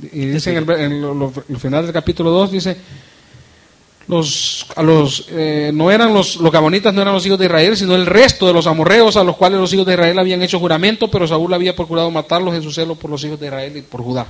Y 0.00 0.26
dice 0.26 0.50
en 0.56 0.58
el, 0.58 0.70
en 0.78 1.00
lo- 1.02 1.12
lo- 1.14 1.32
el 1.48 1.56
final 1.58 1.82
del 1.84 1.92
capítulo 1.92 2.30
2, 2.30 2.52
dice, 2.52 2.76
los, 4.08 4.66
a 4.74 4.82
los, 4.82 5.26
eh, 5.30 5.70
no 5.72 5.90
eran 5.90 6.12
los, 6.12 6.36
los 6.36 6.50
gabonitas, 6.50 6.92
no 6.94 7.02
eran 7.02 7.14
los 7.14 7.24
hijos 7.26 7.38
de 7.38 7.44
Israel, 7.44 7.76
sino 7.76 7.94
el 7.94 8.06
resto 8.06 8.46
de 8.46 8.54
los 8.54 8.66
amorreos 8.66 9.16
a 9.16 9.24
los 9.24 9.36
cuales 9.36 9.60
los 9.60 9.72
hijos 9.72 9.86
de 9.86 9.92
Israel 9.92 10.18
habían 10.18 10.42
hecho 10.42 10.58
juramento, 10.58 11.10
pero 11.10 11.28
Saúl 11.28 11.52
había 11.52 11.76
procurado 11.76 12.10
matarlos 12.10 12.54
en 12.54 12.62
su 12.62 12.72
celo 12.72 12.94
por 12.94 13.10
los 13.10 13.22
hijos 13.24 13.38
de 13.38 13.46
Israel 13.46 13.76
y 13.76 13.82
por 13.82 14.02
Judá. 14.02 14.26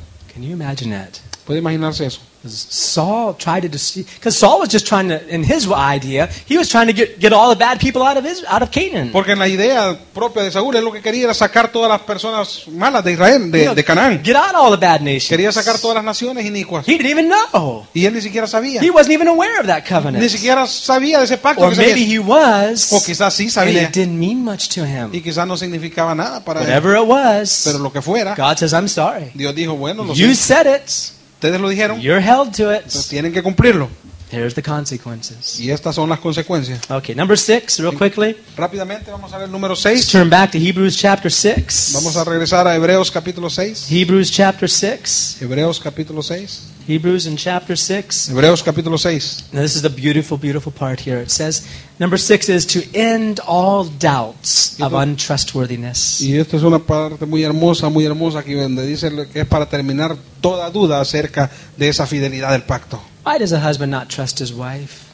¿Puede 1.48 1.60
imaginarse 1.60 2.04
eso? 2.04 2.20
Saul 2.46 3.34
tried 3.36 3.62
to 3.62 3.68
deceive, 3.68 4.06
because 4.16 4.36
Saul 4.38 4.60
was 4.60 4.68
just 4.68 4.86
trying 4.86 5.08
to, 5.08 5.18
in 5.28 5.42
his 5.42 5.66
idea, 5.66 6.28
he 6.46 6.56
was 6.58 6.68
trying 6.68 6.86
to 6.86 6.92
get, 6.92 7.18
get 7.18 7.32
all 7.32 7.48
the 7.48 7.56
bad 7.58 7.80
people 7.80 8.02
out 8.02 8.16
of 8.18 8.24
Israel, 8.26 8.46
out 8.52 8.62
of 8.62 8.70
Canaan. 8.70 9.10
Porque 9.10 9.32
en 9.32 9.38
la 9.38 9.48
idea 9.48 9.98
propia 10.14 10.42
de 10.42 10.50
Saúl, 10.52 10.76
él 10.76 10.84
lo 10.84 10.92
que 10.92 11.00
quería 11.00 11.24
era 11.24 11.34
sacar 11.34 11.72
todas 11.72 11.88
las 11.88 12.02
personas 12.02 12.68
malas 12.68 13.02
de 13.02 13.12
Israel, 13.12 13.46
You 13.46 13.50
de, 13.50 13.64
know, 13.64 13.74
de 13.74 13.82
Canaán. 13.84 14.22
Get 14.22 14.36
out 14.36 14.54
all 14.54 14.70
the 14.70 14.76
bad 14.76 15.00
nations. 15.00 15.28
Quería 15.30 15.50
sacar 15.50 15.78
todas 15.78 15.96
las 15.96 16.04
naciones 16.04 16.44
inicuas. 16.46 16.86
He 16.86 16.92
didn't 16.98 17.10
even 17.10 17.28
know. 17.28 17.86
Y 17.94 18.04
él 18.04 18.14
ni 18.14 18.20
siquiera 18.20 18.46
sabía. 18.46 18.82
He 18.82 18.90
wasn't 18.90 19.14
even 19.14 19.26
aware 19.28 19.58
of 19.58 19.66
that 19.66 19.82
covenant. 19.88 20.22
Ni 20.22 20.28
siquiera 20.28 20.66
sabía 20.66 21.18
de 21.18 21.24
ese 21.24 21.38
pacto. 21.38 21.64
Or 21.64 21.70
que 21.72 21.76
maybe 21.76 21.92
había- 22.04 22.14
he 22.14 22.18
was, 22.20 22.92
O 22.92 23.02
quizás 23.02 23.34
sí 23.34 23.44
and 23.44 23.52
sabía. 23.52 23.82
it 23.84 23.90
didn't 23.94 24.18
mean 24.18 24.44
much 24.44 24.68
to 24.68 24.84
Y 24.84 24.90
him. 24.90 25.10
quizás 25.22 25.46
no 25.46 25.56
significaba 25.56 26.14
nada 26.14 26.44
para 26.44 26.60
él. 26.60 26.66
Whatever 26.66 27.02
it 27.02 27.08
was, 27.08 27.62
Pero 27.64 27.78
lo 27.78 27.90
que 27.92 28.00
fuera, 28.02 28.34
God 28.36 28.58
says, 28.58 28.72
I'm 28.72 28.86
sorry. 28.88 29.30
Dios 29.34 29.54
dijo, 29.54 29.74
bueno, 29.76 30.04
lo 30.04 30.14
You 30.14 30.34
siento. 30.34 30.36
said 30.36 30.66
it. 30.76 31.17
Ustedes 31.38 31.60
lo 31.60 31.68
dijeron, 31.68 32.00
You're 32.00 32.20
held 32.20 32.52
to 32.56 32.74
it. 32.74 32.84
tienen 33.08 33.32
que 33.32 33.42
cumplirlo. 33.42 33.88
Here's 34.30 34.54
the 34.54 34.62
consequences. 34.62 35.58
Y 35.58 35.70
estas 35.70 35.94
son 35.94 36.08
las 36.08 36.20
consecuencias. 36.20 36.80
Okay, 36.90 37.14
number 37.14 37.38
six, 37.38 37.78
real 37.80 37.96
quickly. 37.96 38.36
Rápidamente 38.56 39.10
vamos 39.10 39.32
a 39.32 39.38
ver 39.38 39.46
el 39.46 39.52
número 39.52 39.74
Let's 39.74 39.82
6. 39.82 40.08
turn 40.08 40.28
back 40.30 40.50
to 40.52 40.58
Hebrews 40.58 40.96
chapter 40.96 41.32
6. 41.32 41.92
Vamos 41.94 42.16
a 42.16 42.24
regresar 42.24 42.66
a 42.66 42.74
Hebreos 42.74 43.10
capítulo 43.10 43.48
6. 43.48 43.90
Hebrews 43.90 44.30
chapter 44.30 44.68
6. 44.68 45.38
Hebreos 45.40 45.80
capítulo 45.80 46.22
6. 46.22 46.74
Hebrews 46.88 47.26
in 47.26 47.36
chapter 47.36 47.76
6. 47.76 48.30
Hebreos 48.30 48.62
capítulo 48.62 48.96
6. 48.96 49.52
Now, 49.52 49.60
this 49.60 49.76
is 49.76 49.82
the 49.82 49.90
beautiful, 49.90 50.38
beautiful 50.38 50.72
part 50.72 51.00
here. 51.00 51.20
It 51.20 51.30
says, 51.30 51.66
number 51.98 52.16
six 52.16 52.48
is 52.48 52.64
to 52.68 52.80
end 52.94 53.40
all 53.46 53.84
doubts 53.84 54.80
of 54.80 54.94
untrustworthiness. 54.94 56.22
Y 56.22 56.38
esto 56.38 56.56
es 56.56 56.62
una 56.62 56.78
parte 56.78 57.26
muy 57.26 57.42
hermosa, 57.44 57.90
muy 57.90 58.06
hermosa 58.06 58.38
aquí 58.38 58.54
donde 58.54 58.86
dice 58.86 59.10
que 59.30 59.40
es 59.40 59.46
para 59.46 59.66
terminar 59.66 60.16
toda 60.40 60.70
duda 60.70 61.00
acerca 61.02 61.50
de 61.76 61.90
esa 61.90 62.06
fidelidad 62.06 62.52
del 62.52 62.62
pacto. 62.62 63.02
Why 63.28 63.36
does 63.36 63.52
a 63.52 63.60
husband 63.60 63.90
not 63.90 64.08
trust 64.08 64.38
his 64.38 64.54
wife? 64.54 65.04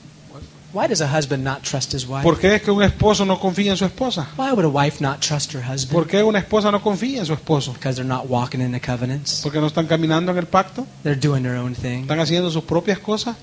Why 0.73 0.87
does 0.87 1.01
a 1.01 1.09
husband 1.09 1.43
not 1.43 1.65
trust 1.65 1.91
his 1.91 2.07
wife? 2.07 2.23
¿Por 2.23 2.39
qué 2.39 2.55
es 2.55 2.63
que 2.63 2.71
un 2.71 2.85
esposo 2.85 3.25
no 3.25 3.41
confía 3.41 3.73
en 3.73 3.77
su 3.77 3.85
esposa? 3.85 4.29
Why 4.37 4.53
would 4.53 4.65
a 4.65 4.69
wife 4.69 5.01
not 5.01 5.21
trust 5.21 5.53
her 5.53 5.61
husband? 5.61 5.93
¿Por 5.93 6.07
qué 6.07 6.23
una 6.23 6.39
esposa 6.39 6.71
no 6.71 6.81
confía 6.81 7.19
en 7.19 7.27
su 7.27 7.33
esposo? 7.33 7.73
Because 7.73 7.97
they're 7.97 8.09
not 8.09 8.29
walking 8.29 8.61
in 8.61 8.71
the 8.71 8.79
covenants. 8.79 9.41
Porque 9.43 9.59
no 9.59 9.67
están 9.67 9.89
caminando 9.89 10.31
en 10.31 10.39
el 10.39 10.47
pacto, 10.47 10.87
They're 11.03 11.19
doing 11.21 11.43
their 11.43 11.57
own 11.57 11.75
thing. 11.75 12.03
están 12.03 12.21
haciendo 12.21 12.53
sus 12.53 12.63
propias 12.63 13.01
cosas. 13.01 13.35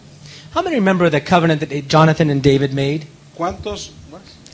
How 0.55 0.63
many 0.63 0.77
remember 0.77 1.11
the 1.11 1.21
covenant 1.21 1.59
that 1.59 1.87
Jonathan 1.89 2.29
and 2.29 2.41
David 2.41 2.71
made? 2.71 3.07
¿Cuántos, 3.35 3.91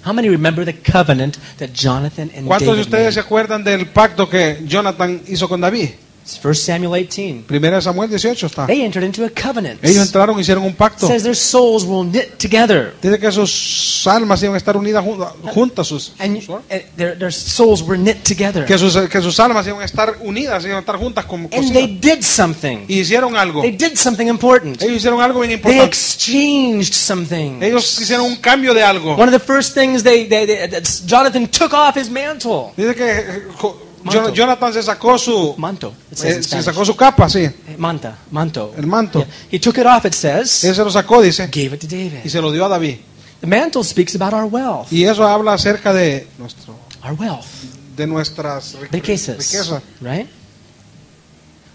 How 0.04 0.14
many 0.14 0.30
remember 0.30 0.66
the 0.66 0.74
covenant 0.74 1.38
that 1.60 1.74
Jonathan 1.74 2.32
and 2.36 2.48
cuántos 2.48 2.76
de 2.76 2.82
David 2.82 2.82
ustedes 2.82 3.14
se 3.14 3.20
acuerdan 3.20 3.64
del 3.64 3.86
pacto 3.86 4.28
que 4.28 4.64
Jonathan 4.66 5.22
hizo 5.28 5.48
con 5.48 5.62
David? 5.62 5.92
It's 6.28 6.44
1 6.44 6.56
Samuel 6.56 6.94
18. 6.94 7.44
Primera 7.44 7.82
Samuel 7.82 8.10
18 8.14 8.46
está. 8.48 8.68
They 8.68 8.82
entered 8.84 9.06
into 9.06 9.24
a 9.24 9.30
covenant. 9.30 9.80
Ellos 9.82 10.06
entraron, 10.06 10.38
hicieron 10.38 10.64
un 10.66 10.72
It 10.72 10.78
pacto. 10.78 11.08
says 11.08 11.24
their 11.24 11.34
souls 11.36 11.86
will 11.86 12.04
knit 12.04 12.38
together. 12.38 12.94
Dice 13.02 13.18
que 13.18 13.32
sus 13.32 14.06
almas 14.06 14.44
iban 14.44 14.56
a 14.56 14.58
estar 14.58 14.76
unidas 14.76 15.06
jun- 15.06 15.24
juntas, 15.54 15.88
sus, 15.88 16.12
And, 16.20 16.42
sus- 16.42 16.50
and 16.70 16.84
their, 16.98 17.18
their 17.18 17.32
souls 17.32 17.82
were 17.82 17.98
knit 17.98 18.24
together. 18.26 18.66
que, 18.66 18.78
sus, 18.78 18.98
que 19.10 19.22
sus 19.22 19.40
almas 19.40 19.66
iban 19.68 19.80
a 19.82 19.86
estar 19.86 20.18
unidas, 20.20 20.66
iban 20.66 20.76
a 20.76 20.80
estar 20.82 20.98
juntas 20.98 21.24
como 21.24 21.48
And 21.54 21.72
they 21.72 21.88
did 21.88 22.22
something. 22.24 22.80
Y 22.90 23.00
hicieron 23.00 23.38
algo. 23.38 23.62
They 23.62 23.72
did 23.72 23.96
something 23.96 24.28
important. 24.28 24.82
Ellos 24.82 24.98
hicieron 24.98 25.22
algo 25.22 25.40
bien 25.40 25.52
They 25.52 25.56
importante. 25.56 25.86
exchanged 25.86 26.94
something. 26.94 27.64
Ellos 27.64 28.00
hicieron 28.02 28.26
un 28.26 28.36
cambio 28.36 28.74
de 28.74 28.84
algo. 28.84 29.14
One 29.16 29.34
of 29.34 29.40
the 29.40 29.40
first 29.40 29.74
things 29.74 30.04
they, 30.04 30.26
they, 30.28 30.46
they 30.46 30.82
Jonathan 31.06 31.48
took 31.48 31.72
off 31.74 31.96
his 31.96 32.10
mantle. 32.10 32.74
Dice 32.76 32.96
que 32.96 33.10
eh, 33.12 33.44
Manto. 34.04 34.34
Jonathan 34.34 34.74
se 34.74 34.84
sacó 34.84 35.18
su 35.18 35.56
Manto. 35.58 35.94
It 36.12 36.18
says 36.18 36.32
eh, 36.38 36.44
se 36.44 36.50
Spanish. 36.50 36.66
sacó 36.66 36.86
su 36.86 36.96
capa, 36.96 37.28
sí, 37.30 37.50
Manta. 37.78 38.18
Manto. 38.32 38.74
el 38.78 38.86
manto. 38.88 39.20
Yeah. 39.20 39.28
He 39.52 39.60
took 39.60 39.78
it 39.78 39.86
off, 39.86 40.06
it 40.06 40.14
says. 40.14 40.64
Él 40.64 40.76
se 40.76 40.84
lo 40.84 40.90
sacó, 40.92 41.22
dice, 41.22 41.48
Gave 41.48 41.76
it 41.76 41.82
to 41.82 41.88
y 41.96 42.10
David. 42.10 42.30
se 42.30 42.42
lo 42.42 42.52
dio 42.52 42.66
a 42.66 42.70
David. 42.70 42.98
The 43.42 43.48
mantle 43.48 43.84
speaks 43.84 44.16
about 44.16 44.34
our 44.34 44.46
wealth. 44.46 44.92
Y 44.92 45.04
eso 45.04 45.28
habla 45.28 45.54
acerca 45.54 45.94
de 45.94 46.28
nuestro 46.38 46.76
Our 47.04 47.14
wealth. 47.14 47.46
de 47.96 48.08
nuestras 48.08 48.76
ri- 48.76 48.88
Riquezas. 48.92 49.38
riquezas. 49.38 49.82
Right? 50.02 50.28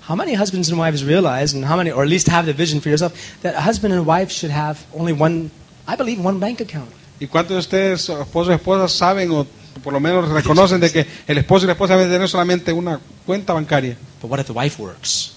How 0.09 0.17
many 0.17 0.35
husbands 0.35 0.69
and 0.69 0.79
wives 0.79 1.05
realize, 1.05 1.55
and 1.55 1.65
how 1.65 1.77
many, 1.77 1.91
or 1.93 2.03
at 2.03 2.09
least 2.09 2.29
have 2.29 2.47
the 2.47 2.53
vision 2.53 2.81
for 2.81 2.89
yourself, 2.89 3.13
that 3.43 3.55
a 3.55 3.61
husband 3.61 3.95
and 3.95 4.05
wife 4.05 4.31
should 4.33 4.51
have 4.51 4.79
only 4.95 5.13
one, 5.13 5.51
I 5.87 5.95
believe, 5.97 6.19
one 6.25 6.41
bank 6.41 6.61
account? 6.61 6.91
¿Y 7.23 7.29
cuántos 7.29 7.55
de 7.55 7.61
ustedes, 7.61 8.09
esposos 8.09 8.51
y 8.51 8.55
esposas, 8.57 8.91
saben 8.91 9.31
o 9.31 9.47
por 9.85 9.93
lo 9.93 10.01
menos 10.01 10.29
reconocen 10.29 10.81
de 10.81 10.91
que 10.91 11.07
el 11.29 11.39
esposo 11.39 11.65
y 11.65 11.69
la 11.69 11.75
esposa 11.75 11.97
deben 11.97 12.11
tener 12.11 12.29
solamente 12.29 12.73
una 12.73 12.99
cuenta 13.25 13.53
bancaria? 13.53 13.97
But 14.21 14.29
what 14.29 14.41
if 14.41 14.47
the 14.47 14.53
wife 14.53 14.83
works 14.83 15.35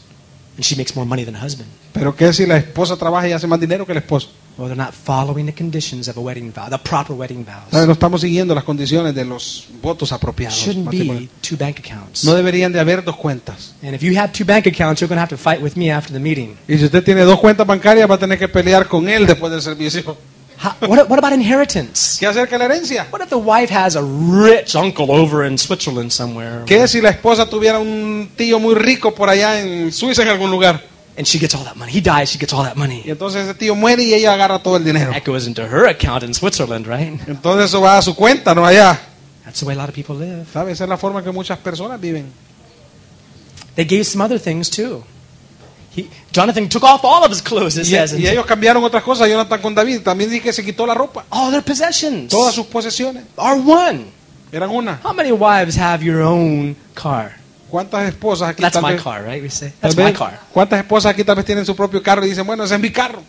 and 0.55 0.65
she 0.65 0.75
makes 0.75 0.95
more 0.95 1.07
money 1.07 1.23
than 1.23 1.35
the 1.35 1.45
husband? 1.45 1.69
Pero 1.93 2.15
¿qué 2.15 2.33
si 2.33 2.47
la 2.47 2.57
esposa 2.57 2.97
trabaja 2.97 3.29
y 3.29 3.33
hace 3.33 3.45
más 3.45 3.59
dinero 3.59 3.85
que 3.85 3.91
el 3.91 3.99
esposo? 3.99 4.31
Well, 4.57 4.67
they're 4.67 4.75
not 4.75 4.95
following 4.95 5.45
the 5.45 5.53
conditions 5.53 6.07
of 6.07 6.17
a 6.17 6.21
wedding 6.21 6.51
vow, 6.51 6.67
the 6.71 6.79
proper 6.79 7.15
wedding 7.15 7.45
vows. 7.45 7.71
No 7.71 7.93
estamos 7.93 8.21
siguiendo 8.21 8.55
las 8.55 8.63
condiciones 8.63 9.13
de 9.13 9.23
los 9.23 9.67
votos 9.79 10.11
apropiados. 10.11 10.57
shouldn't 10.57 10.89
be 10.89 11.29
two 11.47 11.55
bank 11.55 11.77
accounts. 11.77 12.23
No 12.23 12.33
deberían 12.33 12.73
de 12.73 12.79
haber 12.79 13.03
dos 13.03 13.15
cuentas. 13.15 13.75
And 13.83 13.93
if 13.93 14.01
you 14.01 14.17
have 14.17 14.31
two 14.31 14.43
bank 14.43 14.65
accounts, 14.65 15.01
you're 15.01 15.07
going 15.07 15.17
to 15.17 15.21
have 15.21 15.29
to 15.29 15.37
fight 15.37 15.61
with 15.61 15.75
me 15.75 15.91
after 15.91 16.11
the 16.11 16.19
meeting. 16.19 16.55
Y 16.67 16.79
si 16.79 16.85
usted 16.85 17.03
tiene 17.03 17.21
dos 17.21 17.39
cuentas 17.39 17.67
bancarias, 17.67 18.09
va 18.09 18.15
a 18.15 18.19
tener 18.19 18.39
que 18.39 18.47
pelear 18.47 18.87
con 18.87 19.07
él 19.07 19.27
después 19.27 19.51
del 19.51 19.61
servicio. 19.61 20.17
How, 20.57 20.73
what, 20.87 21.09
what 21.09 21.19
about 21.19 21.33
inheritance? 21.33 22.17
¿Qué 22.19 22.27
la 22.57 22.65
herencia? 22.65 23.07
What 23.11 23.21
if 23.21 23.29
the 23.29 23.37
wife 23.37 23.69
has 23.69 23.95
a 23.95 24.01
rich 24.01 24.75
uncle 24.75 25.11
over 25.11 25.45
in 25.45 25.57
Switzerland 25.57 26.11
somewhere? 26.11 26.63
¿Qué 26.65 26.87
si 26.87 27.01
la 27.01 27.09
esposa 27.09 27.49
tuviera 27.49 27.79
un 27.79 28.31
tío 28.35 28.59
muy 28.59 28.75
rico 28.75 29.13
por 29.13 29.29
allá 29.29 29.59
en 29.59 29.91
Suiza 29.91 30.23
en 30.23 30.29
algún 30.29 30.51
lugar? 30.51 30.81
And 31.17 31.25
she 31.25 31.39
gets 31.39 31.55
all 31.55 31.63
that 31.63 31.75
money. 31.75 31.93
He 31.93 32.01
dies, 32.01 32.29
she 32.29 32.37
gets 32.37 32.53
all 32.53 32.63
that 32.63 32.75
money. 32.75 33.01
Y 33.05 33.11
entonces 33.11 33.45
ese 33.45 33.53
tío 33.53 33.75
muere 33.75 34.03
y 34.03 34.13
ella 34.13 34.33
agarra 34.33 34.59
todo 34.59 34.77
el 34.77 34.83
dinero. 34.83 35.11
That 35.11 35.25
goes 35.25 35.47
into 35.47 35.63
her 35.63 35.87
account 35.87 36.23
in 36.23 36.33
Switzerland, 36.33 36.87
right? 36.87 37.19
Entonces 37.27 37.65
eso 37.65 37.81
va 37.81 37.97
a 37.97 38.01
su 38.01 38.15
cuenta, 38.15 38.53
no 38.53 38.65
allá. 38.65 38.99
That's 39.45 39.59
the 39.59 39.65
way 39.65 39.75
a 39.75 39.77
lot 39.77 39.89
of 39.89 39.95
people 39.95 40.15
live. 40.15 40.45
¿Sabe? 40.51 40.71
Esa 40.71 40.83
es 40.83 40.89
la 40.89 40.97
forma 40.97 41.23
que 41.23 41.31
muchas 41.31 41.57
personas 41.59 42.01
viven. 42.01 42.31
They 43.75 43.85
gave 43.85 44.05
some 44.05 44.21
other 44.23 44.39
things 44.39 44.69
too. 44.69 45.03
Jonathan 46.35 46.67
took 46.67 46.83
off 46.83 47.01
all 47.03 47.23
of 47.23 47.31
his 47.31 47.41
clothes, 47.41 47.77
it 47.77 47.85
Y, 47.85 47.91
says. 47.91 48.13
y 48.19 48.27
ellos 48.27 48.45
cambiaron 48.45 48.83
otras 48.83 49.03
cosas. 49.03 49.29
Jonathan 49.29 49.61
con 49.61 49.73
David 49.73 50.01
también 50.01 50.29
dije 50.29 50.43
que 50.43 50.53
se 50.53 50.63
quitó 50.65 50.85
la 50.85 50.93
ropa. 50.93 51.23
all 51.29 51.49
their 51.51 51.63
possessions 51.63 52.29
Todas 52.29 52.53
sus 52.53 52.65
posesiones 52.67 53.23
are 53.37 53.59
one. 53.59 54.05
eran 54.51 54.69
una. 54.69 54.99
How 55.03 55.13
many 55.13 55.31
wives 55.31 55.77
have 55.77 56.03
your 56.03 56.21
own 56.21 56.75
car? 56.93 57.37
¿Cuántas 57.69 58.07
esposas 58.07 58.49
aquí 58.49 58.61
That's 58.61 58.73
tal 58.73 58.83
my 58.83 58.93
vez, 58.93 59.01
car, 59.01 59.23
right? 59.25 59.41
We 59.41 59.49
say 59.49 59.69
tal 59.69 59.79
that's 59.81 59.95
my 59.97 60.03
vez- 60.05 60.17
car. 60.17 60.39
¿Cuántas 60.53 60.79
esposas 60.79 61.11
aquí 61.13 61.23
tal 61.23 61.35
vez 61.37 61.45
tienen 61.45 61.65
su 61.65 61.75
propio 61.75 62.01
carro 62.03 62.25
y 62.25 62.29
dicen, 62.29 62.45
bueno, 62.45 62.63
ese 62.65 62.75
es 62.75 62.81
mi 62.81 62.91
carro? 62.91 63.21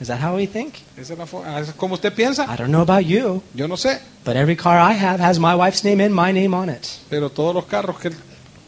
Is 0.00 0.08
that 0.08 0.20
how 0.20 0.34
we 0.36 0.46
think? 0.46 0.74
Esa 0.96 1.12
es 1.12 1.18
la 1.18 1.26
forma, 1.26 1.58
¿es 1.60 1.72
como 1.74 1.94
usted 1.94 2.12
piensa? 2.12 2.44
I 2.52 2.56
don't 2.58 2.68
know 2.70 2.82
about 2.82 3.06
you, 3.06 3.42
Yo 3.54 3.68
no 3.68 3.76
sé, 3.76 4.00
but 4.24 4.34
every 4.36 4.56
car 4.56 4.78
I 4.78 4.92
have 4.98 5.20
has 5.22 5.38
my 5.38 5.54
wife's 5.54 5.84
name 5.84 6.04
and 6.04 6.12
my 6.14 6.32
name 6.32 6.52
on 6.54 6.68
it, 6.68 6.84
pero 7.08 7.30
todos 7.30 7.54
los 7.54 7.64
carros 7.66 7.98
que 8.00 8.08
él 8.08 8.16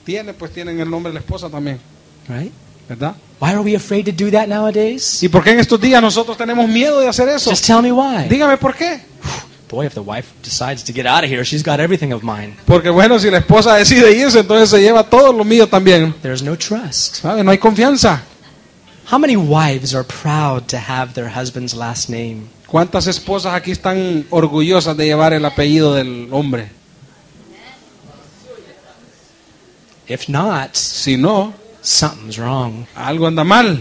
tiene 0.05 0.33
pues 0.35 0.53
tienen 0.53 0.79
el 0.81 0.89
nombre 0.89 1.11
de 1.11 1.15
la 1.15 1.21
esposa 1.21 1.51
también, 1.51 1.81
right? 2.29 2.53
¿Verdad? 2.89 3.15
Why 3.41 3.51
are 3.51 3.61
we 3.61 3.75
afraid 3.75 4.07
to 4.07 4.13
do 4.13 4.31
that 4.31 4.49
nowadays? 4.49 5.23
¿Y 5.23 5.29
por 5.29 5.45
qué 5.45 5.51
en 5.51 5.61
estos 5.61 5.81
días 5.81 6.01
nosotros 6.01 6.37
tenemos 6.37 6.69
miedo 6.69 7.01
de 7.01 7.09
hacer 7.09 7.29
eso? 7.29 7.51
Just 7.51 7.67
tell 7.67 7.83
me 7.83 7.93
why. 7.93 8.29
Dígame 8.29 8.57
por 8.57 8.75
qué. 8.75 9.01
Boy, 9.69 9.87
if 9.87 9.95
the 9.95 10.01
wife 10.01 10.29
decides 10.43 10.83
to 10.85 10.93
get 10.93 11.07
out 11.07 11.25
of 11.25 11.31
here, 11.31 11.45
she's 11.45 11.63
got 11.63 11.81
everything 11.81 12.13
of 12.13 12.23
mine. 12.23 12.57
Porque 12.67 12.89
bueno, 12.89 13.19
si 13.19 13.31
la 13.31 13.39
esposa 13.39 13.75
decide 13.75 14.13
irse, 14.13 14.41
entonces 14.41 14.71
se 14.71 14.81
lleva 14.81 15.05
todo 15.05 15.33
lo 15.33 15.45
mío 15.45 15.69
también. 15.69 16.15
There's 16.23 16.43
no 16.43 16.57
trust. 16.57 17.17
¿Sabe? 17.17 17.43
No 17.43 17.51
hay 17.51 17.59
confianza. 17.59 18.23
How 19.11 19.19
many 19.19 19.37
wives 19.37 19.95
are 19.95 20.05
proud 20.05 20.67
to 20.69 20.79
have 20.79 21.15
their 21.15 21.29
husband's 21.29 21.75
last 21.75 22.09
name? 22.09 22.49
¿Cuántas 22.67 23.07
esposas 23.07 23.55
aquí 23.55 23.71
están 23.71 24.27
orgullosas 24.31 24.97
de 24.97 25.07
llevar 25.07 25.33
el 25.33 25.45
apellido 25.45 25.95
del 25.95 26.29
hombre? 26.33 26.71
If 30.09 30.29
not, 30.29 30.75
Si 30.75 31.17
no, 31.17 31.53
something's 31.87 32.39
wrong. 32.39 32.87
algo 32.97 33.27
anda 33.27 33.45
mal. 33.45 33.79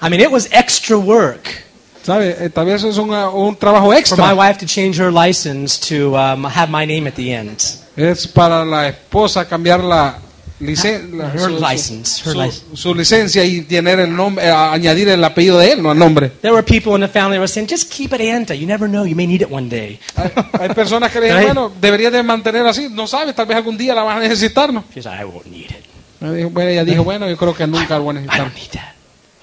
I 0.00 0.08
mean, 0.08 0.20
it 0.20 0.30
was 0.30 0.48
extra 0.52 0.96
work 0.98 1.64
¿Sabe? 2.08 2.36
Eh, 2.42 2.48
tal 2.48 2.64
vez 2.64 2.82
es 2.84 2.96
un, 2.96 3.10
un 3.10 3.54
trabajo 3.56 3.86
for 3.86 3.92
my 3.92 3.98
extra. 3.98 4.34
wife 4.34 4.58
to 4.58 4.64
change 4.66 4.96
her 4.98 5.10
license 5.12 5.78
to 5.78 6.16
um, 6.16 6.44
have 6.44 6.70
my 6.70 6.86
name 6.86 7.06
at 7.06 7.14
the 7.16 7.30
end. 7.34 7.60
Es 7.96 8.26
para 8.26 8.64
la 8.64 8.88
esposa 8.88 9.46
cambiar 9.46 9.84
la, 9.84 10.18
licen- 10.60 11.12
la- 11.16 11.32
Her 11.32 11.40
su, 11.40 11.58
license, 11.60 12.22
her 12.24 12.32
su- 12.32 12.40
license. 12.40 12.64
su 12.76 12.94
licencia 12.94 13.44
y 13.44 13.62
tener 13.62 14.00
el 14.00 14.14
nombre, 14.14 14.44
eh, 14.46 14.50
añadir 14.50 15.08
el 15.08 15.22
apellido 15.22 15.58
de 15.58 15.72
él, 15.72 15.82
no 15.82 15.92
el 15.92 15.98
nombre. 15.98 16.30
There 16.42 16.52
were 16.52 16.62
people 16.64 16.94
in 16.94 17.00
the 17.00 17.08
family 17.08 17.36
who 17.36 17.42
were 17.42 17.48
saying, 17.48 17.68
just 17.70 17.90
keep 17.92 18.12
it 18.12 18.20
Anta. 18.20 18.54
You 18.58 18.66
never 18.66 18.88
know. 18.88 19.04
You 19.04 19.14
may 19.16 19.26
need 19.26 19.42
it 19.42 19.50
one 19.50 19.68
day. 19.68 19.98
Hay, 20.16 20.30
hay 20.60 20.68
personas 20.70 21.12
que 21.12 21.20
le 21.20 21.26
dicen, 21.26 21.44
bueno, 21.44 21.72
deberías 21.80 22.12
de 22.12 22.22
mantener 22.22 22.66
así, 22.66 22.88
no 22.90 23.06
sabes, 23.06 23.34
tal 23.34 23.46
vez 23.46 23.56
algún 23.56 23.76
día 23.78 23.94
la 23.94 24.02
vas 24.02 24.16
a 24.16 24.20
necesitar, 24.20 24.72
¿no? 24.72 24.84
She 24.94 25.02
said, 25.02 25.20
I 25.20 25.24
won't 25.24 25.46
need 25.46 25.70
it. 25.70 25.84
Bueno, 26.20 26.68
ella 26.70 26.84
dijo, 26.84 27.04
bueno, 27.04 27.28
yo 27.28 27.36
creo 27.36 27.54
que 27.54 27.66
nunca 27.66 27.94
la 27.94 27.98
voy 28.00 28.16
a 28.16 28.20
I 28.20 28.22
necesitar. 28.24 28.44
don't 28.48 28.54
need 28.56 28.70
that. 28.72 28.94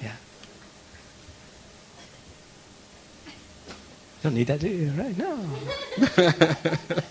Yeah. 0.02 0.16
You 4.22 4.30
don't 4.30 4.34
need 4.34 4.46
that, 4.48 4.60
do 4.60 4.68
you? 4.68 4.92
Right? 4.96 5.16
No. 5.16 5.36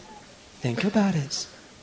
Think 0.61 0.83
about 0.83 1.15
it. 1.15 1.33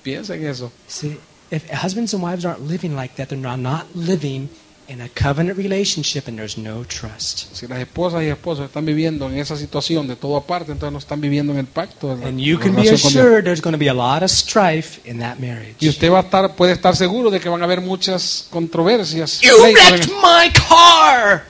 Piensa 0.04 0.34
en 0.34 0.46
eso. 0.46 0.72
See, 0.86 1.18
if 1.52 1.68
husbands 1.70 2.14
and 2.14 2.22
wives 2.22 2.44
aren't 2.44 2.60
living 2.66 2.96
like 2.96 3.14
that, 3.16 3.28
they're 3.28 3.38
not, 3.38 3.86
living 3.94 4.48
in 4.88 5.00
a 5.00 5.08
covenant 5.08 5.56
relationship 5.56 6.26
and 6.28 6.36
there's 6.36 6.58
no 6.58 6.82
trust. 6.84 7.54
Si 7.54 7.66
las 7.66 7.78
esposas 7.78 8.22
y 8.24 8.26
esposos 8.26 8.66
están 8.66 8.84
viviendo 8.84 9.26
en 9.30 9.38
esa 9.38 9.56
situación 9.56 10.08
de 10.08 10.16
todo 10.16 10.36
aparte, 10.36 10.72
entonces 10.72 10.92
no 10.92 10.98
están 10.98 11.20
viviendo 11.20 11.52
en 11.52 11.60
el 11.60 11.66
pacto. 11.66 12.16
la- 12.16 12.26
And 12.26 12.40
you 12.40 12.58
can 12.58 12.74
be 12.74 12.88
assured 12.90 13.44
there's 13.44 13.60
going 13.62 13.72
to 13.74 13.78
be 13.78 13.88
a 13.88 13.94
lot 13.94 14.22
of 14.24 14.30
strife 14.30 15.00
in 15.08 15.18
that 15.20 15.38
marriage. 15.38 15.76
Y 15.80 15.88
usted 15.88 16.10
va 16.10 16.18
a 16.18 16.22
estar, 16.22 16.56
puede 16.56 16.72
estar 16.72 16.96
seguro 16.96 17.30
de 17.30 17.38
que 17.38 17.48
van 17.48 17.60
a 17.62 17.64
haber 17.64 17.80
muchas 17.80 18.48
controversias. 18.50 19.40
You 19.40 19.52
wrecked 19.62 20.08
my 20.20 20.50
car! 20.68 21.44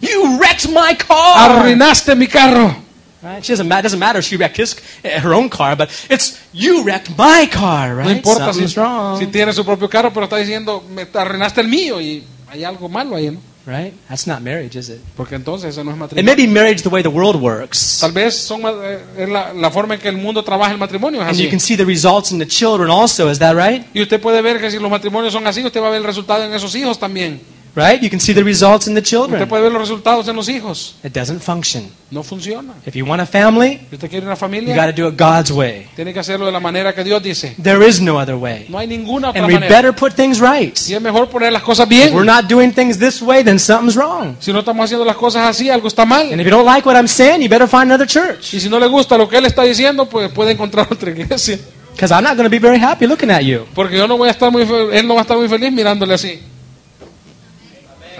You 0.00 0.38
wrecked 0.38 0.68
my 0.68 0.94
car! 0.96 1.58
Arruinaste 1.60 2.14
mi 2.14 2.28
carro. 2.28 2.85
Right? 3.26 3.42
She 3.44 3.52
doesn't, 3.52 3.66
ma- 3.68 3.82
doesn't 3.82 3.98
matter 3.98 4.20
if 4.20 4.24
she 4.24 4.36
wrecked 4.36 4.56
his, 4.56 4.76
her 5.02 5.34
own 5.34 5.48
car, 5.48 5.74
but 5.76 5.88
it's 6.08 6.38
you 6.52 6.84
wrecked 6.84 7.10
my 7.18 7.48
car, 7.50 7.88
No 7.96 8.02
right? 8.02 8.16
importa 8.18 8.52
si, 8.52 8.66
wrong. 8.78 9.18
si 9.18 9.26
tiene 9.26 9.52
su 9.52 9.64
propio 9.64 9.88
carro, 9.88 10.12
pero 10.12 10.24
está 10.26 10.36
diciendo, 10.36 10.84
me 10.94 11.06
arruinaste 11.12 11.60
el 11.60 11.66
mío 11.68 12.00
y 12.00 12.22
hay 12.48 12.62
algo 12.62 12.88
malo 12.88 13.16
ahí, 13.16 13.30
¿no? 13.32 13.40
Right? 13.66 13.94
That's 14.08 14.28
not 14.28 14.42
marriage, 14.42 14.78
is 14.78 14.88
it? 14.90 15.00
Porque 15.16 15.34
entonces 15.34 15.70
eso 15.70 15.82
no 15.82 15.90
es 15.90 15.96
It 15.96 16.00
matrimonio. 16.00 16.36
may 16.36 16.46
be 16.46 16.52
marriage 16.52 16.82
the 16.84 16.88
way 16.88 17.02
the 17.02 17.08
world 17.08 17.34
works. 17.42 17.98
Tal 18.00 18.12
vez 18.12 18.36
son, 18.36 18.60
eh, 18.64 18.98
es 19.18 19.28
la, 19.28 19.52
la 19.52 19.70
forma 19.72 19.94
en 19.94 20.00
que 20.00 20.08
el 20.08 20.16
mundo 20.18 20.44
trabaja 20.44 20.70
el 20.70 20.78
matrimonio 20.78 21.20
es 21.20 21.26
And 21.26 21.36
you 21.36 21.42
así. 21.46 21.50
can 21.50 21.58
see 21.58 21.76
the 21.76 21.84
results 21.84 22.30
in 22.30 22.38
the 22.38 22.46
children 22.46 22.90
also, 22.90 23.28
is 23.28 23.40
that 23.40 23.56
right? 23.56 23.84
Y 23.92 24.00
usted 24.02 24.20
puede 24.20 24.40
ver 24.40 24.60
que 24.60 24.70
si 24.70 24.78
los 24.78 24.88
matrimonios 24.88 25.32
son 25.32 25.44
así, 25.48 25.64
usted 25.64 25.80
va 25.82 25.88
a 25.88 25.90
ver 25.90 25.98
el 25.98 26.04
resultado 26.06 26.44
en 26.44 26.54
esos 26.54 26.72
hijos 26.76 26.96
también. 27.00 27.40
Right? 27.76 28.00
You 28.02 28.08
can 28.08 28.20
see 28.20 28.32
the 28.32 28.42
results 28.42 28.86
in 28.86 28.94
the 28.94 29.00
Usted 29.02 29.10
children. 29.18 29.48
puede 29.50 29.62
ver 29.64 29.70
los 29.70 29.82
resultados 29.82 30.26
en 30.28 30.34
los 30.36 30.48
hijos. 30.48 30.94
It 31.04 31.12
doesn't 31.12 31.42
function. 31.42 31.90
No 32.10 32.22
funciona. 32.22 32.72
If 32.86 32.94
you 32.96 33.04
want 33.04 33.20
a 33.20 33.26
family, 33.26 33.80
Si 33.90 33.96
usted 33.96 34.08
quiere 34.08 34.24
una 34.24 34.34
you 34.34 34.40
got 34.40 34.40
familia, 34.40 34.86
to 34.86 34.92
do 35.02 35.08
it 35.08 35.16
God's 35.18 35.50
way. 35.50 35.86
tiene 35.94 36.14
que 36.14 36.20
hacerlo 36.20 36.46
de 36.46 36.52
la 36.52 36.60
manera 36.60 36.94
que 36.94 37.04
Dios 37.04 37.22
dice. 37.22 37.54
There 37.62 37.86
is 37.86 38.00
no 38.00 38.18
other 38.18 38.36
way. 38.36 38.64
No 38.70 38.78
hay 38.78 38.86
ninguna 38.86 39.28
otra 39.28 39.42
And 39.42 39.46
we 39.48 39.54
manera. 39.60 39.76
better 39.76 39.92
put 39.94 40.14
things 40.14 40.40
right. 40.40 40.74
Y 40.88 40.94
es 40.94 41.02
mejor 41.02 41.28
poner 41.28 41.52
las 41.52 41.62
cosas 41.62 41.84
If 41.84 41.90
bien. 41.90 42.14
we're 42.14 42.24
not 42.24 42.46
doing 42.48 42.72
things 42.72 42.98
this 42.98 43.20
way, 43.20 43.44
then 43.44 43.58
something's 43.58 43.94
wrong. 43.94 44.36
Si 44.40 44.54
no 44.54 44.60
estamos 44.60 44.82
haciendo 44.82 45.04
las 45.04 45.16
cosas 45.16 45.46
así, 45.46 45.68
algo 45.68 45.88
está 45.88 46.06
mal. 46.06 46.32
And 46.32 46.40
if 46.40 46.46
you 46.46 46.50
don't 46.50 46.64
like 46.64 46.88
what 46.88 46.96
I'm 46.96 47.06
saying, 47.08 47.42
you 47.42 47.50
better 47.50 47.68
find 47.68 47.92
another 47.92 48.06
church. 48.06 48.54
Y 48.54 48.60
si 48.60 48.70
no 48.70 48.80
le 48.80 48.86
gusta 48.86 49.18
lo 49.18 49.28
que 49.28 49.36
él 49.36 49.44
está 49.44 49.64
diciendo, 49.64 50.08
pues 50.08 50.30
puede 50.32 50.52
encontrar 50.52 50.88
otra 50.90 51.10
iglesia. 51.10 51.58
Because 51.92 52.10
I'm 52.14 52.22
not 52.24 52.36
going 52.38 52.44
to 52.46 52.50
be 52.50 52.58
very 52.58 52.78
happy 52.82 53.06
looking 53.06 53.30
at 53.30 53.42
you. 53.42 53.66
Porque 53.74 53.98
yo 53.98 54.08
no 54.08 54.16
voy 54.16 54.28
a 54.28 54.30
estar 54.32 54.50
muy 54.50 54.64
fe- 54.64 54.98
él 54.98 55.06
no 55.06 55.14
va 55.14 55.20
a 55.20 55.22
estar 55.24 55.36
muy 55.36 55.48
feliz 55.48 55.70
mirándole 55.72 56.14
así. 56.14 56.40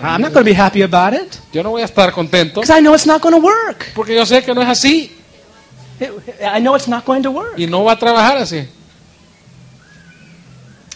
I'm 0.03 0.21
not 0.23 0.33
going 0.33 0.45
to 0.45 0.51
be 0.51 0.55
happy 0.55 0.83
about 0.83 1.15
it. 1.15 1.39
Yo 1.53 1.63
no 1.63 1.71
voy 1.71 1.83
a 1.83 1.85
estar 1.87 2.13
contento 2.13 2.61
Because 2.61 2.77
I 2.77 2.81
know 2.83 2.95
it's 2.95 3.07
not 3.07 3.21
going 3.23 3.35
to 3.35 3.41
work. 3.45 3.93
porque 3.95 4.15
yo 4.15 4.25
sé 4.27 4.43
que 4.45 4.55
no 4.55 4.63
es 4.63 4.69
así 4.69 5.11
It- 6.01 6.11
I 6.57 6.61
know 6.61 6.75
it's 6.77 6.89
not 6.89 7.05
going 7.05 7.23
to 7.23 7.31
work. 7.31 7.59
y 7.59 7.67
no 7.67 7.85
va 7.85 7.93
a 7.93 7.99
trabajar 7.99 8.37
así. 8.37 8.67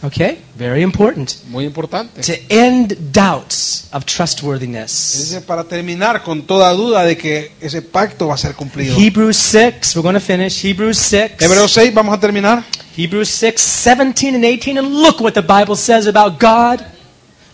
Okay? 0.02 0.38
Very 0.56 0.82
important. 0.82 1.30
Muy 1.48 1.64
importante. 1.66 2.22
To 2.22 2.32
end 2.48 2.96
doubts 3.12 3.88
of 3.92 4.06
trustworthiness. 4.06 5.18
Dice 5.18 5.40
para 5.42 5.64
terminar 5.64 6.22
con 6.22 6.42
toda 6.46 6.72
duda 6.72 7.04
de 7.04 7.18
que 7.18 7.52
ese 7.60 7.82
pacto 7.82 8.28
va 8.28 8.34
a 8.34 8.38
ser 8.38 8.54
cumplido. 8.54 8.96
Hebrews 8.98 9.36
6, 9.36 9.96
we're 9.96 10.02
going 10.02 10.14
to 10.14 10.20
finish. 10.20 10.64
Hebrews 10.64 10.96
6. 10.98 11.34
Hebreos 11.42 11.70
6, 11.72 11.92
vamos 11.92 12.14
a 12.16 12.20
terminar. 12.20 12.64
Hebrews 12.96 13.28
6, 13.28 13.60
17 13.60 14.34
and 14.36 14.44
18. 14.44 14.78
And 14.78 14.88
look 15.02 15.20
what 15.20 15.34
the 15.34 15.42
Bible 15.42 15.76
says 15.76 16.06
about 16.06 16.40
God. 16.40 16.80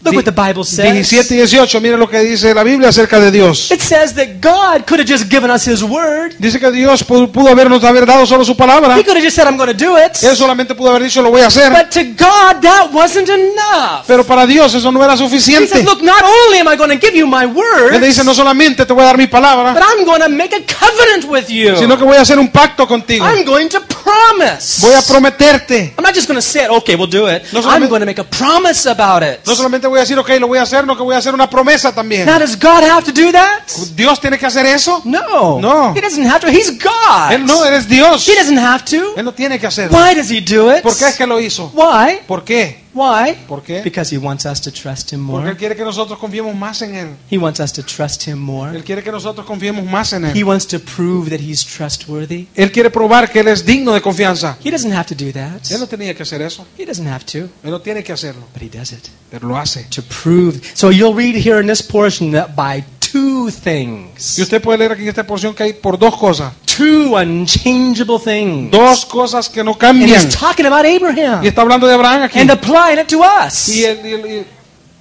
Look 0.03 0.15
what 0.15 0.25
the 0.25 0.31
Bible 0.31 0.65
says. 0.65 0.93
17 1.09 1.35
y 1.35 1.41
18, 1.41 1.81
mire 1.81 1.97
lo 1.97 2.09
que 2.09 2.21
dice 2.21 2.55
la 2.55 2.63
Biblia 2.63 2.91
acerca 2.91 3.19
de 3.19 3.31
Dios. 3.31 3.71
It 3.71 3.81
says 3.81 4.15
that 4.15 4.41
God 4.41 4.87
could 4.87 5.01
have 5.01 5.07
just 5.07 5.31
given 5.31 5.51
us 5.51 5.67
His 5.67 5.83
word. 5.83 6.35
Dice 6.39 6.61
que 6.61 6.71
Dios 6.71 7.03
pudo, 7.03 7.49
habernos 7.49 7.83
haber 7.83 8.07
dado 8.07 8.27
solo 8.27 8.45
su 8.45 8.57
palabra. 8.57 8.97
He 8.97 9.05
could 9.05 9.17
have 9.17 9.25
just 9.25 9.37
said, 9.37 9.47
I'm 9.49 9.57
going 9.57 9.75
to 9.75 9.85
do 9.85 9.97
it. 9.97 10.13
Él 10.23 10.37
solamente 10.37 10.75
pudo 10.75 10.91
haber 10.91 11.03
dicho 11.03 11.23
lo 11.23 11.31
voy 11.31 11.41
a 11.41 11.47
hacer. 11.47 11.73
But 11.73 11.91
to 11.91 12.03
God, 12.03 12.61
that 12.63 12.91
wasn't 12.93 13.29
enough. 13.29 14.07
Pero 14.07 14.25
para 14.25 14.47
Dios 14.47 14.75
eso 14.75 14.93
no 14.93 15.03
era 15.03 15.15
He 15.15 15.19
suficiente. 15.19 15.69
said, 15.69 15.85
Look, 15.85 16.03
not 16.03 16.23
only 16.23 16.59
am 16.61 16.69
I 16.69 16.77
going 16.77 16.91
to 16.91 16.99
give 16.99 17.17
you 17.17 17.27
my 17.27 17.45
Él 17.45 17.55
word, 17.55 17.93
le 17.93 18.07
dice 18.07 18.23
no 18.23 18.35
solamente 18.35 18.87
te 18.87 18.93
voy 18.93 19.03
a 19.03 19.07
dar 19.07 19.19
mi 19.19 19.27
palabra, 19.27 19.73
but 19.73 19.83
I'm 19.83 20.05
going 20.05 20.21
to 20.21 20.29
make 20.29 20.55
a 20.55 20.63
covenant 20.63 21.25
with 21.31 21.49
you. 21.49 21.77
sino 21.77 21.97
que 21.97 22.05
voy 22.05 22.17
a 22.17 22.21
hacer 22.21 22.39
un 22.39 22.49
pacto 22.49 22.87
contigo. 22.87 23.25
I'm 23.25 23.45
going 23.45 23.69
to 23.69 23.81
promise. 23.81 24.81
Voy 24.81 24.95
a 24.95 25.03
prometerte. 25.03 25.95
I'm 25.97 26.05
not 26.05 26.15
just 26.15 26.29
going 26.29 26.39
to 26.39 26.43
say 26.43 26.65
it, 26.65 26.71
okay, 26.71 26.95
we'll 26.97 27.11
do 27.11 27.27
it. 27.29 27.43
No 27.53 27.61
I'm 27.69 27.89
going 27.89 28.01
to 28.01 28.07
make 28.07 28.21
a 28.21 28.25
promise 28.25 28.87
about 28.89 29.23
it. 29.23 29.41
No 29.47 29.55
solamente 29.55 29.86
voy 29.89 29.99
a 29.99 30.01
decir, 30.03 30.19
ok, 30.19 30.29
lo 30.41 30.49
voy 30.49 30.59
a 30.59 30.63
hacer, 30.63 30.87
no 30.87 30.97
que 30.97 31.03
voy 31.03 31.15
a 31.15 31.19
hacer 31.19 31.35
una 31.35 31.49
promesa 31.49 31.93
también. 31.95 32.27
Now, 32.27 32.39
does 32.39 32.59
God 32.59 32.83
have 32.83 33.03
to 33.05 33.13
do 33.13 33.33
that? 33.33 33.63
¿Dios 33.95 34.21
tiene 34.21 34.39
que 34.39 34.47
hacer 34.47 34.67
eso? 34.67 35.03
No. 35.05 35.61
No. 35.61 35.95
He 35.95 36.01
doesn't 36.01 36.27
have 36.27 36.41
to. 36.41 36.49
He's 36.49 36.71
God. 36.79 37.33
Él 37.33 37.45
no, 37.45 37.65
eres 37.65 37.89
Dios. 37.89 38.29
He 38.29 38.35
doesn't 38.35 38.59
have 38.59 38.85
to. 38.85 39.15
Él 39.17 39.25
no 39.25 39.33
tiene 39.33 39.59
que 39.59 39.67
hacerlo. 39.67 39.97
Why 39.99 40.15
does 40.15 40.31
he 40.31 40.41
do 40.41 40.75
it? 40.75 40.83
¿Por 40.83 40.97
qué 40.97 41.09
es 41.09 41.17
que 41.17 41.27
lo 41.27 41.41
hizo? 41.41 41.71
Why? 41.75 42.21
¿Por 42.27 42.45
qué? 42.45 42.86
Why? 42.97 43.35
¿Por 43.47 43.63
qué? 43.63 43.83
Because 43.83 44.15
he 44.15 44.19
wants 44.19 44.47
us 44.47 44.59
to 44.63 44.71
trust 44.73 45.13
him 45.13 45.27
Porque 45.27 45.43
Él 45.49 45.53
more. 45.53 45.57
quiere 45.59 45.77
que 45.77 45.85
nosotros 45.85 46.19
confiemos 46.19 46.55
más 46.57 46.81
en 46.81 46.95
Él. 46.95 47.09
He 47.31 47.37
wants 47.37 47.61
us 47.61 47.71
to 47.75 47.83
trust 47.83 48.27
him 48.27 48.39
more. 48.39 48.75
Él 48.75 48.83
quiere 48.85 49.03
que 49.03 49.13
nosotros 49.13 49.45
confiemos 49.47 49.85
más 49.85 50.15
en 50.15 50.25
He 50.25 50.31
Él. 50.39 50.45
wants 50.45 50.67
to 50.69 50.79
prove 50.81 51.29
that 51.29 51.41
he's 51.41 51.63
trustworthy. 51.63 52.49
Él 52.55 52.73
quiere 52.73 52.89
probar 52.91 53.31
que 53.31 53.41
Él 53.41 53.49
es 53.49 53.67
digno 53.67 53.93
de 53.93 54.01
confianza. 54.01 54.57
He 54.65 54.71
doesn't 54.71 54.93
have 54.95 55.05
to 55.07 55.15
do 55.15 55.31
that. 55.33 55.61
Él 55.71 55.79
no 55.79 55.87
tenía 55.87 56.15
que 56.15 56.23
hacer 56.23 56.41
eso. 56.41 56.67
He 56.79 56.87
doesn't 56.87 57.07
have 57.07 57.25
to, 57.27 57.39
Él 57.63 57.71
no 57.71 57.81
tiene 57.83 58.03
que 58.03 58.13
hacerlo. 58.15 58.47
but 58.55 58.63
he 58.63 58.71
does 58.71 58.93
it 58.93 59.09
Pero 59.31 59.47
lo 59.47 59.59
hace. 59.59 59.85
to 59.91 60.03
prove. 60.03 60.61
So 60.73 60.91
you'll 60.91 61.15
read 61.15 61.35
here 61.37 61.61
in 61.61 61.67
this 61.67 61.83
portion 61.83 62.33
that 62.33 62.55
by 62.57 62.83
two 63.01 63.51
things, 63.51 64.39
Y 64.39 64.43
usted 64.43 64.63
puede 64.63 64.79
leer 64.79 64.93
aquí 64.93 65.03
en 65.03 65.09
esta 65.11 65.27
porción 65.27 65.55
que 65.55 65.63
hay 65.65 65.73
por 65.75 65.99
dos 65.99 66.17
cosas. 66.17 66.53
two 66.65 67.17
unchangeable 67.17 68.19
things. 68.19 68.71
Dos 68.71 69.07
cosas 69.07 69.49
que 69.49 69.63
no 69.65 69.71
And 69.73 69.81
cambian. 69.81 70.11
he's 70.27 70.37
talking 70.37 70.67
about 70.67 70.85
Abraham 70.85 71.43
Y 71.43 71.49
está 71.49 71.63
hablando 71.63 71.87
de 71.87 71.95
Abraham 71.95 72.23
aquí. 72.25 72.39
and 72.41 72.51
applying 72.87 72.99
it 72.99 73.09
to 73.09 73.23
us. 73.23 73.69
Y 73.69 73.85
él- 73.85 74.01
y 74.05 74.15
y- 74.39 74.47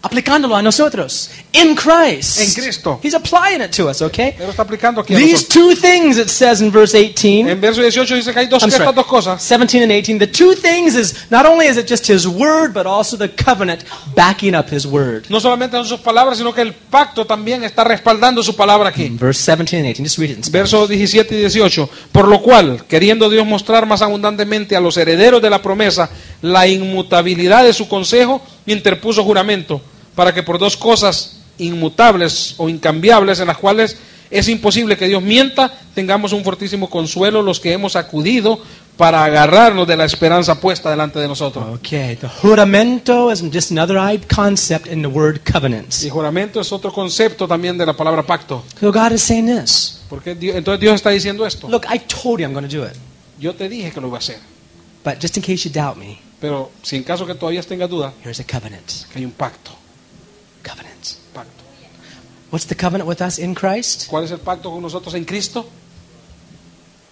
aplicándolo 0.06 0.56
a 0.56 0.62
nosotros 0.62 1.32
in 1.52 1.76
Christ. 1.76 2.40
En 2.40 2.54
Cristo. 2.54 3.00
He's 3.02 3.16
applying 3.16 3.62
it 3.62 3.72
to 3.72 3.90
us, 3.90 4.04
okay? 4.04 4.36
lo 4.38 4.52
está 4.52 4.62
aplicando 4.62 5.02
aquí 5.02 5.16
These 5.16 5.48
two 5.48 5.74
things 5.76 6.18
it 6.20 6.30
says 6.30 6.62
in 6.62 6.72
verse 6.72 6.94
18. 6.96 7.50
En 7.50 7.60
verso 7.60 7.82
18 7.82 8.14
dice 8.16 8.32
que 8.32 8.40
hay 8.40 8.46
dos, 8.48 8.62
sorry, 8.62 8.94
dos 8.94 9.06
cosas. 9.08 9.42
17 9.42 9.84
and 9.84 9.92
18. 9.92 10.20
The 10.20 10.28
two 10.28 10.54
things 10.54 10.94
is 10.94 11.26
not 11.32 11.48
only 11.48 11.66
is 11.66 11.78
it 11.78 11.90
just 11.90 12.08
his 12.08 12.28
word, 12.28 12.72
but 12.74 12.86
also 12.86 13.18
the 13.18 13.30
covenant 13.30 13.84
backing 14.16 14.54
up 14.54 14.72
his 14.72 14.86
word. 14.86 15.26
No 15.30 15.40
solamente 15.40 15.76
son 15.76 15.88
sus 15.88 16.02
palabras, 16.02 16.38
sino 16.38 16.54
que 16.54 16.62
el 16.62 16.74
pacto 16.74 17.26
también 17.26 17.64
está 17.64 17.84
respaldando 17.84 18.44
su 18.44 18.56
palabra 18.56 18.90
aquí. 18.90 19.10
Verse 19.10 19.42
17 19.44 19.78
and 19.78 19.86
18. 19.88 20.04
Just 20.04 20.18
read 20.20 20.30
it 20.30 20.46
in. 20.46 20.52
Versos 20.52 20.88
17 20.88 21.34
y 21.34 21.40
18. 21.40 21.90
Por 22.12 22.28
lo 22.28 22.44
cual, 22.44 22.86
queriendo 22.88 23.28
Dios 23.28 23.48
mostrar 23.48 23.88
más 23.88 24.04
abundantemente 24.04 24.76
a 24.76 24.80
los 24.80 24.98
herederos 24.98 25.42
de 25.42 25.50
la 25.50 25.64
promesa 25.64 26.12
la 26.46 26.68
inmutabilidad 26.68 27.64
de 27.64 27.74
su 27.74 27.88
consejo, 27.88 28.42
interpuso 28.66 29.24
juramento, 29.24 29.82
para 30.16 30.34
que 30.34 30.44
por 30.44 30.60
dos 30.60 30.78
cosas 30.78 31.38
inmutables 31.58 32.54
o 32.58 32.70
incambiables 32.70 33.40
en 33.40 33.48
las 33.48 33.58
cuales 33.58 33.98
es 34.32 34.48
imposible 34.50 34.98
que 34.98 35.08
Dios 35.08 35.22
mienta, 35.22 35.72
tengamos 35.94 36.34
un 36.34 36.44
fortísimo 36.44 36.90
consuelo 36.90 37.42
los 37.42 37.60
que 37.60 37.74
hemos 37.74 37.96
acudido 37.96 38.60
para 38.98 39.24
agarrarnos 39.26 39.88
de 39.88 39.98
la 39.98 40.06
esperanza 40.06 40.60
puesta 40.60 40.90
delante 40.90 41.20
de 41.20 41.28
nosotros. 41.28 41.66
Okay, 41.80 42.16
the 42.16 42.28
juramento 42.28 43.32
is 43.32 43.42
just 43.54 43.72
another 43.72 43.98
concept 44.34 44.88
in 44.88 45.02
the 45.02 45.08
word 45.08 45.40
covenant. 45.52 45.94
Y 46.04 46.10
juramento 46.10 46.60
es 46.62 46.72
otro 46.72 46.92
concepto 46.92 47.48
también 47.48 47.78
de 47.78 47.86
la 47.86 47.94
palabra 47.94 48.24
pacto. 48.24 48.64
So 48.80 48.92
God 48.92 49.12
is 49.12 49.22
saying 49.22 49.48
this. 49.48 50.02
Porque 50.10 50.34
Dios- 50.36 50.56
entonces 50.56 50.80
Dios 50.80 50.96
está 50.96 51.10
diciendo 51.10 51.46
esto. 51.46 51.68
Look, 51.70 51.86
I 51.94 52.00
told 52.00 52.40
you 52.40 52.46
I'm 52.46 52.54
going 52.54 52.68
to 52.68 52.78
do 52.78 52.86
it. 52.86 52.94
Yo 53.40 53.54
te 53.54 53.68
dije 53.68 53.92
que 53.92 54.00
lo 54.02 54.08
iba 54.08 54.18
a 54.18 54.20
hacer. 54.20 54.40
But 55.06 55.22
just 55.22 55.38
in 55.38 55.44
case 55.44 55.64
you 55.66 55.72
doubt 55.72 55.96
me, 55.98 56.20
Pero 56.42 56.72
si 56.84 56.98
en 56.98 57.04
caso 57.04 57.26
que 57.26 57.36
todavía 57.36 57.62
tengas 57.64 57.90
duda, 57.90 58.12
here's 58.24 58.40
a 58.42 58.44
covenant. 58.44 59.06
que 59.14 59.20
hay 59.20 59.26
un 59.26 59.32
pacto. 59.32 59.72
Covenant. 60.64 61.16
pacto. 61.34 61.64
What's 62.52 62.66
the 62.66 62.76
covenant 62.76 63.08
with 63.08 63.22
us 63.22 63.38
in 63.40 63.54
Christ? 63.56 64.08
¿Cuál 64.10 64.24
es 64.26 64.32
el 64.32 64.40
pacto 64.40 64.70
con 64.72 64.82
nosotros 64.82 65.14
en 65.14 65.24
Cristo? 65.26 65.66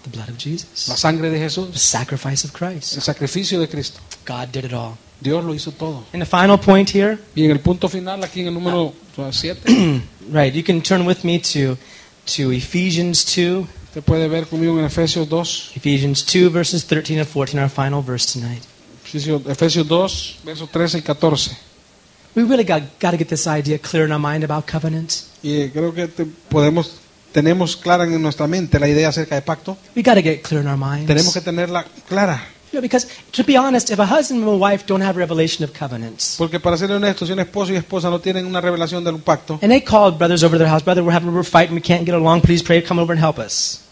The 0.03 0.09
blood 0.09 0.29
of 0.29 0.37
Jesus. 0.37 0.87
La 0.89 0.97
sangre 0.97 1.29
de 1.29 1.37
The 1.37 1.43
Jesús, 1.45 1.79
sacrifice 1.79 2.45
of 2.45 2.53
el 2.53 2.57
Christ. 2.71 2.99
sacrificio 3.01 3.59
de 3.59 3.69
Cristo. 3.69 3.99
God 4.25 4.49
did 4.51 4.65
it 4.65 4.73
all. 4.73 4.97
Dios 5.21 5.43
lo 5.45 5.53
hizo 5.53 5.71
todo. 5.71 6.03
And 6.13 6.21
the 6.21 6.25
final 6.25 6.57
point 6.59 6.89
here, 6.93 7.17
Y 7.35 7.45
en 7.45 7.51
el 7.51 7.59
punto 7.61 7.87
final, 7.87 8.21
aquí 8.23 8.41
en 8.41 8.47
el 8.47 8.53
número 8.53 8.93
7, 9.31 10.01
Right. 10.31 10.53
You 10.53 10.63
can 10.63 10.81
turn 10.81 11.05
with 11.05 11.23
me 11.23 11.39
to 11.53 11.77
to 12.35 12.51
Ephesians 12.51 13.23
2. 13.23 13.65
Usted 13.93 14.05
puede 14.05 14.27
ver 14.27 14.47
conmigo 14.47 14.79
en 14.79 14.85
Efesios 14.85 15.29
2, 15.29 15.73
Ephesians 15.75 16.25
2 16.25 16.49
verses 16.49 16.83
13 16.83 17.19
and 17.19 17.27
14 17.27 17.59
our 17.59 17.69
final 17.69 18.01
verse 18.01 18.25
tonight. 18.25 18.63
Efesios 19.05 19.45
Efesios 19.45 19.87
2, 19.87 20.39
versos 20.43 20.67
13 20.71 20.97
y 20.97 21.01
14. 21.03 21.51
We 22.35 22.41
really 22.41 22.63
got, 22.63 22.81
got 22.99 23.11
to 23.11 23.17
get 23.17 23.27
this 23.27 23.45
idea 23.45 23.77
clear 23.77 24.05
in 24.05 24.11
our 24.11 24.19
mind 24.19 24.43
about 24.43 24.65
covenants. 24.65 25.29
Y 25.43 25.69
creo 25.69 25.93
que 25.93 26.07
te- 26.07 26.25
podemos, 26.49 26.95
tenemos 27.31 27.77
clara 27.77 28.05
en 28.05 28.19
nuestra 28.19 28.47
mente 28.47 28.79
la 28.79 28.87
idea 28.89 29.09
acerca 29.09 29.35
de 29.35 29.43
pacto. 29.43 29.77
We 29.95 30.01
got 30.01 30.15
to 30.15 30.23
get 30.23 30.41
clear 30.41 30.61
in 30.61 30.67
our 30.67 30.75
minds. 30.75 31.05
Tenemos 31.05 31.31
que 31.31 31.41
tenerla 31.41 31.85
clara. 32.09 32.41
You 32.71 32.79
know, 32.79 32.81
because 32.81 33.07
to 33.33 33.43
be 33.43 33.55
honest, 33.55 33.91
if 33.91 33.99
a 33.99 34.07
husband 34.07 34.41
and 34.41 34.49
a 34.49 34.57
wife 34.57 34.87
don't 34.87 35.03
have 35.03 35.19
revelation 35.19 35.63
of 35.63 35.71
covenants, 35.71 36.33
Porque 36.39 36.59
para 36.59 36.75
ser 36.77 36.91
honestos, 36.91 37.27
si 37.27 37.31
un 37.33 37.39
esposo 37.39 37.71
y 37.71 37.75
esposa 37.75 38.09
no 38.09 38.19
tienen 38.19 38.47
una 38.47 38.59
revelación 38.59 39.03
de 39.03 39.11
un 39.11 39.21
pacto, 39.21 39.59
and 39.61 39.69
they 39.71 39.79
called 39.79 40.17
brothers 40.17 40.41
over 40.41 40.57
to 40.57 40.63
their 40.63 40.67
house, 40.73 40.83
brother, 40.83 41.03
we're 41.03 41.13
having 41.13 41.29
a 41.29 41.31
we're 41.31 41.43
fighting, 41.43 41.75
we 41.75 41.81
can't 41.81 42.03
get 42.03 42.15
along, 42.15 42.41
please 42.41 42.63
pray, 42.63 42.81
come 42.81 42.99
over 42.99 43.13
and 43.13 43.19
help 43.23 43.37
us. 43.37 43.82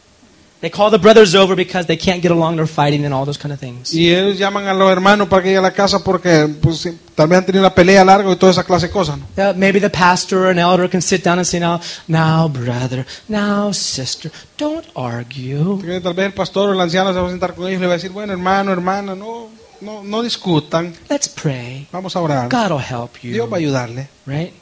They 0.61 0.69
call 0.69 0.91
the 0.91 0.99
brothers 0.99 1.33
over 1.33 1.55
because 1.55 1.87
they 1.87 1.97
can't 1.97 2.21
get 2.21 2.31
along, 2.31 2.55
they're 2.55 2.67
fighting 2.67 3.03
and 3.03 3.15
all 3.15 3.25
those 3.25 3.39
kind 3.39 3.51
of 3.51 3.59
things. 3.59 3.91
y 3.95 4.13
ellos 4.13 4.37
llaman 4.37 4.67
a 4.67 4.75
los 4.75 4.91
hermanos 4.91 5.27
para 5.27 5.41
que 5.41 5.49
lleguen 5.49 5.65
a 5.65 5.69
la 5.69 5.73
casa 5.73 6.03
porque 6.03 6.47
pues, 6.61 6.87
tal 7.15 7.27
vez 7.27 7.39
han 7.39 7.45
tenido 7.47 7.63
una 7.63 7.73
pelea 7.73 8.05
larga 8.05 8.31
y 8.31 8.35
toda 8.35 8.51
esa 8.51 8.63
clase 8.63 8.85
de 8.85 8.91
cosas. 8.93 9.17
¿no? 9.17 9.25
Uh, 9.43 9.53
maybe 9.55 9.79
the 9.79 9.89
pastor 9.89 10.45
or 10.45 10.51
an 10.51 10.59
elder 10.59 10.87
can 10.87 11.01
sit 11.01 11.23
down 11.23 11.39
and 11.39 11.47
say, 11.47 11.59
now, 11.59 11.79
now, 12.07 12.47
brother, 12.47 13.07
now, 13.27 13.71
sister, 13.71 14.31
don't 14.59 14.85
argue. 14.95 15.79
Que 15.81 15.99
Tal 15.99 16.13
vez 16.13 16.27
el 16.27 16.33
pastor 16.33 16.69
o 16.69 16.73
el 16.73 16.79
anciano 16.79 17.11
se 17.11 17.19
va 17.19 17.27
a 17.27 17.31
sentar 17.31 17.55
con 17.55 17.65
ellos 17.67 17.79
y 17.79 17.81
le 17.81 17.87
va 17.87 17.93
a 17.93 17.97
decir, 17.97 18.11
bueno, 18.11 18.31
hermano, 18.31 18.71
hermana, 18.71 19.15
no, 19.15 19.49
no, 19.81 20.03
no 20.03 20.21
discutan, 20.21 20.93
Let's 21.09 21.27
pray. 21.27 21.87
vamos 21.91 22.15
a 22.15 22.19
orar. 22.19 22.49
God 22.49 22.71
will 22.73 22.85
help 22.87 23.17
you. 23.23 23.31
Dios 23.33 23.49
va 23.51 23.55
a 23.55 23.59
ayudarle. 23.59 24.09
Right? 24.27 24.53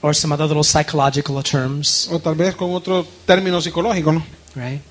Or 0.00 0.16
some 0.16 0.34
other 0.34 0.48
little 0.48 0.64
psychological 0.64 1.40
terms. 1.44 2.08
O 2.10 2.18
tal 2.18 2.34
vez 2.34 2.56
con 2.56 2.74
otro 2.74 3.06
término 3.24 3.60
psicológico, 3.60 4.10
¿no? 4.10 4.24
Right? 4.56 4.82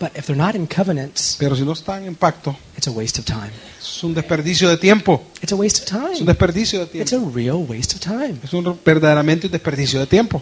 But 0.00 0.16
if 0.16 0.26
they're 0.26 0.36
not 0.36 0.54
in 0.54 0.66
covenants, 0.68 1.36
Pero 1.40 1.56
si 1.56 1.62
no 1.62 1.72
están 1.72 2.04
en 2.04 2.14
pacto, 2.14 2.56
it's 2.76 2.86
a 2.86 2.90
waste 2.92 3.18
of 3.20 3.26
time. 3.26 3.50
es 3.80 4.04
un 4.04 4.14
desperdicio 4.14 4.68
de 4.68 4.76
tiempo. 4.76 5.24
It's 5.42 5.52
a 5.52 5.56
waste 5.56 5.82
of 5.82 5.86
Es 5.88 5.92
un 5.92 6.16
time. 6.18 6.26
desperdicio 6.26 6.78
de 6.86 6.98
It's 7.00 7.10
tiempo. 7.10 7.28
a 7.28 7.32
real 7.34 7.56
waste 7.68 7.96
of 7.96 8.00
time. 8.00 8.36
Es 8.44 8.52
un 8.52 8.78
verdaderamente 8.84 9.46
un 9.46 9.52
desperdicio 9.52 9.98
de 9.98 10.06
tiempo. 10.06 10.40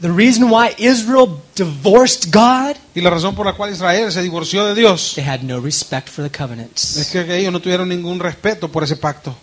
The 0.00 0.12
reason 0.12 0.44
why 0.50 0.74
Israel 0.78 1.40
divorced 1.56 2.30
God, 2.32 2.76
Y 2.94 3.00
la 3.00 3.10
razón 3.10 3.34
por 3.34 3.46
la 3.46 3.54
cual 3.54 3.72
Israel 3.72 4.12
se 4.12 4.22
divorció 4.22 4.64
de 4.66 4.74
Dios 4.74 5.14
they 5.16 5.24
had 5.24 5.40
no 5.40 5.58
respect 5.60 6.08
for 6.08 6.22
the 6.22 6.30
es 6.30 6.38
covenants. 6.38 7.08
que 7.10 7.36
ellos 7.36 7.52
no 7.52 7.60
tuvieron 7.60 7.88
ningún 7.88 8.20
respeto 8.20 8.70
por 8.70 8.84
ese 8.84 8.94
pacto. 8.96 9.34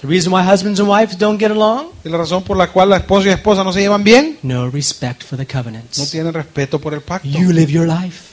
The 0.00 0.06
reason 0.06 0.30
why 0.32 0.42
husbands 0.42 0.78
and 0.78 0.88
wives 0.88 1.16
don't 1.16 1.38
get 1.40 1.50
along, 1.50 1.86
Y 2.04 2.08
la 2.10 2.18
razón 2.18 2.42
por 2.44 2.56
la 2.56 2.68
cual 2.70 2.90
la 2.90 2.98
esposa 2.98 3.22
y 3.26 3.30
la 3.30 3.36
esposa 3.36 3.64
no 3.64 3.72
se 3.72 3.80
llevan 3.80 4.04
bien, 4.04 4.38
no 4.42 4.68
respect 4.70 5.24
for 5.24 5.38
the 5.38 5.46
covenants. 5.46 5.98
no 5.98 6.04
tienen 6.06 6.34
respeto 6.34 6.78
por 6.78 6.92
el 6.92 7.00
pacto. 7.00 7.26
You 7.26 7.50
live 7.52 7.72
your 7.72 7.86
life, 7.88 8.25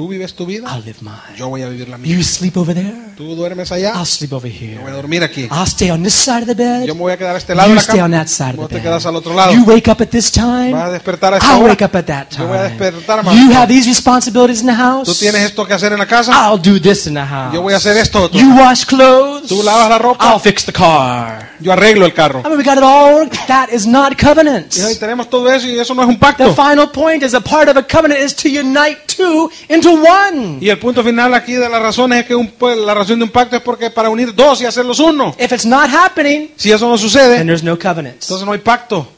Tú 0.00 0.08
vives 0.08 0.32
tu 0.32 0.46
vida, 0.46 0.66
I'll 0.66 0.82
live 0.82 0.96
mine. 1.02 1.36
yo 1.36 1.50
voy 1.50 1.60
a 1.60 1.68
vivir 1.68 1.86
la 1.86 1.98
mía. 1.98 2.16
You 2.16 2.22
sleep 2.24 2.56
over 2.56 2.74
there, 2.74 2.94
Tú 3.18 3.34
duermes 3.36 3.70
allá, 3.70 3.92
I'll 3.96 4.06
sleep 4.06 4.32
over 4.32 4.48
yo 4.50 4.58
voy 4.58 4.68
a 4.78 4.80
here. 4.80 4.92
dormir 4.92 5.22
aquí. 5.22 5.42
I'll 5.50 5.66
stay 5.66 5.90
on 5.90 6.02
this 6.02 6.14
side 6.14 6.40
of 6.40 6.46
the 6.46 6.54
bed. 6.54 6.86
Yo 6.86 6.94
me 6.94 7.00
voy 7.02 7.12
a 7.12 7.18
quedar 7.18 7.34
a 7.34 7.38
este 7.38 7.54
lado 7.54 7.68
de 7.68 7.74
You 7.74 7.76
la 7.76 7.82
stay 7.82 8.00
on 8.00 8.10
cama. 8.10 8.16
that 8.24 8.28
side 8.28 8.58
of 8.58 8.68
the 8.70 8.76
te 8.76 8.80
quedas 8.82 9.02
bed. 9.04 9.08
al 9.10 9.16
otro 9.16 9.34
lado. 9.34 9.52
You 9.52 9.62
wake 9.64 9.90
up 9.90 10.00
at 10.00 10.08
this 10.08 10.32
time. 10.32 10.72
Vas 10.72 10.88
a 10.88 10.92
despertar 10.92 11.34
a 11.34 11.36
esta 11.36 11.50
I'll 11.50 11.60
hora. 11.60 11.72
wake 11.74 11.84
up 11.84 11.94
at 11.96 12.06
that 12.06 12.30
Yo 12.30 12.46
voy 12.46 12.56
a 12.56 12.62
time. 12.70 12.78
despertar 12.78 13.22
más. 13.26 13.34
You 13.36 13.52
have 13.52 13.68
these 13.68 13.86
responsibilities 13.86 14.60
in 14.62 14.68
the 14.68 14.72
Tú 14.72 14.78
house. 14.78 15.18
tienes 15.18 15.42
esto 15.42 15.66
que 15.66 15.74
hacer 15.74 15.92
en 15.92 15.98
la 15.98 16.06
casa. 16.06 16.32
I'll 16.32 16.56
do 16.58 16.80
this 16.80 17.06
in 17.06 17.12
the 17.12 17.20
house. 17.20 17.52
Yo 17.52 17.60
voy 17.60 17.74
a 17.74 17.76
hacer 17.76 17.94
esto 17.98 18.22
otro. 18.22 18.40
You 18.40 18.54
wash 18.56 18.86
clothes. 18.86 19.48
Tú 19.48 19.62
lavas 19.62 19.90
la 19.90 19.98
ropa. 19.98 20.24
I'll 20.32 20.40
fix 20.40 20.64
the 20.64 20.72
car. 20.72 21.50
Yo 21.60 21.70
arreglo 21.74 22.06
el 22.06 22.14
carro. 22.14 22.40
I 22.42 22.48
mean, 22.48 22.56
we 22.56 22.64
got 22.64 22.78
it 22.78 22.82
all. 22.84 23.28
That 23.48 23.68
is 23.70 23.86
not 23.86 24.16
covenant. 24.18 24.74
Y 24.78 24.94
tenemos 24.94 25.28
todo 25.28 25.52
eso 25.52 25.66
y 25.66 25.78
eso 25.78 25.94
no 25.94 26.04
es 26.04 26.08
un 26.08 26.18
The 26.18 26.54
final 26.54 26.90
point 26.90 27.22
is 27.22 27.34
a 27.34 27.40
part 27.42 27.68
of 27.68 27.76
a 27.76 27.82
covenant 27.82 28.18
is 28.18 28.34
to 28.36 28.48
unite 28.48 28.96
two 29.06 29.50
into 29.68 29.89
one. 29.94 30.58
Y 30.60 30.68
el 30.68 30.78
punto 30.78 31.02
final 31.04 31.32
aquí 31.34 31.52
de 31.54 31.68
las 31.68 31.80
razones 31.82 32.20
es 32.20 32.26
que 32.26 32.34
un, 32.34 32.52
la 32.84 32.94
razón 32.94 33.18
de 33.18 33.24
un 33.24 33.30
pacto 33.30 33.56
es 33.56 33.62
porque 33.62 33.90
para 33.90 34.08
unir 34.10 34.34
dos 34.34 34.60
y 34.62 34.66
hacerlos 34.66 34.98
uno. 35.00 35.34
If 35.38 35.52
it's 35.52 35.66
not 35.66 35.88
happening, 35.90 36.50
Si 36.56 36.70
eso 36.72 36.86
no 36.88 36.96
then 36.96 36.98
sucede, 36.98 37.44
there's 37.44 37.62
no 37.62 37.78
covenant. 37.78 38.22
entonces 38.22 38.44
no 38.46 38.52
hay 38.52 38.58
pacto. 38.60 39.08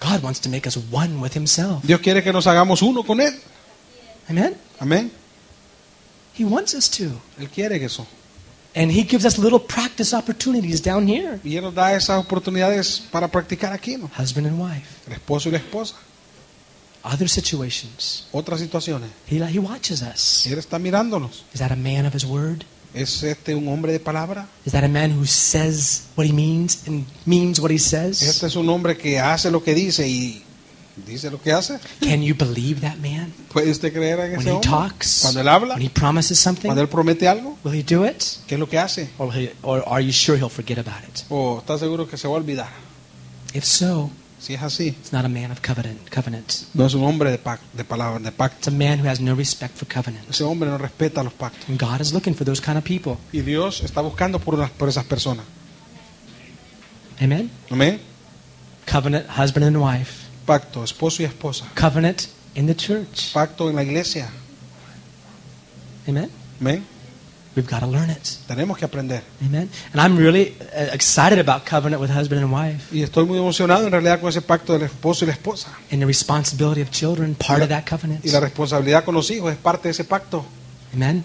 God 0.00 0.22
wants 0.22 0.40
to 0.40 0.48
make 0.48 0.66
us 0.68 0.78
one 0.92 1.16
with 1.20 1.32
Himself. 1.34 1.82
Dios 1.82 2.00
quiere 2.00 2.22
que 2.22 2.32
nos 2.32 2.46
hagamos 2.46 2.82
uno 2.82 3.02
con 3.02 3.20
Él. 3.20 3.34
Amen? 4.28 4.54
Amén. 4.78 5.10
He 6.38 6.44
wants 6.44 6.74
us 6.74 6.88
to. 6.90 7.04
Él 7.40 7.48
quiere 7.48 7.84
eso. 7.84 8.06
And 8.76 8.92
He 8.92 9.02
gives 9.02 9.24
us 9.24 9.38
little 9.38 9.58
practice 9.58 10.14
opportunities 10.14 10.80
down 10.80 11.08
here. 11.08 11.40
Y 11.42 11.56
Él 11.56 11.64
nos 11.64 11.74
da 11.74 11.94
esas 11.96 12.20
oportunidades 12.24 13.02
para 13.10 13.26
practicar 13.26 13.72
aquí, 13.72 13.96
¿no? 13.96 14.08
Husband 14.16 14.46
and 14.46 14.60
wife. 14.60 14.86
El 15.06 15.14
esposo 15.14 15.48
y 15.48 15.52
la 15.52 15.58
esposa. 15.58 15.96
Other 17.10 17.28
situations. 17.28 18.26
Otras 18.32 18.60
situaciones. 18.60 19.10
He, 19.30 19.38
he 19.42 19.58
watches 19.58 20.02
us. 20.02 20.46
Él 20.46 20.58
está 20.58 20.78
mirándonos. 20.78 21.44
Is 21.54 21.60
that 21.60 21.72
a 21.72 21.76
man 21.76 22.04
of 22.06 22.14
His 22.14 22.24
word? 22.24 22.64
¿Es 22.94 23.22
este 23.22 23.54
un 23.54 23.68
hombre 23.68 23.92
de 23.92 24.00
palabra? 24.00 24.46
Is 24.64 24.72
that 24.72 24.84
a 24.84 24.88
man 24.88 25.12
who 25.12 25.26
says 25.26 26.08
what 26.16 26.26
he 26.26 26.32
means 26.32 26.86
and 26.86 27.06
means 27.26 27.60
what 27.60 27.70
he 27.70 27.78
says? 27.78 28.22
Este 28.22 28.46
es 28.46 28.56
un 28.56 28.68
hombre 28.68 28.96
que 28.96 29.18
hace 29.18 29.50
lo 29.50 29.62
que 29.62 29.74
dice 29.74 30.08
y 30.08 30.42
dice 31.06 31.30
lo 31.30 31.40
que 31.40 31.52
hace. 31.52 31.78
Can 32.00 32.22
you 32.22 32.34
believe 32.34 32.80
that 32.80 32.96
man? 32.96 33.32
¿Puede 33.52 33.70
usted 33.70 33.92
creer 33.92 34.18
en 34.20 34.30
When 34.32 34.40
ese 34.40 34.48
he 34.48 34.52
hombre? 34.52 34.70
talks, 34.70 35.20
Cuando 35.22 35.40
él 35.40 35.48
habla, 35.48 35.74
when 35.74 35.82
he 35.86 35.90
promises 35.90 36.38
something, 36.38 36.68
cuando 36.68 36.82
él 36.82 36.88
promete 36.88 37.28
algo, 37.28 37.56
will 37.64 37.74
he 37.74 37.82
do 37.82 38.04
it? 38.06 38.22
¿qué 38.46 38.54
es 38.54 38.58
lo 38.58 38.68
que 38.68 38.78
hace? 38.78 39.10
Or, 39.18 39.32
he, 39.34 39.52
or 39.62 39.82
are 39.86 40.02
you 40.02 40.12
sure 40.12 40.36
he'll 40.38 40.50
forget 40.50 40.78
about 40.78 41.04
it? 41.08 41.24
¿O 41.30 41.58
está 41.60 41.78
seguro 41.78 42.08
que 42.08 42.16
se 42.16 42.26
va 42.26 42.34
a 42.34 42.36
olvidar? 42.38 42.68
If 43.54 43.64
so, 43.64 44.10
Si 44.40 44.54
es 44.54 44.62
así, 44.62 44.88
it's 44.88 45.12
not 45.12 45.24
a 45.24 45.28
man 45.28 45.50
of 45.50 45.60
covenant. 45.60 45.98
covenant. 46.10 46.52
no 46.72 46.86
es 46.86 46.94
un 46.94 47.02
hombre 47.04 47.30
de, 47.30 47.38
pac- 47.42 47.60
de 47.72 47.84
palabra, 47.84 48.20
de 48.20 48.30
pacto. 48.30 48.58
It's 48.58 48.68
a 48.68 48.70
man 48.70 49.00
who 49.00 49.08
has 49.08 49.20
no 49.20 49.34
respect 49.34 49.76
for 49.76 49.86
covenant. 49.88 50.28
Ese 50.30 50.42
hombre 50.44 50.70
no 50.70 50.78
respeta 50.78 51.22
los 51.24 51.32
pactos. 51.32 51.68
And 51.68 51.78
God 51.78 52.00
is 52.00 52.12
looking 52.12 52.34
for 52.34 52.44
those 52.44 52.60
kind 52.62 52.78
of 52.78 52.84
people. 52.84 53.16
Y 53.32 53.40
Dios 53.40 53.82
está 53.82 54.00
buscando 54.00 54.38
por, 54.38 54.56
las- 54.56 54.70
por 54.70 54.88
esas 54.88 55.04
personas. 55.04 55.44
Amen? 57.20 57.50
Amén. 57.70 58.00
Covenant, 58.90 59.26
husband 59.28 59.64
and 59.66 59.76
wife. 59.76 60.26
Pacto, 60.46 60.84
esposo 60.84 61.22
y 61.22 61.26
esposa. 61.26 61.66
Covenant 61.74 62.28
in 62.54 62.66
the 62.66 62.74
church. 62.76 63.32
Pacto 63.32 63.68
en 63.68 63.76
la 63.76 63.82
iglesia. 63.82 64.30
Amen? 66.06 66.30
Amén. 66.60 66.84
We've 67.56 67.68
got 67.68 67.80
to 67.80 67.86
learn 67.86 68.10
it. 68.10 68.22
Tenemos 68.46 68.78
que 68.78 68.84
aprender. 68.84 69.22
Amen? 69.44 69.68
And 69.92 70.00
I'm 70.00 70.16
really 70.16 70.54
uh, 70.60 70.92
excited 70.94 71.38
about 71.40 71.64
covenant 71.68 72.00
with 72.00 72.10
husband 72.10 72.40
and 72.42 72.52
wife 72.52 72.84
Y 72.92 73.02
estoy 73.02 73.24
muy 73.24 73.38
emocionado 73.38 73.84
en 73.84 73.90
realidad 73.92 74.20
con 74.20 74.28
ese 74.28 74.42
pacto 74.42 74.74
del 74.74 74.82
esposo 74.82 75.24
y 75.24 75.28
la 75.28 75.32
esposa. 75.34 75.70
and 75.90 76.00
the 76.00 76.06
responsibility 76.06 76.80
of 76.82 76.90
children, 76.90 77.34
part 77.34 77.62
of 77.62 77.68
that 77.68 77.84
covenant. 77.88 78.24
Y 78.24 78.30
la 78.30 78.40
responsabilidad 78.40 79.04
con 79.04 79.14
los 79.14 79.30
hijos 79.30 79.50
es 79.52 79.58
parte 79.58 79.88
de 79.88 79.92
ese 79.92 80.04
pacto. 80.04 80.44
Amen? 80.94 81.24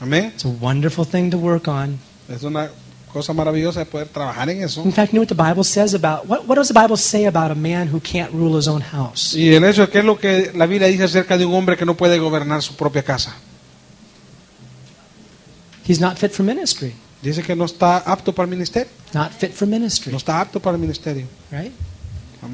Amén. 0.00 0.26
It's 0.34 0.44
a 0.44 0.48
wonderful 0.48 1.06
thing 1.06 1.30
to 1.30 1.38
work 1.38 1.68
on. 1.68 1.98
Es 2.28 2.42
una 2.42 2.68
cosa 3.12 3.32
maravillosa 3.32 3.80
de 3.80 3.86
poder 3.86 4.08
trabajar 4.08 4.50
en 4.50 4.62
eso. 4.62 4.82
In 4.84 4.92
fact, 4.92 5.12
you 5.12 5.18
know 5.18 5.22
what 5.22 5.28
the 5.28 5.34
Bible 5.34 5.64
says 5.64 5.94
about 5.94 6.26
what, 6.28 6.46
what 6.46 6.56
does 6.56 6.68
the 6.68 6.74
Bible 6.74 6.96
say 6.96 7.26
about 7.26 7.50
a 7.50 7.54
man 7.54 7.88
who 7.90 8.00
can't 8.00 8.30
rule 8.32 8.56
his 8.58 8.66
own 8.68 8.82
house? 8.82 9.34
Y 9.34 9.54
el 9.54 9.64
hecho 9.64 9.84
es 9.84 9.88
que 9.90 10.00
es 10.00 10.04
lo 10.04 10.18
que 10.18 10.50
la 10.54 10.66
Biblia 10.66 10.88
dice 10.88 11.04
acerca 11.04 11.38
de 11.38 11.46
un 11.46 11.54
hombre 11.54 11.76
que 11.76 11.84
no 11.86 11.94
puede 11.96 12.18
gobernar 12.18 12.62
su 12.62 12.74
propia 12.74 13.02
casa. 13.02 13.34
He's 15.86 16.00
not 16.00 16.16
fit 16.18 16.32
for 16.32 16.44
ministry. 16.44 16.94
Dice 17.22 17.42
que 17.42 17.54
no 17.54 17.64
está 17.66 17.98
apto 17.98 18.32
para 18.34 18.44
el 18.46 18.50
ministerio. 18.50 18.88
Not 19.14 19.30
fit 19.32 19.52
for 19.52 19.66
ministry, 19.68 20.10
No 20.12 20.18
está 20.18 20.40
apto 20.40 20.60
para 20.60 20.76
el 20.76 20.80
ministerio. 20.80 21.26
right? 21.50 21.72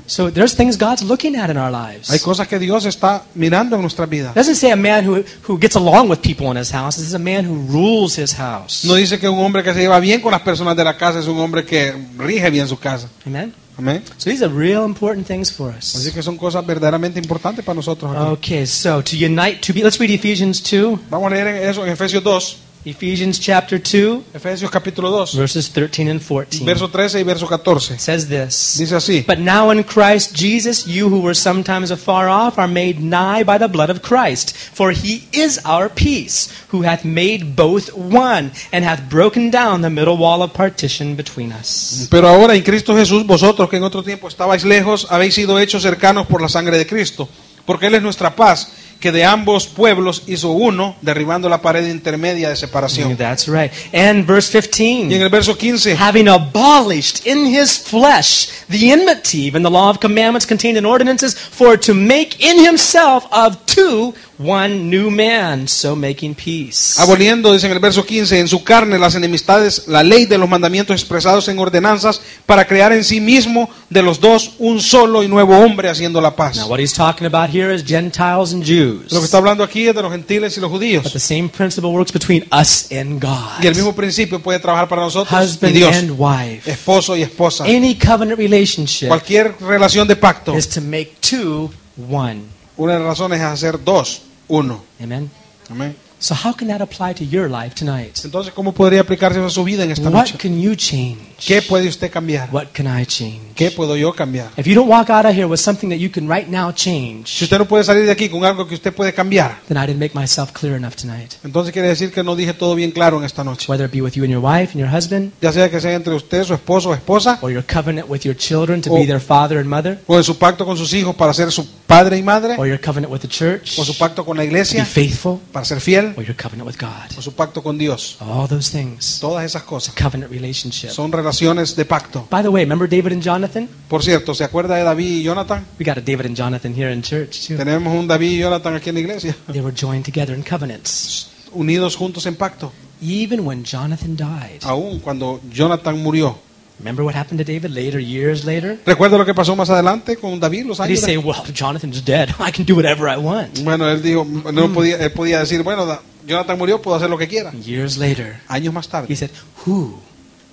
So 0.06 0.30
there's 0.30 0.54
things 0.54 0.76
God's 0.76 1.02
looking 1.02 1.34
at 1.34 1.48
in 1.48 1.56
our 1.56 1.70
lives. 1.70 2.10
Hay 2.10 2.18
cosas 2.18 2.46
que 2.46 2.58
Dios 2.58 2.84
está 2.84 3.22
mirando 3.34 3.74
en 3.74 3.80
nuestra 3.80 4.04
vida. 4.04 4.32
Doesn't 4.34 4.56
say 4.56 4.70
a 4.70 4.76
man 4.76 5.06
who, 5.08 5.24
who 5.48 5.58
gets 5.58 5.76
along 5.76 6.10
with 6.10 6.20
people 6.20 6.50
in 6.50 6.58
his 6.58 6.70
house. 6.70 6.96
This 6.96 7.06
is 7.08 7.14
a 7.14 7.18
man 7.18 7.46
who 7.46 7.54
rules 7.72 8.18
his 8.18 8.34
house. 8.34 8.84
No 8.84 8.96
dice 8.96 9.18
que 9.18 9.26
un 9.30 9.38
hombre 9.38 9.62
que 9.62 9.72
se 9.72 9.80
lleva 9.80 9.98
bien 9.98 10.20
con 10.20 10.32
las 10.32 10.42
personas 10.42 10.76
de 10.76 10.84
la 10.84 10.98
casa 10.98 11.20
es 11.20 11.26
un 11.26 11.38
hombre 11.40 11.64
que 11.64 11.94
rige 12.18 12.50
bien 12.50 12.68
su 12.68 12.78
casa. 12.78 13.08
Amen? 13.26 13.54
Amén. 13.78 14.02
So 14.18 14.28
these 14.28 14.44
are 14.44 14.52
real 14.52 14.84
important 14.84 15.26
things 15.26 15.50
for 15.50 15.72
Así 15.72 16.08
us. 16.08 16.12
que 16.12 16.22
son 16.22 16.36
cosas 16.36 16.66
verdaderamente 16.66 17.18
importantes 17.18 17.64
para 17.64 17.76
nosotros. 17.76 18.10
aquí. 18.14 18.30
Okay, 18.32 18.66
so 18.66 19.00
to 19.02 19.16
unite, 19.16 19.60
to 19.66 19.72
be, 19.72 19.82
let's 19.82 19.98
read 19.98 20.10
Ephesians 20.10 20.60
2. 20.62 20.98
Vamos 21.08 21.32
a 21.32 21.34
leer 21.34 21.46
eso 21.66 21.86
en 21.86 21.92
Efesios 21.92 22.22
2. 22.22 22.56
Ephesians 22.88 23.38
chapter 23.38 23.78
2, 23.78 24.32
Efesios 24.32 24.70
capítulo 24.70 25.10
2, 25.10 25.36
verses 25.36 25.68
13 25.68 26.08
and 26.08 26.22
14. 26.22 26.64
verso 26.64 26.88
13 26.88 27.20
y 27.20 27.22
verso 27.22 27.46
14. 27.46 27.94
It 27.94 28.00
says 28.00 28.28
this. 28.28 28.78
Dice 28.78 28.94
así. 28.94 29.26
But 29.26 29.40
now 29.40 29.70
in 29.70 29.84
Christ 29.84 30.34
Jesus, 30.34 30.86
you 30.86 31.10
who 31.10 31.20
were 31.20 31.34
sometimes 31.34 31.90
afar 31.90 32.30
off 32.30 32.58
are 32.58 32.66
made 32.66 32.98
nigh 33.00 33.44
by 33.44 33.58
the 33.58 33.68
blood 33.68 33.90
of 33.90 34.00
Christ. 34.00 34.56
For 34.56 34.92
he 34.92 35.28
is 35.32 35.60
our 35.66 35.90
peace, 35.90 36.48
who 36.70 36.80
hath 36.80 37.04
made 37.04 37.54
both 37.54 37.92
one, 37.94 38.52
and 38.72 38.86
hath 38.86 39.10
broken 39.10 39.50
down 39.50 39.82
the 39.82 39.90
middle 39.90 40.16
wall 40.16 40.42
of 40.42 40.54
partition 40.54 41.14
between 41.14 41.52
us. 41.52 42.08
Pero 42.10 42.26
ahora 42.26 42.54
en 42.54 42.62
Cristo 42.62 42.96
Jesús, 42.96 43.26
vosotros 43.26 43.68
que 43.68 43.76
en 43.76 43.84
otro 43.84 44.02
tiempo 44.02 44.28
estabais 44.28 44.64
lejos, 44.64 45.06
habéis 45.10 45.34
sido 45.34 45.60
hechos 45.60 45.82
cercanos 45.82 46.26
por 46.26 46.40
la 46.40 46.48
sangre 46.48 46.78
de 46.78 46.86
Cristo, 46.86 47.28
porque 47.66 47.88
Él 47.88 47.96
es 47.96 48.02
nuestra 48.02 48.34
paz, 48.34 48.72
que 49.00 49.12
de 49.12 49.24
ambos 49.24 49.66
pueblos 49.66 50.22
hizo 50.26 50.50
uno, 50.50 50.96
derribando 51.02 51.48
la 51.48 51.62
pared 51.62 51.86
intermedia 51.86 52.48
de 52.48 52.56
separación. 52.56 53.16
That's 53.16 53.46
right. 53.46 53.72
And 53.94 54.26
verse 54.26 54.50
Y 54.52 54.58
en 54.58 55.08
15. 55.08 55.22
el 55.22 55.28
verso 55.28 55.56
15, 55.56 55.96
Having 55.96 56.28
abolished 56.28 57.26
in 57.26 57.46
his 57.46 57.78
flesh 57.78 58.48
the 58.68 58.92
enmity 58.92 59.50
and 59.54 59.64
the 59.64 59.70
law 59.70 59.90
of 59.90 59.98
commandments 59.98 60.46
contained 60.46 60.76
in 60.76 60.84
ordinances, 60.84 61.34
for 61.34 61.78
to 61.78 61.94
make 61.94 62.36
in 62.40 62.64
himself 62.64 63.26
of 63.32 63.56
two 63.66 64.14
one 64.38 64.88
new 64.88 65.10
man, 65.10 65.66
so 65.66 65.96
making 65.96 66.34
peace. 66.34 66.98
aboliendo, 66.98 67.52
dice 67.52 67.66
en 67.66 67.72
el 67.72 67.80
verso 67.80 68.04
15, 68.04 68.38
en 68.38 68.48
su 68.48 68.62
carne 68.62 68.98
las 68.98 69.14
enemistades, 69.16 69.88
la 69.88 70.02
ley 70.02 70.26
de 70.26 70.38
los 70.38 70.48
mandamientos 70.48 70.94
expresados 70.94 71.48
en 71.48 71.58
ordenanzas, 71.58 72.20
para 72.46 72.64
crear 72.66 72.92
en 72.92 73.02
sí 73.04 73.20
mismo 73.20 73.68
de 73.90 74.02
los 74.02 74.20
dos 74.20 74.52
un 74.58 74.80
solo 74.80 75.22
y 75.22 75.28
nuevo 75.28 75.58
hombre 75.58 75.88
haciendo 75.88 76.20
la 76.20 76.36
paz. 76.36 76.56
Now, 76.56 76.68
what 76.68 76.78
he's 76.78 76.94
talking 76.94 77.26
about 77.26 77.50
here 77.50 77.74
is 77.74 77.84
Gentiles 77.84 78.52
and 78.52 78.64
Jews. 78.64 78.87
Lo 79.10 79.18
que 79.20 79.24
está 79.24 79.38
hablando 79.38 79.62
aquí 79.64 79.86
es 79.88 79.94
de 79.94 80.02
los 80.02 80.10
gentiles 80.12 80.56
y 80.56 80.60
los 80.60 80.70
But 80.70 80.78
judíos. 80.78 81.12
the 81.12 81.18
same 81.20 81.48
principle 81.48 81.90
works 81.90 82.12
between 82.12 82.44
us 82.52 82.90
and 82.92 83.22
Y 83.22 83.66
el 83.66 83.72
God. 83.72 83.76
mismo 83.76 83.94
principio 83.94 84.40
puede 84.40 84.58
trabajar 84.58 84.88
para 84.88 85.02
nosotros 85.02 85.32
y 85.40 85.44
Husband 85.44 85.74
Dios, 85.74 85.94
and 85.96 86.10
wife. 86.16 86.70
esposo 86.70 87.16
y 87.16 87.22
esposa. 87.22 87.64
Any 87.64 87.94
covenant 87.96 88.38
relationship 88.38 89.08
Cualquier 89.08 89.54
relación 89.60 90.06
de 90.08 90.16
pacto, 90.16 90.56
is 90.56 90.68
to 90.68 90.80
make 90.80 91.12
two 91.20 91.70
one. 92.10 92.42
una 92.76 92.94
de 92.94 92.98
las 93.00 93.08
razones 93.08 93.38
es 93.40 93.44
hacer 93.46 93.82
dos, 93.84 94.22
uno. 94.48 94.84
Amen. 95.02 95.30
Amén. 95.70 95.94
So 96.20 96.34
how 96.34 96.52
can 96.52 96.66
that 96.68 96.80
apply 96.80 97.14
to 97.14 97.24
your 97.24 97.48
life 97.48 97.74
tonight? 97.76 98.18
Entonces, 98.24 98.52
¿cómo 98.52 98.72
podría 98.72 99.02
aplicarse 99.02 99.38
a 99.38 99.48
su 99.50 99.62
vida 99.62 99.84
en 99.84 99.92
esta 99.92 100.10
What 100.10 100.12
noche? 100.26 100.36
can 100.38 100.60
you 100.60 100.74
change? 100.74 101.18
¿Qué 101.46 101.62
puede 101.62 101.86
usted 101.88 102.10
cambiar? 102.10 102.48
What 102.52 102.68
can 102.72 102.86
I 102.86 103.06
change? 103.06 103.40
¿Qué 103.54 103.70
puedo 103.70 103.96
yo 103.96 104.12
cambiar? 104.12 104.48
If 104.56 104.66
you 104.66 104.74
don't 104.74 104.88
walk 104.90 105.10
out 105.10 105.24
of 105.26 105.32
here 105.32 105.46
with 105.46 105.60
something 105.60 105.88
that 105.90 105.98
you 105.98 106.10
can 106.10 106.28
right 106.28 106.48
now 106.48 106.72
Si 106.74 106.90
change, 106.90 107.42
usted 107.44 107.58
no 107.58 107.66
puede 107.66 107.84
salir 107.84 108.04
de 108.04 108.10
aquí 108.10 108.28
con 108.28 108.44
algo 108.44 108.66
que 108.66 108.74
usted 108.74 108.92
puede 108.92 109.12
cambiar, 109.14 109.60
then 109.68 109.76
I 109.76 109.86
didn't 109.86 110.00
make 110.00 110.12
myself 110.18 110.50
clear 110.52 110.74
enough 110.74 110.96
tonight. 110.96 111.34
entonces 111.44 111.72
quiere 111.72 111.86
decir 111.88 112.10
que 112.12 112.24
no 112.24 112.34
dije 112.34 112.52
todo 112.52 112.74
bien 112.74 112.90
claro 112.90 113.18
en 113.18 113.24
esta 113.24 113.44
noche. 113.44 113.66
Whether 113.70 113.86
it 113.86 113.92
be 113.92 114.00
with 114.02 114.14
you 114.14 114.24
and 114.24 114.32
your 114.32 114.42
wife 114.44 114.72
and 114.72 114.80
your 114.80 114.90
husband, 114.92 115.30
Ya 115.40 115.52
sea 115.52 115.70
que 115.70 115.80
sea 115.80 115.94
entre 115.94 116.14
usted, 116.14 116.42
su 116.42 116.54
esposo 116.54 116.88
o 116.90 116.94
esposa, 116.94 117.38
or 117.42 117.52
your 117.52 117.64
covenant 117.64 118.08
with 118.10 118.22
your 118.22 118.36
children 118.36 118.82
to 118.82 118.90
Oh. 118.92 118.96
be 118.98 119.06
their 119.06 119.20
father 119.20 119.58
and 119.58 119.68
mother, 119.68 120.00
o 120.08 120.16
en 120.16 120.24
su 120.24 120.36
pacto 120.36 120.66
con 120.66 120.76
sus 120.76 120.92
hijos 120.94 121.14
para 121.14 121.32
ser 121.32 121.52
su 121.52 121.64
padre 121.86 122.18
y 122.18 122.22
madre, 122.24 122.56
or 122.58 122.66
your 122.66 122.80
covenant 122.80 123.12
with 123.12 123.20
the 123.20 123.28
church 123.28 123.78
o 123.78 123.84
su 123.84 123.92
to 123.92 123.98
pacto 124.00 124.24
con 124.24 124.36
la 124.36 124.42
be 124.42 124.48
iglesia 124.48 124.84
faithful, 124.84 125.38
para 125.52 125.64
ser 125.64 125.80
fiel, 125.80 126.07
or 126.16 126.24
your 126.24 126.36
covenant 126.36 126.66
with 126.66 126.76
God. 126.80 127.10
o 127.16 127.22
su 127.22 127.32
pacto 127.32 127.62
con 127.62 127.78
Dios. 127.78 128.16
All 128.20 128.48
those 128.48 128.70
things. 128.70 129.18
Todas 129.20 129.44
esas 129.44 129.62
cosas 129.64 129.94
Covenant 129.94 130.30
relationship. 130.32 130.90
son 130.90 131.12
relaciones 131.12 131.74
de 131.76 131.84
pacto. 131.84 132.26
By 132.30 132.42
the 132.42 132.48
way, 132.48 132.64
remember 132.64 132.88
David 132.88 133.12
and 133.12 133.22
Jonathan? 133.22 133.68
Por 133.88 134.02
cierto, 134.02 134.34
¿se 134.34 134.44
acuerda 134.44 134.76
de 134.76 134.84
David 134.84 135.06
y 135.20 135.22
Jonathan? 135.22 135.66
We 135.78 135.84
got 135.84 135.98
a 135.98 136.00
David 136.00 136.26
and 136.26 136.36
Jonathan 136.36 136.74
here 136.74 136.92
in 136.92 137.02
church 137.02 137.46
too. 137.48 137.56
Tenemos 137.56 137.94
un 137.94 138.06
David 138.06 138.30
y 138.32 138.38
Jonathan 138.38 138.74
aquí 138.76 138.88
en 138.90 138.94
la 138.96 139.00
iglesia, 139.00 139.36
They 139.52 139.60
were 139.60 139.74
joined 139.76 140.04
together 140.04 140.34
in 140.36 140.42
covenants. 140.42 141.28
unidos 141.52 141.96
juntos 141.96 142.26
en 142.26 142.36
pacto. 142.36 142.72
Even 143.00 143.40
when 143.46 143.64
Jonathan 143.64 144.16
died. 144.16 144.60
Aún 144.64 144.98
cuando 145.00 145.40
Jonathan 145.52 146.02
murió. 146.02 146.36
Remember 146.78 147.04
what 147.04 147.14
happened 147.16 147.38
to 147.38 147.44
David 147.44 147.72
later, 147.72 147.98
years 148.00 148.44
later? 148.44 148.78
¿Recuerda 148.86 149.18
lo 149.18 149.24
que 149.26 149.34
pasó 149.34 149.56
más 149.56 149.68
adelante 149.68 150.16
con 150.16 150.38
David? 150.38 150.66
Los 150.66 150.78
Did 150.78 150.84
he 150.84 150.86
años 150.94 151.00
say, 151.00 151.16
well, 151.16 151.42
Jonathan's 151.52 152.04
dead. 152.04 152.28
I 152.38 152.52
can 152.52 152.64
do 152.64 152.76
whatever 152.76 153.08
I 153.08 153.16
want? 153.18 153.58
Bueno, 153.64 153.88
él 153.90 154.00
dijo, 154.02 154.24
no 154.24 154.72
podía, 154.72 154.96
él 154.96 155.10
podía 155.12 155.40
decir, 155.40 155.62
bueno, 155.64 155.86
Jonathan 156.26 156.56
murió, 156.58 156.80
puedo 156.80 156.96
hacer 156.96 157.10
lo 157.10 157.18
que 157.18 157.26
quiera. 157.26 157.50
Years 157.52 157.96
later, 157.96 158.40
Años 158.48 158.72
más 158.72 158.86
he 158.86 158.90
tarde, 158.90 159.16
said, 159.16 159.30
who 159.66 159.98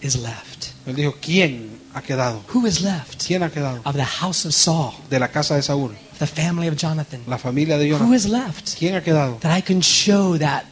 is 0.02 0.16
left? 0.16 0.68
él 0.88 0.96
dijo, 0.96 1.16
¿quién 1.22 1.70
ha 1.94 2.02
quedado? 2.02 2.42
Who 2.54 2.66
is 2.68 2.82
left 2.82 3.24
¿Quién 3.26 3.44
ha 3.44 3.50
quedado? 3.52 3.82
of 3.86 3.96
the 3.96 4.04
house 4.04 4.46
of 4.46 4.54
Saul, 4.54 4.94
De 5.10 5.20
la 5.20 5.28
casa 5.30 5.56
de 5.56 5.62
Saúl, 5.62 5.92
the 6.20 6.26
family 6.28 6.68
of 6.68 6.76
Jonathan? 6.76 7.22
la 7.28 7.38
familia 7.38 7.78
de 7.78 7.86
Who 7.94 7.98
Jonathan. 8.00 8.14
is 8.16 8.26
left 8.28 8.78
¿Quién 8.80 8.96
ha 8.96 9.02
quedado? 9.04 9.38
that 9.42 9.56
I 9.56 9.62
can 9.62 9.82
show 9.82 10.38
that 10.40 10.64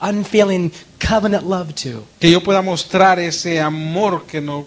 unfailing 0.00 0.72
covenant 0.98 1.44
love 1.46 1.74
to? 1.74 2.04
Que 2.20 2.30
yo 2.30 2.42
pueda 2.42 2.62
mostrar 2.62 3.18
ese 3.18 3.60
amor 3.60 4.24
que 4.26 4.40
no, 4.40 4.66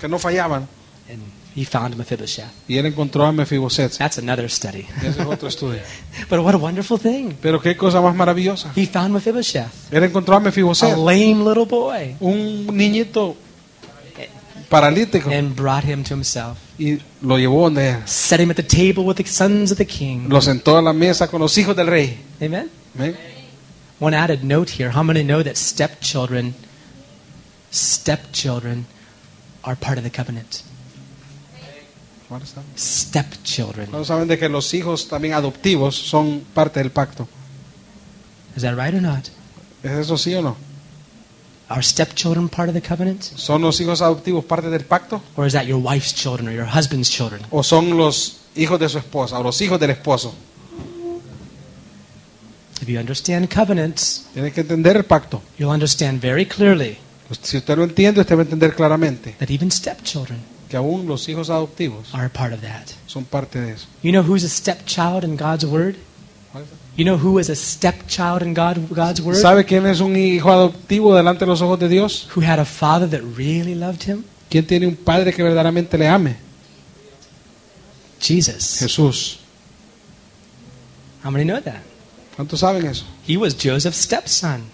que 0.00 0.08
no 0.08 0.18
fallaban. 0.18 0.68
And 1.10 1.22
he 1.58 1.64
found 1.64 1.96
Mephibosheth. 1.96 2.50
Y 2.68 2.76
él 2.78 2.86
encontró 2.86 3.24
a 3.26 3.32
Mefiboset. 3.32 3.96
That's 3.96 4.18
another 4.18 4.48
study. 4.50 4.86
Ese 4.98 5.20
es 5.20 5.26
otro 5.26 5.48
estudio. 5.48 5.80
but 6.30 6.40
what 6.40 6.54
a 6.54 6.58
wonderful 6.58 6.98
thing. 6.98 7.32
Pero 7.40 7.60
qué 7.60 7.76
cosa 7.76 8.00
más 8.00 8.14
maravillosa. 8.14 8.72
He 8.76 8.86
found 8.86 9.12
Mephibosheth, 9.12 9.92
Él 9.92 10.04
encontró 10.04 10.36
a 10.36 10.38
a 10.38 10.96
lame 10.96 11.44
little 11.44 11.64
boy, 11.64 12.16
un 12.20 12.66
niñito 12.76 13.36
paralítico, 14.68 15.30
and 15.30 15.56
brought 15.56 15.84
him 15.84 16.04
to 16.04 16.14
himself. 16.14 16.58
y 16.78 16.98
lo 17.22 17.38
llevó 17.38 17.64
donde 17.64 17.90
él. 17.90 18.02
Set 18.06 18.40
him 18.40 18.50
at 18.50 18.56
the 18.56 18.62
table 18.62 19.04
with 19.04 19.16
the 19.16 19.26
sons 19.26 19.72
of 19.72 19.78
the 19.78 19.86
king. 19.86 20.28
Lo 20.28 20.40
sentó 20.40 20.76
a 20.78 20.82
la 20.82 20.92
mesa 20.92 21.26
con 21.26 21.40
los 21.40 21.56
hijos 21.58 21.74
del 21.74 21.88
rey. 21.88 22.18
Amen. 22.40 22.70
Amén. 22.94 23.16
One 23.98 24.16
added 24.16 24.44
note 24.44 24.70
here. 24.70 24.92
How 24.94 25.02
many 25.02 25.24
know 25.24 25.42
that 25.42 25.56
stepchildren, 25.56 26.54
stepchildren 27.70 28.86
are 29.62 29.76
part 29.76 29.98
of 29.98 30.04
the 30.04 30.10
covenant? 30.10 30.62
Stepchildren. 32.76 33.86
¿Cuántos 33.86 34.08
saben 34.08 34.28
de 34.28 34.38
que 34.38 34.48
los 34.48 34.74
hijos 34.74 35.08
también 35.08 35.34
adoptivos 35.34 35.96
son 35.96 36.40
parte 36.54 36.80
del 36.80 36.90
pacto? 36.90 37.26
Is 38.56 38.62
that 38.62 38.74
right 38.76 38.94
or 38.94 39.00
not? 39.00 39.28
¿Es 39.82 39.92
eso 39.92 40.18
sí 40.18 40.34
o 40.34 40.42
no? 40.42 40.56
Are 41.70 41.82
stepchildren 41.82 42.48
part 42.48 42.68
of 42.68 42.74
the 42.74 42.82
covenant? 42.82 43.22
¿Son 43.22 43.62
los 43.62 43.80
hijos 43.80 44.00
adoptivos 44.02 44.44
parte 44.44 44.68
del 44.70 44.84
pacto? 44.84 45.22
Or 45.36 45.46
is 45.46 45.52
that 45.52 45.64
your 45.64 45.78
wife's 45.82 46.14
children 46.14 46.48
or 46.48 46.52
your 46.54 46.66
husband's 46.66 47.10
children? 47.10 47.40
¿O 47.50 47.62
son 47.62 47.96
los 47.96 48.38
hijos 48.56 48.78
de 48.80 48.88
su 48.88 48.98
esposa 48.98 49.38
o 49.38 49.42
los 49.42 49.60
hijos 49.60 49.78
del 49.80 49.90
esposo? 49.90 50.34
If 52.80 52.88
you 52.88 52.98
understand 52.98 53.48
covenants, 53.52 54.26
Tiene 54.34 54.52
que 54.52 54.60
entender 54.62 54.96
el 54.96 55.04
pacto. 55.04 55.42
you'll 55.58 55.72
understand 55.72 56.20
very 56.22 56.46
clearly 56.46 56.98
Si 57.42 57.58
usted 57.58 57.76
lo 57.76 57.84
entiende, 57.84 58.20
usted 58.20 58.34
va 58.36 58.40
a 58.40 58.44
entender 58.44 58.74
claramente 58.74 59.36
that 59.38 59.50
even 59.50 59.70
stepchildren 59.70 60.38
que 60.68 60.76
aún 60.76 61.06
los 61.06 61.28
hijos 61.28 61.50
adoptivos 61.50 62.14
are 62.14 62.26
a 62.26 62.28
part 62.28 62.52
of 62.52 62.60
that. 62.60 62.86
son 63.06 63.24
parte 63.24 63.60
de 63.60 63.72
eso. 63.72 63.86
You 64.02 64.12
know 64.12 64.22
who's 64.22 64.44
a 64.44 64.48
stepchild 64.48 65.24
in 65.24 65.36
God's 65.36 65.64
word? 65.64 65.96
You 66.96 67.04
know 67.04 67.16
who 67.16 67.38
is 67.38 67.48
a 67.48 67.54
stepchild 67.54 68.42
in 68.42 68.54
God, 68.54 68.88
God's 68.90 69.20
word? 69.20 69.36
¿Sabe 69.36 69.64
quién 69.64 69.86
es 69.86 70.00
un 70.00 70.16
hijo 70.16 70.50
adoptivo 70.50 71.14
delante 71.14 71.44
de 71.44 71.46
los 71.46 71.60
ojos 71.60 71.78
de 71.78 71.88
Dios? 71.88 72.28
Who 72.34 72.42
had 72.42 72.58
a 72.58 72.64
father 72.64 73.08
that 73.08 73.20
really 73.36 73.74
loved 73.74 74.02
him? 74.02 74.24
¿Quién 74.50 74.66
tiene 74.66 74.86
un 74.86 74.96
padre 74.96 75.32
que 75.32 75.42
verdaderamente 75.42 75.96
le 75.96 76.08
ame? 76.08 76.36
Jesus. 78.20 78.78
Jesús. 78.78 79.38
How 81.22 81.30
many 81.30 81.44
know 81.44 81.60
that? 81.60 81.82
¿Cuántos 82.36 82.60
saben 82.60 82.86
eso? 82.86 83.04
He 83.26 83.36
was 83.36 83.54
Joseph's 83.56 83.98
stepson. 83.98 84.64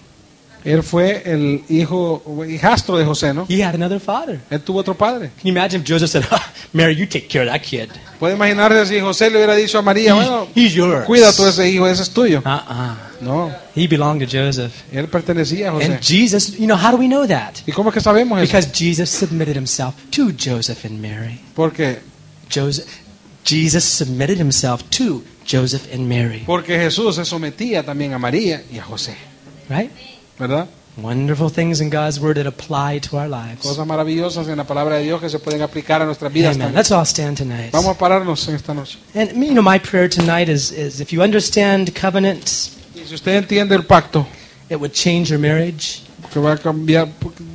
Él 0.65 0.82
fue 0.82 1.23
el 1.27 1.62
hijo, 1.69 2.23
hijastro 2.49 2.97
de 2.97 3.05
José, 3.05 3.35
¿no? 3.35 3.45
He 3.51 3.62
had 3.62 3.74
another 3.74 4.01
father. 4.01 4.41
Él 4.51 4.61
tuvo 4.62 4.78
otro 4.81 4.95
padre. 4.97 5.28
Can 5.36 5.45
you 5.45 5.51
imagine 5.51 5.82
if 5.82 5.86
Joseph 5.86 6.11
said, 6.11 6.24
Mary, 6.73 6.97
you 6.97 7.07
take 7.07 7.28
care 7.28 7.43
of 7.47 7.53
that 7.53 7.61
kid. 7.62 7.91
Puede 8.19 8.35
imaginarse 8.35 8.86
si 8.86 8.99
José 9.01 9.28
le 9.31 9.36
hubiera 9.36 9.55
dicho 9.57 9.78
a 9.78 9.82
María, 9.82 10.15
bueno, 10.15 10.49
He's 10.55 10.73
yours. 10.73 11.05
cuida 11.07 11.32
tú 11.35 11.45
ese 11.47 11.69
hijo, 11.69 11.86
ese 11.86 12.03
es 12.03 12.11
tuyo. 12.11 12.43
Uh-uh. 12.47 12.95
No, 13.20 13.53
He 13.77 13.86
belonged 13.86 14.27
to 14.27 14.36
Joseph. 14.39 14.73
él 14.91 15.09
pertenecía 15.09 15.69
a 15.69 15.73
José. 15.73 15.85
And 15.85 16.01
Jesus, 16.01 16.53
you 16.59 16.66
know, 16.66 16.77
how 16.77 16.91
do 16.91 16.97
we 16.97 17.09
know 17.09 17.27
that? 17.27 17.57
¿Y 17.66 17.73
cómo 17.73 17.91
es 17.91 17.95
que 17.95 18.01
sabemos 18.01 18.41
eso? 18.41 18.47
Because 18.51 18.70
Jesus 18.73 19.11
submitted 19.11 19.57
himself 19.57 19.95
to 20.12 20.31
Joseph 20.32 20.86
and 20.86 20.99
Mary. 21.03 21.41
Porque, 21.55 21.99
Joseph, 22.51 22.86
Jesus 23.45 23.85
submitted 23.85 24.39
himself 24.39 24.82
to 24.91 25.23
Joseph 25.47 25.93
and 25.93 26.09
Mary. 26.09 26.43
porque 26.47 26.78
Jesús 26.78 27.16
se 27.16 27.27
sometía 27.27 27.82
también 27.82 28.15
a 28.15 28.19
María 28.19 28.62
y 28.73 28.78
a 28.78 28.82
José, 28.82 29.15
Right? 29.69 29.91
¿Verdad? 30.39 30.69
Wonderful 30.97 31.51
things 31.51 31.81
in 31.81 31.90
God's 31.90 32.20
word 32.20 32.36
that 32.36 32.47
apply 32.47 33.01
to 33.01 33.16
our 33.16 33.28
lives. 33.28 33.62
Cosas 33.62 33.85
maravillosas 33.85 34.47
en 34.47 34.59
la 34.59 34.65
palabra 34.65 34.97
de 34.97 35.02
Dios 35.02 35.20
que 35.20 35.28
se 35.28 35.40
pueden 35.40 35.61
aplicar 35.62 36.01
a 36.01 36.05
nuestras 36.05 36.32
vidas 36.32 36.55
Amen. 36.55 36.73
Let's 36.73 36.93
all 36.93 37.05
stand 37.05 37.36
tonight. 37.36 37.73
Vamos 37.73 37.97
a 37.97 37.98
pararnos 37.98 38.47
en 38.48 38.55
esta 38.55 38.73
noche. 38.73 38.98
And 39.15 39.32
you 39.32 39.52
know, 39.52 39.62
my 39.62 39.78
prayer 39.78 40.09
tonight 40.09 40.48
is, 40.48 40.70
is 40.70 41.01
if 41.01 41.12
you 41.12 41.20
understand 41.20 41.93
covenants, 41.97 42.78
Y 42.94 43.05
si 43.06 43.15
usted 43.16 43.35
entiende 43.35 43.74
el 43.74 43.82
pacto, 43.82 44.24
it 44.70 44.77
would 44.77 44.93
change 44.93 45.31
your 45.31 45.40
marriage. 45.40 46.03
Que 46.35 46.40
va 46.40 46.52
a 46.52 46.56
cambiar, 46.59 47.09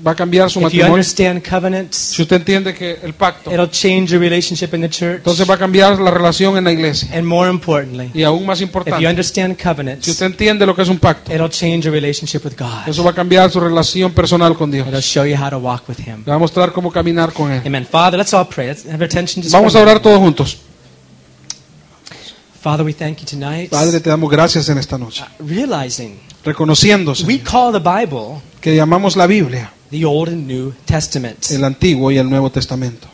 va 0.06 0.11
a 0.11 0.15
cambiar 0.15 0.49
su 0.49 0.60
If 0.60 0.61
you 0.61 0.65
matrimonio, 0.68 0.93
understand 0.93 1.43
covenants, 1.47 1.97
si 1.97 2.22
usted 2.22 2.38
entiende 2.38 2.73
que 2.73 2.97
el 3.03 3.14
pacto, 3.14 3.53
it'll 3.53 3.69
change 3.69 4.07
your 4.07 4.22
relationship 4.22 4.73
in 4.73 4.81
the 4.81 4.89
church. 4.89 5.18
entonces 5.18 5.47
va 5.47 5.56
a 5.56 5.57
cambiar 5.57 5.99
la 5.99 6.10
relación 6.10 6.57
en 6.57 6.64
la 6.64 6.72
iglesia. 6.72 7.10
And 7.14 7.26
more 7.27 7.49
importantly, 7.49 8.10
Y 8.14 8.23
aún 8.23 8.45
más 8.45 8.60
if 8.60 8.61
you 8.61 8.68
importante, 8.68 9.06
understand 9.06 9.57
si 9.57 9.64
covenants, 9.64 10.07
usted 10.07 10.26
entiende 10.26 10.65
lo 10.65 10.73
que 10.76 10.81
es 10.84 10.89
un 10.89 10.97
pacto, 10.97 11.34
it'll 11.34 11.49
change 11.49 11.81
your 11.81 11.93
relationship 11.93 12.43
with 12.45 12.53
God. 12.57 12.88
eso 12.88 13.03
va 13.03 13.11
a 13.11 13.15
cambiar 13.15 13.51
su 13.51 13.60
relación 13.60 14.14
personal 14.14 14.56
con 14.56 14.72
Dios. 14.72 14.88
It'll 14.88 15.01
show 15.01 15.26
you 15.26 15.35
how 15.35 15.49
to 15.49 15.57
walk 15.57 15.88
with 15.89 15.99
Him. 15.99 16.23
Le 16.26 16.30
va 16.31 16.35
a 16.35 16.39
mostrar 16.39 16.72
cómo 16.72 16.91
caminar 16.91 17.34
con 17.34 17.51
Él. 17.51 17.61
Amen. 17.65 17.85
Father, 17.85 18.18
let's 18.18 18.34
all 18.34 18.47
pray. 18.47 18.68
Let's 18.68 18.85
have 18.85 18.95
our 18.95 19.03
attention 19.03 19.43
just 19.43 19.53
Vamos 19.53 19.73
for 19.73 19.81
a 19.81 19.84
a 19.84 19.88
orar 19.88 19.99
todos 20.01 20.19
juntos. 20.19 20.57
Father, 22.61 22.84
we 22.86 22.94
thank 22.94 23.19
you 23.19 23.26
tonight. 23.26 23.69
Padre, 23.69 23.99
te 23.99 24.10
damos 24.10 24.30
gracias 24.30 24.68
en 24.69 24.77
esta 24.77 24.98
noche. 24.98 25.23
Realizing 25.40 26.19
Reconociéndose 26.44 27.26
we 27.26 27.40
call 27.40 27.72
the 27.72 27.80
Bible 27.80 28.41
que 28.61 28.76
llamamos 28.76 29.15
la 29.15 29.27
Biblia 29.27 29.72
the 29.91 30.06
Old 30.06 30.30
and 30.30 30.48
New 30.48 30.73
Testament. 30.86 31.49
el 31.52 31.64
Antiguo 31.64 32.11
y 32.11 32.18
el 32.18 32.30
Nuevo 32.30 32.49
Testamento. 32.52 33.07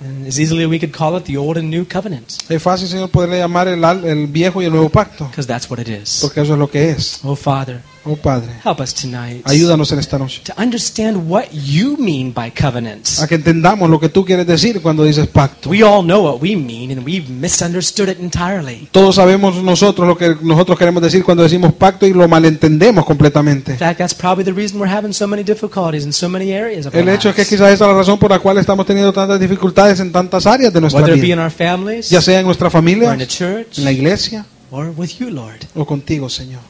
And 0.00 0.28
As 0.28 0.38
easily 0.38 0.64
we 0.66 0.78
could 0.78 0.92
call 0.96 1.16
it 1.16 1.24
the 1.24 1.36
Old 1.36 1.58
and 1.58 1.70
New 1.70 1.84
Covenant, 1.84 2.30
Es 2.48 2.62
fácil, 2.62 2.86
Señor, 2.86 3.10
poderle 3.10 3.38
llamar 3.38 3.66
el, 3.66 3.82
el 3.84 4.26
viejo 4.28 4.62
y 4.62 4.66
el 4.66 4.70
nuevo 4.70 4.88
pacto, 4.88 5.26
because 5.26 5.46
that's 5.48 5.68
what 5.68 5.80
it 5.80 5.88
is. 5.88 6.18
porque 6.20 6.40
eso 6.42 6.52
es 6.52 6.58
lo 6.58 6.70
que 6.70 6.90
es. 6.90 7.18
Oh, 7.24 7.34
Father, 7.34 7.80
Oh 8.10 8.16
Padre, 8.16 8.48
help 8.64 8.80
us 8.80 8.94
tonight 8.94 9.42
ayúdanos 9.44 9.92
en 9.92 9.98
esta 9.98 10.18
noche 10.18 10.40
to 10.44 10.54
understand 10.56 11.28
what 11.28 11.44
you 11.52 11.96
mean 11.98 12.32
by 12.32 12.50
covenants. 12.50 13.20
a 13.20 13.28
que 13.28 13.34
entendamos 13.34 13.90
lo 13.90 14.00
que 14.00 14.08
tú 14.08 14.24
quieres 14.24 14.46
decir 14.46 14.80
cuando 14.80 15.04
dices 15.04 15.26
pacto. 15.26 15.68
We 15.68 15.82
all 15.82 16.02
know 16.02 16.24
what 16.24 16.40
we 16.40 16.56
mean, 16.56 16.90
and 16.90 17.04
we've 17.04 17.28
misunderstood 17.28 18.08
it 18.08 18.18
entirely. 18.18 18.88
Todos 18.90 19.16
sabemos 19.16 19.62
nosotros 19.62 20.08
lo 20.08 20.16
que 20.16 20.36
nosotros 20.40 20.78
queremos 20.78 21.02
decir 21.02 21.22
cuando 21.22 21.42
decimos 21.42 21.72
pacto 21.74 22.06
y 22.06 22.14
lo 22.14 22.26
malentendemos 22.28 23.04
completamente. 23.04 23.72
In 23.72 23.78
fact, 23.78 23.98
that's 23.98 24.14
probably 24.14 24.44
the 24.44 24.52
reason 24.52 24.80
we're 24.80 24.90
having 24.90 25.12
so 25.12 25.26
many 25.26 25.44
difficulties 25.44 26.04
in 26.04 26.12
so 26.12 26.28
many 26.28 26.52
areas 26.52 26.86
of 26.86 26.94
our 26.94 27.02
El 27.02 27.08
hecho 27.10 27.28
es 27.28 27.34
que 27.34 27.44
quizás 27.44 27.72
esa 27.72 27.84
es 27.84 27.90
la 27.90 27.92
razón 27.92 28.18
por 28.18 28.30
la 28.30 28.38
cual 28.38 28.56
estamos 28.56 28.86
teniendo 28.86 29.12
tantas 29.12 29.38
dificultades 29.38 30.00
en 30.00 30.12
tantas 30.12 30.46
áreas 30.46 30.72
de 30.72 30.80
nuestra 30.80 31.02
Whether 31.02 31.16
it 31.16 31.20
be 31.20 31.28
in 31.28 31.36
vida, 31.36 31.44
our 31.44 31.50
families, 31.50 32.08
ya 32.08 32.22
sea 32.22 32.40
en 32.40 32.46
nuestra 32.46 32.68
or 32.68 32.72
familia, 32.72 33.12
in 33.12 33.20
a 33.20 33.26
church, 33.26 33.78
en 33.78 33.84
la 33.84 33.92
iglesia 33.92 34.46
or 34.70 34.92
with 34.96 35.10
you, 35.18 35.30
Lord. 35.30 35.58
o 35.74 35.84
contigo, 35.84 36.28
Señor. 36.28 36.60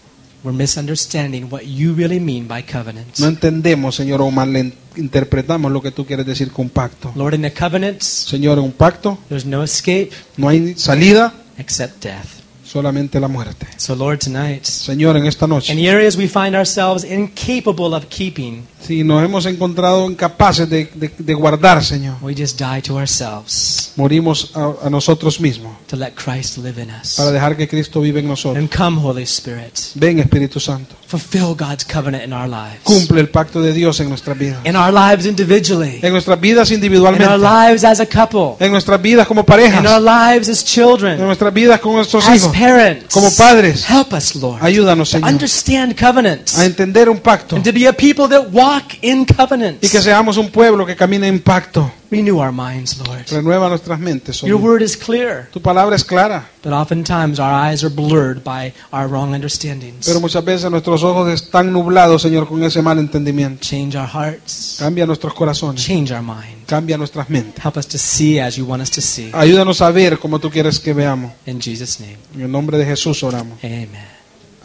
We're 0.44 0.52
misunderstanding 0.52 1.51
what 1.51 1.66
you 1.66 1.94
really 1.94 2.20
mean 2.20 2.47
by 2.47 2.62
covenants. 2.62 3.19
No 3.19 3.27
entendemos, 3.27 3.97
Señor, 3.97 4.20
o 4.23 4.31
malinterpretamos 4.31 5.73
lo 5.73 5.82
que 5.82 5.90
tú 5.90 6.06
quieres 6.06 6.27
decir 6.27 6.52
con 6.52 6.69
pacto. 6.69 7.12
Lord, 7.16 7.35
in 7.35 7.43
the 7.43 7.52
covenants, 7.52 8.06
Señor, 8.06 8.59
en 8.59 8.65
un 8.65 8.73
pacto 8.73 9.19
there's 9.28 9.44
no 9.44 9.65
escape 9.65 10.10
no 10.36 10.48
hay 10.48 10.74
salida, 10.77 11.35
except 11.59 12.05
death. 12.05 12.38
Solamente 12.70 13.18
la 13.20 13.28
muerte. 13.28 13.66
So, 13.76 13.94
Lord, 13.94 14.18
tonight, 14.18 14.64
Señor, 14.64 15.16
en 15.16 15.26
esta 15.26 15.46
in 15.46 15.50
noche, 15.50 15.74
the 15.74 15.88
areas 15.88 16.16
we 16.16 16.28
find 16.28 16.54
ourselves 16.54 17.04
incapable 17.04 17.94
of 17.94 18.06
keeping, 18.08 18.66
si 18.80 19.02
nos 19.02 19.24
hemos 19.24 19.46
encontrado 19.46 20.08
incapaces 20.10 20.68
de, 20.68 20.84
de- 20.94 21.10
de 21.18 21.34
guardar, 21.34 21.82
Señor, 21.82 22.16
we 22.22 22.34
just 22.34 22.58
die 22.60 22.80
to 22.82 22.96
ourselves 22.98 23.92
morimos 23.96 24.52
a, 24.54 24.86
a 24.86 24.90
nosotros 24.90 25.40
mismos 25.40 25.72
to 25.88 25.96
let 25.96 26.12
Christ 26.14 26.58
live 26.58 26.80
in 26.80 26.90
us. 26.90 27.14
para 27.16 27.32
dejar 27.32 27.56
que 27.56 27.66
Cristo 27.66 28.00
vive 28.00 28.20
en 28.20 28.28
nosotros. 28.28 28.58
And 28.58 28.70
come, 28.74 29.00
Holy 29.02 29.24
Spirit, 29.24 29.76
Ven, 29.94 30.18
Espíritu 30.20 30.60
Santo, 30.60 30.94
fulfill 31.06 31.54
God's 31.56 31.84
covenant 31.84 32.22
in 32.24 32.32
our 32.32 32.48
lives. 32.48 32.80
cumple 32.84 33.20
el 33.20 33.28
pacto 33.30 33.60
de 33.62 33.72
Dios 33.72 33.98
en 34.00 34.08
nuestras 34.08 34.38
vidas. 34.38 34.58
In 34.64 34.76
our 34.76 34.92
lives 34.92 35.26
individually, 35.26 35.98
En 36.02 36.12
nuestras 36.12 36.38
vidas 36.40 36.70
in 36.70 36.76
our 36.76 36.84
individualmente, 36.84 37.38
lives 37.38 37.84
as 37.84 37.98
a 38.00 38.06
couple, 38.06 38.56
en 38.64 38.70
nuestras 38.70 39.00
vidas 39.02 39.26
como 39.26 39.40
in 39.40 39.44
our 39.44 39.46
parejas, 39.46 39.82
lives 40.02 40.48
as 40.48 40.60
en 40.60 40.66
children, 40.66 41.18
nuestras 41.18 41.52
vidas 41.52 41.80
con 41.80 41.94
nuestros 41.94 42.24
hijos, 42.28 42.52
parents. 42.59 43.12
como 43.12 43.30
padres. 43.36 43.89
Help 43.89 44.12
us, 44.12 44.35
Lord, 44.35 44.62
Ayúdanos, 44.62 45.10
to 45.10 45.18
Señor, 45.18 45.30
understand 45.30 45.94
covenants 45.94 46.59
a 46.59 46.64
entender 46.64 47.09
un 47.09 47.18
pacto 47.18 47.56
and 47.56 47.64
to 47.64 47.72
be 47.72 47.86
a 47.86 47.93
people 47.93 48.28
that 48.28 48.48
walk 48.52 48.94
in 49.02 49.20
y 49.22 49.24
que 49.26 49.35
covenants. 49.35 50.02
seamos 50.02 50.36
un 50.36 50.51
pueblo 50.51 50.85
que 50.85 50.97
camine 50.97 51.28
en 51.28 51.40
pacto. 51.40 51.90
Renew 52.10 52.39
our 52.40 52.52
minds, 52.52 52.97
Lord. 53.06 53.26
Renueva 53.30 53.68
nuestras 53.68 53.98
mentes. 54.01 54.43
Oh 54.43 54.47
Your 54.47 54.59
word 54.59 54.80
is 54.80 54.97
clear, 54.97 55.47
Tu 55.52 55.60
palabra 55.60 55.94
es 55.94 56.02
clara, 56.05 56.48
but 56.62 56.72
oftentimes 56.72 57.39
our 57.39 57.52
eyes 57.52 57.85
are 57.85 57.94
blurred 57.94 58.43
by 58.43 58.72
our 58.93 59.06
wrong 59.06 59.35
understandings. 59.35 60.06
pero 60.06 60.18
muchas 60.18 60.43
veces 60.43 60.70
nuestros 60.70 61.02
ojos 61.02 61.28
están 61.28 61.70
nublados, 61.70 62.22
Señor, 62.22 62.48
con 62.48 62.62
ese 62.62 62.80
mal 62.80 62.98
entendimiento. 62.98 63.60
Change 63.60 63.94
our 63.98 64.09
hearts, 64.09 64.76
Cambia 64.78 65.05
nuestros 65.05 65.35
corazones, 65.35 65.85
change 65.85 66.10
our 66.10 66.22
mind. 66.22 66.64
cambia 66.66 66.97
nuestras 66.97 67.28
mentes. 67.28 67.62
Help 67.62 67.76
us 67.76 67.86
to 67.86 67.98
see 67.98 68.40
as 68.40 68.56
you 68.56 68.64
want 68.64 68.80
us 68.82 68.90
to 68.90 69.02
see. 69.02 69.30
Ayúdanos 69.35 69.82
a 69.82 69.90
ver 69.90 70.18
como 70.18 70.39
tú 70.39 70.51
quieres 70.51 70.80
que 70.80 70.94
veamos. 70.94 71.32
In 71.44 71.60
Jesus' 71.60 72.01
name, 72.01 72.16
En 72.35 72.40
el 72.40 72.51
nombre 72.51 72.78
de 72.78 72.86
Jesús 72.86 73.22
oramos. 73.22 73.59
amen. 73.62 73.90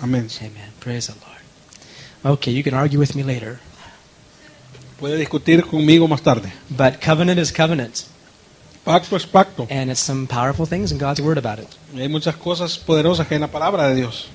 Amén. 0.01 0.27
Amen. 0.39 0.71
Praise 0.79 1.07
the 1.07 1.13
Lord. 1.19 2.35
Okay, 2.37 2.53
you 2.53 2.63
can 2.63 2.73
argue 2.73 2.97
with 2.99 3.15
me 3.15 3.23
later, 3.23 3.59
Puede 5.03 5.17
discutir 5.17 5.65
conmigo 5.65 6.07
más 6.07 6.21
tarde. 6.21 6.49
but 6.69 6.93
covenant 7.05 7.37
is 7.37 7.51
covenant, 7.51 8.03
Pacto 8.85 9.17
es 9.17 9.25
pacto. 9.25 9.67
and 9.69 9.91
it's 9.91 9.99
some 9.99 10.25
powerful 10.25 10.65
things 10.65 10.93
in 10.93 10.97
God's 10.97 11.19
word 11.19 11.37
about 11.37 11.59
it. 11.59 11.67
Y 11.93 11.99
hay 11.99 12.07
muchas 12.07 12.37
cosas 12.37 12.77
poderosas 12.77 13.27
que 13.27 13.33
hay 13.33 13.35
en 13.35 13.41
la 13.41 13.51
palabra 13.51 13.89
de 13.89 13.95
Dios. 13.95 14.29